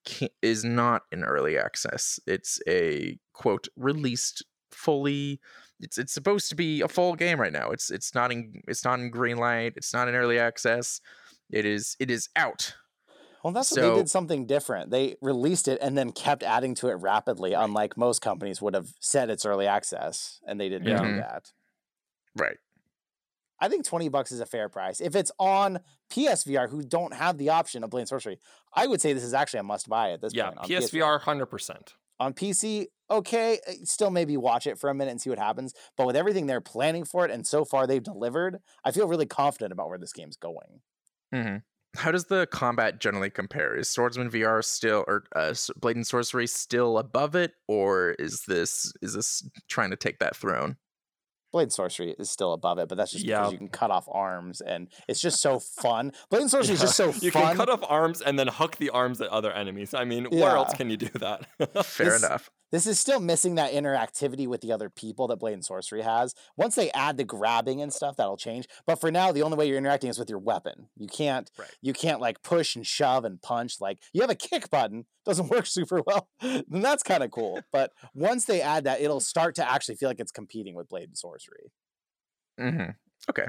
ca 0.05 0.29
is 0.41 0.63
not 0.63 1.03
in 1.11 1.23
early 1.23 1.57
access. 1.57 2.19
It's 2.27 2.61
a 2.67 3.17
quote 3.33 3.67
released 3.75 4.43
fully. 4.71 5.39
It's 5.81 5.97
it's 5.97 6.13
supposed 6.13 6.49
to 6.49 6.55
be 6.55 6.81
a 6.81 6.87
full 6.87 7.15
game 7.15 7.39
right 7.41 7.51
now. 7.51 7.71
It's 7.71 7.89
it's 7.89 8.13
not 8.13 8.31
in 8.31 8.61
it's 8.67 8.85
not 8.85 8.99
in 8.99 9.09
green 9.09 9.37
light. 9.37 9.73
It's 9.75 9.93
not 9.93 10.07
in 10.07 10.15
early 10.15 10.37
access. 10.39 11.01
It 11.49 11.65
is 11.65 11.97
it 11.99 12.09
is 12.11 12.29
out. 12.35 12.75
Well, 13.45 13.53
that's 13.53 13.69
what 13.69 13.75
So- 13.75 13.89
they 13.93 13.95
did 14.01 14.09
something 14.09 14.47
different. 14.47 14.89
They 14.89 15.17
released 15.21 15.67
it 15.67 15.77
and 15.79 15.95
then 15.95 16.11
kept 16.11 16.41
adding 16.41 16.73
to 16.75 16.87
it 16.87 16.93
rapidly, 16.95 17.53
unlike 17.53 17.95
most 17.95 18.19
companies 18.19 18.59
would 18.59 18.73
have 18.73 18.95
said 18.99 19.29
it's 19.29 19.45
early 19.45 19.67
access, 19.67 20.41
and 20.47 20.59
they 20.59 20.67
didn't 20.67 20.87
Yeah. 20.87 21.03
do 21.03 21.15
that. 21.17 21.53
Right. 22.35 22.57
I 23.59 23.69
think 23.69 23.85
20 23.85 24.09
bucks 24.09 24.31
is 24.31 24.39
a 24.39 24.47
fair 24.47 24.67
price. 24.67 24.99
If 24.99 25.15
it's 25.15 25.31
on 25.37 25.81
PSVR 26.09 26.69
who 26.69 26.81
don't 26.81 27.13
have 27.13 27.37
the 27.37 27.49
option 27.49 27.83
of 27.83 27.91
Blade 27.91 28.07
Sorcery, 28.07 28.39
I 28.73 28.87
would 28.87 28.99
say 28.99 29.13
this 29.13 29.23
is 29.23 29.35
actually 29.35 29.59
a 29.59 29.63
must 29.63 29.87
buy 29.87 30.11
at 30.13 30.21
this 30.21 30.33
Yeah, 30.33 30.47
point. 30.47 30.57
on 30.61 30.67
PSVR 30.67 31.19
100%. 31.19 31.93
on 32.19 32.33
PC, 32.33 32.87
okay, 33.11 33.59
uh, 33.67 33.73
still 33.83 34.09
maybe 34.09 34.37
watch 34.37 34.65
it 34.65 34.79
for 34.79 34.89
a 34.89 34.95
minute 34.95 35.11
and 35.11 35.21
see 35.21 35.29
what 35.29 35.37
happens. 35.37 35.75
But 35.95 36.07
with 36.07 36.15
everything 36.15 36.47
they're 36.47 36.61
planning 36.61 37.05
for 37.05 37.23
it, 37.25 37.29
and 37.29 37.45
so 37.45 37.63
far 37.63 37.85
they've 37.85 38.01
delivered, 38.01 38.59
I 38.83 38.89
feel 38.89 39.07
really 39.07 39.27
confident 39.27 39.71
about 39.71 39.89
where 39.89 39.99
this 39.99 40.13
game's 40.13 40.35
going. 40.35 40.81
hmm 41.31 41.57
How 41.97 42.11
does 42.11 42.25
the 42.25 42.47
combat 42.47 42.99
generally 42.99 43.29
compare? 43.29 43.75
Is 43.75 43.89
Swordsman 43.89 44.29
VR 44.29 44.63
still, 44.63 45.03
or 45.07 45.23
uh, 45.35 45.49
S- 45.51 45.71
Blade 45.75 45.95
and 45.95 46.05
Sorcery 46.07 46.47
still 46.47 46.97
above 46.97 47.35
it, 47.35 47.53
or 47.67 48.11
is 48.19 48.43
this 48.47 48.93
is 49.01 49.13
this 49.13 49.47
trying 49.69 49.89
to 49.91 49.95
take 49.95 50.19
that 50.19 50.35
throne? 50.35 50.77
Blade 51.51 51.63
and 51.63 51.71
Sorcery 51.73 52.13
is 52.19 52.29
still 52.29 52.51
above 52.51 52.79
it, 52.79 52.89
but 52.89 52.95
that's 52.97 53.11
just 53.13 53.23
Yeah. 53.23 53.39
because 53.39 53.53
you 53.53 53.57
can 53.59 53.69
cut 53.69 53.89
off 53.89 54.07
arms 54.11 54.59
and 54.59 54.89
it's 55.07 55.21
just 55.21 55.41
so 55.41 55.59
fun. 55.81 56.11
Blade 56.29 56.41
and 56.41 56.51
Sorcery 56.51 56.73
is 56.73 56.81
just 56.81 56.97
so 56.97 57.13
you 57.21 57.31
fun. 57.31 57.41
You 57.43 57.47
can 57.49 57.55
cut 57.57 57.69
off 57.69 57.79
arms 57.87 58.21
and 58.21 58.37
then 58.37 58.47
hook 58.49 58.75
the 58.75 58.89
arms 58.89 59.21
at 59.21 59.29
other 59.29 59.53
enemies. 59.53 59.93
I 59.93 60.03
mean, 60.03 60.25
where 60.25 60.57
else 60.57 60.73
can 60.73 60.89
you 60.89 60.97
do 60.97 61.07
that? 61.19 61.45
Fair 61.85 62.09
This- 62.11 62.23
enough. 62.23 62.49
This 62.75 62.87
is 62.87 62.99
still 62.99 63.21
missing 63.21 63.55
that 63.55 63.71
interactivity 63.71 64.47
with 64.49 64.59
the 64.59 64.73
other 64.73 64.89
people 64.89 65.27
that 65.27 65.37
Blade 65.37 65.53
and 65.53 65.63
Sorcery 65.63 66.01
has. 66.01 66.35
Once 66.57 66.75
they 66.75 66.91
add 66.91 67.15
the 67.15 67.23
grabbing 67.23 67.81
and 67.81 67.93
stuff, 67.93 68.17
that'll 68.17 68.35
change. 68.35 68.67
But 68.85 68.99
for 68.99 69.09
now, 69.09 69.31
the 69.31 69.43
only 69.43 69.55
way 69.55 69.65
you're 69.69 69.77
interacting 69.77 70.09
is 70.09 70.19
with 70.19 70.29
your 70.29 70.39
weapon. 70.39 70.89
You 70.97 71.07
can't 71.07 71.49
Right. 71.57 71.73
you 71.81 71.93
can't 71.93 72.19
like 72.19 72.43
push 72.43 72.75
and 72.75 72.85
shove 72.85 73.23
and 73.23 73.41
punch. 73.41 73.79
Like 73.79 73.99
you 74.11 74.19
have 74.19 74.29
a 74.29 74.35
kick 74.35 74.69
button, 74.69 75.05
doesn't 75.23 75.47
work 75.51 75.67
super 75.67 76.01
well. 76.05 76.27
then 76.41 76.65
that's 76.81 77.01
kind 77.01 77.23
of 77.23 77.31
cool. 77.31 77.61
But 77.71 77.93
once 78.13 78.43
they 78.43 78.59
add 78.59 78.83
that, 78.83 78.99
it'll 78.99 79.21
start 79.21 79.55
to 79.55 79.71
actually 79.71 79.95
feel 79.95 80.09
like 80.09 80.19
it's 80.19 80.33
competing 80.33 80.75
with 80.75 80.89
Blade 80.89 81.07
and 81.07 81.17
Sorcery. 81.17 81.71
hmm 82.59 82.89
Okay. 83.29 83.47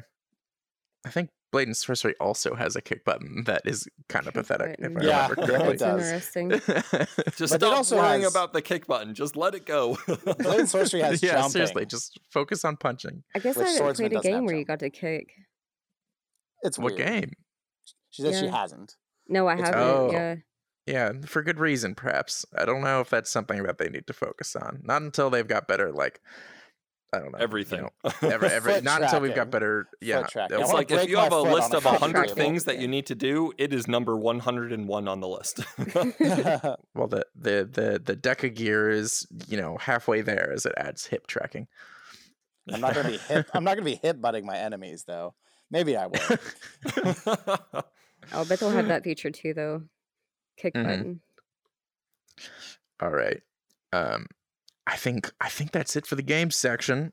I 1.05 1.11
think 1.11 1.31
Blade 1.57 1.69
and 1.69 1.77
Sorcery 1.77 2.15
also 2.21 2.55
has 2.55 2.77
a 2.77 2.83
kick 2.83 3.03
button 3.05 3.45
that 3.47 3.63
is 3.65 3.89
kind 4.11 4.27
of 4.27 4.35
pathetic, 4.35 4.77
if 4.79 4.95
I. 4.95 5.01
Yeah, 5.03 5.29
remember 5.29 5.35
correctly. 5.47 5.75
it 5.75 5.79
does. 5.79 6.03
interesting. 6.07 6.51
Just 7.37 7.39
But 7.39 7.49
stop 7.61 7.77
also 7.77 7.97
worrying 7.97 8.23
has- 8.23 8.31
about 8.35 8.53
the 8.53 8.61
kick 8.61 8.87
button. 8.87 9.15
Just 9.15 9.37
let 9.37 9.55
it 9.55 9.65
go. 9.65 9.97
Blade 10.07 10.61
and 10.61 10.69
Sorcery 10.69 11.01
has 11.01 11.23
yeah, 11.23 11.33
jumping. 11.37 11.51
seriously, 11.53 11.87
just 11.87 12.21
focus 12.31 12.63
on 12.65 12.77
punching. 12.77 13.23
I 13.35 13.39
guess 13.39 13.57
Which 13.57 13.67
I 13.67 13.71
haven't 13.71 13.97
played 13.97 14.13
a 14.13 14.21
game 14.21 14.45
where 14.45 14.55
you 14.55 14.65
got 14.67 14.81
to 14.81 14.91
kick. 14.91 15.29
It's 16.63 16.79
What 16.79 16.95
weird. 16.97 17.07
game? 17.09 17.33
She 18.11 18.23
says 18.23 18.39
she 18.39 18.49
hasn't. 18.49 18.97
No, 19.29 19.47
I 19.47 19.55
It's- 19.55 19.69
haven't. 19.69 19.83
Oh. 19.83 20.11
Yeah. 20.13 20.35
Yeah, 20.87 21.13
for 21.27 21.43
good 21.43 21.59
reason, 21.59 21.97
perhaps. 21.97 22.47
I 22.57 22.65
don't 22.65 22.81
know 22.83 23.01
if 23.01 23.11
that's 23.11 23.29
something 23.31 23.63
that 23.65 23.79
they 23.79 23.89
need 23.89 24.07
to 24.07 24.13
focus 24.13 24.55
on. 24.55 24.83
Not 24.85 25.03
until 25.03 25.31
they've 25.31 25.47
got 25.49 25.67
better, 25.67 25.91
like, 25.91 26.21
I 27.17 27.21
don't 27.21 27.33
know, 27.33 27.39
you 27.39 27.45
Everything. 27.45 27.81
know, 27.83 27.91
every, 28.23 28.49
every, 28.49 28.75
Foot 28.75 28.85
not 28.85 29.03
until 29.03 29.21
we've 29.21 29.35
got 29.35 29.51
better. 29.51 29.89
Yeah, 30.01 30.23
tracking. 30.23 30.61
It's 30.61 30.73
like 30.73 30.91
if 30.91 31.09
you 31.09 31.17
have 31.17 31.33
a 31.33 31.41
list 31.41 31.73
of 31.73 31.87
a 31.87 31.93
hundred 31.93 32.31
things 32.33 32.64
that 32.64 32.79
you 32.79 32.89
need 32.89 33.07
to 33.07 33.14
do, 33.14 33.53
it 33.57 33.73
is 33.73 33.89
number 33.89 34.17
one 34.17 34.39
hundred 34.41 34.73
and 34.73 34.87
one 34.87 35.09
on 35.09 35.21
the 35.21 35.29
list. 35.29 35.61
well, 36.95 37.09
the 37.09 37.27
the 37.35 37.69
the 37.73 38.03
the 38.05 38.17
DecaGear 38.17 38.93
is 38.93 39.27
you 39.49 39.57
know 39.57 39.79
halfway 39.79 40.21
there 40.21 40.53
as 40.53 40.67
it 40.67 40.75
adds 40.77 41.07
hip 41.07 41.27
tracking. 41.27 41.67
I'm 42.71 42.81
not 42.81 42.95
gonna 42.95 43.09
be 43.09 43.17
hip. 43.19 43.49
I'm 43.55 43.64
not 43.64 43.75
gonna 43.77 43.85
be 43.85 44.01
hip 44.03 44.21
butting 44.21 44.45
my 44.45 44.59
enemies 44.59 45.05
though. 45.07 45.35
Maybe 45.71 45.97
I 45.97 46.07
will. 46.07 46.21
I'll 48.33 48.45
bet 48.45 48.61
they'll 48.61 48.71
have 48.71 48.89
that 48.89 49.05
feature 49.05 49.31
too, 49.31 49.55
though. 49.55 49.83
Kick 50.57 50.75
Mhm. 50.75 50.85
button. 50.85 51.21
All 53.01 53.11
right. 53.11 53.41
Um, 53.93 54.27
I 54.87 54.97
think 54.97 55.32
I 55.41 55.49
think 55.49 55.72
that's 55.72 55.97
it 55.97 56.07
for 56.07 56.14
the 56.14 56.22
game 56.22 56.51
section. 56.51 57.12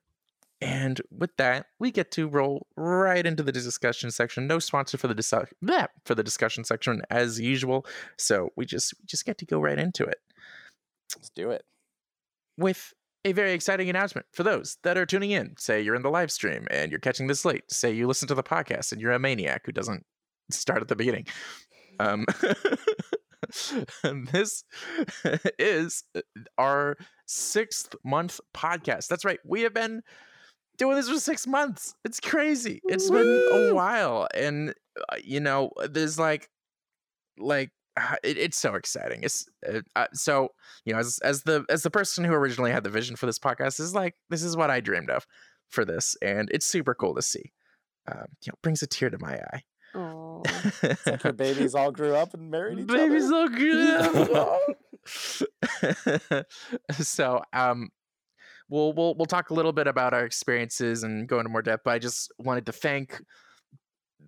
And 0.61 1.01
with 1.11 1.36
that, 1.38 1.65
we 1.80 1.91
get 1.91 2.09
to 2.11 2.28
roll 2.28 2.67
right 2.78 3.26
into 3.26 3.43
the 3.43 3.51
discussion 3.51 4.11
section. 4.11 4.47
No 4.47 4.59
sponsor 4.59 4.97
for 4.97 5.07
the 5.09 5.15
dis- 5.15 5.34
bleh, 5.63 5.88
for 6.05 6.15
the 6.15 6.24
discussion 6.24 6.63
section 6.63 7.01
as 7.09 7.39
usual. 7.39 7.86
So 8.17 8.49
we 8.55 8.65
just 8.65 8.93
we 8.99 9.05
just 9.05 9.26
get 9.26 9.38
to 9.39 9.45
go 9.45 9.59
right 9.59 9.78
into 9.78 10.03
it 10.05 10.19
Let's 11.17 11.30
do 11.32 11.51
it. 11.51 11.65
with 12.57 12.93
a 13.26 13.32
very 13.34 13.53
exciting 13.53 13.89
announcement 13.89 14.28
for 14.32 14.43
those 14.43 14.78
that 14.84 14.97
are 14.97 15.05
tuning 15.05 15.32
in. 15.32 15.55
Say 15.57 15.82
you're 15.82 15.95
in 15.95 16.01
the 16.01 16.09
live 16.09 16.32
stream 16.32 16.67
and 16.71 16.91
you're 16.91 16.99
catching 16.99 17.28
this 17.28 17.43
late. 17.45 17.63
Say 17.71 17.91
you 17.91 18.07
listen 18.07 18.28
to 18.30 18.36
the 18.36 18.43
podcast 18.43 18.91
and 18.91 19.01
you're 19.01 19.11
a 19.11 19.19
maniac 19.19 19.63
who 19.65 19.71
doesn't 19.71 20.05
start 20.51 20.82
at 20.82 20.88
the 20.88 20.95
beginning. 20.95 21.26
Um, 21.99 22.26
this 24.32 24.64
is 25.60 26.04
our 26.58 26.98
sixth 27.26 27.96
month 28.04 28.39
podcast. 28.56 29.08
That's 29.08 29.26
right. 29.26 29.39
We 29.46 29.62
have 29.62 29.74
been 29.74 30.02
doing 30.78 30.96
this 30.96 31.10
for 31.10 31.20
six 31.20 31.46
months. 31.48 31.96
It's 32.04 32.20
crazy. 32.20 32.82
It's 32.88 33.10
been 33.10 33.26
a 33.52 33.74
while, 33.74 34.28
and 34.36 34.74
uh, 34.98 35.18
you 35.24 35.39
know, 35.39 35.72
there's 35.89 36.18
like, 36.20 36.50
like. 37.38 37.72
uh, 37.98 38.16
It, 38.24 38.38
it's 38.38 38.58
so 38.58 38.76
exciting. 38.76 39.22
It's 39.24 39.46
uh, 39.68 39.82
uh, 39.96 40.08
so 40.14 40.50
you 40.86 40.94
know, 40.94 41.00
as 41.00 41.20
as 41.24 41.44
the 41.44 41.66
as 41.70 41.84
the 41.84 41.91
person 41.91 42.24
who 42.24 42.34
originally 42.34 42.72
had 42.72 42.84
the 42.84 42.89
vision 42.89 43.16
for 43.16 43.26
this 43.28 43.39
podcast 43.39 43.80
is 43.80 43.94
like, 43.94 44.16
this 44.30 44.44
is 44.44 44.58
what 44.58 44.70
I 44.72 44.80
dreamed 44.80 45.10
of 45.12 45.26
for 45.70 45.86
this, 45.86 46.16
and 46.22 46.50
it's 46.52 46.66
super 46.66 46.94
cool 46.96 47.16
to 47.16 47.22
see. 47.22 47.52
Um, 48.12 48.26
you 48.44 48.52
know, 48.52 48.58
brings 48.62 48.82
a 48.84 48.88
tear 48.88 49.10
to 49.10 49.18
my 49.20 49.36
eye. 49.54 49.62
Oh. 50.34 50.41
It's 50.81 51.05
like 51.05 51.23
your 51.23 51.34
babies 51.47 51.75
all 51.75 51.91
grew 51.91 52.15
up 52.15 52.34
and 52.34 52.49
married 52.49 52.79
each 52.79 52.88
Baby's 52.88 53.31
other. 53.31 53.47
so 53.47 54.45
good. 56.39 56.45
so 56.93 57.41
um 57.51 57.89
we'll 58.69 58.93
we'll 58.93 59.15
we'll 59.15 59.25
talk 59.25 59.49
a 59.49 59.53
little 59.53 59.73
bit 59.73 59.88
about 59.88 60.13
our 60.13 60.25
experiences 60.25 61.03
and 61.03 61.27
go 61.27 61.39
into 61.39 61.49
more 61.49 61.61
depth, 61.61 61.84
but 61.84 61.91
I 61.91 61.99
just 61.99 62.31
wanted 62.39 62.65
to 62.67 62.71
thank 62.71 63.21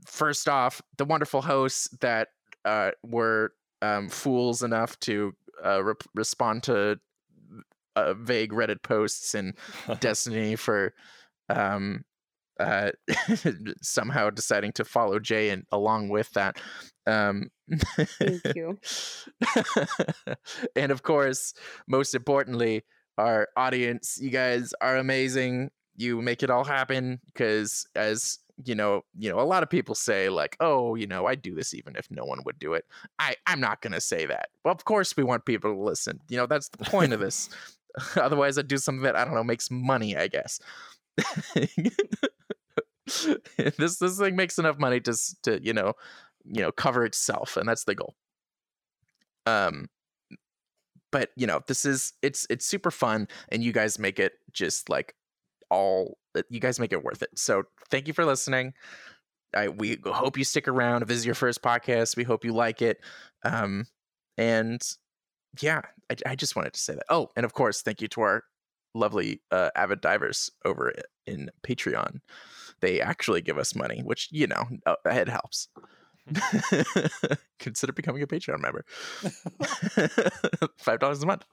first 0.06 0.48
off 0.50 0.82
the 0.98 1.06
wonderful 1.06 1.42
hosts 1.42 1.88
that 2.02 2.28
uh 2.66 2.92
were 3.04 3.54
um 3.82 4.10
fools 4.10 4.64
enough 4.64 5.00
to 5.02 5.34
uh 5.64 5.84
rep- 5.84 6.04
respond 6.14 6.64
to 6.64 7.00
uh, 7.96 8.14
vague 8.14 8.52
Reddit 8.52 8.84
posts 8.84 9.34
and 9.34 9.54
Destiny 10.02 10.58
for 10.58 10.94
um 11.50 12.04
uh 12.60 12.92
somehow 13.82 14.30
deciding 14.30 14.72
to 14.72 14.86
follow 14.86 15.20
Jay 15.20 15.50
and 15.50 15.66
along 15.72 16.10
with 16.10 16.32
that 16.32 16.58
um 17.06 17.50
Thank 18.20 18.42
you. 18.56 18.78
and 20.76 20.92
of 20.92 21.04
course 21.04 21.54
most 21.88 22.16
importantly 22.16 22.84
our 23.18 23.48
audience 23.56 24.18
you 24.22 24.30
guys 24.30 24.74
are 24.82 24.98
amazing. 24.98 25.72
You 25.98 26.22
make 26.22 26.44
it 26.44 26.50
all 26.50 26.66
happen 26.66 27.20
because 27.26 27.88
as 27.96 28.40
you 28.66 28.76
know 28.76 29.04
you 29.18 29.30
know 29.30 29.40
a 29.40 29.44
lot 29.44 29.64
of 29.64 29.70
people 29.70 29.96
say 29.96 30.30
like 30.30 30.56
oh 30.62 30.96
you 30.96 31.08
know 31.08 31.26
i 31.26 31.36
do 31.36 31.54
this 31.54 31.74
even 31.74 31.96
if 31.98 32.10
no 32.10 32.24
one 32.26 32.40
would 32.46 32.60
do 32.60 32.74
it. 32.74 32.86
I 33.20 33.36
i'm 33.48 33.60
not 33.60 33.82
gonna 33.82 34.02
say 34.02 34.26
that. 34.26 34.50
Well 34.64 34.74
of 34.74 34.86
course 34.86 35.16
we 35.16 35.24
want 35.24 35.46
people 35.46 35.74
to 35.74 35.80
listen. 35.80 36.20
You 36.30 36.38
know 36.38 36.46
that's 36.46 36.70
the 36.70 36.84
point 36.84 37.14
of 37.14 37.20
this. 37.26 37.50
Otherwise 38.18 38.58
i'd 38.58 38.68
do 38.68 38.78
something 38.78 39.04
that 39.04 39.16
i 39.16 39.24
don't 39.24 39.34
know 39.34 39.44
makes 39.44 39.72
money 39.72 40.18
i 40.18 40.28
guess 40.28 40.60
this 43.78 43.98
this 43.98 44.20
thing 44.20 44.36
makes 44.36 44.58
enough 44.58 44.80
money 44.80 45.00
to 45.00 45.14
to 45.44 45.64
you 45.64 45.74
know 45.74 45.94
you 46.44 46.62
know 46.62 46.72
cover 46.72 47.06
itself 47.06 47.58
and 47.58 47.68
that's 47.68 47.86
the 47.86 47.96
goal. 47.96 48.16
Um 49.46 49.88
but 51.12 51.30
you 51.36 51.48
know 51.48 51.62
this 51.68 51.86
is 51.86 52.14
it's 52.22 52.46
it's 52.50 52.66
super 52.66 52.92
fun 52.92 53.28
and 53.50 53.64
you 53.64 53.72
guys 53.72 54.00
make 54.00 54.20
it 54.20 54.34
just 54.52 54.90
like 54.90 55.16
all 55.70 56.18
uh, 56.38 56.42
you 56.50 56.60
guys 56.60 56.80
make 56.80 56.94
it 56.94 57.04
worth 57.04 57.22
it. 57.22 57.30
So 57.36 57.64
thank 57.90 58.08
you 58.08 58.14
for 58.14 58.26
listening. 58.26 58.74
I 59.56 59.70
we 59.70 59.98
hope 60.06 60.38
you 60.38 60.44
stick 60.44 60.68
around. 60.68 61.04
If 61.04 61.08
this 61.08 61.18
is 61.18 61.26
your 61.26 61.36
first 61.36 61.62
podcast 61.62 62.18
we 62.18 62.24
hope 62.24 62.44
you 62.44 62.54
like 62.54 62.82
it. 62.82 62.98
Um 63.44 63.86
and 64.38 64.82
yeah 65.62 65.82
i, 66.12 66.16
I 66.26 66.36
just 66.36 66.56
wanted 66.56 66.74
to 66.74 66.80
say 66.80 66.96
that. 66.96 67.06
Oh 67.10 67.30
and 67.36 67.46
of 67.46 67.54
course 67.54 67.82
thank 67.82 68.02
you 68.02 68.08
to 68.10 68.22
our 68.22 68.44
lovely 68.96 69.42
uh, 69.52 69.70
avid 69.76 70.02
divers 70.02 70.50
over 70.66 70.94
in 71.28 71.50
patreon 71.64 72.20
they 72.82 73.00
actually 73.02 73.42
give 73.42 73.58
us 73.58 73.76
money 73.76 74.02
which 74.04 74.30
you 74.32 74.48
know 74.48 74.64
uh, 74.86 74.96
it 75.06 75.28
helps 75.30 75.68
consider 77.60 77.94
becoming 77.94 78.24
a 78.24 78.28
patreon 78.28 78.60
member 78.60 78.84
five 80.78 81.00
dollars 81.00 81.22
a 81.22 81.26
month 81.26 81.44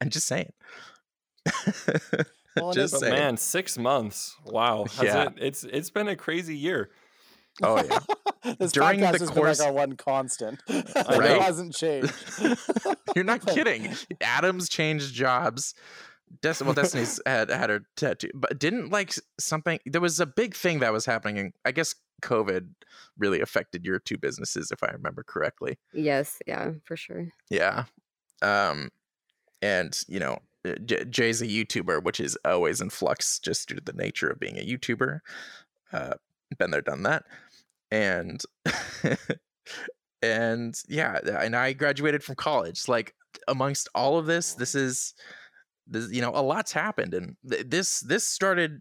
i'm 0.00 0.10
just 0.10 0.26
saying 0.26 0.52
Well, 2.56 2.66
and 2.66 2.74
just 2.74 2.92
But 2.94 3.00
saying 3.00 3.12
man, 3.14 3.36
six 3.36 3.76
months. 3.76 4.36
Wow. 4.46 4.84
Has 4.84 5.02
Yeah. 5.02 5.22
it, 5.24 5.32
it's 5.38 5.64
it's 5.64 5.90
been 5.90 6.06
a 6.06 6.14
crazy 6.14 6.56
year. 6.56 6.90
oh 7.64 7.82
yeah 7.82 7.98
this 8.60 8.70
During 8.70 9.00
podcast 9.00 9.12
the 9.12 9.18
has 9.18 9.30
course- 9.30 9.58
been 9.58 9.66
like 9.66 9.74
our 9.74 9.86
one 9.88 9.96
constant. 9.96 10.62
Right? 10.68 10.86
it 11.32 11.42
hasn't 11.42 11.74
changed. 11.74 12.12
You're 13.16 13.24
not 13.24 13.44
kidding. 13.44 13.92
Adams 14.20 14.68
changed 14.68 15.12
jobs. 15.14 15.74
Des- 16.40 16.64
well, 16.64 16.74
Destiny's 16.74 17.20
had 17.26 17.50
had 17.50 17.70
her 17.70 17.84
tattoo, 17.96 18.30
but 18.34 18.58
didn't 18.58 18.90
like 18.90 19.14
something. 19.38 19.78
There 19.86 20.00
was 20.00 20.20
a 20.20 20.26
big 20.26 20.54
thing 20.54 20.80
that 20.80 20.92
was 20.92 21.06
happening. 21.06 21.52
I 21.64 21.72
guess 21.72 21.94
COVID 22.22 22.68
really 23.18 23.40
affected 23.40 23.84
your 23.84 23.98
two 23.98 24.18
businesses, 24.18 24.70
if 24.70 24.82
I 24.82 24.88
remember 24.88 25.22
correctly. 25.22 25.78
Yes, 25.92 26.38
yeah, 26.46 26.72
for 26.84 26.96
sure. 26.96 27.28
Yeah. 27.50 27.84
Um, 28.42 28.90
and 29.62 29.98
you 30.08 30.20
know, 30.20 30.38
uh, 30.64 30.74
J- 30.84 31.04
Jay's 31.04 31.42
a 31.42 31.46
YouTuber, 31.46 32.02
which 32.02 32.20
is 32.20 32.38
always 32.44 32.80
in 32.80 32.90
flux 32.90 33.38
just 33.38 33.68
due 33.68 33.76
to 33.76 33.80
the 33.80 33.92
nature 33.92 34.28
of 34.28 34.40
being 34.40 34.58
a 34.58 34.66
YouTuber. 34.66 35.20
Uh, 35.92 36.14
been 36.58 36.70
there, 36.70 36.80
done 36.80 37.02
that, 37.04 37.24
and 37.90 38.42
and 40.22 40.74
yeah, 40.88 41.18
and 41.40 41.54
I 41.56 41.72
graduated 41.72 42.22
from 42.22 42.36
college. 42.36 42.88
Like 42.88 43.14
amongst 43.48 43.88
all 43.94 44.18
of 44.18 44.26
this, 44.26 44.54
this 44.54 44.74
is 44.74 45.14
this 45.86 46.10
you 46.12 46.20
know 46.20 46.30
a 46.34 46.42
lot's 46.42 46.72
happened, 46.72 47.14
and 47.14 47.36
th- 47.48 47.66
this 47.68 48.00
this 48.00 48.24
started 48.26 48.80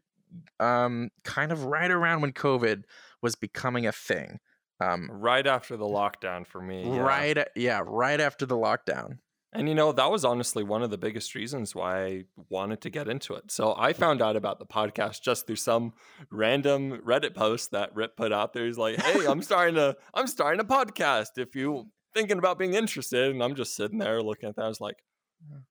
um 0.60 1.10
kind 1.24 1.52
of 1.52 1.66
right 1.66 1.92
around 1.92 2.22
when 2.22 2.34
COVID 2.34 2.84
was 3.22 3.36
becoming 3.36 3.86
a 3.86 3.92
thing. 3.92 4.40
Um, 4.80 5.10
Right 5.12 5.46
after 5.48 5.78
the 5.78 5.86
lockdown 5.86 6.46
for 6.46 6.60
me. 6.62 6.84
yeah. 6.84 7.00
right, 7.00 7.38
yeah, 7.56 7.82
right 7.86 8.20
after 8.20 8.46
the 8.46 8.58
lockdown 8.58 9.20
And 9.54 9.70
you 9.70 9.76
know, 9.76 9.92
that 9.94 10.12
was 10.12 10.26
honestly 10.26 10.64
one 10.64 10.82
of 10.84 10.90
the 10.90 10.98
biggest 10.98 11.36
reasons 11.36 11.74
why 11.76 12.06
I 12.06 12.24
wanted 12.50 12.82
to 12.82 12.90
get 12.90 13.08
into 13.08 13.36
it. 13.36 13.52
So 13.52 13.76
I 13.78 13.94
found 13.94 14.22
out 14.22 14.36
about 14.36 14.58
the 14.60 14.66
podcast 14.66 15.22
just 15.22 15.46
through 15.46 15.58
some 15.58 15.94
random 16.32 17.00
Reddit 17.06 17.36
post 17.36 17.72
that 17.72 17.96
Rip 17.96 18.18
put 18.18 18.34
out 18.34 18.52
there. 18.54 18.66
He's 18.66 18.78
like, 18.80 19.00
"Hey, 19.00 19.26
I'm 19.28 19.42
starting 19.44 19.76
to 19.76 19.96
I'm 20.14 20.28
starting 20.28 20.60
a 20.60 20.66
podcast. 20.66 21.38
If 21.38 21.56
you 21.56 21.90
thinking 22.14 22.40
about 22.40 22.58
being 22.60 22.74
interested," 22.74 23.30
and 23.32 23.44
I'm 23.44 23.56
just 23.56 23.76
sitting 23.76 24.00
there 24.00 24.22
looking 24.24 24.50
at 24.50 24.56
that. 24.56 24.66
I 24.66 24.68
was 24.68 24.82
like, 24.82 24.98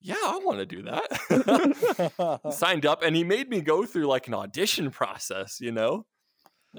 "Yeah, 0.01 0.15
I 0.17 0.41
want 0.43 0.59
to 0.59 0.67
do 0.67 0.83
that." 0.83 2.41
Signed 2.53 2.87
up, 2.87 3.03
and 3.03 3.15
he 3.17 3.25
made 3.25 3.49
me 3.49 3.61
go 3.61 3.85
through 3.85 4.07
like 4.07 4.29
an 4.29 4.35
audition 4.35 4.91
process. 4.91 5.61
You 5.61 5.73
know, 5.73 6.07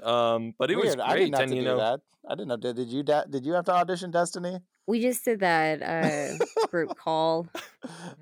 um, 0.02 0.54
but 0.58 0.70
it 0.70 0.76
Weird. 0.76 0.86
was 0.86 0.94
great. 0.96 1.06
I 1.06 1.16
didn't 1.16 1.34
have 1.34 1.42
and 1.42 1.52
to 1.52 1.56
do 1.58 1.64
know, 1.64 1.76
that. 1.78 2.00
I 2.28 2.34
didn't 2.34 2.50
have 2.50 2.60
to. 2.60 2.74
Did 2.74 2.88
you? 2.88 3.02
Da- 3.02 3.24
did 3.24 3.44
you 3.44 3.52
have 3.52 3.64
to 3.66 3.72
audition 3.72 4.10
Destiny? 4.10 4.58
We 4.86 5.00
just 5.00 5.24
did 5.24 5.40
that 5.40 5.82
uh, 5.82 6.66
group 6.66 6.94
call. 6.98 7.46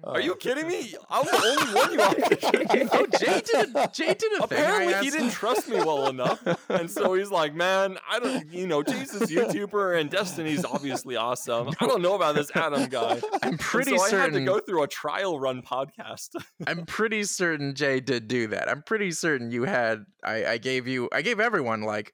are 0.05 0.21
you 0.21 0.33
Oh. 0.33 0.37
kidding 0.37 0.69
me? 0.69 0.95
I'm 1.11 1.25
the 1.25 1.35
only 1.35 1.75
one 1.75 1.93
you 1.93 1.99
auditioned. 1.99 2.89
oh, 2.93 3.07
Jay 3.19 3.41
did. 3.41 3.93
Jay 3.93 4.15
did 4.15 4.33
a 4.41 4.47
thing. 4.47 4.59
I 4.59 4.63
Apparently, 4.63 4.95
he 5.05 5.11
didn't 5.11 5.31
trust 5.31 5.69
me 5.69 5.77
well 5.77 6.07
enough, 6.09 6.41
and 6.69 6.89
so 6.91 7.15
he's 7.15 7.31
like, 7.33 7.55
"Man, 7.55 7.99
I 8.09 8.21
don't, 8.21 8.53
you 8.53 8.67
know, 8.69 8.83
Jesus 8.85 9.31
YouTuber 9.31 10.01
and 10.01 10.09
Destiny's 10.09 10.65
obviously 10.65 11.17
awesome. 11.17 11.71
I 11.81 11.87
don't 11.87 12.01
know 12.03 12.15
about 12.15 12.37
this 12.37 12.51
Adam 12.55 12.87
guy." 12.89 13.21
I'm 13.43 13.59
pretty 13.59 13.97
so 13.99 14.05
I 14.05 14.11
had 14.11 14.33
to 14.35 14.45
go 14.45 14.61
through 14.61 14.85
a 14.85 14.89
trial 14.89 15.41
run 15.41 15.63
podcast. 15.63 16.29
I'm 16.67 16.87
pretty 16.87 17.25
certain 17.25 17.75
Jay 17.75 17.99
did 17.99 18.29
do 18.29 18.47
that. 18.49 18.69
I'm 18.69 18.83
pretty 18.83 19.11
certain 19.11 19.51
you 19.51 19.65
had. 19.65 20.05
I, 20.23 20.45
I 20.47 20.59
gave 20.59 20.87
you. 20.87 21.09
I 21.13 21.23
gave 21.23 21.41
everyone 21.41 21.83
like 21.83 22.13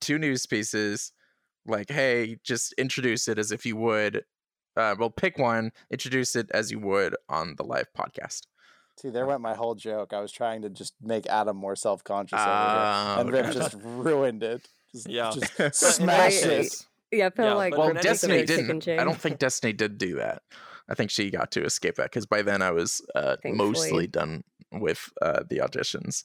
two 0.00 0.18
news 0.18 0.44
pieces. 0.46 1.12
Like, 1.66 1.90
hey, 1.90 2.38
just 2.42 2.72
introduce 2.74 3.28
it 3.28 3.38
as 3.38 3.52
if 3.52 3.64
you 3.66 3.76
would. 3.76 4.24
Uh, 4.76 4.94
well, 4.98 5.10
pick 5.10 5.38
one. 5.38 5.72
Introduce 5.90 6.36
it 6.36 6.50
as 6.52 6.70
you 6.70 6.78
would 6.80 7.14
on 7.28 7.54
the 7.56 7.64
live 7.64 7.86
podcast. 7.96 8.42
See, 9.00 9.10
there 9.10 9.26
went 9.26 9.40
my 9.40 9.54
whole 9.54 9.74
joke. 9.74 10.12
I 10.12 10.20
was 10.20 10.30
trying 10.32 10.62
to 10.62 10.70
just 10.70 10.94
make 11.00 11.26
Adam 11.26 11.56
more 11.56 11.76
self 11.76 12.04
conscious 12.04 12.38
over 12.38 12.44
here, 12.48 12.54
Ah, 12.54 13.20
and 13.20 13.32
Rip 13.32 13.52
just 13.52 13.74
ruined 13.82 14.42
it. 14.42 14.68
Just, 14.92 15.08
Yeah. 15.08 15.30
just 15.32 15.52
But 15.58 15.74
smash 15.74 16.42
it. 16.42 16.86
Yeah, 17.10 17.30
I 17.36 17.42
Yeah, 17.42 17.54
like 17.54 17.72
well, 17.76 17.88
in 17.88 17.96
Rip 17.96 18.04
any 18.04 18.10
was 18.10 18.20
Destiny 18.20 18.34
gonna 18.34 18.46
case- 18.46 18.56
stick 18.56 18.68
in 18.70 18.78
didn't. 18.78 19.00
I 19.00 19.04
don't 19.04 19.20
think 19.20 19.38
Destiny 19.38 19.72
did 19.72 19.98
do 19.98 20.16
that. 20.16 20.42
I 20.88 20.94
think 20.94 21.10
she 21.10 21.30
got 21.30 21.50
to 21.52 21.64
escape 21.64 21.94
that 21.96 22.04
because 22.10 22.26
by 22.26 22.42
then 22.42 22.62
I 22.62 22.72
was 22.72 23.00
uh, 23.14 23.36
mostly 23.44 24.06
done 24.06 24.44
with 24.72 25.08
uh, 25.22 25.44
the 25.48 25.58
auditions. 25.58 26.24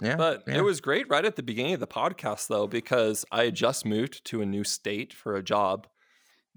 Yeah, 0.00 0.16
But 0.16 0.44
yeah. 0.46 0.58
it 0.58 0.60
was 0.64 0.80
great 0.80 1.08
right 1.08 1.24
at 1.24 1.36
the 1.36 1.42
beginning 1.42 1.74
of 1.74 1.80
the 1.80 1.86
podcast, 1.86 2.46
though, 2.48 2.66
because 2.66 3.24
I 3.32 3.44
had 3.46 3.54
just 3.54 3.84
moved 3.84 4.24
to 4.26 4.42
a 4.42 4.46
new 4.46 4.62
state 4.64 5.12
for 5.12 5.34
a 5.34 5.42
job. 5.42 5.86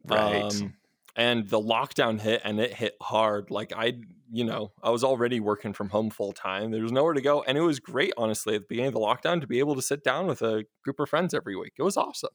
right. 0.05 0.43
Um, 0.61 0.75
and 1.17 1.47
the 1.49 1.59
lockdown 1.59 2.21
hit 2.21 2.41
and 2.45 2.59
it 2.59 2.73
hit 2.73 2.95
hard. 3.01 3.51
Like 3.51 3.73
I, 3.75 3.99
you 4.31 4.45
know, 4.45 4.71
I 4.81 4.91
was 4.91 5.03
already 5.03 5.41
working 5.41 5.73
from 5.73 5.89
home 5.89 6.09
full 6.09 6.31
time. 6.31 6.71
There 6.71 6.81
was 6.81 6.93
nowhere 6.93 7.13
to 7.13 7.21
go. 7.21 7.41
And 7.43 7.57
it 7.57 7.61
was 7.61 7.81
great, 7.81 8.13
honestly, 8.15 8.55
at 8.55 8.61
the 8.61 8.67
beginning 8.69 8.87
of 8.89 8.93
the 8.93 9.01
lockdown 9.01 9.41
to 9.41 9.47
be 9.47 9.59
able 9.59 9.75
to 9.75 9.81
sit 9.81 10.05
down 10.05 10.25
with 10.27 10.41
a 10.41 10.63
group 10.85 10.99
of 11.01 11.09
friends 11.09 11.33
every 11.33 11.57
week. 11.57 11.73
It 11.77 11.83
was 11.83 11.97
awesome. 11.97 12.29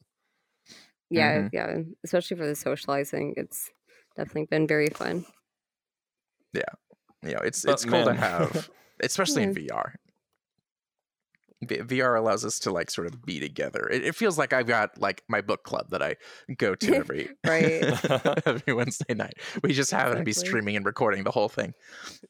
Yeah, 1.09 1.37
Mhm. 1.43 1.49
yeah. 1.53 1.77
Especially 2.03 2.37
for 2.37 2.45
the 2.45 2.53
socializing, 2.55 3.33
it's 3.35 3.71
definitely 4.15 4.45
been 4.45 4.67
very 4.67 4.89
fun. 4.89 5.25
Yeah. 6.53 6.61
You 7.23 7.31
know, 7.33 7.39
it's 7.43 7.63
But 7.65 7.73
it's 7.73 7.85
cool 7.85 8.05
to 8.05 8.13
have, 8.13 8.69
especially 9.01 9.41
in 9.43 9.55
VR. 9.55 9.95
V- 11.63 11.77
VR 11.77 12.17
allows 12.17 12.45
us 12.45 12.59
to 12.59 12.71
like 12.71 12.91
sort 12.91 13.07
of 13.07 13.23
be 13.25 13.39
together. 13.39 13.89
It, 13.91 14.03
it 14.05 14.15
feels 14.15 14.37
like 14.37 14.53
I've 14.53 14.67
got 14.67 14.99
like 14.99 15.23
my 15.27 15.41
book 15.41 15.63
club 15.63 15.89
that 15.89 16.03
I 16.03 16.15
go 16.57 16.75
to 16.75 16.95
every 16.95 17.29
Right. 17.45 17.83
every 18.45 18.73
Wednesday 18.73 19.13
night. 19.15 19.33
We 19.63 19.73
just 19.73 19.89
happen 19.91 20.17
to 20.17 20.23
be 20.23 20.33
streaming 20.33 20.75
and 20.75 20.85
recording 20.85 21.23
the 21.23 21.31
whole 21.31 21.49
thing. 21.49 21.73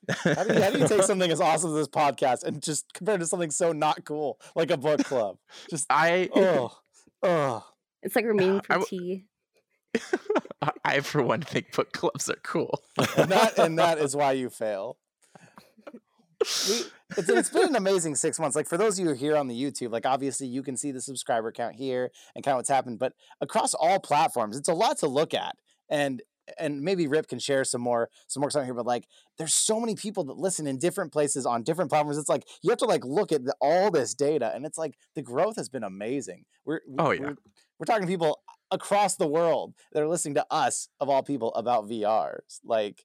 How 0.09 0.43
do, 0.43 0.53
you, 0.53 0.61
how 0.61 0.69
do 0.71 0.79
you 0.79 0.87
take 0.87 1.03
something 1.03 1.29
as 1.31 1.41
awesome 1.41 1.71
as 1.71 1.75
this 1.75 1.87
podcast 1.89 2.43
and 2.43 2.61
just 2.63 2.93
compare 2.93 3.15
it 3.15 3.19
to 3.19 3.25
something 3.27 3.51
so 3.51 3.73
not 3.73 4.05
cool, 4.05 4.39
like 4.55 4.71
a 4.71 4.77
book 4.77 5.03
club? 5.03 5.37
Just 5.69 5.85
I 5.89 6.29
oh, 6.33 6.77
oh. 7.23 7.65
It's 8.03 8.15
like 8.15 8.23
we're 8.25 8.33
meeting 8.33 8.61
for 8.61 8.79
w- 8.79 8.85
tea. 8.87 9.25
I- 10.61 10.71
I 10.85 10.99
for 11.01 11.21
one 11.21 11.41
think 11.41 11.73
book 11.73 11.91
clubs 11.91 12.29
are 12.29 12.39
cool. 12.43 12.81
and 13.17 13.29
that 13.31 13.57
and 13.59 13.77
that 13.79 13.97
is 13.99 14.15
why 14.15 14.31
you 14.33 14.49
fail. 14.49 14.97
We, 16.41 16.83
it's, 17.17 17.29
it's 17.29 17.49
been 17.49 17.69
an 17.69 17.75
amazing 17.75 18.15
six 18.15 18.39
months. 18.39 18.55
Like 18.55 18.67
for 18.67 18.77
those 18.77 18.99
of 18.99 19.05
you 19.05 19.13
here 19.13 19.35
on 19.35 19.47
the 19.47 19.59
YouTube, 19.59 19.91
like 19.91 20.05
obviously 20.05 20.47
you 20.47 20.61
can 20.61 20.77
see 20.77 20.91
the 20.91 21.01
subscriber 21.01 21.51
count 21.51 21.75
here 21.75 22.11
and 22.35 22.43
kind 22.43 22.53
of 22.53 22.59
what's 22.59 22.69
happened, 22.69 22.99
but 22.99 23.13
across 23.41 23.73
all 23.73 23.99
platforms, 23.99 24.57
it's 24.57 24.69
a 24.69 24.73
lot 24.73 24.97
to 24.99 25.07
look 25.07 25.33
at. 25.33 25.55
And 25.89 26.21
and 26.57 26.81
maybe 26.81 27.07
Rip 27.07 27.27
can 27.27 27.39
share 27.39 27.63
some 27.65 27.81
more 27.81 28.09
some 28.27 28.39
more 28.41 28.49
stuff 28.49 28.63
here, 28.65 28.73
but 28.73 28.85
like 28.85 29.05
there's 29.37 29.53
so 29.53 29.79
many 29.79 29.95
people 29.95 30.23
that 30.25 30.37
listen 30.37 30.65
in 30.67 30.77
different 30.77 31.11
places 31.11 31.45
on 31.45 31.63
different 31.63 31.89
platforms. 31.89 32.17
It's 32.17 32.29
like 32.29 32.47
you 32.61 32.69
have 32.69 32.79
to 32.79 32.85
like 32.85 33.03
look 33.03 33.31
at 33.31 33.43
the, 33.43 33.53
all 33.59 33.91
this 33.91 34.13
data, 34.13 34.51
and 34.55 34.65
it's 34.65 34.77
like 34.77 34.97
the 35.15 35.21
growth 35.21 35.57
has 35.57 35.67
been 35.69 35.83
amazing. 35.83 36.45
We're 36.65 36.81
we- 36.87 36.95
Oh, 36.99 37.11
yeah. 37.11 37.21
we're, 37.21 37.35
we're 37.79 37.85
talking 37.85 38.03
to 38.03 38.07
people 38.07 38.39
across 38.71 39.15
the 39.15 39.27
world 39.27 39.73
that 39.91 40.01
are 40.03 40.07
listening 40.07 40.35
to 40.35 40.45
us 40.51 40.87
of 40.99 41.09
all 41.09 41.21
people 41.23 41.53
about 41.55 41.85
VRs. 41.89 42.59
Like 42.63 43.03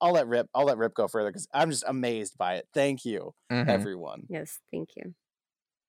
I'll 0.00 0.12
let 0.12 0.26
Rip 0.28 0.48
I'll 0.54 0.64
let 0.64 0.78
Rip 0.78 0.94
go 0.94 1.08
further 1.08 1.30
because 1.30 1.48
I'm 1.52 1.70
just 1.70 1.84
amazed 1.86 2.38
by 2.38 2.56
it. 2.56 2.68
Thank 2.72 3.04
you, 3.04 3.34
Mhm. 3.50 3.68
everyone. 3.68 4.26
Yes, 4.28 4.60
thank 4.72 4.90
you. 4.96 5.14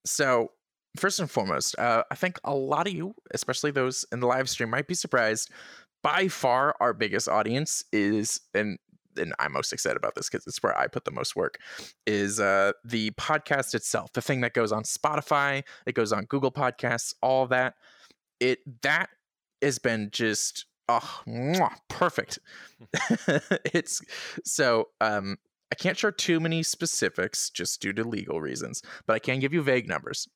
So, 0.06 0.52
first 0.98 1.20
and 1.20 1.30
foremost, 1.30 1.78
uh, 1.78 2.04
I 2.12 2.16
think 2.16 2.40
a 2.44 2.56
lot 2.56 2.88
of 2.88 2.94
you, 2.94 3.14
especially 3.32 3.72
those 3.72 4.06
in 4.12 4.20
the 4.20 4.28
live 4.28 4.50
stream, 4.50 4.70
might 4.70 4.88
be 4.88 4.96
surprised. 4.96 5.52
By 6.02 6.28
far, 6.30 6.76
our 6.80 6.94
biggest 6.94 7.28
audience 7.28 7.84
is, 7.92 8.42
and 8.54 8.78
and 9.18 9.34
I'm 9.40 9.52
most 9.52 9.74
excited 9.74 9.98
about 9.98 10.16
this 10.16 10.30
because 10.30 10.48
it's 10.48 10.64
where 10.64 10.78
I 10.78 10.88
put 10.88 11.04
the 11.04 11.12
most 11.12 11.36
work, 11.36 11.58
is 12.06 12.40
uh, 12.40 12.72
the 12.86 13.12
podcast 13.12 13.76
itself, 13.76 14.14
the 14.14 14.22
thing 14.22 14.40
that 14.42 14.54
goes 14.54 14.72
on 14.72 14.84
Spotify, 14.84 15.64
it 15.86 15.94
goes 15.94 16.14
on 16.14 16.24
Google 16.26 16.52
Podcasts, 16.52 17.14
all 17.22 17.46
that. 17.48 17.76
It 18.40 18.60
that 18.84 19.10
has 19.62 19.78
been 19.80 20.10
just 20.12 20.66
oh 20.90 21.22
mwah, 21.28 21.76
perfect. 21.88 22.40
it's 23.74 24.02
so 24.44 24.90
um 25.00 25.38
I 25.72 25.76
can't 25.76 25.98
share 25.98 26.12
too 26.12 26.40
many 26.40 26.64
specifics 26.64 27.50
just 27.50 27.82
due 27.82 27.94
to 27.94 28.04
legal 28.04 28.42
reasons, 28.42 28.82
but 29.06 29.14
I 29.14 29.20
can 29.20 29.40
give 29.40 29.54
you 29.54 29.62
vague 29.62 29.88
numbers. 29.88 30.28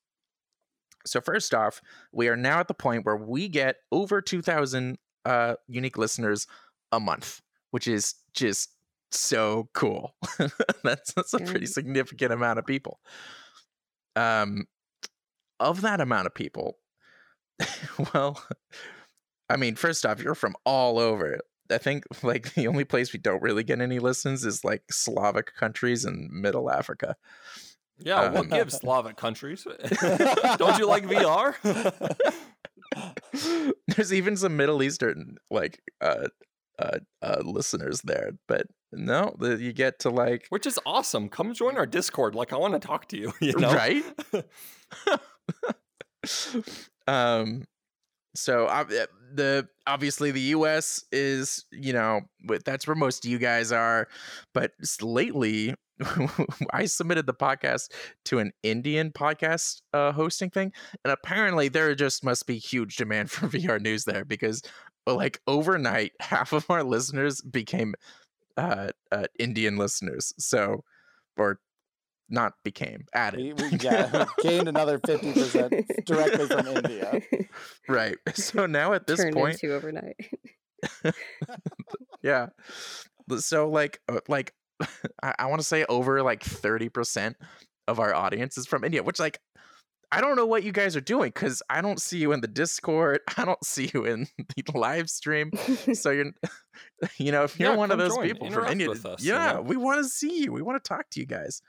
So 1.06 1.20
first 1.22 1.54
off, 1.54 1.82
we 2.12 2.30
are 2.30 2.38
now 2.38 2.60
at 2.60 2.68
the 2.68 2.74
point 2.74 3.06
where 3.06 3.18
we 3.18 3.50
get 3.50 3.78
over 3.92 4.22
2,000 4.22 4.98
uh, 5.26 5.56
unique 5.68 5.98
listeners 5.98 6.48
a 6.92 7.00
month, 7.00 7.42
which 7.72 7.88
is 7.88 8.16
just 8.34 8.70
so 9.12 9.70
cool. 9.74 10.16
that's 10.84 11.14
that's 11.14 11.34
a 11.34 11.40
pretty 11.40 11.66
significant 11.66 12.32
amount 12.32 12.60
of 12.60 12.66
people. 12.66 13.00
Um, 14.16 14.68
of 15.60 15.82
that 15.82 16.00
amount 16.00 16.28
of 16.28 16.36
people, 16.36 16.78
well, 18.14 18.42
I 19.54 19.58
mean, 19.58 19.76
first 19.76 20.04
off, 20.04 20.20
you're 20.22 20.34
from 20.34 20.56
all 20.66 20.98
over. 20.98 21.40
I 21.72 21.78
think 21.78 22.06
like 22.24 22.54
the 22.56 22.68
only 22.68 22.86
place 22.86 23.14
we 23.14 23.20
don't 23.20 23.42
really 23.42 23.64
get 23.64 23.80
any 23.80 24.00
listens 24.00 24.44
is 24.44 24.64
like 24.64 24.84
Slavic 24.92 25.54
countries 25.56 26.06
and 26.06 26.30
Middle 26.32 26.72
Africa. 26.72 27.16
Yeah, 28.00 28.22
Um, 28.22 28.34
what 28.34 28.50
gives 28.50 28.76
Slavic 28.80 29.18
countries? 29.18 29.64
Don't 30.58 30.80
you 30.80 30.88
like 30.88 31.06
VR? 31.06 31.54
There's 33.88 34.12
even 34.12 34.36
some 34.36 34.58
Middle 34.58 34.82
Eastern 34.82 35.38
like 35.52 35.80
uh, 36.02 36.28
uh, 36.80 37.00
uh 37.22 37.42
listeners 37.46 38.02
there, 38.04 38.32
but 38.48 38.66
no, 38.92 39.36
the, 39.38 39.58
you 39.58 39.74
get 39.74 40.00
to 40.00 40.10
like 40.10 40.48
Which 40.50 40.66
is 40.66 40.80
awesome. 40.88 41.30
Come 41.30 41.54
join 41.54 41.78
our 41.78 41.86
Discord. 41.86 42.34
Like, 42.34 42.52
I 42.52 42.58
want 42.58 42.74
to 42.74 42.80
talk 42.80 43.08
to 43.10 43.18
you. 43.18 43.32
You 43.40 43.54
know, 43.60 43.74
right. 43.74 44.04
um, 47.08 47.66
so 48.36 48.66
uh, 48.66 48.84
the 49.34 49.68
obviously 49.86 50.32
the 50.32 50.42
U.S. 50.42 51.04
is 51.12 51.66
you 51.72 51.94
know 51.94 52.22
that's 52.66 52.88
where 52.88 52.96
most 52.96 53.26
of 53.26 53.32
you 53.32 53.38
guys 53.38 53.72
are, 53.72 54.08
but 54.54 54.72
lately 55.02 55.76
I 56.72 56.86
submitted 56.86 57.28
the 57.28 57.34
podcast 57.34 57.92
to 58.26 58.40
an 58.40 58.52
Indian 58.64 59.12
podcast 59.12 59.82
uh, 59.94 60.12
hosting 60.12 60.50
thing, 60.50 60.72
and 61.04 61.12
apparently 61.12 61.70
there 61.70 61.94
just 61.96 62.24
must 62.24 62.48
be 62.48 62.58
huge 62.58 62.96
demand 62.96 63.32
for 63.32 63.48
VR 63.48 63.80
news 63.80 64.06
there 64.06 64.26
because 64.26 64.62
like 65.06 65.40
overnight 65.48 66.14
half 66.20 66.54
of 66.54 66.70
our 66.70 66.84
listeners 66.84 67.42
became 67.42 67.94
uh, 68.58 68.90
uh 69.12 69.26
Indian 69.40 69.78
listeners. 69.78 70.34
So 70.38 70.84
or 71.38 71.60
not 72.34 72.54
became 72.64 73.06
added. 73.14 73.40
We, 73.40 73.54
we 73.54 73.78
yeah, 73.78 74.26
gained 74.42 74.68
another 74.68 75.00
fifty 75.00 75.32
percent 75.32 75.74
directly 76.06 76.48
from 76.48 76.68
India. 76.68 77.22
right. 77.88 78.18
So 78.34 78.66
now 78.66 78.94
at 78.94 79.08
this 79.08 79.20
Turned 79.20 79.36
point, 79.36 79.64
into 79.64 79.76
overnight. 79.76 80.16
yeah. 82.22 82.48
So 83.38 83.70
like 83.70 84.00
uh, 84.10 84.20
like 84.28 84.54
I, 85.22 85.34
I 85.40 85.46
want 85.46 85.62
to 85.62 85.68
say 85.68 85.86
over 85.88 86.22
like 86.24 86.44
30% 86.44 87.36
of 87.88 88.00
our 88.00 88.14
audience 88.14 88.58
is 88.58 88.66
from 88.66 88.84
India, 88.84 89.04
which 89.04 89.20
like 89.20 89.40
I 90.12 90.22
don't 90.22 90.36
know 90.36 90.46
what 90.46 90.64
you 90.64 90.72
guys 90.72 90.96
are 90.96 91.02
doing 91.02 91.30
because 91.30 91.64
I 91.70 91.82
don't 91.82 92.00
see 92.02 92.20
you 92.20 92.34
in 92.34 92.42
the 92.42 92.48
Discord. 92.48 93.22
I 93.38 93.46
don't 93.46 93.64
see 93.66 93.90
you 93.94 94.06
in 94.06 94.28
the 94.56 94.78
live 94.78 95.10
stream. 95.10 95.52
So 95.94 96.12
you're, 96.12 96.32
you 97.18 97.32
know, 97.32 97.44
if 97.44 97.60
you're 97.60 97.72
Yeah, 97.72 97.78
one 97.78 97.92
of 97.92 97.98
those 97.98 98.14
join, 98.16 98.28
people 98.28 98.52
from 98.52 98.68
India, 98.68 98.90
with 98.90 99.06
us, 99.06 99.24
you 99.24 99.34
yeah, 99.34 99.54
know? 99.54 99.62
we 99.62 99.76
want 99.76 100.04
to 100.04 100.10
see 100.10 100.44
you. 100.44 100.52
We 100.52 100.62
want 100.62 100.84
to 100.84 100.88
talk 100.88 101.10
to 101.12 101.20
you 101.20 101.26
guys. 101.26 101.62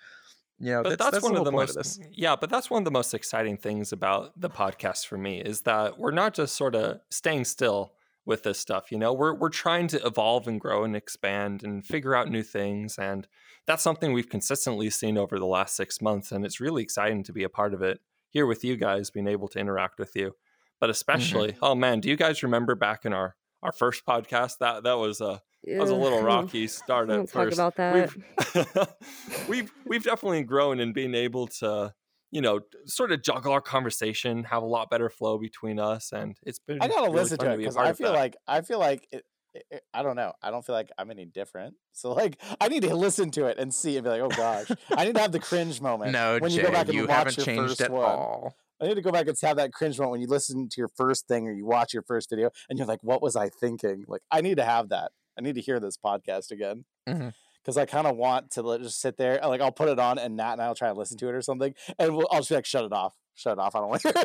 You 0.61 0.71
know, 0.71 0.83
but 0.85 0.91
that's, 0.91 0.99
that's, 0.99 1.13
that's, 1.17 1.25
one 1.25 1.37
of 1.37 1.45
the 1.45 1.53
most 1.53 1.77
of 1.77 2.07
yeah 2.13 2.37
but 2.37 2.49
that's 2.49 2.71
one 2.71 2.81
of 2.81 2.85
the 2.85 2.91
most 2.91 3.13
exciting 3.13 3.57
things 3.57 3.93
about 3.93 4.41
the 4.41 4.49
podcast 4.49 5.07
for 5.07 5.19
me 5.19 5.41
is 5.41 5.63
that 5.63 5.99
we're 5.99 6.13
not 6.13 6.33
just 6.33 6.55
sort 6.55 6.77
of 6.77 7.01
staying 7.11 7.45
still 7.45 7.93
with 8.25 8.45
this 8.45 8.59
stuff 8.59 8.93
you 8.93 8.99
know? 8.99 9.13
We're 9.13 9.35
we're 9.35 9.49
trying 9.49 9.89
to 9.89 10.07
evolve 10.07 10.47
and 10.47 10.61
grow 10.61 10.85
and 10.85 10.95
expand 10.95 11.65
and 11.65 11.85
figure 11.85 12.15
out 12.15 12.31
new 12.31 12.45
things 12.45 12.99
and 12.99 13.27
that's 13.67 13.83
something 13.83 14.13
we've 14.13 14.29
consistently 14.29 14.91
seen 14.91 15.19
over 15.19 15.39
the 15.39 15.47
last 15.47 15.75
6 15.77 16.01
months 16.01 16.31
and 16.31 16.45
it's 16.45 16.61
really 16.61 16.83
exciting 16.83 17.25
to 17.25 17.33
be 17.33 17.43
a 17.43 17.49
part 17.49 17.75
of 17.75 17.83
it 17.83 18.01
here 18.31 18.47
with 18.47 18.63
you 18.63 18.77
guys 18.77 19.11
being 19.11 19.27
able 19.27 19.49
to 19.49 19.59
interact 19.59 19.99
with 19.99 20.13
you. 20.15 20.37
But 20.79 20.87
mm-hmm. 20.87 20.93
especially 20.93 21.57
oh 21.63 21.75
man 21.75 22.01
do 22.01 22.09
you 22.09 22.17
guys 22.17 22.45
remember 22.45 22.77
back 22.77 23.05
in 23.05 23.13
our 23.13 23.35
our 23.61 23.73
first 23.73 24.07
podcast? 24.07 24.59
That 24.59 24.85
that 24.85 24.99
was 24.99 25.21
a 25.21 25.43
that 25.67 25.79
was 25.81 25.91
a 25.91 25.95
little 25.95 26.23
rocky 26.23 26.67
start 26.67 27.09
Don't 27.09 27.21
at 27.21 27.27
talk 27.33 27.45
first 27.45 27.57
about 27.57 27.77
that. 27.77 27.95
we've 27.95 29.49
we've 29.49 29.73
we've 29.87 30.05
definitely 30.05 30.43
grown 30.43 30.81
in 30.81 30.93
being 30.93 31.15
able 31.15 31.47
to 31.49 31.95
you 32.31 32.41
know 32.41 32.61
sort 32.87 33.13
of 33.13 33.23
juggle 33.23 33.53
our 33.53 33.61
conversation 33.61 34.45
have 34.45 34.63
a 34.63 34.67
lot 34.67 34.91
better 34.91 35.09
flow 35.09 35.39
between 35.39 35.79
us 35.79 36.13
and 36.13 36.37
it's 36.45 36.59
been 36.59 36.79
I 36.81 36.89
gotta 36.89 37.03
really 37.07 37.21
listen 37.23 37.39
to 37.39 37.53
it 37.53 37.57
because 37.59 37.77
I 37.77 37.93
feel 37.93 38.13
like 38.13 38.37
I 38.47 38.61
feel 38.63 38.79
like 38.79 39.07
it, 39.11 39.25
it- 39.55 39.65
it- 39.71 39.83
I 39.95 40.03
don't 40.03 40.17
know. 40.17 40.33
I 40.43 40.51
don't 40.51 40.67
feel 40.67 40.75
like 40.75 40.91
I'm 40.99 41.13
any 41.13 41.27
different. 41.27 41.77
So 41.93 42.13
like 42.13 42.41
I 42.61 42.67
need 42.67 42.83
to 42.83 42.97
listen 42.97 43.31
to 43.33 43.47
it 43.47 43.57
and 43.57 43.73
see 43.73 43.97
and 43.97 44.03
be 44.03 44.11
like, 44.11 44.21
oh 44.21 44.29
gosh, 44.29 44.69
I 44.91 45.05
need 45.05 45.15
to 45.15 45.21
have 45.21 45.31
the 45.31 45.39
cringe 45.39 45.81
moment. 45.81 46.11
No, 46.11 46.39
when 46.41 46.51
Jay, 46.51 46.57
you 46.57 46.63
go 46.65 46.73
back 46.73 46.87
and 46.89 46.95
you 46.95 47.03
watch 47.03 47.11
haven't 47.11 47.37
your 47.37 47.47
changed 47.47 47.69
first 47.69 47.81
at 47.83 47.93
one. 47.93 48.05
all. 48.05 48.57
I 48.81 48.89
need 48.89 48.97
to 48.97 49.03
go 49.03 49.13
back 49.13 49.29
and 49.29 49.39
have 49.43 49.59
that 49.59 49.73
cringe 49.73 49.97
moment 49.97 50.11
when 50.11 50.21
you 50.23 50.27
listen 50.27 50.69
to 50.69 50.75
your 50.81 50.89
first 50.97 51.29
thing 51.29 51.47
or 51.47 51.53
you 51.53 51.65
watch 51.65 51.95
your 51.95 52.03
first 52.03 52.29
video 52.31 52.51
and 52.69 52.77
you're 52.81 52.89
like, 52.89 52.99
what 53.03 53.23
was 53.23 53.37
I 53.37 53.49
thinking? 53.49 54.05
Like 54.09 54.23
I 54.33 54.41
need 54.41 54.57
to 54.57 54.65
have 54.65 54.89
that. 54.89 55.13
I 55.39 55.43
need 55.43 55.55
to 55.57 55.61
hear 55.61 55.81
this 55.81 55.97
podcast 55.97 56.51
again. 56.51 56.85
Mhm. 57.09 57.33
Because 57.63 57.77
I 57.79 57.87
kind 57.87 58.07
of 58.07 58.17
want 58.17 58.51
to 58.53 58.63
let- 58.63 58.83
just 58.83 59.01
sit 59.01 59.17
there, 59.17 59.41
like 59.43 59.61
I'll 59.63 59.73
put 59.73 59.89
it 59.89 59.99
on, 59.99 60.19
and 60.19 60.37
Nat 60.37 60.53
and 60.53 60.63
I'll 60.63 60.75
try 60.75 60.89
and 60.91 60.99
listen 60.99 61.17
to 61.19 61.29
it 61.29 61.35
or 61.35 61.41
something, 61.43 61.75
and 61.99 62.15
we'll, 62.17 62.29
I'll 62.31 62.41
just 62.41 62.51
be 62.51 62.55
like, 62.57 62.67
"Shut 62.67 62.85
it 62.85 62.93
off, 62.93 63.15
shut 63.35 63.55
it 63.55 63.59
off." 63.59 63.75
I 63.75 63.79
don't 63.81 63.89
want 63.89 64.03
to 64.03 64.13
hear 64.13 64.25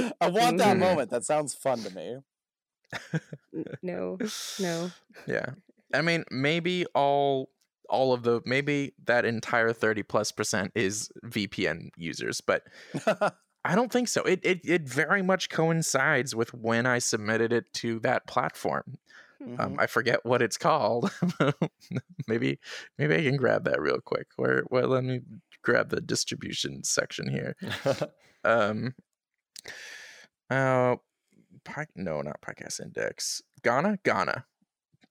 it. 0.00 0.12
I 0.20 0.28
want 0.28 0.56
that 0.58 0.76
Mhm. 0.76 0.80
moment. 0.80 1.10
That 1.10 1.24
sounds 1.24 1.54
fun 1.54 1.80
to 1.80 1.90
me. 1.94 2.16
no, 3.82 4.18
no. 4.60 4.90
Yeah. 5.26 5.46
I 5.94 6.00
mean, 6.02 6.24
maybe 6.30 6.86
all 6.94 7.50
all 7.88 8.14
of 8.14 8.22
the 8.22 8.40
maybe 8.46 8.94
that 9.04 9.24
entire 9.26 9.72
30 9.74 10.02
plus 10.04 10.32
percent 10.32 10.72
is 10.74 11.10
VPN 11.26 11.90
users, 11.98 12.40
but 12.40 12.62
I 13.64 13.74
don't 13.74 13.92
think 13.92 14.08
so. 14.08 14.22
It 14.22 14.40
it 14.42 14.60
it 14.64 14.88
very 14.88 15.20
much 15.22 15.50
coincides 15.50 16.34
with 16.34 16.54
when 16.54 16.86
I 16.86 16.98
submitted 16.98 17.52
it 17.52 17.70
to 17.74 18.00
that 18.00 18.26
platform. 18.26 18.96
Um, 19.58 19.74
Mhm. 19.74 19.76
I 19.80 19.86
forget 19.86 20.24
what 20.24 20.42
it's 20.42 20.56
called. 20.56 21.10
maybe 22.28 22.58
maybe 22.98 23.14
I 23.16 23.22
can 23.22 23.36
grab 23.36 23.64
that 23.64 23.80
real 23.80 24.00
quick. 24.00 24.28
Where 24.36 24.62
well 24.70 24.88
let 24.88 25.04
me 25.04 25.20
grab 25.62 25.88
the 25.90 26.00
distribution 26.00 26.84
section 26.84 27.28
here. 27.28 27.56
Um 28.44 28.94
uh 30.50 30.96
no, 31.94 32.20
not 32.22 32.40
podcast 32.42 32.80
index. 32.80 33.40
Gaana, 33.62 33.98
Gaana. 34.02 34.44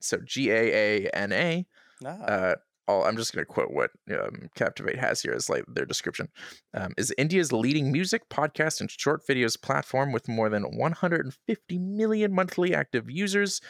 So 0.01 0.17
G 0.25 0.49
A 0.51 1.05
A 1.05 1.09
N 1.11 1.31
A 1.31 1.65
Ah, 2.05 2.09
uh, 2.09 2.55
all, 2.87 3.05
I'm 3.05 3.15
just 3.15 3.31
going 3.33 3.45
to 3.45 3.51
quote 3.53 3.71
what 3.71 3.91
um, 4.11 4.49
Captivate 4.55 4.97
has 4.97 5.21
here 5.21 5.33
as 5.33 5.49
like 5.49 5.63
their 5.67 5.85
description. 5.85 6.27
Um, 6.73 6.93
is 6.97 7.13
India's 7.17 7.53
leading 7.53 7.91
music, 7.91 8.27
podcast, 8.27 8.81
and 8.81 8.89
short 8.91 9.21
videos 9.25 9.61
platform 9.61 10.11
with 10.11 10.27
more 10.27 10.49
than 10.49 10.63
150 10.63 11.77
million 11.77 12.33
monthly 12.33 12.73
active 12.73 13.09
users. 13.09 13.61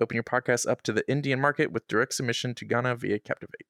Open 0.00 0.14
your 0.16 0.24
podcast 0.24 0.68
up 0.68 0.82
to 0.82 0.92
the 0.92 1.08
Indian 1.08 1.40
market 1.40 1.70
with 1.72 1.86
direct 1.88 2.14
submission 2.14 2.54
to 2.56 2.66
Gaana 2.66 2.96
via 2.96 3.18
Captivate. 3.18 3.66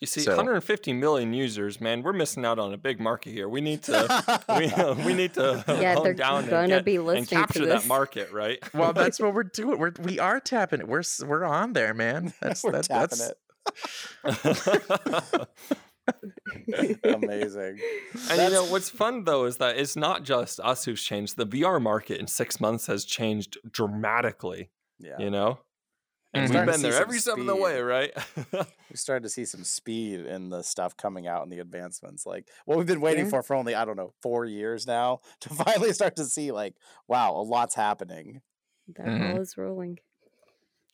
you 0.00 0.06
see 0.06 0.20
So- 0.22 0.32
150 0.36 0.92
million 0.92 1.32
users 1.32 1.80
man 1.80 2.02
we're 2.02 2.12
missing 2.12 2.44
out 2.44 2.58
on 2.58 2.72
a 2.74 2.76
big 2.76 2.98
market 3.00 3.30
here 3.32 3.48
we 3.48 3.60
need 3.60 3.82
to 3.84 4.24
we, 4.58 4.66
uh, 4.66 4.94
we 5.06 5.14
need 5.14 5.34
to 5.34 5.62
Yeah, 5.68 5.94
hone 5.94 6.04
they're 6.04 6.14
down 6.14 6.44
gonna 6.46 6.58
and, 6.62 6.68
get, 6.70 6.84
be 6.84 6.96
and 6.96 7.06
listening 7.06 7.26
to 7.26 7.34
capture 7.34 7.66
that 7.66 7.86
market 7.86 8.32
right 8.32 8.58
Well, 8.74 8.92
that's 8.92 9.20
what 9.20 9.34
we're 9.34 9.44
doing. 9.44 9.78
We're 9.78 9.92
we 10.00 10.18
are 10.18 10.40
tapping 10.40 10.80
it. 10.80 10.88
We're 10.88 11.02
we're 11.26 11.44
on 11.44 11.72
there, 11.74 11.94
man. 11.94 12.32
That's 12.40 12.64
We're 12.64 12.72
that, 12.72 12.84
tapping 12.84 13.18
that's 14.24 15.38
it. 15.40 15.48
Amazing. 17.04 17.78
And 18.30 18.42
you 18.42 18.50
know 18.50 18.64
what's 18.66 18.90
fun 18.90 19.24
though 19.24 19.44
is 19.44 19.56
that 19.58 19.78
it's 19.78 19.96
not 19.96 20.22
just 20.22 20.60
us 20.60 20.84
who's 20.84 21.02
changed. 21.02 21.36
The 21.36 21.46
VR 21.46 21.80
market 21.80 22.18
in 22.20 22.26
six 22.26 22.60
months 22.60 22.86
has 22.88 23.04
changed 23.04 23.58
dramatically. 23.70 24.70
Yeah. 24.98 25.18
You 25.18 25.30
know, 25.30 25.58
and 26.32 26.52
we've 26.52 26.64
been 26.66 26.82
there 26.82 27.00
every 27.00 27.18
step 27.18 27.38
of 27.38 27.46
the 27.46 27.56
way, 27.56 27.80
right? 27.80 28.12
We 28.90 28.96
started 28.96 29.24
to 29.24 29.28
see 29.28 29.44
some 29.44 29.64
speed 29.64 30.20
in 30.20 30.50
the 30.50 30.62
stuff 30.62 30.96
coming 30.96 31.26
out 31.26 31.42
and 31.42 31.50
the 31.50 31.58
advancements. 31.58 32.24
Like 32.26 32.46
what 32.64 32.78
we've 32.78 32.86
been 32.86 33.00
waiting 33.00 33.24
Yeah. 33.24 33.30
for 33.30 33.42
for 33.42 33.56
only, 33.56 33.74
I 33.74 33.84
don't 33.84 33.96
know, 33.96 34.12
four 34.22 34.44
years 34.44 34.86
now 34.86 35.20
to 35.40 35.48
finally 35.48 35.92
start 35.92 36.14
to 36.16 36.24
see 36.26 36.52
like, 36.52 36.76
wow, 37.08 37.32
a 37.32 37.42
lot's 37.42 37.74
happening. 37.74 38.40
That 38.96 39.06
Mhm. 39.06 39.32
ball 39.32 39.40
is 39.42 39.56
rolling. 39.56 39.98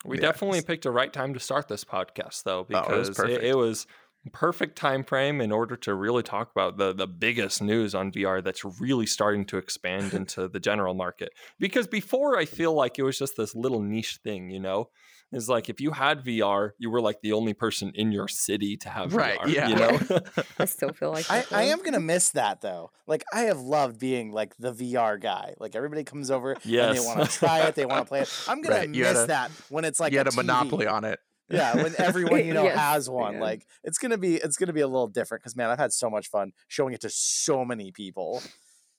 we 0.05 0.17
Yeah, 0.17 0.23
definitely 0.23 0.63
picked 0.63 0.87
a 0.87 0.91
right 0.91 1.13
time 1.13 1.35
to 1.35 1.41
start 1.41 1.69
this 1.69 1.85
podcast, 1.85 2.45
though, 2.45 2.67
Oh, 2.73 2.79
it 2.95 2.97
was 2.99 3.09
because 3.11 3.31
it, 3.31 3.45
it 3.45 3.55
was 3.57 3.87
perfect 4.33 4.77
time 4.77 5.03
frame 5.03 5.41
in 5.41 5.51
order 5.51 5.77
to 5.77 5.95
really 5.95 6.23
talk 6.23 6.51
about 6.51 6.77
the 6.77 6.93
the 6.93 7.07
biggest 7.07 7.63
news 7.63 7.95
on 7.95 8.13
VR 8.13 8.45
that's 8.45 8.65
really 8.81 9.07
starting 9.07 9.45
to 9.47 9.57
expand 9.59 10.13
into 10.21 10.47
the 10.49 10.61
general 10.61 10.95
market. 10.95 11.31
Because 11.59 11.87
before, 11.87 12.37
I 12.39 12.45
feel 12.45 12.75
like 12.75 12.99
it 12.99 13.03
was 13.03 13.19
just 13.19 13.37
this 13.37 13.55
little 13.55 13.81
niche 13.83 14.19
thing, 14.23 14.51
you 14.51 14.61
know. 14.61 14.91
It's 15.33 15.49
like 15.49 15.69
if 15.69 15.81
you 15.81 15.93
had 15.93 16.25
VR, 16.25 16.71
you 16.79 16.91
were 16.91 17.01
like 17.01 17.21
the 17.23 17.33
only 17.35 17.55
person 17.55 17.93
in 17.95 18.11
your 18.11 18.27
city 18.27 18.77
to 18.79 18.89
have 18.89 19.15
Right, 19.15 19.39
VR. 19.39 19.55
yeah. 19.55 19.69
You 19.69 19.77
know. 19.77 20.21
I 20.59 20.65
still 20.65 20.93
feel 20.93 21.13
like 21.13 21.31
I, 21.31 21.45
I 21.53 21.63
am 21.67 21.83
gonna 21.85 22.01
miss 22.01 22.31
that 22.31 22.61
though. 22.63 22.91
Like 23.07 23.23
I 23.33 23.43
have 23.43 23.61
loved 23.61 24.01
being 24.01 24.33
like 24.33 24.57
the 24.59 24.73
VR 24.73 25.21
guy. 25.21 25.55
Like 25.61 25.77
everybody 25.77 26.03
comes 26.03 26.33
over 26.33 26.55
and 26.55 26.61
they 26.65 26.99
want 26.99 27.21
to 27.21 27.27
try 27.39 27.61
it, 27.61 27.77
they 27.77 27.87
want 27.87 28.05
to 28.05 28.09
play 28.09 28.23
it. 28.23 28.45
I'm 28.49 28.61
gonna 28.61 28.75
Right, 28.75 28.93
you 28.93 29.05
miss 29.05 29.19
a- 29.23 29.27
that 29.29 29.51
when 29.69 29.85
it's 29.85 30.01
like 30.01 30.11
you 30.13 30.19
had 30.19 30.27
a 30.27 30.31
TV. 30.31 30.37
monopoly 30.37 30.89
on 30.89 31.05
it. 31.05 31.21
Yeah, 31.51 31.75
when 31.83 31.95
everyone 31.99 32.45
you 32.47 32.55
know 32.55 32.65
Yes, 32.65 32.79
has 32.79 33.11
one. 33.11 33.35
yeah. 33.35 33.41
Like 33.41 33.67
it's 33.85 33.99
gonna 33.99 34.19
be 34.19 34.37
it's 34.37 34.57
gonna 34.57 34.73
be 34.73 34.81
a 34.83 34.89
little 34.89 35.09
different 35.09 35.43
because 35.43 35.57
man, 35.57 35.69
I've 35.71 35.79
had 35.79 35.93
so 35.93 36.09
much 36.09 36.29
fun 36.29 36.53
showing 36.69 36.95
it 36.95 37.01
to 37.03 37.11
so 37.11 37.65
many 37.65 37.91
people. 37.93 38.43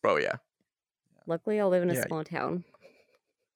Oh 0.04 0.18
yeah. 0.18 0.36
Luckily, 1.28 1.60
I 1.60 1.66
live 1.66 1.84
in 1.84 1.90
a 1.90 1.94
Yeah. 1.94 2.06
small 2.08 2.24
town. 2.24 2.64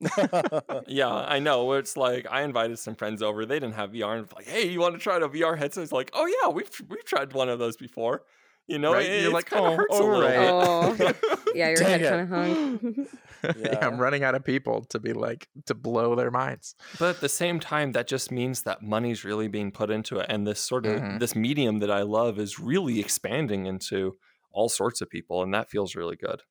Yeah, 0.88 1.10
I 1.10 1.40
know. 1.40 1.72
It's 1.74 1.98
like 1.98 2.28
I 2.30 2.42
invited 2.44 2.78
some 2.80 2.96
friends 2.96 3.22
over. 3.22 3.46
They 3.46 3.56
didn't 3.60 3.76
have 3.76 3.92
VR. 3.92 4.18
And 4.20 4.28
like, 4.36 4.46
hey, 4.48 4.68
you 4.68 4.80
want 4.80 4.94
to 4.96 5.00
try 5.00 5.20
the 5.20 5.30
VR 5.30 5.58
headset? 5.58 5.84
It's 5.84 5.92
like, 5.92 6.12
oh 6.14 6.26
yeah, 6.26 6.50
we've 6.50 6.70
we've 6.90 7.06
tried 7.06 7.34
one 7.34 7.50
of 7.50 7.60
those 7.60 7.78
before. 7.78 8.24
You 8.68 8.80
know, 8.80 8.94
Right? 8.94 9.06
it, 9.06 9.18
You're 9.22 9.26
it's 9.26 9.34
like, 9.34 9.46
kind 9.46 9.66
of 9.66 9.80
"Oh, 9.92 10.02
a 10.02 10.04
little 10.04 10.22
right." 10.92 10.98
bit. 10.98 11.16
Yeah, 11.56 11.68
your 11.70 11.78
Dang 11.78 12.00
head 12.02 12.10
kind 12.10 12.22
of 12.22 12.30
hung. 12.30 13.08
yeah. 13.58 13.88
I'm 13.88 13.98
running 13.98 14.24
out 14.24 14.36
of 14.36 14.44
people 14.44 14.84
to 14.90 15.00
be 15.00 15.14
like 15.14 15.48
to 15.68 15.74
blow 15.76 16.16
their 16.16 16.32
minds. 16.32 16.76
but 17.00 17.10
at 17.16 17.22
the 17.22 17.30
same 17.30 17.60
time, 17.60 17.92
that 17.94 18.08
just 18.08 18.32
means 18.32 18.64
that 18.64 18.82
money's 18.82 19.24
really 19.24 19.48
being 19.48 19.72
put 19.72 19.90
into 19.92 20.18
it, 20.20 20.26
and 20.30 20.46
this 20.48 20.60
sort 20.60 20.86
of 20.86 21.00
Mhm. 21.02 21.20
this 21.20 21.36
medium 21.36 21.80
that 21.80 21.92
I 21.92 22.02
love 22.02 22.40
is 22.40 22.60
really 22.60 23.00
expanding 23.00 23.66
into 23.68 24.18
all 24.52 24.68
sorts 24.68 25.00
of 25.02 25.10
people, 25.10 25.44
and 25.44 25.54
that 25.54 25.70
feels 25.70 25.96
really 25.96 26.16
good. 26.16 26.42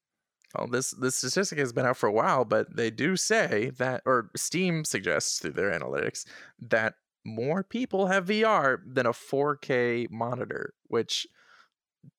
Well, 0.57 0.69
this 0.69 0.93
this 0.93 1.17
statistic 1.17 1.59
has 1.59 1.73
been 1.73 1.85
out 1.85 1.97
for 1.97 2.07
a 2.09 2.13
while, 2.13 2.45
but 2.45 2.77
they 2.77 2.91
do 2.91 3.17
say 3.17 3.71
that, 3.77 4.03
or 4.07 4.31
Steam 4.37 4.85
suggests 4.85 5.41
through 5.41 5.53
their 5.55 5.73
analytics 5.73 6.25
that 6.61 6.95
more 7.27 7.65
people 7.65 8.07
have 8.07 8.27
VR 8.27 8.79
than 8.87 9.05
a 9.07 9.13
4K 9.13 10.07
monitor, 10.11 10.75
which 10.87 11.27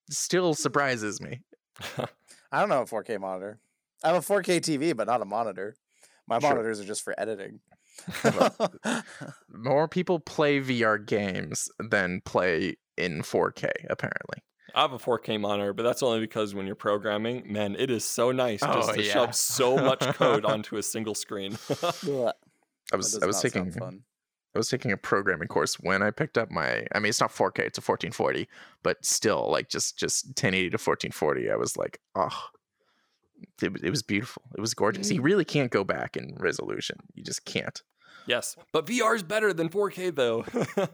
still 0.09 0.53
surprises 0.53 1.19
me. 1.21 1.41
I 2.51 2.59
don't 2.59 2.69
know 2.69 2.81
a 2.81 2.85
4K 2.85 3.19
monitor. 3.19 3.59
I 4.03 4.09
have 4.13 4.17
a 4.29 4.33
4K 4.33 4.59
TV, 4.61 4.95
but 4.95 5.07
not 5.07 5.21
a 5.21 5.25
monitor. 5.25 5.75
My 6.27 6.39
Sure. 6.39 6.49
monitors 6.51 6.79
are 6.79 6.85
just 6.85 7.03
for 7.03 7.13
editing. 7.19 7.59
More 9.49 9.87
people 9.87 10.19
play 10.19 10.59
VR 10.59 11.03
games 11.05 11.69
than 11.79 12.21
play 12.21 12.75
in 12.97 13.21
4K, 13.21 13.69
apparently. 13.89 14.39
I 14.73 14.81
have 14.81 14.91
a 14.93 14.97
4K 14.99 15.39
monitor, 15.39 15.73
but 15.73 15.83
that's 15.83 16.03
only 16.03 16.19
because 16.19 16.53
when 16.53 16.65
you're 16.65 16.75
programming, 16.75 17.51
man, 17.51 17.75
it 17.77 17.89
is 17.89 18.03
so 18.03 18.31
nice 18.31 18.59
just 18.59 18.89
Oh, 18.89 18.93
to 18.93 19.01
yeah. 19.03 19.13
shove 19.13 19.35
so 19.35 19.77
much 19.77 19.99
code 20.15 20.43
onto 20.43 20.75
a 20.77 20.83
single 20.83 21.15
screen. 21.15 21.57
I 21.81 22.33
was 22.95 23.17
I 23.21 23.25
was 23.25 23.35
not 23.37 23.41
taking 23.41 23.71
fun. 23.71 24.03
I 24.55 24.57
was 24.57 24.69
taking 24.69 24.91
a 24.91 24.97
programming 24.97 25.47
course 25.49 25.75
when 25.75 26.01
I 26.01 26.11
picked 26.11 26.37
up 26.37 26.49
my 26.49 26.85
I 26.95 26.99
mean 26.99 27.09
it's 27.09 27.19
not 27.21 27.31
4K, 27.31 27.59
it's 27.59 27.77
a 27.77 27.81
1440, 27.81 28.47
but 28.83 29.03
still 29.05 29.49
like 29.51 29.69
just 29.69 29.97
just 29.99 30.27
1080 30.27 30.69
to 30.69 30.75
1440, 30.77 31.51
I 31.51 31.55
was 31.55 31.75
like, 31.77 31.99
oh 32.15 32.29
it, 33.61 33.71
was- 33.73 33.81
it 33.83 33.89
was 33.89 34.03
beautiful. 34.03 34.43
It 34.57 34.61
was 34.61 34.73
gorgeous. 34.73 35.11
You 35.11 35.21
really 35.21 35.45
can't 35.45 35.71
go 35.71 35.83
back 35.83 36.15
in 36.17 36.35
resolution. 36.39 36.97
You 37.13 37.23
just 37.23 37.45
can't. 37.45 37.81
yes, 38.27 38.55
but 38.71 38.85
VR 38.87 39.15
is 39.15 39.23
better 39.23 39.51
than 39.53 39.69
4K 39.69 40.15
though. 40.15 40.45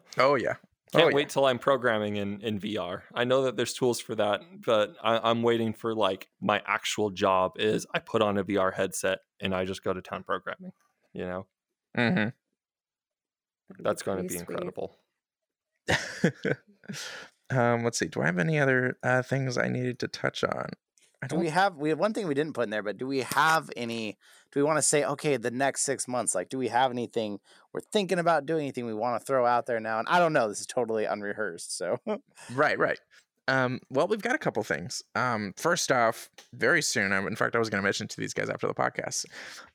Oh 0.17 0.35
yeah. 0.35 0.55
Can't 0.91 1.05
Oh, 1.05 1.07
yeah. 1.09 1.15
wait 1.15 1.29
till 1.29 1.45
I'm 1.45 1.57
programming 1.57 2.17
in, 2.17 2.41
in 2.41 2.59
VR. 2.59 3.03
I 3.15 3.23
know 3.23 3.43
that 3.43 3.55
there's 3.55 3.73
tools 3.73 4.01
for 4.01 4.13
that, 4.15 4.41
but 4.65 4.93
I, 5.01 5.29
I'm 5.29 5.41
waiting 5.41 5.71
for 5.71 5.95
like 5.95 6.27
my 6.41 6.61
actual 6.65 7.11
job 7.11 7.53
is 7.59 7.85
I 7.93 7.99
put 7.99 8.21
on 8.21 8.37
a 8.37 8.43
VR 8.43 8.73
headset 8.73 9.19
and 9.39 9.55
I 9.55 9.63
just 9.63 9.85
go 9.85 9.93
to 9.93 10.01
town 10.01 10.23
programming. 10.23 10.73
You 11.13 11.25
know, 11.25 11.45
hmm 11.95 12.27
that's 13.79 14.03
going 14.03 14.17
to 14.17 14.23
be 14.23 14.37
incredible. 14.37 14.95
um, 17.49 17.83
let's 17.83 17.99
see. 17.99 18.07
Do 18.07 18.21
I 18.21 18.25
have 18.25 18.39
any 18.39 18.59
other 18.59 18.97
uh, 19.03 19.21
things 19.21 19.57
I 19.57 19.67
needed 19.67 19.99
to 19.99 20.07
touch 20.07 20.43
on? 20.43 20.69
I 21.23 21.27
Do 21.27 21.35
we 21.35 21.49
have 21.49 21.77
we 21.77 21.89
have 21.89 21.99
one 21.99 22.13
thing 22.13 22.27
we 22.27 22.33
didn't 22.33 22.53
put 22.53 22.63
in 22.63 22.69
there, 22.71 22.81
but 22.81 22.97
do 22.97 23.05
we 23.05 23.19
have 23.19 23.69
any 23.77 24.17
do 24.51 24.59
we 24.59 24.63
want 24.63 24.77
to 24.77 24.81
say, 24.81 25.03
okay, 25.05 25.37
the 25.37 25.51
next 25.51 25.83
six 25.83 26.07
months, 26.07 26.33
like 26.33 26.49
do 26.49 26.57
we 26.57 26.69
have 26.69 26.91
anything 26.91 27.39
we're 27.73 27.81
thinking 27.81 28.17
about 28.17 28.45
doing, 28.45 28.61
anything 28.63 28.85
we 28.85 28.93
want 28.93 29.19
to 29.19 29.25
throw 29.25 29.45
out 29.45 29.67
there 29.67 29.79
now? 29.79 29.99
And 29.99 30.07
I 30.07 30.17
don't 30.17 30.33
know, 30.33 30.47
this 30.49 30.61
is 30.61 30.65
totally 30.65 31.05
unrehearsed. 31.05 31.77
So 31.77 31.99
Right, 32.53 32.77
right. 32.77 32.99
Um, 33.47 33.79
well, 33.89 34.07
we've 34.07 34.21
got 34.21 34.35
a 34.35 34.39
couple 34.39 34.63
things. 34.63 35.03
Um, 35.13 35.53
first 35.57 35.91
off, 35.91 36.29
very 36.53 36.81
soon. 36.81 37.11
I, 37.11 37.19
in 37.19 37.35
fact, 37.35 37.55
I 37.55 37.59
was 37.59 37.69
going 37.69 37.81
to 37.81 37.85
mention 37.85 38.07
to 38.07 38.17
these 38.17 38.33
guys 38.33 38.49
after 38.49 38.67
the 38.67 38.73
podcast. 38.73 39.25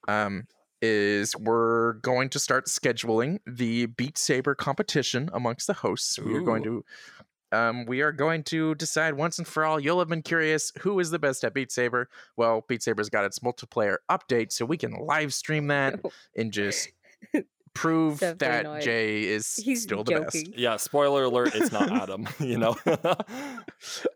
Um, 0.08 0.46
is 0.86 1.36
we're 1.36 1.94
going 1.94 2.28
to 2.30 2.38
start 2.38 2.66
scheduling 2.66 3.38
the 3.46 3.86
Beat 3.86 4.16
Saber 4.18 4.54
competition 4.54 5.28
amongst 5.32 5.66
the 5.66 5.74
hosts. 5.74 6.18
We 6.18 6.34
are 6.34 6.40
going 6.40 6.62
to. 6.64 6.84
Um, 7.52 7.86
we 7.86 8.02
are 8.02 8.12
going 8.12 8.42
to 8.44 8.74
decide 8.74 9.14
once 9.14 9.38
and 9.38 9.46
for 9.46 9.64
all. 9.64 9.78
You'll 9.78 10.00
have 10.00 10.08
been 10.08 10.22
curious 10.22 10.72
who 10.80 10.98
is 10.98 11.10
the 11.10 11.18
best 11.18 11.44
at 11.44 11.54
Beat 11.54 11.70
Saber. 11.70 12.08
Well, 12.36 12.64
Beat 12.68 12.82
Saber's 12.82 13.08
got 13.08 13.24
its 13.24 13.38
multiplayer 13.38 13.96
update, 14.10 14.52
so 14.52 14.64
we 14.64 14.76
can 14.76 14.92
live 14.92 15.32
stream 15.32 15.68
that 15.68 16.00
and 16.36 16.52
just 16.52 16.90
prove 17.74 18.18
Definitely 18.20 18.48
that 18.48 18.62
not. 18.64 18.82
Jay 18.82 19.24
is 19.24 19.56
He's 19.56 19.82
still 19.82 20.02
the 20.02 20.20
best. 20.20 20.58
Yeah, 20.58 20.76
spoiler 20.76 21.24
alert, 21.24 21.54
it's 21.54 21.70
not 21.70 21.90
Adam, 22.02 22.28
you 22.40 22.58
know. 22.58 22.76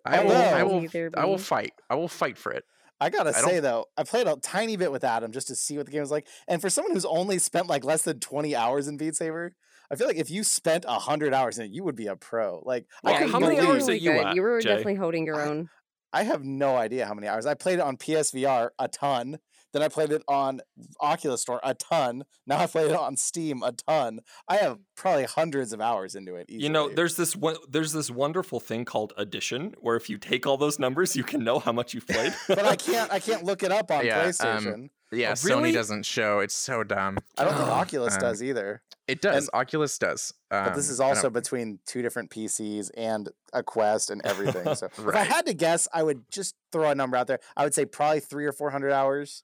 I 0.05 0.25
will. 0.25 0.33
I 0.33 0.63
will. 0.65 0.81
Neither 0.81 1.11
I 1.17 1.25
will 1.25 1.39
fight. 1.39 1.73
I 1.89 1.95
will 1.95 2.09
fight 2.09 2.37
for 2.37 2.53
it. 2.53 2.65
I 3.01 3.11
gotta 3.11 3.31
I 3.31 3.41
say 3.41 3.61
though, 3.61 3.87
I 3.97 4.05
played 4.05 4.27
a 4.27 4.37
tiny 4.37 4.77
bit 4.77 4.93
with 4.93 5.05
Adam 5.05 5.33
just 5.33 5.49
to 5.49 5.55
see 5.57 5.77
what 5.77 5.87
the 5.87 5.93
game 5.93 6.03
was 6.03 6.11
like. 6.11 6.27
And 6.49 6.61
for 6.61 6.69
someone 6.69 6.93
who's 6.93 7.05
only 7.07 7.39
spent 7.39 7.67
like 7.67 7.85
less 7.85 8.03
than 8.03 8.21
20 8.21 8.55
hours 8.55 8.89
in 8.89 8.97
Beat 8.99 9.17
Saber, 9.17 9.55
I 9.91 9.97
feel 9.97 10.07
like 10.07 10.17
if 10.19 10.31
you 10.31 10.45
spent 10.45 10.85
hundred 10.85 11.33
hours 11.35 11.59
in 11.59 11.65
it, 11.65 11.71
you 11.73 11.83
would 11.85 11.97
be 11.97 12.07
a 12.09 12.17
pro. 12.17 12.63
Like 12.65 12.87
Well, 13.03 13.15
I 13.15 13.27
how 13.27 13.41
many 13.41 13.59
hours 13.59 13.85
are 13.85 13.93
really 13.93 13.99
you 14.01 14.13
good. 14.13 14.27
at, 14.27 14.35
You 14.35 14.43
were 14.43 14.61
Jay? 14.61 14.69
definitely 14.69 14.95
holding 14.97 15.27
your 15.27 15.41
I- 15.41 15.47
own. 15.49 15.69
I 16.13 16.25
have 16.25 16.43
no 16.45 16.77
idea 16.77 17.07
how 17.07 17.15
many 17.15 17.29
hours. 17.29 17.47
I 17.47 17.55
played 17.55 17.75
it 17.75 17.83
on 17.83 17.97
PSVR 17.97 18.71
a 18.81 18.89
ton. 18.89 19.39
Then 19.73 19.83
I 19.83 19.89
played 19.89 20.11
it 20.13 20.23
on 20.29 20.61
Oculus 21.01 21.43
Store 21.43 21.61
a 21.63 21.75
ton. 21.75 22.25
Now 22.47 22.59
I 22.59 22.67
played 22.67 22.91
it 22.91 22.97
on 22.97 23.17
Steam 23.17 23.63
a 23.63 23.71
ton. 23.71 24.21
I 24.49 24.57
have 24.57 24.79
probably 24.97 25.23
hundreds 25.25 25.73
of 25.73 25.81
hours 25.81 26.17
into 26.17 26.35
it. 26.35 26.51
you 26.51 26.69
know, 26.69 26.89
there's 26.89 27.15
this 27.17 27.37
one, 27.37 27.55
there's 27.69 27.93
this 27.93 28.11
wonderful 28.11 28.59
thing 28.59 28.85
called 28.85 29.13
addition, 29.17 29.75
where 29.81 29.95
if 29.95 30.11
you 30.11 30.19
take 30.19 30.47
all 30.49 30.57
those 30.57 30.81
numbers, 30.81 31.15
you 31.15 31.23
can 31.23 31.45
know 31.45 31.61
how 31.61 31.71
much 31.71 31.95
you've 31.95 32.09
played. 32.09 32.35
but 32.49 32.65
I 32.65 32.75
can't. 32.75 33.13
I 33.13 33.21
can't 33.21 33.45
look 33.45 33.63
it 33.63 33.71
up 33.71 33.91
on 33.93 34.05
Yeah, 34.05 34.19
um, 34.21 34.27
PlayStation. 34.31 34.91
Yeah, 35.13 35.35
Oh, 35.37 35.47
really? 35.49 35.71
Sony 35.71 35.75
doesn't 35.75 36.07
show. 36.07 36.39
It's 36.41 36.55
so 36.55 36.83
dumb. 36.83 37.19
I 37.39 37.45
don't 37.45 37.55
think 37.55 37.69
Oh, 37.69 37.73
Oculus 37.73 38.15
um, 38.15 38.21
does 38.21 38.43
either. 38.43 38.83
It 39.09 39.21
does. 39.21 39.51
Oculus 39.53 39.97
does. 39.99 40.33
But 40.51 40.75
this 40.75 40.89
Um, 40.89 40.93
is 40.93 41.01
also 41.01 41.31
between 41.31 41.81
two 41.87 42.01
different 42.03 42.31
PCs 42.31 42.91
and 42.97 43.29
a 43.53 43.63
Quest 43.63 44.11
and 44.11 44.23
everything. 44.25 44.67
So 44.75 44.87
if 44.87 45.15
I 45.15 45.23
had 45.25 45.47
to 45.47 45.55
guess, 45.55 45.87
I 45.93 46.03
would 46.03 46.25
just 46.31 46.55
throw 46.73 46.91
a 46.91 46.95
number 46.95 47.17
out 47.17 47.27
there. 47.27 47.41
I 47.57 47.65
would 47.65 47.75
say 47.75 47.85
probably 47.87 48.21
three 48.21 48.47
or 48.47 48.53
four 48.53 48.71
hundred 48.71 48.93
hours. 48.93 49.43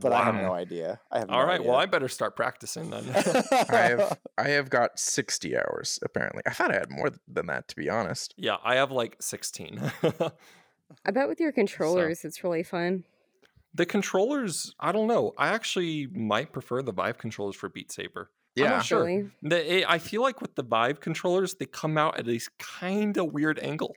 But 0.00 0.12
I 0.12 0.24
have 0.24 0.34
no 0.34 0.52
idea. 0.52 1.00
I 1.10 1.18
have. 1.20 1.30
all 1.30 1.40
no 1.42 1.46
right, 1.46 1.62
well, 1.64 1.76
I 1.76 1.86
better 1.86 2.08
start 2.08 2.36
practicing 2.36 2.90
then. 2.90 3.04
I 3.68 3.76
have 3.76 4.18
I 4.38 4.48
have 4.48 4.70
got 4.70 4.98
sixty 4.98 5.56
hours 5.56 5.98
apparently. 6.02 6.42
I 6.46 6.50
thought 6.50 6.70
I 6.70 6.78
had 6.78 6.90
more 6.90 7.10
than 7.28 7.46
that 7.46 7.68
to 7.68 7.76
be 7.76 7.88
honest. 7.90 8.34
yeah, 8.36 8.56
I 8.64 8.76
have 8.76 8.90
like 8.90 9.16
16. 9.20 9.80
I 11.04 11.10
bet 11.10 11.28
with 11.28 11.40
your 11.40 11.52
controllers, 11.60 12.24
it's 12.24 12.42
really 12.44 12.62
fun. 12.62 13.04
the 13.74 13.86
controllers, 13.86 14.74
I 14.80 14.92
don't 14.92 15.06
know. 15.08 15.32
I 15.38 15.48
actually 15.48 16.06
might 16.06 16.52
prefer 16.52 16.82
the 16.82 16.92
Vive 16.92 17.18
controllers 17.18 17.56
for 17.56 17.68
Beat 17.68 17.90
Saber. 17.92 18.30
I'm 18.56 18.62
Yeah, 18.64 18.70
not 18.70 18.84
sure. 18.84 19.04
Really. 19.04 19.30
The, 19.42 19.72
eh, 19.72 19.84
I 19.86 19.98
feel 19.98 20.22
like 20.22 20.40
with 20.40 20.54
the 20.54 20.62
Vive 20.62 21.00
controllers, 21.00 21.54
they 21.54 21.66
come 21.66 21.98
out 21.98 22.18
at 22.18 22.28
a 22.28 22.38
kind 22.58 23.16
of 23.16 23.32
weird 23.32 23.58
angle. 23.58 23.96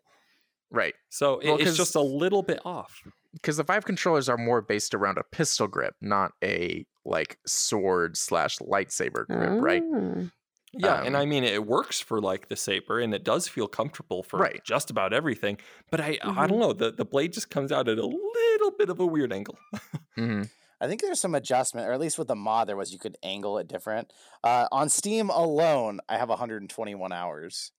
right. 0.72 0.96
So 1.10 1.40
it- 1.40 1.46
Well, 1.48 1.56
it's 1.58 1.66
'cause- 1.66 1.78
just 1.78 1.96
a 1.96 2.02
little 2.02 2.42
bit 2.44 2.60
off. 2.66 3.04
Because 3.42 3.58
the 3.58 3.64
Vive 3.64 3.86
controllers 3.86 4.30
are 4.30 4.38
more 4.38 4.62
based 4.62 4.94
around 4.94 5.18
a 5.18 5.24
pistol 5.24 5.68
grip, 5.68 5.96
not 6.02 6.32
a 6.44 6.86
like 7.06 7.40
sword 7.46 8.18
slash 8.18 8.58
lightsaber 8.60 9.30
grip, 9.30 9.54
right? 9.62 9.84
Ah. 9.94 10.30
Yeah, 10.74 11.02
and 11.04 11.16
Um, 11.16 11.18
I 11.18 11.26
mean 11.26 11.44
it 11.44 11.66
works 11.68 12.00
for 12.02 12.22
like 12.22 12.50
the 12.50 12.56
saber, 12.56 13.00
and 13.00 13.14
it 13.14 13.24
does 13.24 13.48
feel 13.48 13.68
comfortable 13.68 14.24
for 14.24 14.40
Right. 14.40 14.62
just 14.64 14.92
about 14.92 15.14
everything. 15.14 15.60
But 15.92 16.02
I, 16.02 16.20
I 16.22 16.48
Mhm. 16.48 16.48
don't 16.48 16.60
know. 16.60 16.74
The 16.74 16.92
the 16.92 17.06
blade 17.06 17.34
just 17.34 17.50
comes 17.50 17.72
out 17.72 17.90
at 17.90 17.98
a 18.00 18.06
little 18.06 18.72
bit 18.72 18.90
of 18.90 19.00
a 19.00 19.06
weird 19.06 19.34
angle. 19.34 19.60
hmm 20.16 20.44
I 20.80 20.88
think 20.88 21.02
there's 21.02 21.20
some 21.20 21.34
adjustment, 21.36 21.88
or 21.88 21.92
at 21.92 22.00
least 22.00 22.20
with 22.20 22.28
the 22.28 22.36
mod, 22.36 22.68
there 22.68 22.78
was 22.78 22.94
you 22.94 23.00
could 23.00 23.18
angle 23.24 23.58
it 23.58 23.68
different. 23.68 24.14
Uh, 24.44 24.68
on 24.72 24.90
Steam 24.90 25.30
alone, 25.30 26.00
I 26.08 26.18
have 26.18 26.30
121 26.30 27.12
hours, 27.12 27.72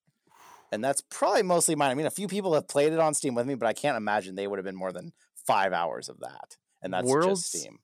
and 0.73 0.85
that's 0.85 1.03
probably 1.03 1.43
mostly 1.45 1.75
mine. 1.77 1.91
I 1.91 1.95
mean, 1.95 2.07
a 2.07 2.11
few 2.11 2.29
people 2.29 2.55
have 2.55 2.69
played 2.69 2.93
it 2.93 3.01
on 3.01 3.15
Steam 3.15 3.35
with 3.35 3.47
me, 3.47 3.57
but 3.57 3.67
I 3.69 3.75
can't 3.75 3.97
imagine 3.97 4.35
they 4.37 4.49
would 4.49 4.59
have 4.59 4.67
been 4.67 4.77
more 4.77 4.93
than 4.93 5.13
five 5.49 5.73
hours 5.73 6.09
of 6.09 6.21
that, 6.21 6.57
and 6.83 6.95
that's 6.95 7.09
World's- 7.09 7.51
just 7.51 7.63
Steam. 7.65 7.79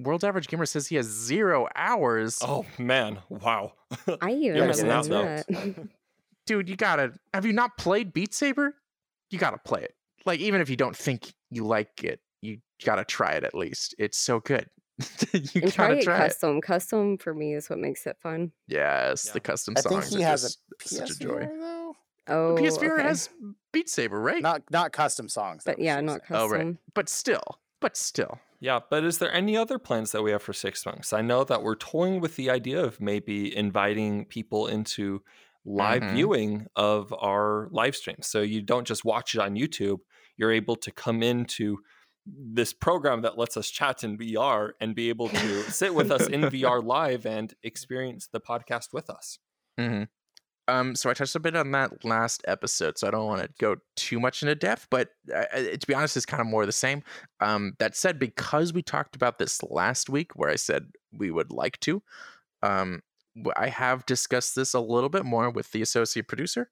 World 0.00 0.22
Average 0.22 0.46
Gamer 0.46 0.64
says 0.66 0.86
he 0.86 0.94
has 0.94 1.06
zero 1.06 1.66
hours. 1.74 2.38
Oh 2.40 2.64
man, 2.78 3.18
wow. 3.28 3.72
I 4.20 4.30
even 4.30 4.56
You're 4.58 4.66
missing 4.68 4.90
out, 4.90 5.06
though. 5.06 5.22
that. 5.24 5.88
Dude, 6.46 6.68
you 6.68 6.76
gotta. 6.76 7.12
Have 7.34 7.44
you 7.44 7.52
not 7.52 7.76
played 7.76 8.12
Beat 8.12 8.32
Saber? 8.32 8.76
You 9.30 9.38
gotta 9.40 9.58
play 9.58 9.82
it. 9.82 9.94
Like 10.24 10.38
even 10.40 10.60
if 10.60 10.70
you 10.70 10.76
don't 10.76 10.96
think 10.96 11.32
you 11.50 11.66
like 11.66 12.04
it, 12.04 12.20
you 12.42 12.58
gotta 12.84 13.04
try 13.04 13.32
it 13.32 13.42
at 13.44 13.54
least. 13.54 13.96
It's 13.98 14.16
so 14.16 14.38
good. 14.38 14.66
you 15.32 15.62
and 15.62 15.72
try 15.72 15.88
gotta 15.88 15.98
it 15.98 16.04
try 16.04 16.16
it. 16.16 16.28
custom. 16.28 16.60
Custom 16.60 17.18
for 17.18 17.34
me 17.34 17.54
is 17.54 17.68
what 17.68 17.78
makes 17.80 18.06
it 18.06 18.16
fun. 18.22 18.52
Yes, 18.68 19.24
Yeah. 19.26 19.32
the 19.32 19.40
custom 19.40 19.74
songs. 19.76 19.86
I 19.86 19.88
think 19.90 20.02
songs 20.04 20.14
he 20.14 20.22
are 20.24 20.26
has 20.28 20.42
just 20.42 20.58
a 20.84 20.88
such 20.88 21.10
a 21.10 21.18
joy. 21.18 21.40
Though, 21.40 21.67
Oh, 22.28 22.54
The 22.56 22.62
PSVR 22.62 22.94
okay. 22.94 23.02
has 23.02 23.30
Beat 23.72 23.88
Saber, 23.88 24.20
right? 24.20 24.42
not 24.42 24.62
not 24.70 24.92
custom 24.92 25.28
songs. 25.28 25.62
but 25.64 25.78
yeah, 25.78 26.00
not 26.00 26.20
custom. 26.20 26.36
Oh, 26.36 26.48
right. 26.48 26.76
but 26.94 27.08
still, 27.08 27.58
but 27.80 27.96
still. 27.96 28.38
Yeah, 28.60 28.80
but 28.90 29.04
is 29.04 29.18
there 29.18 29.32
any 29.32 29.56
other 29.56 29.78
plans 29.78 30.10
that 30.12 30.22
we 30.22 30.32
have 30.32 30.42
for 30.42 30.52
Six 30.52 30.84
Months? 30.84 31.12
I 31.12 31.20
know 31.22 31.44
that 31.44 31.62
we're 31.62 31.76
toying 31.76 32.20
with 32.20 32.34
the 32.36 32.50
idea 32.50 32.82
of 32.82 33.00
maybe 33.00 33.56
inviting 33.56 34.24
people 34.24 34.66
into 34.66 35.22
live 35.64 36.02
Mhm. 36.02 36.12
viewing 36.14 36.66
of 36.74 37.12
our 37.20 37.68
live 37.70 37.94
streams. 37.94 38.26
So 38.26 38.40
you 38.42 38.62
don't 38.62 38.86
just 38.86 39.04
watch 39.04 39.34
it 39.34 39.40
on 39.40 39.54
YouTube, 39.54 39.98
you're 40.36 40.50
able 40.52 40.74
to 40.76 40.90
come 40.90 41.22
into 41.22 41.78
this 42.26 42.72
program 42.72 43.22
that 43.22 43.38
lets 43.38 43.56
us 43.56 43.70
chat 43.70 44.02
in 44.02 44.18
VR 44.18 44.72
and 44.80 44.94
be 44.94 45.08
able 45.08 45.28
to 45.28 45.62
sit 45.70 45.94
with 45.94 46.10
us 46.10 46.26
in 46.26 46.42
VR 46.42 46.80
live 46.84 47.24
and 47.26 47.54
experience 47.62 48.26
the 48.26 48.40
podcast 48.40 48.92
with 48.92 49.08
us. 49.08 49.38
hmm 49.78 50.04
Um, 50.68 50.94
so 50.94 51.08
I 51.08 51.14
touched 51.14 51.34
a 51.34 51.40
bit 51.40 51.56
on 51.56 51.70
that 51.72 52.04
last 52.04 52.44
episode, 52.46 52.98
so 52.98 53.08
I 53.08 53.10
don't 53.10 53.26
want 53.26 53.40
to 53.40 53.48
go 53.58 53.76
too 53.96 54.20
much 54.20 54.42
into 54.42 54.54
depth. 54.54 54.86
But 54.90 55.08
uh, 55.34 55.44
uh, 55.52 55.62
to 55.78 55.86
be 55.86 55.94
honest, 55.94 56.16
it's 56.16 56.26
kind 56.26 56.42
of 56.42 56.46
more 56.46 56.66
the 56.66 56.72
same. 56.72 57.02
Um, 57.40 57.72
that 57.78 57.96
said, 57.96 58.18
because 58.18 58.74
we 58.74 58.82
talked 58.82 59.16
about 59.16 59.38
this 59.38 59.62
last 59.62 60.10
week, 60.10 60.32
where 60.36 60.50
I 60.50 60.56
said 60.56 60.88
we 61.10 61.30
would 61.30 61.50
like 61.50 61.80
to, 61.80 62.02
um, 62.62 63.00
I 63.56 63.68
have 63.68 64.04
discussed 64.04 64.54
this 64.56 64.74
a 64.74 64.80
little 64.80 65.08
bit 65.08 65.24
more 65.24 65.48
with 65.48 65.72
the 65.72 65.80
associate 65.80 66.28
producer. 66.28 66.68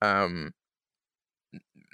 Um, 0.00 0.54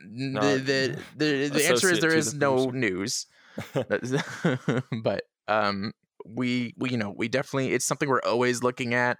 No, 0.07 0.41
the 0.41 0.59
the 0.59 0.99
the, 1.17 1.49
the 1.49 1.67
answer 1.67 1.91
is 1.91 2.01
there 2.01 2.15
is 2.15 2.33
the 2.33 2.39
no 2.39 2.71
news, 2.71 3.27
but 5.03 5.23
um, 5.49 5.93
we 6.25 6.75
we 6.79 6.91
you 6.91 6.97
know 6.97 7.13
we 7.17 7.27
definitely 7.27 7.73
it's 7.73 7.85
something 7.85 8.09
we're 8.09 8.23
always 8.23 8.63
looking 8.63 8.95
at 8.95 9.19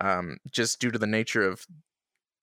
um, 0.00 0.38
just 0.50 0.80
due 0.80 0.90
to 0.90 0.98
the 0.98 1.06
nature 1.06 1.42
of 1.42 1.66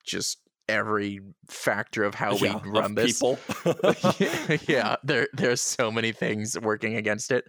just 0.06 0.40
every 0.68 1.20
factor 1.48 2.04
of 2.04 2.16
how 2.16 2.36
Yeah, 2.36 2.60
we 2.64 2.70
run 2.70 2.96
this. 2.96 3.14
people. 3.14 3.40
yeah, 4.68 4.96
there 5.04 5.28
there's 5.34 5.62
so 5.62 5.92
many 5.92 6.12
things 6.12 6.60
working 6.60 6.96
against 6.96 7.32
it, 7.32 7.46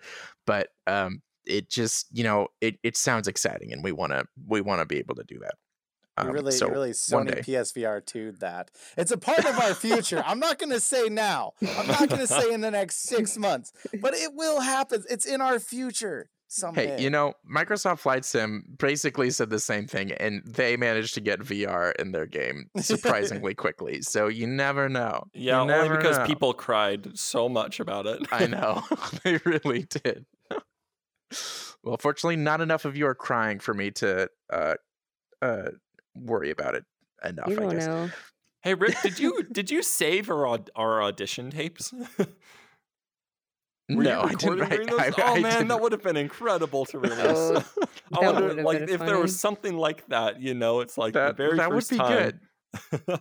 but 0.47 0.69
um, 0.87 1.23
it 1.45 1.71
just 1.71 2.07
you 2.13 2.25
know 2.25 2.49
it 2.61 2.79
it 2.83 2.97
sounds 2.97 3.29
exciting, 3.29 3.73
and 3.73 3.83
we 3.83 3.93
want 3.93 4.13
to 4.13 4.25
we 4.47 4.61
want 4.61 4.81
to 4.81 4.87
be 4.87 4.99
able 4.99 5.15
to 5.17 5.25
do 5.25 5.39
that. 5.41 5.55
Um, 6.19 6.31
really, 6.31 6.53
so 6.53 6.69
really 6.69 6.93
Sony. 6.93 7.45
PSVR 7.45 8.05
2 8.05 8.33
that. 8.41 8.71
It's 8.97 9.11
a 9.11 9.19
part 9.19 9.45
of 9.45 9.59
our 9.59 9.75
future. 9.75 10.23
I'm 10.27 10.39
not 10.39 10.59
going 10.59 10.73
to 10.73 10.81
say 10.81 11.11
now. 11.11 11.53
I'm 11.77 11.87
not 11.87 12.09
going 12.09 12.23
to 12.23 12.27
say 12.27 12.55
in 12.55 12.63
the 12.63 12.71
next 12.71 13.03
six 13.03 13.37
months, 13.39 13.71
but 14.01 14.15
it 14.15 14.31
will 14.33 14.61
happen. 14.61 15.05
It's 15.11 15.27
in 15.27 15.43
our 15.43 15.61
future 15.61 16.31
someday. 16.57 16.97
Hey, 16.97 17.03
you 17.03 17.11
know, 17.11 17.35
Microsoft 17.49 18.01
Flight 18.01 18.25
Sim 18.25 18.65
basically 18.79 19.31
said 19.31 19.51
the 19.51 19.61
same 19.61 19.87
thing, 19.87 20.13
and 20.13 20.43
they 20.45 20.77
managed 20.77 21.15
to 21.15 21.21
get 21.21 21.41
VR 21.41 21.95
in 21.97 22.13
their 22.13 22.27
game 22.27 22.71
surprisingly 22.79 23.55
quickly. 23.55 24.03
So 24.03 24.29
you 24.29 24.47
never 24.47 24.89
know. 24.89 25.25
You 25.35 25.49
yeah, 25.49 25.61
only 25.61 25.97
because 25.97 26.19
know. 26.19 26.27
people 26.27 26.55
cried 26.55 27.19
so 27.19 27.49
much 27.49 27.81
about 27.81 28.07
it. 28.07 28.27
I 28.33 28.47
know 28.47 28.83
they 29.25 29.39
really 29.45 29.87
did. 29.89 30.27
well, 31.85 31.97
fortunately, 31.99 32.37
not 32.37 32.61
enough 32.61 32.85
of 32.85 32.97
you 32.97 33.07
are 33.07 33.15
crying 33.15 33.59
for 33.59 33.75
me 33.75 33.91
to 33.93 34.29
uh, 34.53 34.75
uh, 35.43 35.71
worry 36.15 36.51
about 36.51 36.75
it. 36.75 36.85
enough. 37.25 37.49
You 37.49 37.57
I 37.57 37.61
don't 37.61 37.71
guess. 37.71 37.87
know. 37.87 38.11
Hey 38.63 38.75
Rick, 38.75 38.97
did 39.03 39.21
you 39.21 39.45
did 39.53 39.71
you 39.71 39.83
save 39.83 40.29
our 40.29 40.59
our 40.75 41.03
audition 41.03 41.51
tapes? 41.51 41.95
Were 43.89 44.03
no, 44.03 44.11
you 44.11 44.29
I 44.29 44.35
didn't. 44.35 44.59
recording 44.59 44.59
write- 44.61 44.71
during 44.71 44.87
those? 44.89 45.01
I- 45.01 45.13
oh 45.19 45.35
I 45.35 45.35
man, 45.35 45.43
that 45.43 45.59
didn't- 45.69 45.81
would 45.83 45.93
have 45.93 46.03
been 46.03 46.17
incredible 46.17 46.85
to 46.87 46.99
release. 46.99 47.19
Oh, 47.21 47.65
I 48.21 48.31
wonder, 48.33 48.63
like, 48.63 48.81
been 48.81 48.89
if 48.89 49.01
there 49.01 49.19
was 49.19 49.39
something 49.39 49.77
like 49.77 50.07
that, 50.09 50.41
you 50.41 50.55
know, 50.55 50.81
it's 50.81 50.97
like 50.99 51.15
that 51.15 51.37
the 51.37 51.43
very 51.45 51.57
that 51.59 51.71
would 51.73 51.89
be 51.89 51.97
time. 51.99 52.41
good. 53.03 53.21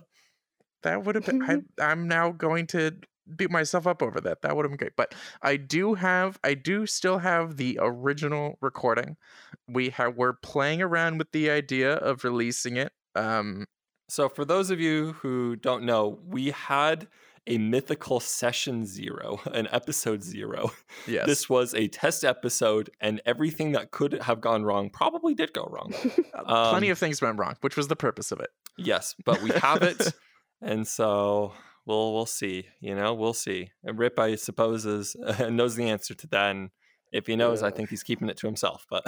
That 0.82 1.04
would 1.04 1.14
have 1.16 1.26
been. 1.26 1.42
I, 1.42 1.58
I'm 1.82 2.06
now 2.06 2.30
going 2.30 2.66
to 2.68 2.92
beat 3.34 3.50
myself 3.50 3.86
up 3.88 4.02
over 4.02 4.20
that. 4.20 4.42
That 4.42 4.54
would 4.54 4.64
have 4.64 4.70
been 4.70 4.76
great. 4.78 4.94
But 4.96 5.14
I 5.42 5.56
do 5.56 5.94
have. 5.94 6.38
I 6.44 6.54
do 6.54 6.86
still 6.86 7.18
have 7.18 7.56
the 7.56 7.78
original 7.82 8.56
recording. 8.60 9.16
We 9.66 9.88
have. 9.90 10.16
We're 10.16 10.34
playing 10.34 10.82
around 10.82 11.18
with 11.18 11.32
the 11.32 11.50
idea 11.50 11.94
of 11.94 12.22
releasing 12.24 12.76
it. 12.76 12.92
Um. 13.16 13.66
So, 14.08 14.28
for 14.28 14.44
those 14.44 14.70
of 14.70 14.78
you 14.78 15.14
who 15.14 15.56
don't 15.56 15.82
know, 15.82 16.20
we 16.24 16.50
had 16.52 17.08
a 17.46 17.58
mythical 17.58 18.20
session 18.20 18.84
zero, 18.84 19.40
an 19.52 19.68
episode 19.70 20.22
zero. 20.22 20.72
Yes. 21.06 21.26
This 21.26 21.48
was 21.48 21.74
a 21.74 21.88
test 21.88 22.24
episode, 22.24 22.90
and 23.00 23.20
everything 23.26 23.72
that 23.72 23.90
could 23.90 24.14
have 24.22 24.40
gone 24.40 24.64
wrong 24.64 24.90
probably 24.90 25.34
did 25.34 25.52
go 25.52 25.68
wrong. 25.70 25.92
Uh, 26.34 26.70
Plenty 26.70 26.88
um, 26.88 26.92
of 26.92 26.98
things 26.98 27.20
went 27.20 27.38
wrong, 27.38 27.56
which 27.62 27.76
was 27.76 27.88
the 27.88 27.96
purpose 27.96 28.30
of 28.30 28.40
it. 28.40 28.50
Yes, 28.76 29.16
but 29.24 29.42
we 29.42 29.50
have 29.50 29.82
it, 29.82 30.12
and 30.60 30.86
so 30.86 31.54
we'll 31.86 32.12
we'll 32.12 32.26
see. 32.26 32.66
You 32.80 32.94
know, 32.94 33.14
we'll 33.14 33.32
see. 33.32 33.70
And 33.82 33.98
Rip, 33.98 34.18
I 34.18 34.36
suppose, 34.36 34.86
is 34.86 35.16
knows 35.50 35.74
the 35.74 35.88
answer 35.88 36.14
to 36.14 36.26
that. 36.28 36.50
And 36.50 36.70
if 37.10 37.26
he 37.26 37.34
knows, 37.34 37.62
I 37.62 37.70
think 37.70 37.88
he's 37.88 38.02
keeping 38.02 38.28
it 38.28 38.36
to 38.38 38.46
himself. 38.46 38.86
But 38.88 39.04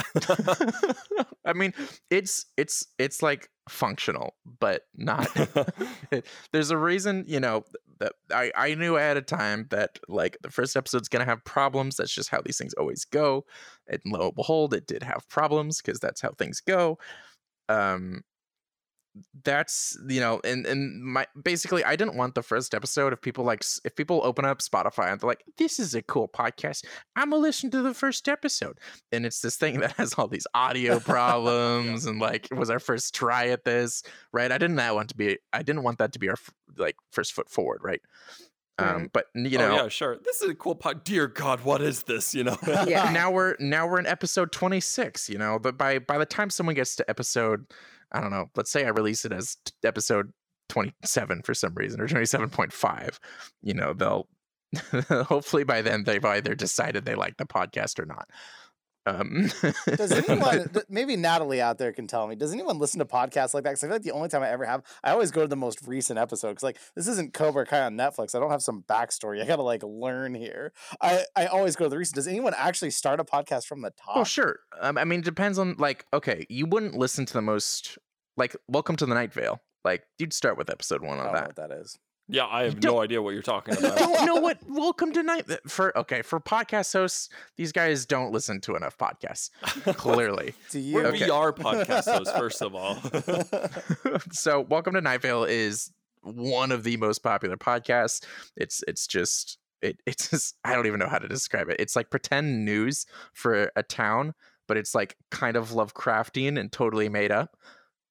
I 1.44 1.52
mean, 1.52 1.74
it's 2.10 2.47
it's 2.56 2.86
it's 2.98 3.23
like 3.23 3.48
functional, 3.68 4.34
but 4.60 4.82
not. 4.96 5.28
There's 6.52 6.70
a 6.70 6.78
reason, 6.78 7.24
you 7.26 7.40
know, 7.40 7.64
that 8.00 8.12
I 8.32 8.52
I 8.54 8.74
knew 8.74 8.96
ahead 8.96 9.16
of 9.16 9.26
time 9.26 9.66
that 9.70 9.98
like 10.08 10.38
the 10.42 10.50
first 10.50 10.76
episode's 10.76 11.08
gonna 11.08 11.24
have 11.24 11.44
problems. 11.44 11.96
That's 11.96 12.14
just 12.14 12.30
how 12.30 12.40
these 12.40 12.58
things 12.58 12.74
always 12.74 13.04
go. 13.04 13.44
And 13.86 14.00
lo 14.06 14.26
and 14.28 14.36
behold, 14.36 14.74
it 14.74 14.86
did 14.86 15.02
have 15.02 15.28
problems 15.28 15.80
because 15.80 16.00
that's 16.00 16.20
how 16.20 16.30
things 16.32 16.60
go. 16.60 16.98
Um, 17.68 18.22
that's 19.44 19.98
you 20.08 20.20
know 20.20 20.40
and 20.44 20.66
and 20.66 21.02
my 21.02 21.26
basically 21.42 21.84
i 21.84 21.96
didn't 21.96 22.16
want 22.16 22.34
the 22.34 22.42
first 22.42 22.74
episode 22.74 23.12
if 23.12 23.20
people 23.20 23.44
like 23.44 23.62
if 23.84 23.94
people 23.96 24.20
open 24.24 24.44
up 24.44 24.58
spotify 24.58 25.10
and 25.10 25.20
they're 25.20 25.28
like 25.28 25.44
this 25.56 25.78
is 25.78 25.94
a 25.94 26.02
cool 26.02 26.28
podcast 26.28 26.84
i'm 27.16 27.30
gonna 27.30 27.42
listen 27.42 27.70
to 27.70 27.82
the 27.82 27.94
first 27.94 28.28
episode 28.28 28.78
and 29.12 29.24
it's 29.26 29.40
this 29.40 29.56
thing 29.56 29.80
that 29.80 29.92
has 29.92 30.14
all 30.14 30.28
these 30.28 30.46
audio 30.54 30.98
problems 31.00 32.06
and 32.06 32.18
like 32.18 32.46
it 32.50 32.54
was 32.54 32.70
our 32.70 32.80
first 32.80 33.14
try 33.14 33.48
at 33.48 33.64
this 33.64 34.02
right 34.32 34.52
i 34.52 34.58
didn't 34.58 34.76
that 34.76 34.94
want 34.94 35.08
to 35.08 35.16
be 35.16 35.38
i 35.52 35.62
didn't 35.62 35.82
want 35.82 35.98
that 35.98 36.12
to 36.12 36.18
be 36.18 36.28
our 36.28 36.36
like 36.76 36.96
first 37.12 37.32
foot 37.32 37.48
forward 37.48 37.80
right 37.82 38.00
um 38.78 39.10
but 39.12 39.26
you 39.34 39.58
oh 39.58 39.60
know 39.60 39.74
yeah, 39.74 39.88
sure. 39.88 40.18
This 40.24 40.40
is 40.40 40.50
a 40.50 40.54
cool 40.54 40.74
pod. 40.74 41.02
Dear 41.04 41.26
God, 41.26 41.64
what 41.64 41.82
is 41.82 42.04
this? 42.04 42.34
You 42.34 42.44
know. 42.44 42.56
Yeah. 42.86 43.10
now 43.10 43.30
we're 43.30 43.56
now 43.58 43.88
we're 43.88 43.98
in 43.98 44.06
episode 44.06 44.52
26 44.52 45.28
you 45.28 45.36
know 45.36 45.58
but 45.58 45.76
by 45.76 45.98
by 45.98 46.16
the 46.16 46.24
time 46.24 46.48
someone 46.48 46.74
gets 46.74 46.94
to 46.96 47.10
episode 47.10 47.66
i 48.12 48.20
don't 48.20 48.30
know 48.30 48.47
let's 48.56 48.70
say 48.70 48.85
i 48.85 48.89
release 48.89 49.24
it 49.24 49.32
as 49.32 49.56
episode 49.85 50.32
27 50.68 51.43
for 51.43 51.55
some 51.55 51.74
reason 51.74 52.01
or 52.01 52.09
27.5 52.09 53.18
you 53.62 53.74
know 53.74 53.93
they'll 53.93 54.28
hopefully 55.26 55.64
by 55.64 55.80
then 55.80 56.05
they've 56.05 56.24
either 56.24 56.55
decided 56.55 57.05
they 57.05 57.14
like 57.14 57.36
the 57.39 57.47
podcast 57.47 57.98
or 57.98 58.05
not 58.05 58.28
um 59.09 59.51
Does 59.86 60.12
anyone, 60.12 60.70
maybe 60.89 61.16
Natalie 61.16 61.60
out 61.60 61.78
there 61.78 61.93
can 61.93 62.06
tell 62.06 62.26
me, 62.26 62.36
does 62.36 62.52
anyone 62.52 62.78
listen 62.78 62.98
to 62.98 63.05
podcasts 63.05 63.55
like 63.55 63.64
that? 63.64 63.70
Because 63.70 63.85
I 63.85 63.86
feel 63.86 63.94
like 63.97 64.02
the 64.02 64.10
only 64.12 64.28
time 64.28 64.43
I 64.43 64.51
ever 64.51 64.64
have, 64.64 64.82
I 65.02 65.10
always 65.12 65.30
go 65.30 65.43
to 65.43 65.48
the 65.48 65.56
most 65.56 65.86
recent 65.86 66.18
episode. 66.18 66.51
Because, 66.51 66.62
like, 66.62 66.78
this 66.94 67.09
isn't 67.09 67.32
Cobra 67.32 67.66
Kai 67.66 67.80
on 67.82 67.97
Netflix. 67.97 68.35
I 68.35 68.39
don't 68.39 68.51
have 68.51 68.62
some 68.62 68.85
backstory. 68.89 69.43
I 69.43 69.47
got 69.47 69.56
to, 69.56 69.62
like, 69.62 69.82
learn 69.82 70.35
here. 70.35 70.72
I, 71.01 71.24
I 71.36 71.47
always 71.47 71.76
go 71.76 71.85
to 71.86 71.89
the 71.90 71.98
recent. 71.98 72.16
Does 72.16 72.28
anyone 72.28 72.55
actually 72.56 72.90
start 72.90 73.20
a 73.20 73.24
podcast 73.24 73.66
from 73.66 73.82
the 73.82 73.90
top? 73.90 74.16
well 74.16 74.24
sure 74.24 74.60
um, 74.80 74.98
i 74.98 75.05
mean 75.05 75.20
it 75.20 75.24
depends 75.24 75.59
on 75.59 75.74
like 75.78 76.05
okay 76.12 76.44
you 76.48 76.66
wouldn't 76.66 76.94
listen 76.94 77.24
to 77.26 77.32
the 77.32 77.43
most 77.43 77.98
like 78.36 78.56
welcome 78.68 78.97
to 78.97 79.06
the 79.06 79.14
night 79.14 79.32
vale 79.32 79.60
like 79.85 80.05
you'd 80.18 80.32
start 80.32 80.56
with 80.59 80.70
episode 80.70 81.02
one 81.02 81.18
I 81.18 81.20
on 81.20 81.26
don't 81.26 81.35
know 81.35 81.40
that 81.40 81.47
what 81.48 81.56
that 81.56 81.70
is. 81.72 81.98
Yeah, 82.28 82.46
I 82.46 82.64
have 82.64 82.82
no 82.82 83.00
idea 83.00 83.22
what 83.22 83.32
you're 83.34 83.42
talking 83.42 83.74
you 83.74 83.80
about. 83.86 83.98
don't 83.98 84.26
know 84.26 84.36
what 84.36 84.59
welcome 84.68 85.12
to 85.12 85.22
night 85.22 85.44
for 85.66 85.96
okay 85.98 86.22
for 86.22 86.38
podcast 86.40 86.92
hosts 86.92 87.28
these 87.56 87.72
guys 87.72 88.05
don't 88.06 88.32
listen 88.32 88.60
to 88.62 88.76
enough 88.76 88.96
podcasts 88.98 89.50
clearly 89.96 90.55
Do 90.70 90.78
you? 90.78 90.94
We're 90.94 91.06
Okay. 91.06 91.26
VR 91.28 91.56
podcast 91.56 92.05
hosts, 92.12 92.32
first 92.36 92.62
of 92.62 92.74
all. 92.74 92.96
so 94.32 94.60
welcome 94.60 94.94
to 94.94 95.00
night 95.00 95.22
vale 95.22 95.44
is 95.44 95.92
one 96.22 96.72
of 96.72 96.84
the 96.84 96.96
most 96.98 97.20
popular 97.22 97.56
podcasts 97.56 98.24
it's 98.56 98.82
it's 98.88 99.06
just 99.06 99.59
it, 99.80 100.00
it's 100.06 100.28
just 100.30 100.56
i 100.64 100.74
don't 100.74 100.86
even 100.86 100.98
know 100.98 101.09
how 101.09 101.18
to 101.18 101.28
describe 101.28 101.68
it 101.70 101.76
it's 101.78 101.94
like 101.96 102.10
pretend 102.10 102.64
news 102.64 103.06
for 103.32 103.70
a 103.76 103.82
town 103.82 104.34
but 104.66 104.76
it's 104.76 104.94
like 104.94 105.16
kind 105.30 105.56
of 105.56 105.70
lovecraftian 105.70 106.59
and 106.59 106.72
totally 106.72 107.09
made 107.09 107.30
up 107.30 107.56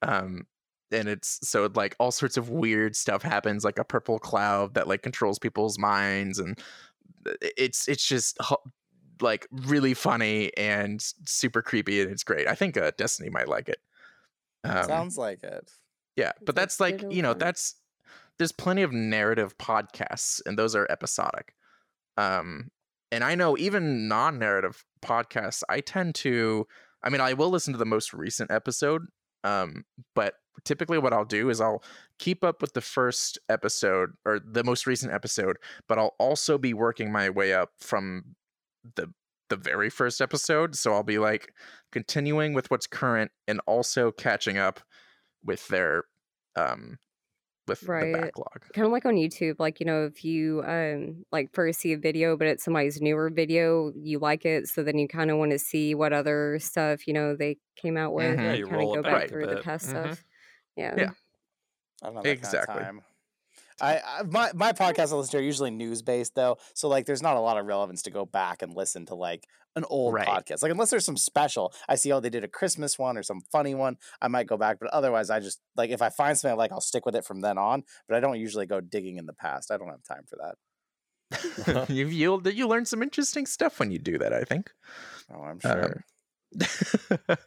um 0.01 0.47
and 0.91 1.07
it's 1.07 1.39
so 1.47 1.69
like 1.75 1.95
all 1.99 2.11
sorts 2.11 2.37
of 2.37 2.49
weird 2.49 2.95
stuff 2.95 3.21
happens 3.21 3.63
like 3.63 3.79
a 3.79 3.83
purple 3.83 4.19
cloud 4.19 4.73
that 4.73 4.87
like 4.87 5.01
controls 5.01 5.39
people's 5.39 5.77
minds 5.77 6.39
and 6.39 6.59
it's 7.41 7.87
it's 7.87 8.05
just 8.05 8.37
like 9.21 9.47
really 9.51 9.93
funny 9.93 10.55
and 10.57 11.01
super 11.25 11.61
creepy 11.61 12.01
and 12.01 12.11
it's 12.11 12.23
great 12.23 12.47
i 12.47 12.55
think 12.55 12.77
uh, 12.77 12.91
destiny 12.97 13.29
might 13.29 13.47
like 13.47 13.67
it 13.67 13.79
um, 14.63 14.83
Sounds 14.83 15.17
like 15.17 15.43
it. 15.43 15.71
yeah, 16.15 16.31
but 16.45 16.55
that's 16.55 16.79
like 16.79 17.03
you 17.09 17.21
know 17.21 17.33
that's 17.33 17.75
there's 18.37 18.51
plenty 18.51 18.83
of 18.83 18.91
narrative 18.91 19.57
podcasts 19.57 20.41
and 20.45 20.57
those 20.57 20.75
are 20.75 20.87
episodic. 20.89 21.53
Um 22.17 22.69
and 23.11 23.23
I 23.23 23.35
know 23.35 23.57
even 23.57 24.07
non-narrative 24.07 24.83
podcasts 25.01 25.63
I 25.69 25.81
tend 25.81 26.15
to 26.15 26.67
I 27.03 27.09
mean 27.09 27.21
I 27.21 27.33
will 27.33 27.49
listen 27.49 27.73
to 27.73 27.79
the 27.79 27.85
most 27.85 28.13
recent 28.13 28.51
episode 28.51 29.03
um 29.43 29.85
but 30.15 30.33
typically 30.63 30.97
what 30.97 31.13
I'll 31.13 31.25
do 31.25 31.49
is 31.49 31.61
I'll 31.61 31.83
keep 32.19 32.43
up 32.43 32.61
with 32.61 32.73
the 32.73 32.81
first 32.81 33.37
episode 33.49 34.11
or 34.25 34.39
the 34.39 34.63
most 34.63 34.87
recent 34.87 35.13
episode 35.13 35.57
but 35.87 35.97
I'll 35.99 36.15
also 36.19 36.57
be 36.57 36.73
working 36.73 37.11
my 37.11 37.29
way 37.29 37.53
up 37.53 37.71
from 37.79 38.35
the 38.95 39.13
the 39.49 39.57
very 39.57 39.89
first 39.89 40.21
episode 40.21 40.75
so 40.75 40.93
I'll 40.93 41.03
be 41.03 41.19
like 41.19 41.53
continuing 41.91 42.53
with 42.53 42.69
what's 42.71 42.87
current 42.87 43.31
and 43.47 43.61
also 43.67 44.11
catching 44.11 44.57
up 44.57 44.81
with 45.43 45.67
their 45.69 46.05
um 46.55 46.99
with 47.67 47.87
Right. 47.87 47.99
the 47.99 48.07
backlog. 48.07 48.63
kind 48.73 48.85
of 48.87 48.91
like 48.91 49.05
on 49.05 49.15
YouTube, 49.15 49.55
like 49.59 49.79
you 49.79 49.85
know, 49.85 50.05
if 50.05 50.25
you 50.25 50.63
um 50.65 51.25
like 51.31 51.53
first 51.53 51.79
see 51.79 51.93
a 51.93 51.97
video, 51.97 52.35
but 52.37 52.47
it's 52.47 52.63
somebody's 52.63 53.01
newer 53.01 53.29
video, 53.29 53.91
you 53.95 54.19
like 54.19 54.45
it, 54.45 54.67
so 54.67 54.83
then 54.83 54.97
you 54.97 55.07
kind 55.07 55.29
of 55.31 55.37
want 55.37 55.51
to 55.51 55.59
see 55.59 55.93
what 55.95 56.11
other 56.13 56.57
stuff 56.59 57.07
you 57.07 57.13
know 57.13 57.35
they 57.35 57.57
came 57.75 57.95
out 57.97 58.13
with, 58.13 58.39
Mhm. 58.39 58.43
Yeah, 58.43 58.53
and 58.53 58.59
you 58.59 58.67
kind 58.67 58.81
roll 58.81 58.93
of 58.93 58.93
it 58.93 59.01
go 59.01 59.03
back 59.03 59.27
back 59.27 59.31
a 59.31 59.37
through 59.37 59.47
the 59.47 59.57
bit. 59.57 59.57
past 59.57 59.87
Mhm. 59.87 59.89
stuff. 59.89 60.23
Yeah. 60.77 60.93
Yeah. 60.97 61.09
I 62.03 62.05
don't 62.07 62.15
know 62.15 62.21
Exactly. 62.21 62.75
kind 62.83 62.97
of. 62.99 63.03
I, 63.79 63.99
I 64.05 64.23
my 64.23 64.51
my 64.55 64.71
podcasts 64.73 65.11
I 65.11 65.15
listen 65.15 65.31
to 65.31 65.37
are 65.37 65.41
usually 65.41 65.69
news 65.69 66.01
based 66.01 66.33
though, 66.33 66.57
so 66.73 66.87
like 66.87 67.05
there's 67.05 67.21
not 67.21 67.37
a 67.37 67.39
lot 67.39 67.57
of 67.57 67.65
relevance 67.67 68.01
to 68.03 68.09
go 68.11 68.25
back 68.25 68.61
and 68.63 68.73
listen 68.75 69.05
to 69.07 69.15
like 69.15 69.45
an 69.75 69.83
old 69.89 70.15
Right. 70.15 70.27
podcast. 70.27 70.63
Like 70.63 70.71
unless 70.71 70.89
there's 70.89 71.05
some 71.05 71.17
special, 71.17 71.71
I 71.87 71.93
see 71.95 72.11
oh 72.11 72.19
they 72.19 72.31
did 72.31 72.43
a 72.43 72.47
Christmas 72.47 72.97
one 72.97 73.17
or 73.17 73.23
some 73.23 73.41
funny 73.51 73.75
one, 73.75 73.97
I 74.19 74.29
might 74.29 74.47
go 74.47 74.57
back. 74.57 74.77
But 74.79 74.89
otherwise, 74.89 75.29
I 75.29 75.39
just 75.39 75.59
like 75.75 75.91
if 75.91 76.01
I 76.01 76.09
find 76.09 76.35
something 76.35 76.53
I 76.55 76.57
like, 76.57 76.71
I'll 76.71 76.81
stick 76.81 77.05
with 77.05 77.15
it 77.15 77.23
from 77.25 77.41
then 77.41 77.59
on. 77.59 77.83
But 78.07 78.17
I 78.17 78.19
don't 78.19 78.39
usually 78.39 78.65
go 78.65 78.79
digging 78.81 79.17
in 79.17 79.27
the 79.27 79.33
past. 79.33 79.69
I 79.69 79.77
don't 79.77 79.89
have 79.89 80.03
time 80.03 80.23
for 80.27 80.37
that. 80.37 81.87
you 81.89 82.07
you 82.07 82.41
you 82.45 82.67
learn 82.67 82.85
some 82.85 83.03
interesting 83.03 83.45
stuff 83.45 83.79
when 83.79 83.91
you 83.91 83.99
do 83.99 84.17
that. 84.17 84.33
I 84.33 84.43
think. 84.43 84.71
Oh, 85.31 85.41
I'm 85.41 85.51
Um, 85.51 85.59
sure. 85.59 86.03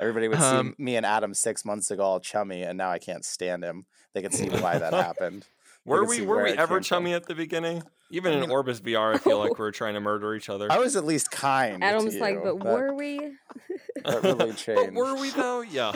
Everybody 0.00 0.28
would 0.28 0.38
see 0.38 0.44
um, 0.44 0.74
me 0.78 0.96
and 0.96 1.04
Adam 1.04 1.34
six 1.34 1.64
months 1.64 1.90
ago 1.90 2.02
all 2.02 2.20
chummy, 2.20 2.62
and 2.62 2.78
now 2.78 2.90
I 2.90 2.98
can't 2.98 3.24
stand 3.24 3.64
him. 3.64 3.86
They 4.14 4.22
can 4.22 4.32
see 4.32 4.48
why 4.48 4.78
that 4.78 4.92
happened. 5.04 5.46
Were 5.84 6.04
we 6.04 6.20
were 6.22 6.44
we 6.44 6.50
ever 6.50 6.58
came 6.58 6.66
from. 6.66 6.82
chummy 6.82 7.14
at 7.14 7.26
the 7.26 7.34
beginning? 7.34 7.82
Even 8.10 8.32
in 8.32 8.40
mean- 8.40 8.50
Orbus 8.50 8.80
VR, 8.80 9.14
I 9.14 9.18
feel 9.18 9.38
like 9.38 9.58
we 9.58 9.66
are 9.66 9.70
trying 9.72 9.94
to 9.94 10.00
murder 10.00 10.34
each 10.34 10.48
other. 10.48 10.70
I 10.70 10.78
was 10.78 10.96
at 10.96 11.04
least 11.04 11.30
kind. 11.30 11.80
to 11.80 11.86
Adam's 11.86 12.16
like, 12.16 12.36
you, 12.36 12.40
but 12.42 12.64
were 12.64 12.94
we? 12.94 13.18
that 14.04 14.22
really 14.22 14.54
but 14.66 14.92
were 14.94 15.14
we 15.20 15.30
though? 15.30 15.60
Yeah. 15.62 15.92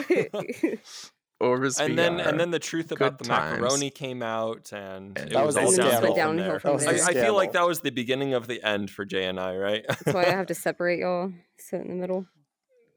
Orbus 1.43 1.79
and 1.79 1.97
then 1.97 2.19
and 2.19 2.39
then 2.39 2.51
the 2.51 2.59
truth 2.59 2.91
about 2.91 3.17
Good 3.17 3.27
the 3.27 3.29
macaroni 3.29 3.89
came 3.89 4.23
out, 4.23 4.71
and 4.71 5.17
And 5.17 5.27
it 5.27 5.33
That 5.33 5.45
was, 5.45 5.55
was 5.55 5.65
all 5.65 5.71
the 5.71 5.77
downhill, 5.77 6.01
from 6.01 6.15
Downhill 6.15 6.47
there. 6.47 6.59
from 6.59 6.69
That 6.69 6.73
was 6.73 7.05
there. 7.05 7.17
I, 7.17 7.21
I 7.21 7.25
feel 7.25 7.35
like 7.35 7.51
that 7.53 7.67
was 7.67 7.81
the 7.81 7.91
beginning 7.91 8.33
of 8.33 8.47
the 8.47 8.63
end 8.63 8.89
for 8.89 9.05
Jay 9.05 9.25
and 9.25 9.39
I, 9.39 9.57
right? 9.57 9.85
That's 9.87 10.13
why 10.13 10.25
I 10.25 10.31
have 10.31 10.47
to 10.47 10.55
separate 10.55 10.99
y'all, 10.99 11.31
sit 11.57 11.81
in 11.81 11.89
the 11.89 11.95
middle. 11.95 12.25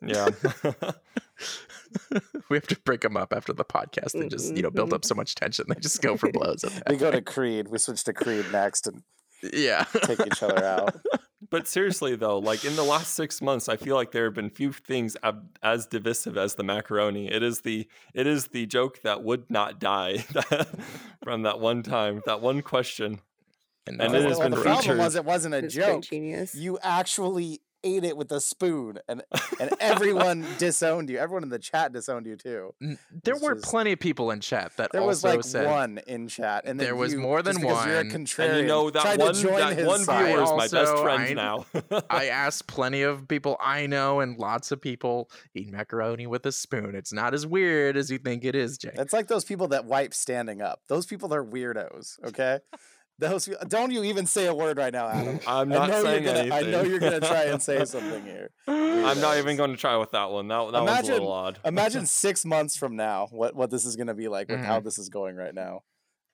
yeah. 0.00 0.28
we 2.50 2.56
have 2.56 2.66
to 2.66 2.78
break 2.84 3.00
them 3.00 3.16
up 3.16 3.32
after 3.32 3.52
the 3.52 3.64
podcast. 3.64 4.12
They 4.12 4.28
just 4.28 4.54
you 4.56 4.62
know 4.62 4.70
build 4.70 4.92
up 4.92 5.04
so 5.04 5.12
mm-hmm. 5.12 5.20
much 5.20 5.34
tension. 5.34 5.66
They 5.68 5.80
just 5.80 6.02
go 6.02 6.16
for 6.16 6.30
blows. 6.30 6.64
At 6.86 6.88
we 6.88 6.96
go 6.96 7.10
to. 7.10 7.22
Creed. 7.22 7.68
We 7.68 7.78
switch 7.78 8.04
to 8.04 8.12
Creed 8.12 8.46
next, 8.52 8.86
and 8.86 9.02
Yeah. 9.42 9.84
take 10.02 10.20
each 10.26 10.42
other 10.42 10.64
out. 10.64 10.96
But 11.48 11.68
seriously 11.68 12.16
though, 12.16 12.38
like 12.40 12.64
in 12.64 12.74
the 12.74 12.82
last 12.82 13.14
six 13.14 13.40
months, 13.40 13.68
I 13.68 13.76
feel 13.76 13.94
like 13.94 14.10
there 14.10 14.24
have 14.24 14.34
been 14.34 14.50
few 14.50 14.72
things 14.72 15.16
ab- 15.22 15.56
as 15.62 15.86
divisive 15.86 16.36
as 16.36 16.56
the 16.56 16.64
macaroni. 16.64 17.30
It 17.30 17.42
is 17.44 17.60
the 17.60 17.86
it 18.14 18.26
is 18.26 18.48
the 18.48 18.66
joke 18.66 19.00
that 19.02 19.22
would 19.22 19.48
not 19.48 19.78
die 19.78 20.18
from 21.22 21.42
that 21.42 21.60
one 21.60 21.84
time, 21.84 22.20
that 22.26 22.40
one 22.40 22.62
question. 22.62 23.20
And 23.86 23.98
Well, 23.98 24.14
it 24.16 24.22
has 24.24 24.38
well, 24.38 24.48
been 24.48 24.58
the 24.58 24.62
problem 24.62 24.82
featured- 24.82 24.98
was 24.98 25.14
it 25.14 25.24
wasn't 25.24 25.54
a 25.54 25.58
It's 25.58 25.74
pretty 25.76 25.92
joke. 25.92 26.02
genius. 26.02 26.54
You 26.56 26.78
actually 26.82 27.60
ate 27.86 28.04
it 28.04 28.16
with 28.16 28.30
a 28.32 28.40
spoon, 28.40 28.98
and 29.08 29.22
and 29.60 29.70
everyone 29.80 30.44
disowned 30.58 31.08
you. 31.08 31.18
Everyone 31.18 31.42
in 31.44 31.48
the 31.48 31.58
chat 31.58 31.92
disowned 31.92 32.26
you 32.26 32.36
too. 32.36 32.74
There 33.22 33.36
were 33.36 33.54
just- 33.54 33.66
plenty 33.66 33.92
of 33.92 34.00
people 34.00 34.30
in 34.32 34.40
chat 34.40 34.72
that 34.76 34.92
There 34.92 35.02
was 35.02 35.22
like 35.24 35.44
said 35.44 35.66
one 35.66 35.98
in 36.06 36.28
chat, 36.28 36.64
and 36.66 36.78
then 36.80 36.84
There 36.86 36.96
was 36.96 37.12
you, 37.12 37.20
more 37.20 37.42
than 37.42 37.54
just 37.54 37.62
because 37.62 37.86
You're 37.86 37.94
a 37.94 37.98
one. 37.98 38.10
Contrarian. 38.10 38.48
And 38.50 38.58
you 38.60 38.66
know 38.66 38.90
that 38.90 39.02
tried 39.02 39.18
one 39.20 39.34
to 39.34 39.42
join 39.42 39.60
that 39.60 39.86
one 39.86 40.04
viewer 40.04 40.42
is 40.42 40.50
my 40.50 40.68
best 40.68 40.96
friend 40.98 41.22
I- 41.22 41.32
now. 41.34 41.66
I 42.10 42.26
asked 42.26 42.66
plenty 42.66 43.02
of 43.02 43.28
people 43.28 43.56
I 43.60 43.86
know 43.86 44.20
and 44.20 44.38
lots 44.38 44.72
of 44.72 44.80
people 44.80 45.30
eat 45.54 45.70
macaroni 45.70 46.26
with 46.26 46.44
a 46.46 46.52
spoon. 46.52 46.94
It's 46.94 47.12
not 47.12 47.34
as 47.34 47.46
weird 47.46 47.96
as 47.96 48.10
you 48.10 48.18
think 48.18 48.44
it 48.44 48.54
is, 48.54 48.78
Jay. 48.78 48.90
It's 48.94 49.12
like 49.12 49.28
those 49.28 49.44
people 49.44 49.68
that 49.68 49.84
wipe 49.84 50.12
standing 50.14 50.60
up. 50.62 50.80
Those 50.88 51.06
people 51.06 51.32
are 51.32 51.44
weirdos. 51.44 52.18
Okay, 52.24 52.58
those 53.18 53.48
don't 53.68 53.90
you 53.92 54.04
even 54.04 54.26
say 54.26 54.46
a 54.46 54.54
word 54.54 54.76
right 54.78 54.92
now, 54.92 55.08
Adam. 55.08 55.40
I'm 55.46 55.68
not 55.68 55.88
know 55.90 56.02
saying 56.02 56.24
you're 56.24 56.32
gonna. 56.34 56.44
anything. 56.56 56.68
I 56.68 56.70
know 56.70 56.82
you're 56.82 56.98
gonna 56.98 57.20
try 57.20 57.44
and 57.44 57.62
say 57.62 57.84
something 57.84 58.24
here. 58.24 58.50
I'm 58.68 59.20
not 59.20 59.38
even 59.38 59.56
going 59.56 59.70
to 59.70 59.76
try 59.76 59.96
with 59.96 60.10
that 60.12 60.30
one. 60.30 60.48
That, 60.48 60.72
that 60.72 60.82
one's 60.82 60.88
a 60.88 60.92
Imagine- 60.92 61.12
little 61.12 61.32
odd. 61.32 61.58
Imagine 61.64 62.06
six 62.24 62.44
months 62.44 62.76
from 62.76 62.96
now, 62.96 63.28
what 63.30 63.54
what 63.56 63.70
this 63.70 63.84
is 63.84 63.96
gonna 63.96 64.14
be 64.14 64.28
like 64.28 64.48
with 64.48 64.58
Mm-hmm. 64.58 64.66
how 64.66 64.80
this 64.80 64.98
is 64.98 65.08
going 65.08 65.36
right 65.36 65.54
now. 65.54 65.80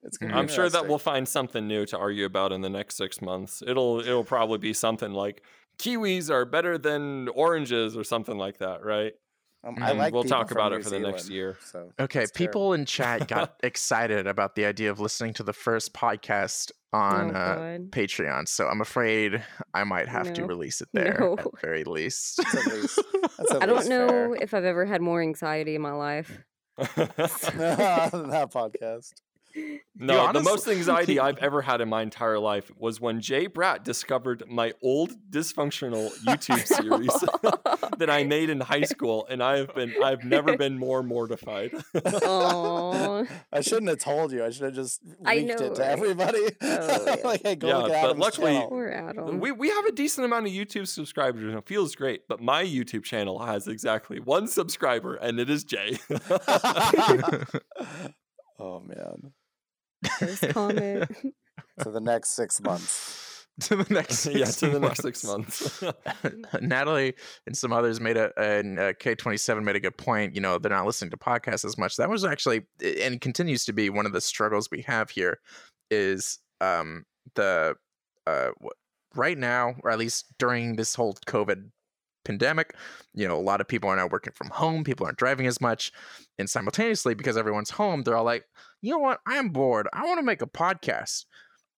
It's 0.02 0.16
gonna 0.18 0.32
be 0.32 0.38
I'm 0.38 0.48
sure 0.48 0.68
that 0.68 0.88
we'll 0.88 0.98
find 0.98 1.28
something 1.28 1.68
new 1.68 1.86
to 1.86 1.96
argue 1.98 2.24
about 2.24 2.50
in 2.52 2.60
the 2.62 2.70
next 2.70 2.96
six 2.96 3.20
months. 3.22 3.62
It'll 3.66 4.00
it'll 4.00 4.24
probably 4.24 4.58
be 4.58 4.72
something 4.72 5.12
like 5.12 5.42
kiwis 5.78 6.30
are 6.30 6.44
better 6.44 6.76
than 6.78 7.28
oranges 7.28 7.96
or 7.96 8.02
something 8.04 8.36
like 8.36 8.58
that, 8.58 8.84
right? 8.84 9.12
Um, 9.64 9.76
I 9.80 9.92
Mm, 9.92 9.96
like 9.98 10.12
we'll 10.12 10.24
talk 10.24 10.50
about 10.50 10.72
New 10.72 10.78
it 10.78 10.84
for 10.84 10.90
the 10.90 10.98
next 10.98 11.28
year. 11.30 11.56
So 11.64 11.92
Okay, 12.00 12.22
it's 12.22 12.32
terrible. 12.32 12.52
people 12.52 12.72
in 12.74 12.84
chat 12.84 13.28
got 13.28 13.54
excited 13.62 14.26
about 14.26 14.56
the 14.56 14.64
idea 14.64 14.90
of 14.90 14.98
listening 14.98 15.34
to 15.34 15.42
the 15.44 15.52
first 15.52 15.92
podcast 15.92 16.72
on 16.92 17.30
oh, 17.34 17.38
uh, 17.38 17.78
Patreon, 17.78 18.46
so 18.48 18.66
I'm 18.66 18.80
afraid 18.80 19.42
I 19.72 19.84
might 19.84 20.08
have 20.08 20.32
to 20.34 20.44
release 20.44 20.80
it 20.82 20.88
there 20.92 21.16
No. 21.20 21.38
at 21.38 21.60
very 21.62 21.84
least. 21.84 22.40
At 22.40 22.66
least- 22.66 22.98
at 23.38 23.62
I 23.62 23.66
don't 23.66 23.76
least 23.78 23.88
know 23.88 24.08
fair. 24.08 24.34
if 24.34 24.52
I've 24.52 24.64
ever 24.64 24.84
had 24.84 25.00
more 25.00 25.22
anxiety 25.22 25.74
in 25.76 25.80
my 25.82 25.92
life. 25.92 26.38
that 26.76 28.48
podcast. 28.52 29.12
No, 29.96 30.32
the 30.32 30.40
most 30.40 30.66
anxiety 30.76 31.18
I've 31.20 31.38
ever 31.38 31.62
had 31.62 31.80
in 31.80 31.88
my 31.88 32.02
entire 32.02 32.38
life 32.38 32.70
was 32.76 33.00
when 33.00 33.20
Jay 33.20 33.48
Bratt 33.48 33.84
discovered 33.84 34.44
my 34.48 34.72
old 34.82 35.12
dysfunctional 35.30 36.10
YouTube 36.24 36.66
series 36.66 37.08
that 37.98 38.08
I 38.10 38.24
made 38.36 38.50
in 38.50 38.60
high 38.60 38.82
school, 38.82 39.26
and 39.28 39.42
I 39.42 39.58
have 39.58 39.74
been 39.74 39.94
I've 40.02 40.24
never 40.24 40.56
been 40.56 40.78
more 40.78 41.02
mortified. 41.02 41.72
Aw. 41.94 43.24
I 43.52 43.60
shouldn't 43.60 43.88
have 43.88 43.98
told 43.98 44.32
you. 44.32 44.44
I 44.44 44.50
should 44.50 44.64
have 44.64 44.74
just 44.74 45.00
I 45.24 45.36
leaked 45.36 45.60
know, 45.60 45.66
it 45.66 45.74
to 45.76 45.86
everybody. 45.86 46.40
Oh, 46.62 47.04
yeah. 47.06 47.16
like, 47.24 47.42
hey, 47.42 47.54
go 47.56 47.68
Yeah, 47.68 47.76
look 47.76 47.88
but 47.88 47.92
at 47.96 48.04
Adam's 48.04 48.20
luckily- 48.20 48.52
channel. 48.52 48.68
Poor 48.68 48.88
Adam. 48.88 49.40
we 49.40 49.52
we 49.52 49.68
have 49.70 49.84
a 49.86 49.92
decent 49.92 50.24
amount 50.24 50.46
of 50.46 50.52
YouTube 50.52 50.88
subscribers, 50.88 51.42
and 51.44 51.54
it 51.58 51.66
feels 51.66 51.94
great. 51.94 52.22
But 52.28 52.40
my 52.40 52.64
YouTube 52.64 53.04
channel 53.04 53.38
has 53.44 53.68
exactly 53.68 54.20
one 54.20 54.46
subscriber, 54.48 55.14
and 55.16 55.38
it 55.38 55.50
is 55.50 55.64
Jay. 55.64 55.98
oh 58.58 58.80
man. 58.80 59.32
First 60.18 60.48
comment. 60.50 61.10
To 61.80 61.90
the 61.90 62.00
next 62.00 62.36
six 62.36 62.60
months. 62.60 63.46
to 63.60 63.76
the 63.76 63.94
next 63.94 64.26
yeah, 64.26 64.44
six 64.44 64.56
to 64.60 64.68
the 64.68 64.80
next 64.80 65.02
six 65.02 65.24
months. 65.24 65.82
Natalie 66.60 67.14
and 67.46 67.56
some 67.56 67.72
others 67.72 68.00
made 68.00 68.16
a 68.16 68.30
and 68.38 68.78
uh, 68.78 68.92
K27 68.94 69.62
made 69.62 69.76
a 69.76 69.80
good 69.80 69.96
point. 69.96 70.34
You 70.34 70.40
know, 70.40 70.58
they're 70.58 70.70
not 70.70 70.86
listening 70.86 71.10
to 71.10 71.16
podcasts 71.16 71.64
as 71.64 71.78
much. 71.78 71.96
That 71.96 72.10
was 72.10 72.24
actually 72.24 72.66
and 73.00 73.20
continues 73.20 73.64
to 73.66 73.72
be 73.72 73.90
one 73.90 74.06
of 74.06 74.12
the 74.12 74.20
struggles 74.20 74.68
we 74.70 74.82
have 74.82 75.10
here 75.10 75.40
is 75.90 76.38
um 76.60 77.04
the 77.34 77.74
uh 78.26 78.50
right 79.14 79.38
now 79.38 79.74
or 79.82 79.90
at 79.90 79.98
least 79.98 80.26
during 80.38 80.76
this 80.76 80.94
whole 80.94 81.14
COVID 81.26 81.70
pandemic, 82.24 82.74
you 83.14 83.26
know, 83.26 83.36
a 83.36 83.40
lot 83.40 83.60
of 83.60 83.68
people 83.68 83.90
are 83.90 83.96
now 83.96 84.06
working 84.06 84.32
from 84.34 84.50
home, 84.50 84.84
people 84.84 85.06
aren't 85.06 85.18
driving 85.18 85.46
as 85.46 85.60
much 85.60 85.92
and 86.38 86.48
simultaneously 86.48 87.14
because 87.14 87.36
everyone's 87.36 87.70
home, 87.70 88.02
they're 88.02 88.16
all 88.16 88.24
like, 88.24 88.44
"You 88.82 88.92
know 88.92 88.98
what? 88.98 89.20
I'm 89.26 89.48
bored. 89.48 89.88
I 89.92 90.04
want 90.04 90.18
to 90.18 90.24
make 90.24 90.42
a 90.42 90.46
podcast." 90.46 91.24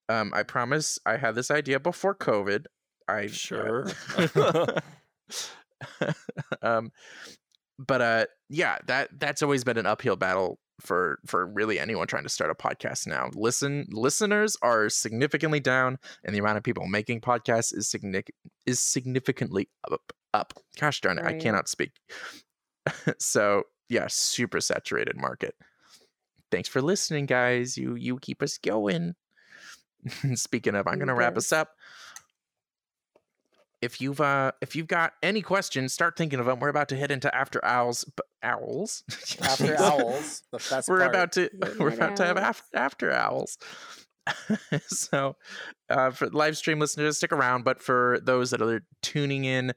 Um 0.09 0.33
I 0.35 0.43
promise 0.43 0.99
I 1.07 1.17
had 1.17 1.35
this 1.35 1.51
idea 1.51 1.79
before 1.81 2.15
COVID. 2.15 2.67
I 3.09 3.27
Sure. 3.29 3.87
um 6.63 6.91
but 7.79 8.01
uh 8.01 8.25
yeah 8.49 8.79
that 8.87 9.09
that's 9.19 9.43
always 9.43 9.65
been 9.65 9.79
an 9.79 9.87
uphill 9.87 10.17
battle 10.17 10.59
for 10.81 11.19
for 11.27 11.47
really 11.47 11.79
anyone 11.79 12.07
trying 12.07 12.23
to 12.23 12.29
start 12.29 12.51
a 12.51 12.55
podcast 12.55 13.07
now 13.07 13.31
listen 13.35 13.87
listeners 13.91 14.57
are 14.63 14.89
significantly 14.89 15.61
down 15.61 15.99
and 16.25 16.35
the 16.35 16.39
amount 16.39 16.57
of 16.57 16.65
people 16.65 16.87
making 16.87 17.21
podcasts 17.21 17.77
is 17.77 17.89
significant 17.89 18.35
is 18.67 18.81
significantly 18.81 19.69
up 19.91 20.13
up 20.33 20.55
gosh 20.79 21.01
darn 21.01 21.19
it 21.19 21.25
i 21.25 21.33
cannot 21.35 21.69
speak 21.69 21.93
so 23.19 23.63
yeah 23.89 24.07
super 24.09 24.61
saturated 24.61 25.17
market 25.17 25.55
thanks 26.55 26.69
for 26.69 26.81
listening 26.81 27.27
guys. 27.27 27.77
You 27.77 27.97
you 27.97 28.19
keep 28.19 28.41
us 28.43 28.59
going. 28.59 29.15
Speaking 30.35 30.75
of 30.77 30.87
i'm 30.87 30.99
gonna 30.99 31.15
wrap 31.15 31.37
us 31.37 31.53
up. 31.53 31.71
If 33.83 34.01
you've 34.01 34.21
uh 34.21 34.53
if 34.61 34.77
you've 34.77 34.87
got 34.87 35.15
any 35.23 35.43
questions 35.43 35.93
start 35.93 36.17
thinking 36.17 36.39
of 36.39 36.47
them 36.47 36.61
we're 36.61 36.69
about 36.69 36.89
to 36.91 36.97
head 36.97 37.11
into 37.11 37.35
after 37.35 37.63
owls 37.65 38.05
b- 38.05 38.23
owls? 38.43 39.03
After 39.43 39.77
owls, 39.79 40.43
we're 40.87 40.99
part. 40.99 41.11
about 41.11 41.33
to 41.33 41.51
we're 41.79 41.89
about 41.95 42.17
to 42.17 42.25
have 42.27 42.37
after, 42.37 42.77
after 42.77 43.11
owls. 43.13 43.59
So 44.87 45.37
uh 45.91 46.11
for 46.11 46.29
live 46.29 46.57
stream 46.57 46.79
listeners 46.79 47.17
stick 47.17 47.33
around. 47.33 47.65
But 47.65 47.83
for 47.83 48.21
those 48.23 48.51
that 48.51 48.63
are 48.63 48.85
tuning 49.03 49.45
in 49.45 49.73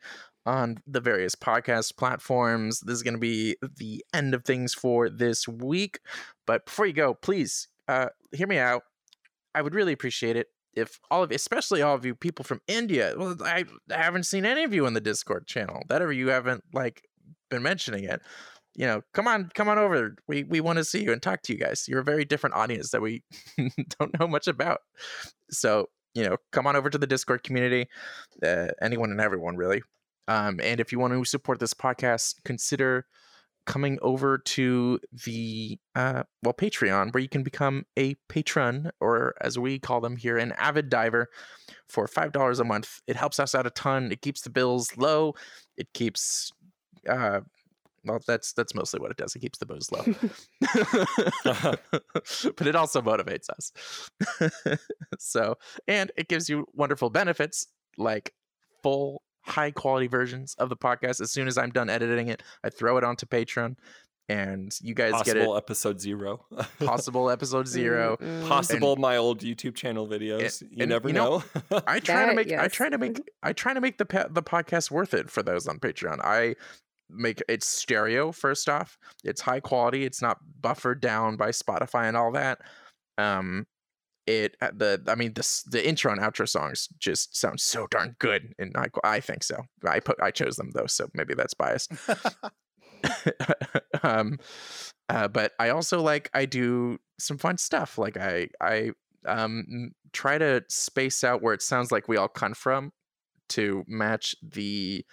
on 0.47 0.77
the 0.87 1.01
various 1.01 1.35
podcast 1.35 1.97
platforms. 1.97 2.79
This 2.79 2.95
is 2.95 3.03
going 3.03 3.15
to 3.15 3.19
be 3.19 3.57
the 3.61 4.03
end 4.13 4.33
of 4.33 4.45
things 4.45 4.73
for 4.73 5.09
this 5.09 5.47
week. 5.47 5.99
But 6.47 6.65
before 6.65 6.87
you 6.87 6.93
go 6.93 7.13
please 7.13 7.67
uh 7.87 8.07
hear 8.31 8.47
me 8.47 8.57
out. 8.57 8.83
I 9.53 9.61
would 9.61 9.75
really 9.75 9.93
appreciate 9.93 10.37
it 10.37 10.47
if 10.73 10.99
all 11.11 11.23
of 11.23 11.31
especially 11.31 11.81
all 11.81 11.95
of 11.95 12.05
you 12.05 12.15
people 12.15 12.45
from 12.45 12.61
india. 12.67 13.13
Well 13.17 13.35
i, 13.43 13.65
haven't 13.89 14.23
seen 14.23 14.45
any 14.45 14.63
of 14.63 14.73
you 14.73 14.85
in 14.85 14.93
the 14.93 15.01
discord 15.01 15.47
channel 15.47 15.83
that 15.89 16.01
ever 16.01 16.13
you 16.13 16.29
haven't 16.29 16.63
like 16.73 17.03
been 17.49 17.61
mentioning 17.61 18.05
it. 18.05 18.21
You 18.75 18.85
know 18.87 19.01
come 19.13 19.27
on 19.27 19.49
come 19.53 19.67
on 19.67 19.77
over. 19.77 20.15
We 20.27 20.43
we 20.43 20.61
want 20.61 20.77
to 20.77 20.85
see 20.85 21.03
you 21.03 21.11
and 21.11 21.21
talk 21.21 21.41
to 21.43 21.53
you 21.53 21.59
guys. 21.59 21.85
You're 21.89 22.01
a 22.01 22.05
very 22.05 22.23
different 22.23 22.55
audience 22.55 22.91
that 22.91 23.01
we 23.01 23.23
don't 23.99 24.17
know 24.17 24.27
much 24.27 24.47
about. 24.47 24.79
So 25.51 25.89
you 26.13 26.23
know 26.23 26.37
come 26.53 26.67
on 26.67 26.77
over 26.77 26.89
to 26.89 26.97
the 26.97 27.07
discord 27.07 27.43
community 27.43 27.87
uh, 28.43 28.67
anyone 28.81 29.11
and 29.11 29.19
everyone 29.19 29.57
really 29.57 29.81
um, 30.27 30.59
and 30.61 30.79
if 30.79 30.91
you 30.91 30.99
want 30.99 31.13
to 31.13 31.25
support 31.25 31.59
this 31.59 31.73
podcast 31.73 32.35
consider 32.45 33.05
coming 33.67 33.99
over 34.01 34.37
to 34.39 34.99
the 35.25 35.77
uh, 35.93 36.23
well 36.41 36.53
patreon 36.53 37.13
where 37.13 37.21
you 37.21 37.29
can 37.29 37.43
become 37.43 37.85
a 37.99 38.15
patron 38.29 38.89
or 38.99 39.35
as 39.41 39.59
we 39.59 39.77
call 39.77 40.01
them 40.01 40.15
here 40.15 40.37
an 40.37 40.53
avid 40.53 40.89
diver 40.89 41.27
for 41.89 42.07
five 42.07 42.31
dollars 42.31 42.59
a 42.59 42.63
month. 42.63 43.01
It 43.07 43.15
helps 43.15 43.39
us 43.39 43.53
out 43.53 43.67
a 43.67 43.69
ton. 43.69 44.11
It 44.11 44.21
keeps 44.21 44.41
the 44.41 44.49
bills 44.49 44.97
low. 44.97 45.35
It 45.75 45.93
keeps 45.93 46.51
uh 47.07 47.41
well 48.05 48.19
that's 48.25 48.53
that's 48.53 48.73
mostly 48.73 49.01
what 49.01 49.11
it 49.11 49.17
does. 49.17 49.35
It 49.35 49.39
keeps 49.39 49.59
the 49.59 49.65
booze 49.65 49.91
low. 49.91 50.03
But 52.57 52.67
it 52.67 52.75
also 52.75 53.01
motivates 53.01 53.49
us. 53.49 53.71
So 55.19 55.55
and 55.87 56.11
it 56.15 56.29
gives 56.29 56.47
you 56.47 56.67
wonderful 56.73 57.09
benefits 57.09 57.67
like 57.97 58.33
full 58.81 59.23
high 59.47 59.71
quality 59.71 60.07
versions 60.07 60.55
of 60.59 60.69
the 60.69 60.77
podcast 60.77 61.21
as 61.21 61.31
soon 61.31 61.47
as 61.47 61.57
i'm 61.57 61.69
done 61.71 61.89
editing 61.89 62.27
it 62.27 62.43
i 62.63 62.69
throw 62.69 62.97
it 62.97 63.03
onto 63.03 63.25
patreon 63.25 63.75
and 64.29 64.77
you 64.81 64.93
guys 64.93 65.13
get 65.23 65.37
it 65.37 65.39
Possible 65.39 65.55
episode 65.57 66.01
zero. 66.01 66.45
possible 66.79 67.29
episode 67.29 67.65
zero 67.65 68.17
Mm-mm. 68.19 68.45
Possible 68.45 68.97
my 68.97 69.15
old 69.15 69.39
YouTube 69.39 69.73
channel 69.75 70.05
videos. 70.05 70.61
you 70.63 70.81
and 70.81 70.89
never 70.89 71.07
you 71.07 71.13
know- 71.13 71.43
know. 71.71 71.81
I 71.87 71.99
try 72.01 72.23
to 72.25 72.27
That, 72.27 72.35
make 72.35 72.51
I 72.51 72.67
try 72.67 72.89
to 72.89 72.97
make 72.97 73.21
I 73.41 73.53
try 73.53 73.73
to 73.73 73.79
make 73.79 73.97
the 73.97 74.05
pa- 74.05 74.27
the 74.29 74.43
podcast 74.43 74.91
worth 74.91 75.13
it 75.13 75.29
for 75.29 75.41
those 75.43 75.65
on 75.65 75.79
Patreon. 75.79 76.19
I 76.25 76.55
make 77.09 77.41
it's 77.47 77.65
stereo 77.65 78.33
first 78.33 78.67
off. 78.67 78.97
It's 79.23 79.39
high 79.39 79.61
quality. 79.61 80.03
It's 80.03 80.21
not 80.21 80.39
buffered 80.59 80.99
down 80.99 81.37
by 81.37 81.51
Spotify 81.51 82.09
and 82.09 82.17
all 82.17 82.33
that. 82.33 82.59
Um 83.17 83.65
it 84.27 84.55
uh, 84.61 84.71
the 84.75 85.01
I 85.07 85.15
mean 85.15 85.33
this 85.33 85.63
the 85.63 85.85
intro 85.87 86.11
and 86.11 86.21
outro 86.21 86.47
songs 86.47 86.87
just 86.99 87.35
sound 87.35 87.59
so 87.59 87.87
darn 87.89 88.15
good 88.19 88.53
and 88.59 88.75
I 88.77 88.87
I 89.03 89.19
think 89.19 89.43
so. 89.43 89.63
I 89.85 89.99
put 89.99 90.21
I 90.21 90.31
chose 90.31 90.55
them 90.57 90.71
though, 90.73 90.87
so 90.87 91.07
maybe 91.13 91.33
that's 91.33 91.53
biased. 91.53 91.91
um 94.03 94.37
uh, 95.09 95.27
but 95.27 95.53
I 95.59 95.69
also 95.69 96.01
like 96.01 96.29
I 96.33 96.45
do 96.45 96.97
some 97.19 97.37
fun 97.37 97.57
stuff 97.57 97.97
like 97.97 98.17
I 98.17 98.49
I 98.61 98.91
um 99.25 99.91
try 100.13 100.37
to 100.37 100.63
space 100.69 101.23
out 101.23 101.41
where 101.41 101.53
it 101.53 101.61
sounds 101.61 101.91
like 101.91 102.07
we 102.07 102.17
all 102.17 102.27
come 102.27 102.53
from 102.53 102.91
to 103.49 103.83
match 103.87 104.35
the 104.41 105.05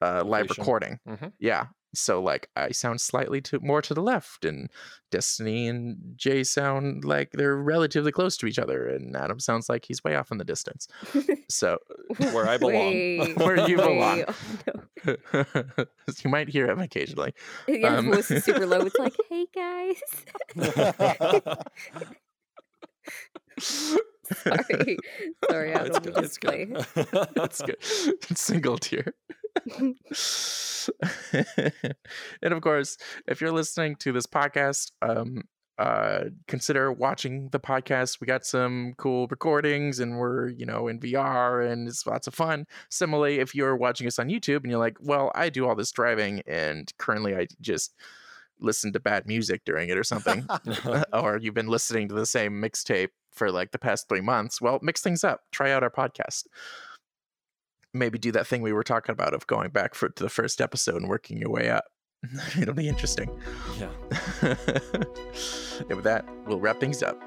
uh, 0.00 0.22
live 0.24 0.50
recording. 0.50 0.98
Mhm. 1.08 1.32
Yeah. 1.38 1.66
So 1.98 2.22
like 2.22 2.48
I 2.56 2.70
sound 2.70 3.00
slightly 3.00 3.40
to 3.42 3.58
more 3.60 3.82
to 3.82 3.94
the 3.94 4.02
left, 4.02 4.44
and 4.44 4.70
Destiny 5.10 5.66
and 5.68 5.96
Jay 6.16 6.44
sound 6.44 7.04
like 7.04 7.32
they're 7.32 7.56
relatively 7.56 8.12
close 8.12 8.36
to 8.38 8.46
each 8.46 8.58
other, 8.58 8.86
and 8.86 9.16
Adam 9.16 9.40
sounds 9.40 9.68
like 9.68 9.84
he's 9.86 10.02
way 10.04 10.14
off 10.14 10.30
in 10.30 10.38
the 10.38 10.44
distance. 10.44 10.88
So 11.50 11.78
Where 12.18 12.46
I 12.46 12.58
belong. 12.58 12.74
Wait, 12.74 13.36
Where 13.38 13.66
you 13.66 13.76
belong. 13.76 14.24
oh, 15.06 15.16
no. 15.32 15.84
you 16.22 16.30
might 16.30 16.48
hear 16.48 16.68
him 16.68 16.78
occasionally. 16.78 17.32
Yeah, 17.66 17.96
Um, 17.96 18.06
his 18.06 18.16
voice 18.16 18.30
is 18.30 18.44
super 18.44 18.66
low. 18.66 18.80
It's 18.80 18.98
like, 18.98 19.16
hey 19.30 19.46
guys. 19.54 20.02
Sorry. 24.34 24.96
Sorry, 25.50 25.72
Oh, 25.74 25.76
Adam. 25.78 25.86
it's 25.96 26.00
we 26.06 26.12
good. 26.12 26.24
It's 26.24 26.38
good. 26.38 27.28
That's 27.34 27.62
good. 27.66 27.76
Single 28.38 28.78
tier. 28.78 29.14
and 32.42 32.54
of 32.54 32.60
course, 32.60 32.96
if 33.26 33.40
you're 33.40 33.52
listening 33.52 33.96
to 33.96 34.12
this 34.12 34.26
podcast, 34.26 34.92
um, 35.02 35.42
uh, 35.78 36.24
consider 36.48 36.92
watching 36.92 37.48
the 37.50 37.60
podcast. 37.60 38.20
We 38.20 38.26
got 38.26 38.44
some 38.44 38.94
cool 38.98 39.28
recordings, 39.28 40.00
and 40.00 40.18
we're 40.18 40.48
you 40.48 40.66
know 40.66 40.88
in 40.88 40.98
VR, 40.98 41.70
and 41.70 41.86
it's 41.86 42.06
lots 42.06 42.26
of 42.26 42.34
fun. 42.34 42.66
Similarly, 42.90 43.38
if 43.38 43.54
you're 43.54 43.76
watching 43.76 44.06
us 44.06 44.18
on 44.18 44.28
YouTube 44.28 44.62
and 44.62 44.70
you're 44.70 44.80
like, 44.80 44.96
"Well, 45.00 45.30
I 45.34 45.50
do 45.50 45.68
all 45.68 45.76
this 45.76 45.92
driving, 45.92 46.42
and 46.46 46.92
currently 46.98 47.36
I 47.36 47.46
just 47.60 47.94
listen 48.60 48.92
to 48.92 49.00
bad 49.00 49.26
music 49.26 49.62
during 49.64 49.88
it 49.88 49.96
or 49.96 50.04
something," 50.04 50.46
uh, 50.84 51.04
or 51.12 51.38
you've 51.38 51.54
been 51.54 51.68
listening 51.68 52.08
to 52.08 52.14
the 52.14 52.26
same 52.26 52.60
mixtape 52.60 53.10
for 53.38 53.50
like 53.50 53.70
the 53.70 53.78
past 53.78 54.08
three 54.08 54.20
months, 54.20 54.60
well, 54.60 54.78
mix 54.82 55.00
things 55.00 55.24
up. 55.24 55.42
Try 55.52 55.70
out 55.70 55.82
our 55.82 55.90
podcast. 55.90 56.46
Maybe 57.94 58.18
do 58.18 58.32
that 58.32 58.46
thing 58.46 58.60
we 58.60 58.72
were 58.72 58.82
talking 58.82 59.12
about 59.12 59.32
of 59.32 59.46
going 59.46 59.70
back 59.70 59.94
for, 59.94 60.10
to 60.10 60.22
the 60.22 60.28
first 60.28 60.60
episode 60.60 60.96
and 60.96 61.08
working 61.08 61.38
your 61.38 61.50
way 61.50 61.70
up. 61.70 61.84
It'll 62.60 62.74
be 62.74 62.88
interesting. 62.88 63.30
yeah. 63.78 63.88
and 64.42 65.88
with 65.88 66.04
that, 66.04 66.26
we'll 66.46 66.60
wrap 66.60 66.80
things 66.80 67.02
up. 67.02 67.22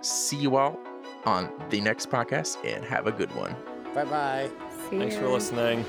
See 0.00 0.38
you 0.38 0.56
all 0.56 0.80
on 1.24 1.52
the 1.70 1.80
next 1.80 2.10
podcast 2.10 2.56
and 2.64 2.84
have 2.84 3.06
a 3.06 3.12
good 3.12 3.32
one. 3.36 3.54
Bye 3.94 4.04
bye. 4.04 4.50
See 4.90 4.98
Thanks 4.98 5.16
for 5.16 5.28
listening. 5.28 5.84